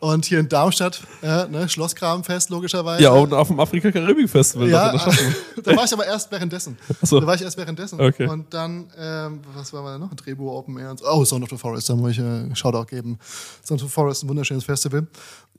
Und 0.00 0.24
hier 0.24 0.40
in 0.40 0.48
Darmstadt, 0.48 1.00
äh, 1.22 1.46
ne, 1.46 1.68
Schlossgrabenfest 1.68 2.50
logischerweise. 2.50 3.04
Ja, 3.04 3.10
und 3.12 3.32
auf 3.32 3.46
dem 3.46 3.60
Afrika-Karibik-Festival. 3.60 4.68
Ja, 4.68 4.92
da 5.62 5.76
war 5.76 5.84
ich 5.84 5.92
aber 5.92 6.04
erst 6.04 6.30
währenddessen. 6.32 6.76
So. 7.02 7.20
Da 7.20 7.26
war 7.26 7.36
ich 7.36 7.42
erst 7.42 7.56
währenddessen. 7.56 8.00
Okay. 8.00 8.26
Und 8.26 8.52
dann, 8.52 8.90
ähm, 8.98 9.40
was 9.54 9.72
war 9.72 9.84
da 9.84 9.98
noch? 9.98 10.12
Drehbuch 10.14 10.52
Open 10.54 10.76
Air 10.78 10.90
und 10.90 10.98
so. 10.98 11.06
Oh, 11.06 11.24
Sound 11.24 11.44
of 11.44 11.50
the 11.50 11.56
Forest, 11.56 11.88
da 11.88 11.94
muss 11.94 12.12
ich 12.12 12.18
äh, 12.18 12.54
Shoutout 12.56 12.86
geben. 12.86 13.16
Sound 13.64 13.80
of 13.80 13.88
the 13.88 13.94
Forest, 13.94 14.24
ein 14.24 14.28
wunderschönes 14.28 14.64
Festival. 14.64 15.06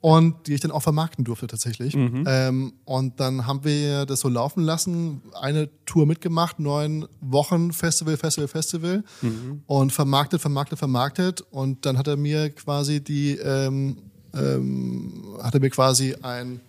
Und 0.04 0.48
die 0.48 0.52
ich 0.52 0.60
dann 0.60 0.70
auch 0.70 0.82
vermarkten 0.82 1.24
durfte 1.24 1.46
tatsächlich. 1.46 1.96
Mhm. 1.96 2.24
Ähm, 2.26 2.72
und 2.84 3.20
dann 3.20 3.46
haben 3.46 3.64
wir 3.64 4.04
das 4.04 4.20
so 4.20 4.28
laufen 4.28 4.62
lassen, 4.62 5.22
eine 5.32 5.70
Tour 5.86 6.04
mitgemacht, 6.04 6.60
neun 6.60 7.06
Wochen 7.22 7.72
Festival, 7.72 8.18
Festival, 8.18 8.48
Festival. 8.48 9.02
Mhm. 9.22 9.62
Und 9.64 9.94
vermarktet, 9.94 10.42
vermarktet, 10.42 10.78
vermarktet. 10.78 11.40
Und 11.50 11.86
dann 11.86 11.96
hat 11.96 12.06
er 12.06 12.18
mir 12.18 12.50
quasi 12.50 13.02
die, 13.02 13.38
ähm, 13.38 13.96
ähm, 14.34 15.38
hat 15.42 15.54
er 15.54 15.60
mir 15.60 15.70
quasi 15.70 16.14
ein 16.20 16.60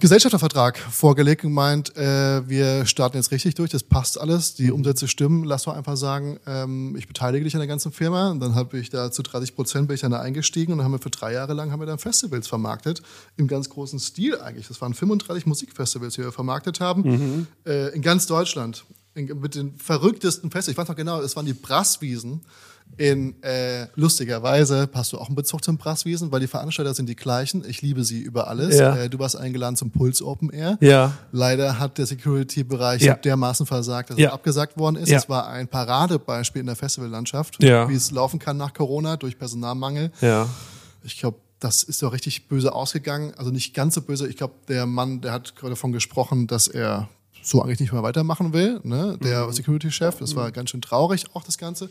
Gesellschaftervertrag 0.00 0.78
vorgelegt 0.78 1.44
und 1.44 1.52
meint, 1.52 1.96
äh, 1.96 2.48
wir 2.48 2.86
starten 2.86 3.16
jetzt 3.16 3.32
richtig 3.32 3.54
durch, 3.56 3.70
das 3.70 3.82
passt 3.82 4.20
alles, 4.20 4.54
die 4.54 4.70
Umsätze 4.70 5.08
stimmen, 5.08 5.44
lass 5.44 5.64
doch 5.64 5.74
einfach 5.74 5.96
sagen, 5.96 6.38
ähm, 6.46 6.94
ich 6.96 7.08
beteilige 7.08 7.44
dich 7.44 7.54
an 7.54 7.60
der 7.60 7.66
ganzen 7.66 7.90
Firma. 7.90 8.30
Und 8.30 8.40
dann 8.40 8.54
habe 8.54 8.78
ich 8.78 8.90
da 8.90 9.10
zu 9.10 9.22
30 9.22 9.56
Prozent 9.56 9.88
bin 9.88 9.96
ich 9.96 10.00
dann 10.00 10.12
da 10.12 10.20
eingestiegen 10.20 10.72
und 10.72 10.78
dann 10.78 10.84
haben 10.84 10.92
wir 10.92 11.00
für 11.00 11.10
drei 11.10 11.32
Jahre 11.32 11.52
lang 11.52 11.72
haben 11.72 11.80
wir 11.80 11.86
dann 11.86 11.98
Festivals 11.98 12.46
vermarktet, 12.46 13.02
im 13.36 13.48
ganz 13.48 13.68
großen 13.70 13.98
Stil 13.98 14.40
eigentlich. 14.40 14.68
Das 14.68 14.80
waren 14.80 14.94
35 14.94 15.46
Musikfestivals, 15.46 16.14
die 16.14 16.22
wir 16.22 16.32
vermarktet 16.32 16.80
haben, 16.80 17.46
äh, 17.66 17.94
in 17.94 18.02
ganz 18.02 18.26
Deutschland. 18.26 18.84
In, 19.14 19.40
mit 19.40 19.56
den 19.56 19.76
verrücktesten 19.78 20.50
Festivals. 20.50 20.72
Ich 20.74 20.78
weiß 20.78 20.88
noch 20.88 20.96
genau, 20.96 21.20
es 21.20 21.34
waren 21.34 21.46
die 21.46 21.54
Brasswiesen 21.54 22.42
in 22.96 23.40
äh, 23.44 23.86
lustigerweise 23.94 24.88
hast 24.92 25.12
du 25.12 25.18
auch 25.18 25.26
einen 25.28 25.36
Bezug 25.36 25.62
zum 25.62 25.78
Brasswiesen, 25.78 26.32
weil 26.32 26.40
die 26.40 26.46
Veranstalter 26.48 26.94
sind 26.94 27.08
die 27.08 27.14
gleichen. 27.14 27.64
Ich 27.68 27.80
liebe 27.82 28.02
sie 28.02 28.20
über 28.20 28.48
alles. 28.48 28.76
Ja. 28.78 28.96
Äh, 28.96 29.08
du 29.10 29.18
warst 29.20 29.36
eingeladen 29.36 29.76
zum 29.76 29.90
Puls 29.92 30.20
Open 30.20 30.50
Air. 30.50 30.78
Ja. 30.80 31.12
Leider 31.30 31.78
hat 31.78 31.98
der 31.98 32.06
Security-Bereich 32.06 33.02
Ja. 33.02 33.14
dermaßen 33.14 33.66
versagt, 33.66 34.10
dass 34.10 34.18
Ja. 34.18 34.28
es 34.28 34.34
abgesagt 34.34 34.76
worden 34.78 34.96
ist. 34.96 35.08
Ja. 35.10 35.18
Es 35.18 35.28
war 35.28 35.46
ein 35.48 35.68
Paradebeispiel 35.68 36.60
in 36.60 36.66
der 36.66 36.76
Festivallandschaft, 36.76 37.62
Ja. 37.62 37.88
wie 37.88 37.94
es 37.94 38.10
laufen 38.10 38.38
kann 38.40 38.56
nach 38.56 38.74
Corona 38.74 39.16
durch 39.16 39.38
Personalmangel. 39.38 40.10
Ja. 40.20 40.48
Ich 41.04 41.18
glaube, 41.18 41.38
das 41.60 41.82
ist 41.82 42.02
doch 42.02 42.12
richtig 42.12 42.48
böse 42.48 42.72
ausgegangen. 42.72 43.32
Also 43.36 43.50
nicht 43.50 43.74
ganz 43.74 43.94
so 43.94 44.02
böse. 44.02 44.28
Ich 44.28 44.36
glaube, 44.36 44.54
der 44.68 44.86
Mann, 44.86 45.20
der 45.20 45.32
hat 45.32 45.54
gerade 45.56 45.70
davon 45.70 45.92
gesprochen, 45.92 46.46
dass 46.46 46.68
er 46.68 47.08
so 47.42 47.62
eigentlich 47.62 47.80
nicht 47.80 47.92
mehr 47.92 48.02
weitermachen 48.02 48.52
will. 48.52 48.80
Ne? 48.82 49.16
Der 49.22 49.46
Mhm. 49.46 49.52
Security-Chef, 49.52 50.18
das 50.18 50.34
war 50.36 50.50
ganz 50.52 50.70
schön 50.70 50.82
traurig, 50.82 51.24
auch 51.34 51.44
das 51.44 51.56
Ganze. 51.58 51.88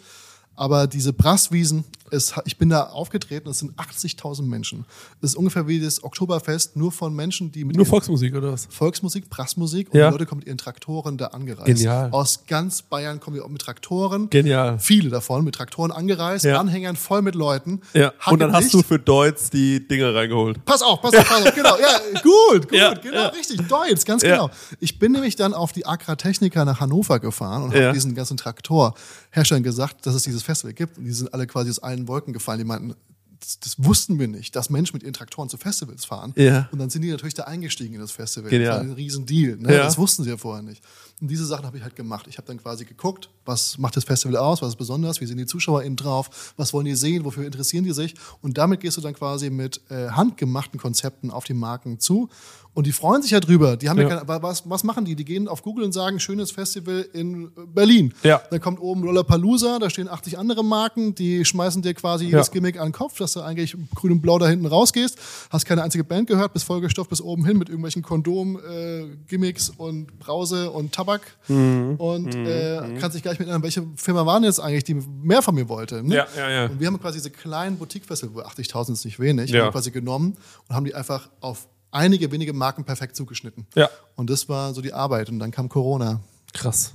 Aber 0.58 0.88
diese 0.88 1.14
Brasswiesen, 1.14 1.86
es, 2.10 2.34
ich 2.46 2.58
bin 2.58 2.70
da 2.70 2.84
aufgetreten, 2.84 3.48
es 3.50 3.60
sind 3.60 3.74
80.000 3.78 4.42
Menschen. 4.44 4.86
Das 5.22 5.32
ist 5.32 5.36
ungefähr 5.38 5.68
wie 5.68 5.80
das 5.80 6.04
Oktoberfest, 6.04 6.76
nur 6.76 6.92
von 6.92 7.14
Menschen, 7.14 7.52
die 7.52 7.64
mit 7.64 7.76
Nur 7.76 7.86
Volksmusik 7.86 8.34
oder 8.34 8.54
was? 8.54 8.66
Volksmusik, 8.72 9.30
Brassmusik 9.30 9.90
und 9.94 10.00
Ja. 10.00 10.08
die 10.08 10.14
Leute 10.14 10.26
kommen 10.26 10.40
mit 10.40 10.48
ihren 10.48 10.58
Traktoren 10.58 11.18
da 11.18 11.28
angereist. 11.28 11.68
Genial. 11.68 12.10
Aus 12.12 12.46
ganz 12.48 12.82
Bayern 12.82 13.20
kommen 13.20 13.36
die 13.36 13.42
auch 13.42 13.50
mit 13.50 13.62
Traktoren. 13.62 14.30
Genial. 14.32 14.80
Viele 14.80 15.10
davon 15.10 15.44
mit 15.44 15.54
Traktoren 15.56 15.92
angereist, 15.92 16.44
Ja. 16.46 16.60
Anhängern 16.60 16.96
voll 16.96 17.22
mit 17.22 17.36
Leuten. 17.36 17.82
Ja. 17.94 18.14
Und 18.26 18.40
dann 18.40 18.52
hast 18.54 18.74
du 18.74 18.82
für 18.82 18.98
Deutz 19.00 19.50
die 19.52 19.88
Dinger 19.88 20.16
reingeholt. 20.16 20.64
Pass 20.66 20.82
auf, 20.82 21.02
pass 21.02 21.14
auf, 21.14 21.28
pass 21.28 21.46
auf, 21.46 21.54
genau. 21.54 21.78
Ja, 21.78 22.00
gut, 22.24 22.70
gut, 22.70 23.02
genau, 23.04 23.28
richtig. 23.30 23.62
Deutsch, 23.68 24.06
ganz 24.06 24.24
genau. 24.24 24.50
Ich 24.80 24.98
bin 24.98 25.12
nämlich 25.12 25.36
dann 25.36 25.54
auf 25.54 25.72
die 25.72 25.86
Agratechnica 25.86 26.66
nach 26.66 26.80
Hannover 26.80 27.20
gefahren 27.20 27.64
und 27.64 27.76
habe 27.76 27.92
diesen 27.94 28.16
ganzen 28.16 28.38
Traktorherstellern 28.38 29.62
gesagt, 29.64 30.06
dass 30.06 30.16
es 30.16 30.24
dieses 30.24 30.42
Festival 30.48 30.74
gibt. 30.74 30.98
Und 30.98 31.06
die 31.06 31.12
sind 31.12 31.34
alle 31.34 31.46
quasi 31.46 31.70
aus 31.70 31.80
allen 31.80 32.08
Wolken 32.08 32.34
gefallen. 32.34 32.60
Die 32.60 32.66
meinten, 32.66 32.96
das, 33.40 33.60
das 33.60 33.84
wussten 33.84 34.20
wir 34.20 34.28
nicht, 34.28 34.56
dass 34.56 34.70
Menschen 34.70 34.96
mit 34.96 35.04
ihren 35.04 35.14
Traktoren 35.14 35.50
zu 35.50 35.58
Festivals 35.58 36.06
fahren. 36.06 36.34
Ja. 36.36 36.68
Und 36.72 36.80
dann 36.80 36.90
sind 36.90 37.04
die 37.04 37.12
natürlich 37.12 37.34
da 37.34 37.44
eingestiegen 37.44 37.96
in 37.96 38.02
das 38.02 38.12
Festival. 38.12 38.50
Genial. 38.50 38.72
Das 38.72 38.80
war 38.80 38.86
ein 38.86 38.94
Riesendeal. 38.94 39.58
Ne? 39.58 39.74
Ja. 39.74 39.84
Das 39.84 39.98
wussten 39.98 40.24
sie 40.24 40.30
ja 40.30 40.38
vorher 40.38 40.64
nicht. 40.64 40.82
Und 41.20 41.30
diese 41.30 41.46
Sachen 41.46 41.66
habe 41.66 41.78
ich 41.78 41.84
halt 41.84 41.96
gemacht. 41.96 42.28
Ich 42.30 42.38
habe 42.38 42.48
dann 42.48 42.58
quasi 42.58 42.86
geguckt, 42.86 43.30
was 43.44 43.80
macht 43.80 43.96
das 43.98 44.04
Festival 44.04 44.38
aus, 44.38 44.62
was 44.62 44.70
ist 44.70 44.76
besonders, 44.76 45.20
wie 45.20 45.26
sind 45.26 45.38
die 45.38 45.48
ZuschauerInnen 45.48 45.96
drauf, 45.96 46.54
was 46.58 46.74
wollen 46.74 46.86
die 46.86 46.96
sehen, 46.96 47.26
wofür 47.26 47.44
interessieren 47.46 47.84
die 47.84 47.94
sich. 47.94 48.14
Und 48.42 48.58
damit 48.60 48.82
gehst 48.82 48.98
du 48.98 49.02
dann 49.02 49.16
quasi 49.16 49.50
mit 49.50 49.82
äh, 49.90 50.10
handgemachten 50.10 50.80
Konzepten 50.80 51.32
auf 51.32 51.44
die 51.46 51.56
Marken 51.56 52.00
zu. 52.00 52.30
Und 52.76 52.86
die 52.86 52.92
freuen 52.92 53.24
sich 53.24 53.32
ja 53.32 53.40
drüber. 53.40 53.76
Die 53.76 53.90
haben 53.90 53.98
ja. 54.00 54.08
Ja. 54.08 54.24
keine, 54.24 54.44
was, 54.44 54.70
was 54.70 54.84
machen 54.84 55.04
die? 55.04 55.16
Die 55.16 55.26
gehen 55.26 55.48
auf 55.48 55.64
Google 55.64 55.84
und 55.84 55.94
sagen, 55.94 56.20
schönes 56.20 56.52
Festival 56.52 57.08
in 57.12 57.50
Berlin. 57.74 58.14
Ja. 58.22 58.40
Dann 58.52 58.62
kommt 58.62 58.80
oben 58.80 59.02
Lollapalooza, 59.04 59.80
da 59.80 59.90
stehen 59.90 60.08
80 60.08 60.38
andere 60.38 60.64
Marken, 60.64 61.16
die 61.16 61.44
schmeißen 61.44 61.82
dir 61.82 61.96
quasi 61.96 62.26
jedes 62.26 62.48
Ja. 62.48 62.54
Gimmick 62.54 62.80
an 62.80 62.90
den 62.90 62.94
Kopf, 62.94 63.18
dass 63.18 63.34
du 63.34 63.42
eigentlich 63.42 63.76
grün 63.96 64.12
und 64.12 64.22
blau 64.22 64.38
da 64.38 64.48
hinten 64.48 64.68
rausgehst, 64.68 65.18
hast 65.50 65.66
keine 65.66 65.82
einzige 65.82 66.04
Band 66.04 66.28
gehört, 66.28 66.54
bist 66.54 66.66
vollgestopft 66.66 67.10
bis 67.10 67.20
oben 67.20 67.48
hin 67.48 67.58
mit 67.58 67.70
irgendwelchen 67.70 68.04
Kondom, 68.04 68.60
äh, 68.60 69.08
Gimmicks 69.28 69.72
und 69.72 70.20
Brause 70.20 70.70
und 70.70 70.94
Tabak 71.08 71.22
Mhm. 71.48 71.96
und 71.98 72.36
äh, 72.36 72.98
kannst 73.00 73.16
dich 73.16 73.24
gleich 73.24 73.40
mit 73.40 73.48
erinnern, 73.48 73.64
welche 73.64 73.84
Firma 73.96 74.26
waren 74.26 74.44
jetzt 74.44 74.60
eigentlich, 74.60 74.84
die 74.84 74.94
mehr 74.96 75.42
von 75.42 75.56
mir 75.56 75.70
wollte. 75.70 76.04
Ne? 76.04 76.16
Ja, 76.16 76.28
ja, 76.36 76.50
ja. 76.50 76.66
Und 76.66 76.80
wir 76.80 76.88
haben 76.88 77.00
quasi 77.00 77.18
diese 77.20 77.32
kleinen 77.32 77.78
Boutique-Festival, 77.78 78.44
80.000 78.46 78.94
ist 78.94 79.06
nicht 79.06 79.20
wenig, 79.20 79.50
Ja. 79.52 79.66
haben 79.66 79.72
quasi 79.72 79.92
genommen 79.92 80.38
und 80.68 80.76
haben 80.76 80.86
die 80.86 80.94
einfach 80.96 81.30
auf 81.42 81.68
einige 81.92 82.32
wenige 82.32 82.54
Marken 82.54 82.84
perfekt 82.84 83.16
zugeschnitten. 83.16 83.66
Ja. 83.76 83.90
Und 84.16 84.30
das 84.30 84.50
war 84.50 84.74
so 84.74 84.82
die 84.82 84.94
Arbeit 84.94 85.30
und 85.30 85.40
dann 85.40 85.52
kam 85.52 85.70
Corona. 85.70 86.20
Krass. 86.54 86.94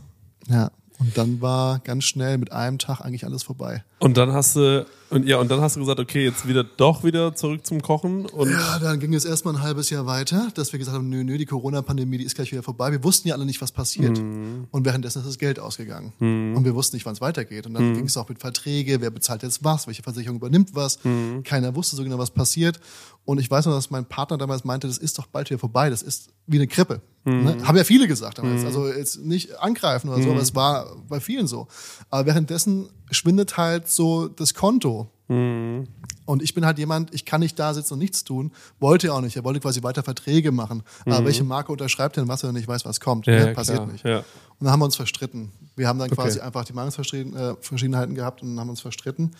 Ja. 0.48 0.70
Und 0.98 1.16
dann 1.18 1.40
war 1.40 1.80
ganz 1.80 2.04
schnell 2.04 2.38
mit 2.38 2.52
einem 2.52 2.78
Tag 2.78 3.00
eigentlich 3.00 3.24
alles 3.24 3.42
vorbei. 3.42 3.82
Und 4.02 4.16
dann 4.16 4.32
hast 4.32 4.56
du, 4.56 4.84
und 5.10 5.26
ja, 5.28 5.36
und 5.38 5.50
dann 5.50 5.60
hast 5.60 5.76
du 5.76 5.80
gesagt, 5.80 6.00
okay, 6.00 6.24
jetzt 6.24 6.48
wieder 6.48 6.64
doch 6.64 7.04
wieder 7.04 7.34
zurück 7.36 7.64
zum 7.64 7.82
Kochen 7.82 8.26
und 8.26 8.50
Ja, 8.50 8.78
dann 8.80 8.98
ging 8.98 9.14
es 9.14 9.24
erstmal 9.24 9.54
ein 9.54 9.62
halbes 9.62 9.90
Jahr 9.90 10.06
weiter, 10.06 10.48
dass 10.54 10.72
wir 10.72 10.78
gesagt 10.78 10.96
haben, 10.96 11.08
nö, 11.08 11.22
nö, 11.22 11.38
die 11.38 11.44
Corona-Pandemie, 11.46 12.18
die 12.18 12.24
ist 12.24 12.34
gleich 12.34 12.50
wieder 12.50 12.62
vorbei. 12.62 12.90
Wir 12.90 13.04
wussten 13.04 13.28
ja 13.28 13.34
alle 13.34 13.44
nicht, 13.46 13.60
was 13.60 13.70
passiert. 13.70 14.18
Mhm. 14.18 14.66
Und 14.70 14.84
währenddessen 14.84 15.20
ist 15.20 15.28
das 15.28 15.38
Geld 15.38 15.60
ausgegangen. 15.60 16.12
Und 16.18 16.64
wir 16.64 16.74
wussten 16.74 16.96
nicht, 16.96 17.06
wann 17.06 17.12
es 17.12 17.20
weitergeht. 17.20 17.66
Und 17.66 17.74
dann 17.74 17.90
Mhm. 17.90 17.94
ging 17.96 18.06
es 18.06 18.16
auch 18.16 18.28
mit 18.28 18.40
Verträge, 18.40 19.00
wer 19.00 19.10
bezahlt 19.10 19.42
jetzt 19.44 19.62
was, 19.62 19.86
welche 19.86 20.02
Versicherung 20.02 20.38
übernimmt 20.38 20.70
was. 20.74 20.98
Mhm. 21.04 21.42
Keiner 21.44 21.74
wusste 21.76 21.94
so 21.94 22.02
genau, 22.02 22.18
was 22.18 22.30
passiert. 22.30 22.80
Und 23.24 23.38
ich 23.38 23.48
weiß 23.48 23.66
noch, 23.66 23.74
dass 23.74 23.90
mein 23.90 24.06
Partner 24.06 24.36
damals 24.36 24.64
meinte, 24.64 24.88
das 24.88 24.98
ist 24.98 25.16
doch 25.18 25.26
bald 25.26 25.48
wieder 25.48 25.60
vorbei, 25.60 25.90
das 25.90 26.02
ist 26.02 26.30
wie 26.48 26.56
eine 26.56 26.66
Grippe. 26.66 27.02
Mhm. 27.24 27.44
Ne? 27.44 27.56
Haben 27.64 27.76
ja 27.76 27.84
viele 27.84 28.08
gesagt 28.08 28.38
damals. 28.38 28.64
Also 28.64 28.88
jetzt 28.88 29.20
nicht 29.20 29.60
angreifen 29.60 30.08
oder 30.08 30.20
so, 30.20 30.30
aber 30.32 30.40
es 30.40 30.56
war 30.56 30.96
bei 31.08 31.20
vielen 31.20 31.46
so. 31.46 31.68
Aber 32.10 32.26
währenddessen 32.26 32.88
schwindet 33.12 33.56
halt 33.58 33.86
so 33.94 34.28
das 34.28 34.54
Konto. 34.54 35.08
Und 35.28 36.42
ich 36.42 36.52
bin 36.52 36.66
halt 36.66 36.78
jemand, 36.78 37.14
ich 37.14 37.24
kann 37.24 37.40
nicht 37.40 37.58
da 37.58 37.72
sitzen 37.72 37.94
und 37.94 38.00
nichts 38.00 38.22
tun. 38.22 38.52
Wollte 38.80 39.06
er 39.08 39.14
auch 39.14 39.20
nicht. 39.22 39.34
Er 39.36 39.44
wollte 39.44 39.60
quasi 39.60 39.82
weiter 39.82 40.02
Verträge 40.02 40.52
machen. 40.52 40.82
Aber 41.06 41.24
welche 41.24 41.42
Marke 41.42 41.72
unterschreibt 41.72 42.16
denn 42.18 42.28
was, 42.28 42.42
wenn 42.42 42.50
er 42.50 42.52
nicht 42.54 42.68
weiß, 42.68 42.84
was 42.84 43.00
kommt? 43.00 43.26
Ja, 43.26 43.32
Ne? 43.32 43.46
ja, 43.48 43.54
Passiert 43.54 43.78
klar, 43.78 43.86
nicht. 43.92 44.04
ja. 44.04 44.18
Und 44.18 44.24
dann 44.60 44.70
haben 44.72 44.80
wir 44.80 44.84
uns 44.84 44.96
verstritten. 44.96 45.50
Wir 45.74 45.88
haben 45.88 45.98
dann 45.98 46.10
quasi 46.10 46.38
Okay. 46.38 46.46
einfach 46.46 46.64
die 46.66 46.74
Meinungsverschiedenheiten 46.74 48.14
gehabt 48.14 48.42
und 48.42 48.58
haben 48.60 48.68
uns 48.68 48.80
verstritten. 48.82 49.30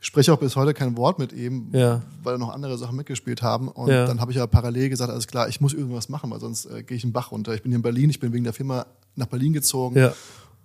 Ich 0.00 0.06
spreche 0.06 0.32
auch 0.32 0.38
bis 0.38 0.56
heute 0.56 0.72
kein 0.74 0.96
Wort 0.96 1.18
mit 1.18 1.32
ihm, 1.32 1.68
Ja. 1.72 2.02
weil 2.22 2.34
da 2.34 2.38
noch 2.38 2.50
andere 2.54 2.78
Sachen 2.78 2.96
mitgespielt 2.96 3.42
haben. 3.42 3.68
Und 3.68 3.88
Ja. 3.90 4.06
dann 4.06 4.20
habe 4.20 4.30
ich 4.32 4.38
aber 4.38 4.46
parallel 4.46 4.88
gesagt, 4.88 5.10
alles 5.10 5.26
klar, 5.26 5.48
ich 5.48 5.60
muss 5.60 5.74
irgendwas 5.74 6.08
machen, 6.08 6.30
weil 6.30 6.40
sonst 6.40 6.66
äh, 6.66 6.82
gehe 6.82 6.96
ich 6.96 7.02
den 7.02 7.12
Bach 7.12 7.30
runter. 7.30 7.54
Ich 7.54 7.62
bin 7.62 7.72
hier 7.72 7.76
in 7.76 7.82
Berlin, 7.82 8.08
ich 8.10 8.20
bin 8.20 8.32
wegen 8.32 8.44
der 8.44 8.52
Firma 8.52 8.86
nach 9.16 9.26
Berlin 9.26 9.52
gezogen. 9.52 9.96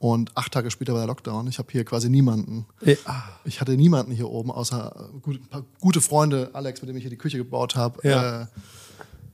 Ja. 0.02 0.08
Und 0.10 0.36
acht 0.36 0.52
Tage 0.52 0.72
später 0.72 0.93
war 0.93 0.99
der 1.02 1.08
Lockdown. 1.08 1.47
Ich 1.47 1.60
habe 1.60 1.70
hier 1.72 1.86
quasi 1.86 2.10
niemanden. 2.10 2.66
Ah, 3.06 3.22
Ich 3.45 3.62
hatte 3.62 3.74
niemanden 3.78 4.12
hier 4.12 4.30
oben, 4.30 4.52
außer 4.52 5.10
gut, 5.22 5.36
ein 5.41 5.47
paar 5.47 5.64
gute 5.80 6.02
Freunde, 6.02 6.49
Alex, 6.54 6.82
mit 6.82 6.89
dem 6.89 6.97
ich 6.97 7.04
hier 7.04 7.12
die 7.12 7.18
Küche 7.18 7.38
gebaut 7.38 7.76
habe. 7.76 7.99
Ja. 8.08 8.41
Äh, 8.43 8.45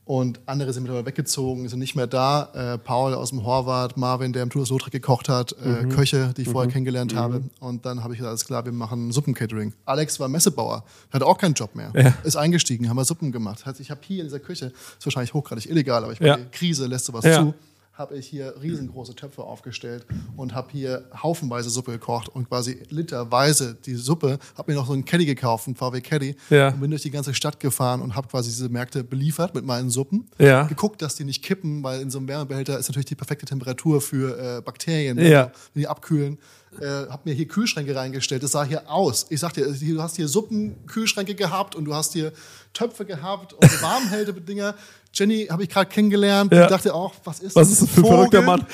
und 0.06 0.40
andere 0.46 0.72
sind 0.72 0.84
mittlerweile 0.84 1.06
weggezogen, 1.06 1.68
sind 1.68 1.80
nicht 1.80 1.96
mehr 1.98 2.08
da. 2.08 2.76
Äh, 2.76 2.78
Paul 2.78 3.14
aus 3.14 3.32
dem 3.32 3.44
Horvath, 3.44 3.98
Marvin, 3.98 4.32
der 4.32 4.44
im 4.44 4.50
Tour 4.50 4.66
Sotrek 4.66 4.94
gekocht 4.94 5.28
hat, 5.28 5.54
äh, 5.62 5.84
Mhm. 5.84 5.90
Köche, 5.90 6.34
die 6.38 6.44
ich 6.44 6.48
vorher 6.50 6.72
kennengelernt 6.72 7.14
habe. 7.14 7.44
Und 7.60 7.86
dann 7.86 8.04
habe 8.06 8.14
ich 8.14 8.20
gesagt, 8.20 8.30
alles 8.30 8.46
klar, 8.46 8.64
wir 8.64 8.72
machen 8.72 9.12
Suppencatering. 9.12 9.74
Alex 9.84 10.18
war 10.22 10.30
Messebauer, 10.30 10.86
hatte 11.12 11.26
auch 11.26 11.38
keinen 11.38 11.56
Job 11.56 11.76
mehr. 11.76 11.92
Ja. 11.94 12.14
Ist 12.24 12.38
eingestiegen, 12.38 12.88
haben 12.88 12.96
wir 12.96 13.04
Suppen 13.04 13.34
gemacht. 13.34 13.66
Heißt, 13.66 13.82
ich 13.82 13.92
habe 13.92 14.00
hier 14.04 14.22
in 14.22 14.28
dieser 14.28 14.40
Küche, 14.40 14.68
ist 14.98 15.06
wahrscheinlich 15.06 15.34
hochgradig 15.34 15.70
illegal, 15.70 16.02
aber 16.06 16.14
ich 16.14 16.20
Ja. 16.20 16.38
meine, 16.38 16.50
Krise 16.52 16.86
lässt 16.88 17.06
sowas 17.06 17.26
Ja. 17.26 17.40
zu 17.42 17.54
habe 17.98 18.16
ich 18.16 18.28
hier 18.28 18.54
riesengroße 18.62 19.16
Töpfe 19.16 19.42
aufgestellt 19.44 20.06
und 20.36 20.54
habe 20.54 20.68
hier 20.72 21.06
haufenweise 21.24 21.70
Suppe 21.72 21.92
gekocht 21.94 22.30
und 22.30 22.48
quasi 22.48 22.84
literweise 22.90 23.76
die 23.86 23.96
Suppe, 23.96 24.38
habe 24.56 24.72
mir 24.72 24.78
noch 24.78 24.86
so 24.86 24.94
einen 24.94 25.04
Caddy 25.04 25.26
gekauft, 25.26 25.66
einen 25.68 25.76
VW 25.76 26.02
Caddy 26.02 26.36
Ja. 26.52 26.70
und 26.70 26.80
bin 26.80 26.92
durch 26.92 27.02
die 27.02 27.10
ganze 27.12 27.34
Stadt 27.34 27.60
gefahren 27.60 28.02
und 28.02 28.16
habe 28.16 28.28
quasi 28.28 28.50
diese 28.50 28.70
Märkte 28.70 29.04
beliefert 29.04 29.56
mit 29.56 29.66
meinen 29.66 29.90
Suppen. 29.90 30.30
Ja. 30.38 30.64
Geguckt, 30.64 31.02
dass 31.02 31.16
die 31.16 31.24
nicht 31.24 31.44
kippen, 31.44 31.82
weil 31.84 32.02
in 32.02 32.12
so 32.12 32.20
einem 32.20 32.28
Wärmebehälter 32.28 32.78
ist 32.78 32.88
natürlich 32.88 33.06
die 33.08 33.16
perfekte 33.16 33.46
Temperatur 33.48 34.00
für 34.00 34.58
äh, 34.58 34.62
Bakterien, 34.62 35.18
Ja. 35.20 35.52
wenn 35.74 35.82
die 35.82 35.88
abkühlen. 35.88 36.38
Äh, 36.80 37.08
hab 37.10 37.26
mir 37.26 37.34
hier 37.34 37.48
Kühlschränke 37.48 37.96
reingestellt. 37.96 38.44
Das 38.44 38.52
sah 38.52 38.64
hier 38.64 38.90
aus. 38.92 39.28
Ich 39.30 39.40
sag 39.40 39.54
dir, 39.54 39.66
du 39.72 40.02
hast 40.02 40.18
hier 40.18 40.28
Suppenkühlschränke 40.28 41.34
gehabt 41.34 41.76
und 41.76 41.86
du 41.86 41.96
hast 41.96 42.14
hier 42.14 42.34
Töpfe 42.74 43.06
gehabt 43.06 43.54
und 43.54 43.64
Warmhältedinger. 43.82 44.76
Jenny 45.14 45.48
habe 45.48 45.64
ich 45.64 45.70
gerade 45.70 45.90
kennengelernt. 45.90 46.52
Ja. 46.52 46.64
Die 46.64 46.70
dachte 46.70 46.94
auch, 46.94 47.14
was 47.24 47.40
ist 47.40 47.56
was 47.56 47.72
ist 47.72 47.84
das 47.84 47.90
für 47.90 48.02
ein 48.02 48.06
verrückter 48.06 48.42
Mann? 48.42 48.66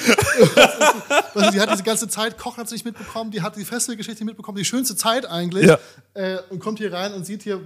also 1.35 1.51
die 1.51 1.61
hat 1.61 1.71
diese 1.71 1.83
ganze 1.83 2.07
Zeit, 2.07 2.37
Kochen 2.37 2.57
hat 2.57 2.67
sie 2.67 2.75
nicht 2.75 2.85
mitbekommen, 2.85 3.31
die 3.31 3.41
hat 3.41 3.55
die 3.55 3.63
Festivalgeschichte 3.63 4.25
mitbekommen, 4.25 4.57
die 4.57 4.65
schönste 4.65 4.95
Zeit 4.95 5.25
eigentlich. 5.25 5.67
Ja. 5.67 5.79
Äh, 6.15 6.39
und 6.49 6.59
kommt 6.59 6.79
hier 6.79 6.91
rein 6.91 7.13
und 7.13 7.25
sieht 7.25 7.43
hier 7.43 7.61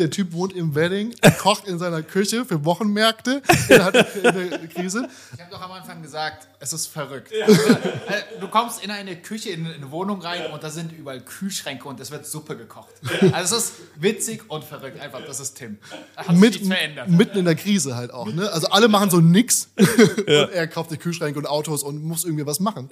der 0.00 0.10
Typ 0.10 0.32
wohnt 0.32 0.52
im 0.52 0.74
Wedding, 0.74 1.14
kocht 1.38 1.66
in 1.66 1.78
seiner 1.78 2.02
Küche 2.02 2.44
für 2.44 2.64
Wochenmärkte. 2.64 3.42
Er 3.68 3.84
hat 3.84 3.96
eine 3.96 4.68
Krise. 4.68 5.08
Ich 5.34 5.40
habe 5.40 5.50
doch 5.50 5.60
am 5.60 5.72
Anfang 5.72 6.02
gesagt, 6.02 6.48
es 6.58 6.72
ist 6.72 6.86
verrückt. 6.88 7.32
Also, 7.42 7.70
äh, 7.70 8.40
du 8.40 8.48
kommst 8.48 8.82
in 8.82 8.90
eine 8.90 9.16
Küche, 9.16 9.50
in 9.50 9.66
eine 9.66 9.90
Wohnung 9.90 10.20
rein 10.20 10.50
und 10.52 10.62
da 10.62 10.70
sind 10.70 10.92
überall 10.92 11.20
Kühlschränke 11.20 11.88
und 11.88 12.00
es 12.00 12.10
wird 12.10 12.26
Suppe 12.26 12.56
gekocht. 12.56 12.90
Also 13.32 13.56
es 13.56 13.64
ist 13.64 13.72
witzig 13.96 14.42
und 14.48 14.64
verrückt. 14.64 15.00
Einfach, 15.00 15.20
das 15.26 15.40
ist 15.40 15.54
Tim. 15.54 15.78
Da 16.16 16.22
hat 16.22 16.26
sich 16.26 16.38
Mit, 16.38 16.52
nichts 16.52 16.68
verändert. 16.68 17.08
mitten 17.08 17.38
in 17.38 17.44
der 17.44 17.54
Krise 17.54 17.96
halt 17.96 18.12
auch. 18.12 18.26
Ne? 18.26 18.50
Also 18.50 18.68
alle 18.68 18.88
machen 18.88 19.10
so 19.10 19.20
nix 19.20 19.68
und 19.76 20.28
er 20.28 20.66
kauft 20.68 20.90
die 20.90 20.96
Kühlschränke 20.96 21.38
und 21.38 21.46
Autos 21.46 21.82
und 21.82 22.02
muss 22.02 22.24
irgendwie 22.24 22.46
was 22.46 22.60
machen. 22.60 22.88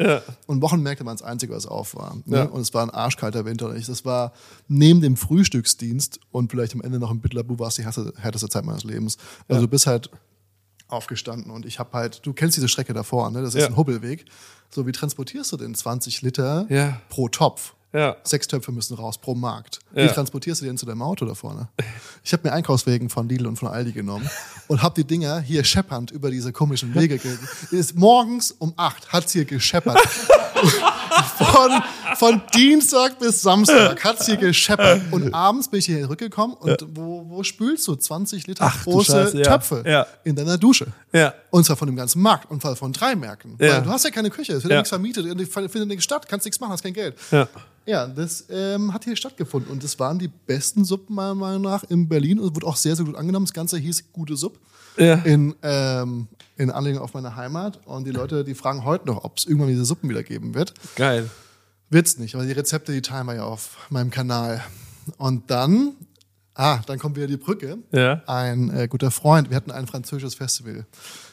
Und 0.47 0.63
Wochenmärkte 0.63 1.05
waren 1.05 1.17
das 1.17 1.27
Einzige, 1.27 1.55
was 1.55 1.67
auf 1.67 1.95
war. 1.95 2.17
Ne? 2.25 2.37
Ja. 2.37 2.43
Und 2.45 2.61
es 2.61 2.73
war 2.75 2.83
ein 2.83 2.91
arschkalter 2.91 3.45
Winter. 3.45 3.69
Und 3.69 3.77
ich, 3.77 3.87
das 3.87 4.05
war 4.05 4.33
neben 4.69 5.01
dem 5.01 5.17
Frühstücksdienst 5.17 6.21
und 6.31 6.51
vielleicht 6.51 6.75
am 6.75 6.81
Ende 6.83 6.98
noch 6.99 7.11
im 7.11 7.21
Bitlabu 7.21 7.59
war 7.59 7.69
es 7.69 7.75
die 7.77 7.85
härteste, 7.85 8.49
Zeit 8.49 8.65
meines 8.65 8.85
Lebens. 8.85 9.17
Also 9.49 9.63
du 9.63 9.69
bist 9.69 9.87
halt 9.87 10.11
aufgestanden 10.89 11.51
und 11.51 11.67
ich 11.67 11.79
habe 11.79 11.91
halt, 11.93 12.25
du 12.25 12.33
kennst 12.33 12.57
diese 12.57 12.69
Strecke 12.69 12.95
davor, 12.95 13.31
ne? 13.31 13.43
das 13.43 13.55
ist 13.55 13.61
Ja. 13.63 13.67
ein 13.69 13.77
Hubbelweg. 13.77 14.25
So, 14.71 14.87
wie 14.87 14.93
transportierst 14.93 15.53
du 15.53 15.57
denn 15.57 15.75
20 15.75 16.23
Liter 16.23 16.67
Ja. 16.71 17.01
pro 17.09 17.29
Topf? 17.29 17.75
Ja. 17.93 18.17
Sechs 18.23 18.47
Töpfe 18.47 18.71
müssen 18.71 18.95
raus 18.95 19.17
pro 19.17 19.35
Markt. 19.35 19.81
Wie 19.93 20.01
Ja. 20.01 20.09
transportierst 20.09 20.61
du 20.61 20.67
denn 20.67 20.77
zu 20.77 20.85
deinem 20.85 21.01
Auto 21.01 21.25
da 21.25 21.35
vorne? 21.35 21.69
Ich 22.23 22.33
habe 22.35 22.47
mir 22.47 22.53
Einkaufswegen 22.55 23.09
von 23.09 23.27
Lidl 23.29 23.47
und 23.47 23.57
von 23.57 23.69
Aldi 23.69 23.93
genommen 23.93 24.29
und 24.69 24.83
habe 24.83 24.95
die 24.95 25.05
Dinger 25.07 25.41
hier 25.41 25.65
scheppernd 25.65 26.11
über 26.11 26.31
diese 26.31 26.53
komischen 26.53 26.95
Wege. 26.95 27.17
Ge 27.19 27.37
ist 27.71 27.97
morgens 27.97 28.53
um 28.53 28.75
acht 28.77 29.11
hat's 29.13 29.33
hier 29.33 29.47
gescheppert. 29.47 29.99
von, 31.39 31.83
von 32.17 32.43
Dienstag 32.55 33.19
bis 33.19 33.43
Samstag 33.43 34.03
hat's 34.05 34.27
hier 34.27 34.37
gescheppert. 34.37 35.01
Und 35.11 35.33
abends 35.35 35.69
bin 35.69 35.79
ich 35.81 35.87
hier 35.87 36.03
zurückgekommen 36.03 36.55
und 36.55 36.85
wo, 36.95 37.25
wo 37.29 37.43
spülst 37.43 37.87
du 37.89 37.95
20 37.97 38.47
Liter 38.47 38.65
Ach 38.67 38.85
große 38.85 39.13
Scheiße, 39.13 39.39
ja. 39.39 39.45
Töpfe 39.45 39.83
Ja. 39.87 40.07
in 40.25 40.37
deiner 40.37 40.59
Dusche? 40.59 40.87
Ja. 41.13 41.35
Und 41.51 41.65
zwar 41.65 41.77
von 41.77 41.87
dem 41.87 41.97
ganzen 41.97 42.21
Markt 42.23 42.51
und 42.51 42.61
zwar 42.63 42.77
von 42.77 42.93
drei 42.93 43.15
Märkten. 43.17 43.57
Ja. 43.61 43.75
Weil 43.77 43.83
du 43.83 43.91
hast 43.91 44.05
ja 44.05 44.11
keine 44.11 44.31
Küche, 44.31 44.53
es 44.55 44.63
wird 44.65 44.71
ja. 44.71 44.77
Ja. 44.77 44.81
nichts 44.81 44.89
vermietet, 44.91 45.27
findet 45.53 45.89
nicht 45.89 46.03
statt, 46.03 46.29
kannst 46.29 46.45
nichts 46.47 46.61
machen, 46.61 46.73
hast 46.73 46.83
kein 46.83 46.95
Geld. 46.95 47.17
Ja. 47.31 47.49
Ja, 47.87 48.07
das 48.07 48.45
ähm, 48.51 48.93
hat 48.93 49.05
hier 49.05 49.17
stattgefunden 49.17 49.71
und 49.73 49.83
das 49.83 49.99
waren 49.99 50.19
die 50.19 50.29
besten 50.29 50.85
Suppen 50.85 51.15
meiner 51.17 51.35
Meinung 51.35 51.63
nach 51.63 51.85
in 51.85 52.07
Berlin 52.07 52.39
und 52.39 52.55
wurde 52.55 52.67
auch 52.67 52.77
sehr, 52.77 52.95
sehr 52.95 53.07
gut 53.07 53.17
angenommen. 53.17 53.47
Das 53.47 53.55
Ganze 53.55 53.79
hieß 53.79 54.13
Gute 54.13 54.37
Supp 54.37 54.59
Ja. 54.99 55.15
in, 55.25 55.55
ähm, 55.63 56.29
in 56.59 56.71
Anlehnung 56.71 57.03
auf 57.03 57.15
meine 57.15 57.37
Heimat 57.37 57.81
und 57.87 58.05
die 58.07 58.11
Leute, 58.11 58.45
die 58.45 58.55
fragen 58.55 58.85
heute 58.85 59.07
noch, 59.07 59.25
ob 59.25 59.39
es 59.39 59.47
irgendwann 59.47 59.69
diese 59.69 59.85
Suppen 59.85 60.11
wieder 60.11 60.23
geben 60.23 60.55
wird. 60.55 60.75
Geil. 60.97 61.31
Wird's 61.89 62.19
nicht, 62.19 62.35
weil 62.35 62.47
die 62.47 62.53
Rezepte, 62.53 62.93
die 62.93 63.01
teilen 63.01 63.27
wir 63.27 63.37
ja 63.37 63.45
auf 63.45 63.77
meinem 63.91 64.11
Kanal. 64.11 64.63
Und 65.17 65.51
dann, 65.51 65.93
ah, 66.55 66.81
dann 66.87 66.99
kommt 66.99 67.17
wieder 67.17 67.29
die 67.29 67.37
Brücke. 67.39 67.79
Ja. 67.93 68.23
Ein 68.27 68.71
äh, 68.77 68.89
guter 68.89 69.11
Freund, 69.11 69.49
wir 69.51 69.57
hatten 69.57 69.71
ein 69.71 69.87
französisches 69.87 70.35
Festival. 70.35 70.85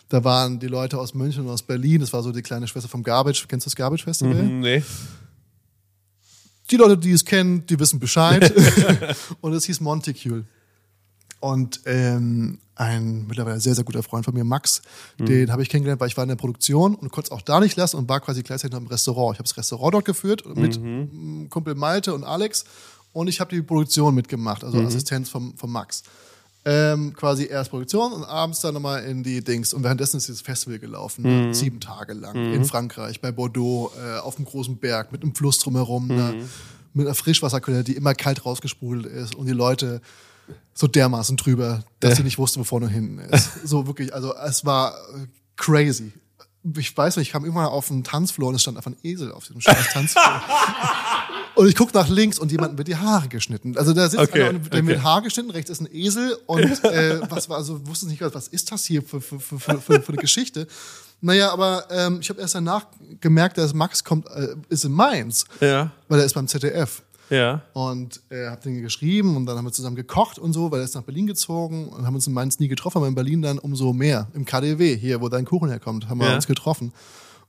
Da 0.09 0.23
waren 0.23 0.59
die 0.59 0.67
Leute 0.67 0.99
aus 0.99 1.15
München 1.15 1.45
und 1.45 1.49
aus 1.51 1.63
Berlin, 1.63 1.99
das 1.99 2.13
war 2.13 2.21
so 2.21 2.31
die 2.31 2.43
kleine 2.43 2.67
Schwester 2.67 2.87
vom 2.87 3.01
Garbage. 3.03 3.47
Kennst 3.47 3.65
du 3.65 3.69
das 3.69 3.75
Garbage 3.75 4.03
Festival? 4.03 4.37
Hm, 4.37 4.59
Nee. 4.61 4.83
die 6.69 6.77
Leute, 6.77 6.97
die 6.97 7.11
es 7.11 7.25
kennen, 7.25 7.65
die 7.65 7.79
wissen 7.79 7.99
Bescheid. 7.99 8.53
und 9.41 9.53
es 9.53 9.65
hieß 9.65 9.81
Monticule. 9.81 10.45
Und 11.45 11.81
ähm, 11.85 12.57
ein 12.73 13.27
mittlerweile 13.27 13.59
sehr, 13.59 13.75
sehr 13.75 13.83
guter 13.83 14.01
Freund 14.01 14.25
von 14.25 14.33
mir, 14.33 14.43
Max, 14.43 14.81
den 15.19 15.51
habe 15.51 15.61
ich 15.61 15.69
kennengelernt, 15.69 16.01
weil 16.01 16.07
ich 16.07 16.17
war 16.17 16.23
in 16.23 16.29
der 16.29 16.37
Produktion 16.37 16.95
und 16.95 17.11
konnte 17.11 17.27
es 17.27 17.31
auch 17.31 17.43
da 17.43 17.59
nicht 17.59 17.77
lassen 17.77 17.97
und 17.97 18.09
war 18.09 18.19
quasi 18.19 18.41
gleichzeitig 18.41 18.73
noch 18.73 18.81
im 18.81 18.87
Restaurant. 18.87 19.35
Ich 19.35 19.37
habe 19.37 19.47
das 19.47 19.55
Restaurant 19.55 19.93
dort 19.93 20.05
geführt 20.05 20.43
mit 20.55 20.81
mm, 20.81 21.49
Kumpel 21.51 21.75
Malte 21.75 22.15
und 22.15 22.23
Alex 22.23 22.65
und 23.13 23.27
ich 23.27 23.39
habe 23.39 23.55
die 23.55 23.61
Produktion 23.61 24.15
mitgemacht, 24.15 24.63
also 24.63 24.81
Assistenz 24.81 25.29
vom, 25.29 25.55
vom 25.55 25.71
Max. 25.71 26.01
Ähm, 26.65 27.13
quasi 27.13 27.45
erst 27.45 27.69
Produktion 27.69 28.11
und 28.11 28.23
abends 28.23 28.61
dann 28.61 28.73
nochmal 28.73 29.03
in 29.03 29.21
die 29.21 29.43
Dings. 29.43 29.71
Und 29.71 29.83
währenddessen 29.83 30.17
ist 30.17 30.27
dieses 30.27 30.41
Festival 30.41 30.79
gelaufen, 30.79 31.21
ne? 31.21 31.53
sieben 31.53 31.79
Tage 31.79 32.13
lang 32.13 32.53
in 32.55 32.65
Frankreich, 32.65 33.21
bei 33.21 33.31
Bordeaux, 33.31 33.91
äh, 34.03 34.17
auf 34.17 34.37
dem 34.37 34.45
großen 34.45 34.77
Berg, 34.77 35.11
mit 35.11 35.21
einem 35.21 35.35
Fluss 35.35 35.59
drumherum, 35.59 36.07
ne? 36.07 36.43
mit 36.95 37.05
einer 37.05 37.13
Frischwasserquelle, 37.13 37.83
die 37.83 37.95
immer 37.95 38.15
kalt 38.15 38.47
rausgesprudelt 38.47 39.05
ist 39.05 39.35
und 39.35 39.45
die 39.45 39.51
Leute 39.51 40.01
so 40.73 40.87
dermaßen 40.87 41.37
drüber, 41.37 41.83
dass 41.99 42.17
sie 42.17 42.23
nicht 42.23 42.37
wussten, 42.37 42.59
wo 42.59 42.63
vorne 42.63 42.87
und 42.87 42.91
hinten 42.91 43.19
ist. 43.19 43.49
so 43.67 43.87
wirklich, 43.87 44.13
also 44.13 44.35
es 44.35 44.65
war 44.65 44.93
äh, 44.93 45.27
crazy. 45.55 46.11
Ich 46.77 46.95
weiß 46.97 47.17
nicht, 47.17 47.27
ich 47.27 47.31
kam 47.31 47.43
irgendwann 47.45 47.67
auf 47.67 47.91
einen 47.91 48.03
Tanzfloor 48.03 48.49
und 48.49 48.55
es 48.55 48.61
stand 48.63 48.75
einfach 48.77 48.91
ein 48.91 48.97
Esel 49.03 49.31
auf 49.31 49.45
diesem 49.45 49.61
scheiß 49.61 49.93
Tanzfloor. 49.93 50.41
Und 51.55 51.69
ich 51.69 51.75
gucke 51.75 51.93
nach 51.97 52.09
links 52.09 52.37
und 52.37 52.51
jemand 52.51 52.77
wird 52.77 52.89
die 52.89 52.97
Haare 52.97 53.29
geschnitten. 53.29 53.77
Also 53.77 53.93
da 53.93 54.09
sitzt 54.09 54.21
Okay, 54.21 54.43
einer 54.43 54.49
und 54.59 54.73
der 54.73 54.81
okay. 54.81 54.87
wird 54.87 55.03
Haar 55.03 55.21
geschnitten, 55.21 55.51
rechts 55.51 55.69
ist 55.69 55.79
ein 55.79 55.87
Esel 55.89 56.37
und 56.47 56.59
äh, 56.83 57.21
was 57.31 57.47
war, 57.47 57.55
also 57.55 57.87
wusste 57.87 58.07
nicht, 58.07 58.19
was 58.21 58.49
ist 58.49 58.73
das 58.73 58.83
hier 58.83 59.01
für, 59.01 59.21
für, 59.21 59.39
für, 59.39 59.57
für, 59.57 59.79
für 59.79 60.09
eine 60.09 60.17
Geschichte. 60.17 60.67
Naja, 61.21 61.51
aber 61.53 61.85
ähm, 61.89 62.17
ich 62.19 62.29
habe 62.29 62.41
erst 62.41 62.55
danach 62.55 62.87
gemerkt, 63.21 63.57
dass 63.57 63.73
Max 63.73 64.03
kommt, 64.03 64.27
äh, 64.27 64.49
ist 64.67 64.83
in 64.83 64.91
Mainz, 64.91 65.45
Ja. 65.61 65.91
weil 66.09 66.19
er 66.19 66.25
ist 66.25 66.33
beim 66.33 66.47
ZDF. 66.49 67.01
Ja. 67.29 67.61
Und 67.73 68.21
äh, 68.29 68.47
hab 68.47 68.61
den 68.61 68.81
geschrieben 68.81 69.35
und 69.35 69.45
dann 69.45 69.57
haben 69.57 69.65
wir 69.65 69.71
zusammen 69.71 69.95
gekocht 69.95 70.37
und 70.39 70.53
so, 70.53 70.71
weil 70.71 70.79
er 70.79 70.85
ist 70.85 70.95
nach 70.95 71.03
Berlin 71.03 71.27
gezogen 71.27 71.89
und 71.89 72.05
haben 72.05 72.15
uns 72.15 72.27
in 72.27 72.33
Mainz 72.33 72.59
nie 72.59 72.67
getroffen, 72.67 72.97
aber 72.99 73.07
in 73.07 73.15
Berlin 73.15 73.41
dann 73.41 73.57
umso 73.59 73.93
mehr. 73.93 74.27
Im 74.33 74.45
KDW, 74.45 74.95
hier, 74.97 75.21
wo 75.21 75.29
dein 75.29 75.45
Kuchen 75.45 75.69
herkommt, 75.69 76.07
haben 76.09 76.19
wir 76.19 76.27
Ja. 76.27 76.35
uns 76.35 76.47
getroffen. 76.47 76.91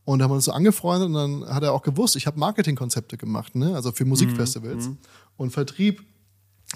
Und 0.04 0.22
haben 0.22 0.30
uns 0.30 0.44
so 0.44 0.52
angefreundet 0.52 1.08
und 1.08 1.14
dann 1.14 1.48
hat 1.54 1.64
er 1.64 1.72
auch 1.72 1.82
gewusst, 1.82 2.14
ich 2.16 2.26
habe 2.28 2.38
Marketingkonzepte 2.38 3.16
gemacht, 3.16 3.56
ne? 3.56 3.74
also 3.74 3.90
für 3.90 4.04
Musikfestivals. 4.04 4.90
Und 5.36 5.50
Vertrieb 5.50 6.02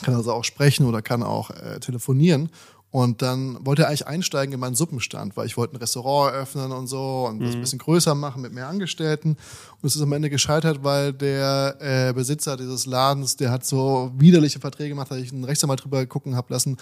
kann 0.02 0.14
also 0.14 0.32
auch 0.32 0.44
sprechen 0.44 0.84
oder 0.86 1.00
kann 1.00 1.22
auch 1.22 1.50
äh, 1.50 1.78
telefonieren. 1.80 2.48
Und 2.92 3.22
dann 3.22 3.64
wollte 3.64 3.82
er 3.82 3.88
eigentlich 3.88 4.08
einsteigen 4.08 4.52
in 4.52 4.58
meinen 4.58 4.74
Suppenstand, 4.74 5.36
weil 5.36 5.46
ich 5.46 5.56
wollte 5.56 5.74
ein 5.74 5.76
Restaurant 5.76 6.34
eröffnen 6.34 6.72
und 6.72 6.88
so 6.88 7.26
und 7.28 7.38
das 7.40 7.54
ein 7.54 7.60
bisschen 7.60 7.78
größer 7.78 8.16
machen 8.16 8.42
mit 8.42 8.52
mehr 8.52 8.66
Angestellten. 8.66 9.36
Und 9.80 9.86
es 9.86 9.94
ist 9.94 10.02
am 10.02 10.12
Ende 10.12 10.28
gescheitert, 10.28 10.82
weil 10.82 11.12
der 11.12 11.76
äh, 11.78 12.12
Besitzer 12.12 12.56
dieses 12.56 12.86
Ladens, 12.86 13.36
der 13.36 13.52
hat 13.52 13.64
so 13.64 14.10
widerliche 14.16 14.58
Verträge 14.58 14.88
gemacht, 14.88 15.08
dass 15.10 15.18
ich 15.18 15.32
einen 15.32 15.44
Rechtsanwalt 15.44 15.84
drüber 15.84 16.04
gucken 16.06 16.34
hab 16.34 16.50
lassen. 16.50 16.78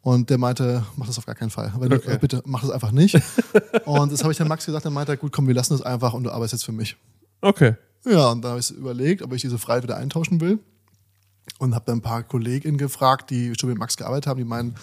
Und 0.00 0.30
der 0.30 0.38
meinte, 0.38 0.84
mach 0.96 1.06
das 1.06 1.16
auf 1.18 1.26
gar 1.26 1.36
keinen 1.36 1.50
Fall. 1.50 1.72
Wenn 1.78 1.90
du, 1.90 1.96
Okay. 1.96 2.14
äh, 2.14 2.18
bitte 2.18 2.42
mach 2.44 2.62
das 2.62 2.70
einfach 2.70 2.90
nicht. 2.90 3.14
und 3.84 4.10
das 4.10 4.24
habe 4.24 4.32
ich 4.32 4.38
dann 4.38 4.48
Max 4.48 4.66
gesagt, 4.66 4.84
dann 4.84 4.92
meinte 4.92 5.12
er, 5.12 5.16
gut, 5.16 5.30
komm, 5.30 5.46
wir 5.46 5.54
lassen 5.54 5.74
das 5.74 5.82
einfach 5.82 6.12
und 6.12 6.24
du 6.24 6.30
arbeitest 6.32 6.54
jetzt 6.54 6.64
für 6.64 6.72
mich. 6.72 6.96
Okay. 7.40 7.76
Ja, 8.04 8.30
und 8.32 8.42
da 8.42 8.48
habe 8.50 8.58
ich 8.58 8.68
überlegt, 8.72 9.22
ob 9.22 9.32
ich 9.32 9.42
diese 9.42 9.58
Freiheit 9.58 9.84
wieder 9.84 9.96
eintauschen 9.96 10.40
will. 10.40 10.58
Und 11.58 11.74
habe 11.76 11.84
dann 11.86 11.98
ein 11.98 12.02
paar 12.02 12.22
Kolleginnen 12.24 12.78
gefragt, 12.78 13.30
die 13.30 13.52
schon 13.58 13.68
mit 13.68 13.78
Max 13.78 13.96
gearbeitet 13.96 14.26
haben, 14.28 14.38
die 14.38 14.44
meinen, 14.44 14.74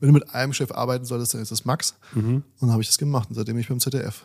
wenn 0.00 0.08
du 0.08 0.12
mit 0.14 0.34
einem 0.34 0.52
Chef 0.52 0.70
arbeiten 0.72 1.04
solltest, 1.04 1.34
dann 1.34 1.42
ist 1.42 1.50
das 1.50 1.64
Max. 1.64 1.94
Und 2.14 2.42
dann 2.60 2.70
habe 2.72 2.82
ich 2.82 2.88
das 2.88 2.98
gemacht 2.98 3.28
und 3.28 3.34
seitdem 3.36 3.54
bin 3.54 3.62
ich 3.62 3.68
beim 3.68 3.80
ZDF. 3.80 4.22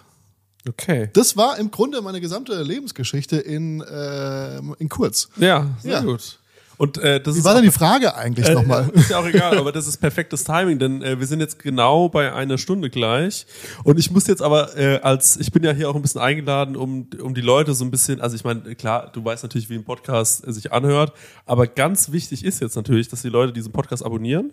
Okay. 0.67 1.09
Das 1.13 1.35
war 1.35 1.57
im 1.59 1.71
Grunde 1.71 2.01
meine 2.01 2.21
gesamte 2.21 2.61
Lebensgeschichte 2.61 3.37
in, 3.37 3.81
äh, 3.81 4.57
in 4.79 4.87
kurz. 4.89 5.27
Ja, 5.37 5.67
sehr 5.81 5.91
Ja. 5.93 6.01
gut. 6.01 6.39
Und 6.77 6.97
äh, 6.97 7.21
das 7.21 7.35
Wie 7.35 7.39
ist 7.39 7.45
war 7.45 7.53
denn 7.53 7.63
die 7.63 7.71
Frage 7.71 8.15
eigentlich 8.15 8.47
Äh, 8.47 8.53
nochmal? 8.55 8.89
Ist 8.93 9.09
ja 9.11 9.19
auch 9.19 9.25
egal, 9.27 9.57
aber 9.59 9.71
das 9.71 9.85
ist 9.87 9.97
perfektes 9.97 10.43
Timing, 10.43 10.79
denn 10.79 11.03
äh, 11.03 11.19
wir 11.19 11.27
sind 11.27 11.39
jetzt 11.39 11.59
genau 11.59 12.09
bei 12.09 12.33
einer 12.33 12.57
Stunde 12.57 12.89
gleich. 12.89 13.45
Und 13.83 13.99
ich 13.99 14.09
muss 14.09 14.25
jetzt 14.25 14.41
aber 14.41 14.75
äh, 14.75 14.99
als, 15.01 15.37
ich 15.37 15.51
bin 15.51 15.63
ja 15.63 15.71
hier 15.71 15.87
auch 15.89 15.95
ein 15.95 16.01
bisschen 16.01 16.19
eingeladen, 16.21 16.75
um, 16.75 17.07
um 17.21 17.35
die 17.35 17.41
Leute 17.41 17.75
so 17.75 17.85
ein 17.85 17.91
bisschen, 17.91 18.21
also 18.21 18.35
ich 18.35 18.43
meine, 18.43 18.73
klar, 18.75 19.11
du 19.13 19.23
weißt 19.23 19.43
natürlich, 19.43 19.69
wie 19.69 19.75
ein 19.75 19.83
Podcast 19.83 20.51
sich 20.51 20.71
anhört, 20.73 21.13
aber 21.45 21.67
ganz 21.67 22.11
wichtig 22.11 22.43
ist 22.43 22.59
jetzt 22.59 22.75
natürlich, 22.75 23.07
dass 23.07 23.21
die 23.21 23.29
Leute 23.29 23.53
diesen 23.53 23.71
Podcast 23.71 24.03
abonnieren 24.03 24.51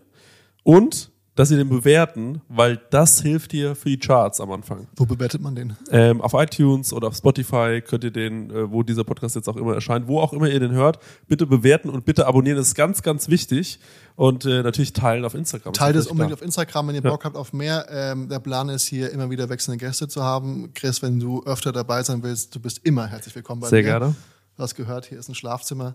und 0.63 1.11
dass 1.41 1.49
sie 1.49 1.57
den 1.57 1.71
bewerten, 1.71 2.43
weil 2.49 2.79
das 2.91 3.23
hilft 3.23 3.53
dir 3.53 3.75
für 3.75 3.89
die 3.89 3.99
Charts 3.99 4.41
am 4.43 4.51
Anfang. 4.51 4.89
Wo 4.97 5.07
bewertet 5.07 5.41
man 5.41 5.55
den? 5.55 5.75
Ähm, 5.91 6.21
auf 6.21 6.35
iTunes 6.35 6.93
oder 6.93 7.09
auf 7.09 7.17
Spotify 7.17 7.81
könnt 7.81 8.05
ihr 8.05 8.11
den, 8.11 8.51
äh, 8.51 8.71
wo 8.71 8.83
dieser 8.83 9.05
Podcast 9.05 9.37
jetzt 9.37 9.49
auch 9.49 9.57
immer 9.57 9.75
erscheint, 9.75 10.07
wo 10.07 10.21
auch 10.21 10.35
immer 10.35 10.49
ihr 10.51 10.61
den 10.61 10.73
hört, 10.73 10.99
bitte 11.29 11.47
bewerten 11.47 11.89
und 11.89 12.05
bitte 12.05 12.27
abonnieren. 12.27 12.59
Das 12.59 12.67
ist 12.67 12.75
ganz, 12.75 13.03
ganz 13.03 13.29
wichtig. 13.29 13.81
Und 14.17 14.45
äh, 14.45 14.63
natürlich 14.63 14.93
teilen 14.93 15.25
auf 15.25 15.35
Instagram. 15.35 15.73
Teilt 15.73 15.97
es 15.97 16.09
unbedingt 16.09 16.33
natürlich 16.33 16.43
auf 16.43 16.43
Instagram, 16.43 16.89
wenn 16.89 16.95
ihr 16.97 17.03
Bock 17.03 17.25
habt 17.25 17.37
auf 17.37 17.55
mehr. 17.55 17.87
Ähm, 17.89 18.29
der 18.29 18.41
Plan 18.41 18.69
ist 18.69 18.87
hier 18.87 19.11
immer 19.11 19.31
wieder 19.31 19.49
wechselnde 19.49 19.79
Gäste 19.79 20.09
zu 20.09 20.23
haben. 20.23 20.75
Chris, 20.75 21.01
wenn 21.01 21.19
du 21.21 21.43
öfter 21.45 21.73
dabei 21.73 22.03
sein 22.03 22.23
willst, 22.23 22.55
du 22.55 22.61
bist 22.61 22.85
immer 22.85 23.07
herzlich 23.07 23.35
willkommen 23.35 23.63
bei 23.63 23.69
Sehr 23.69 23.79
mir. 23.79 23.89
gerne. 23.89 24.15
Du 24.59 24.63
hast 24.63 24.75
gehört, 24.75 25.07
hier 25.07 25.19
ist 25.19 25.31
ein 25.31 25.35
Schlafzimmer. 25.35 25.95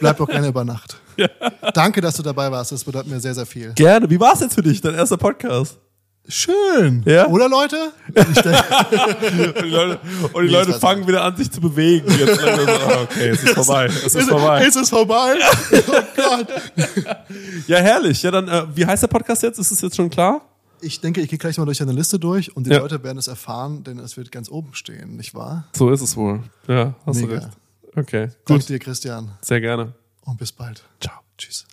Bleib 0.00 0.16
doch 0.16 0.28
gerne 0.28 0.48
über 0.48 0.64
Nacht. 0.64 0.98
Danke, 1.74 2.00
dass 2.00 2.16
du 2.16 2.22
dabei 2.22 2.50
warst. 2.50 2.72
Das 2.72 2.84
bedeutet 2.84 3.10
mir 3.10 3.20
sehr, 3.20 3.34
sehr 3.34 3.46
viel. 3.46 3.72
Gerne. 3.74 4.08
Wie 4.10 4.18
war 4.20 4.32
es 4.34 4.40
jetzt 4.40 4.54
für 4.54 4.62
dich, 4.62 4.80
dein 4.80 4.94
erster 4.94 5.16
Podcast? 5.16 5.78
Schön. 6.28 7.02
Ja? 7.04 7.26
Oder 7.26 7.48
Leute? 7.48 7.90
Und 8.14 8.36
die 8.36 9.68
Leute, 9.68 9.98
und 10.32 10.42
die 10.42 10.46
Nee, 10.46 10.52
Leute 10.52 10.72
fangen 10.74 11.04
wieder 11.08 11.24
an, 11.24 11.36
sich 11.36 11.50
zu 11.50 11.60
bewegen. 11.60 12.08
Jetzt 12.16 12.40
so, 12.40 12.46
ah, 12.46 13.02
okay, 13.02 13.28
es 13.30 13.42
ist 13.42 13.54
vorbei. 13.54 13.86
Es 13.86 14.14
ist 14.14 14.28
vorbei. 14.28 14.64
Ist 14.64 14.76
es 14.76 14.88
vorbei? 14.90 15.34
Oh 15.72 16.02
Gott. 16.14 16.46
Ja, 17.66 17.78
herrlich. 17.78 18.22
Ja, 18.22 18.30
dann, 18.30 18.46
äh, 18.46 18.64
wie 18.72 18.86
heißt 18.86 19.02
der 19.02 19.08
Podcast 19.08 19.42
jetzt? 19.42 19.58
Ist 19.58 19.72
es 19.72 19.80
jetzt 19.80 19.96
schon 19.96 20.10
klar? 20.10 20.42
Ich 20.80 21.00
denke, 21.00 21.20
ich 21.20 21.28
gehe 21.28 21.38
gleich 21.38 21.58
mal 21.58 21.64
durch 21.64 21.82
eine 21.82 21.92
Liste 21.92 22.20
durch 22.20 22.54
und 22.56 22.66
die 22.66 22.70
Ja. 22.70 22.78
Leute 22.78 23.02
werden 23.02 23.18
es 23.18 23.26
erfahren, 23.26 23.82
denn 23.82 23.98
es 23.98 24.16
wird 24.16 24.30
ganz 24.30 24.48
oben 24.48 24.74
stehen, 24.74 25.16
nicht 25.16 25.34
wahr? 25.34 25.64
So 25.76 25.90
ist 25.90 26.02
es 26.02 26.16
wohl. 26.16 26.40
Ja, 26.68 26.94
hast 27.04 27.16
Mega. 27.20 27.26
du 27.26 27.34
recht. 27.34 27.48
Okay, 27.96 28.28
Danke 28.46 28.60
gut. 28.62 28.68
dir, 28.68 28.78
Christian. 28.78 29.32
Sehr 29.42 29.60
gerne. 29.60 29.92
Und 30.24 30.38
bis 30.38 30.52
bald. 30.52 30.84
Ciao. 31.00 31.20
Tschüss. 31.36 31.66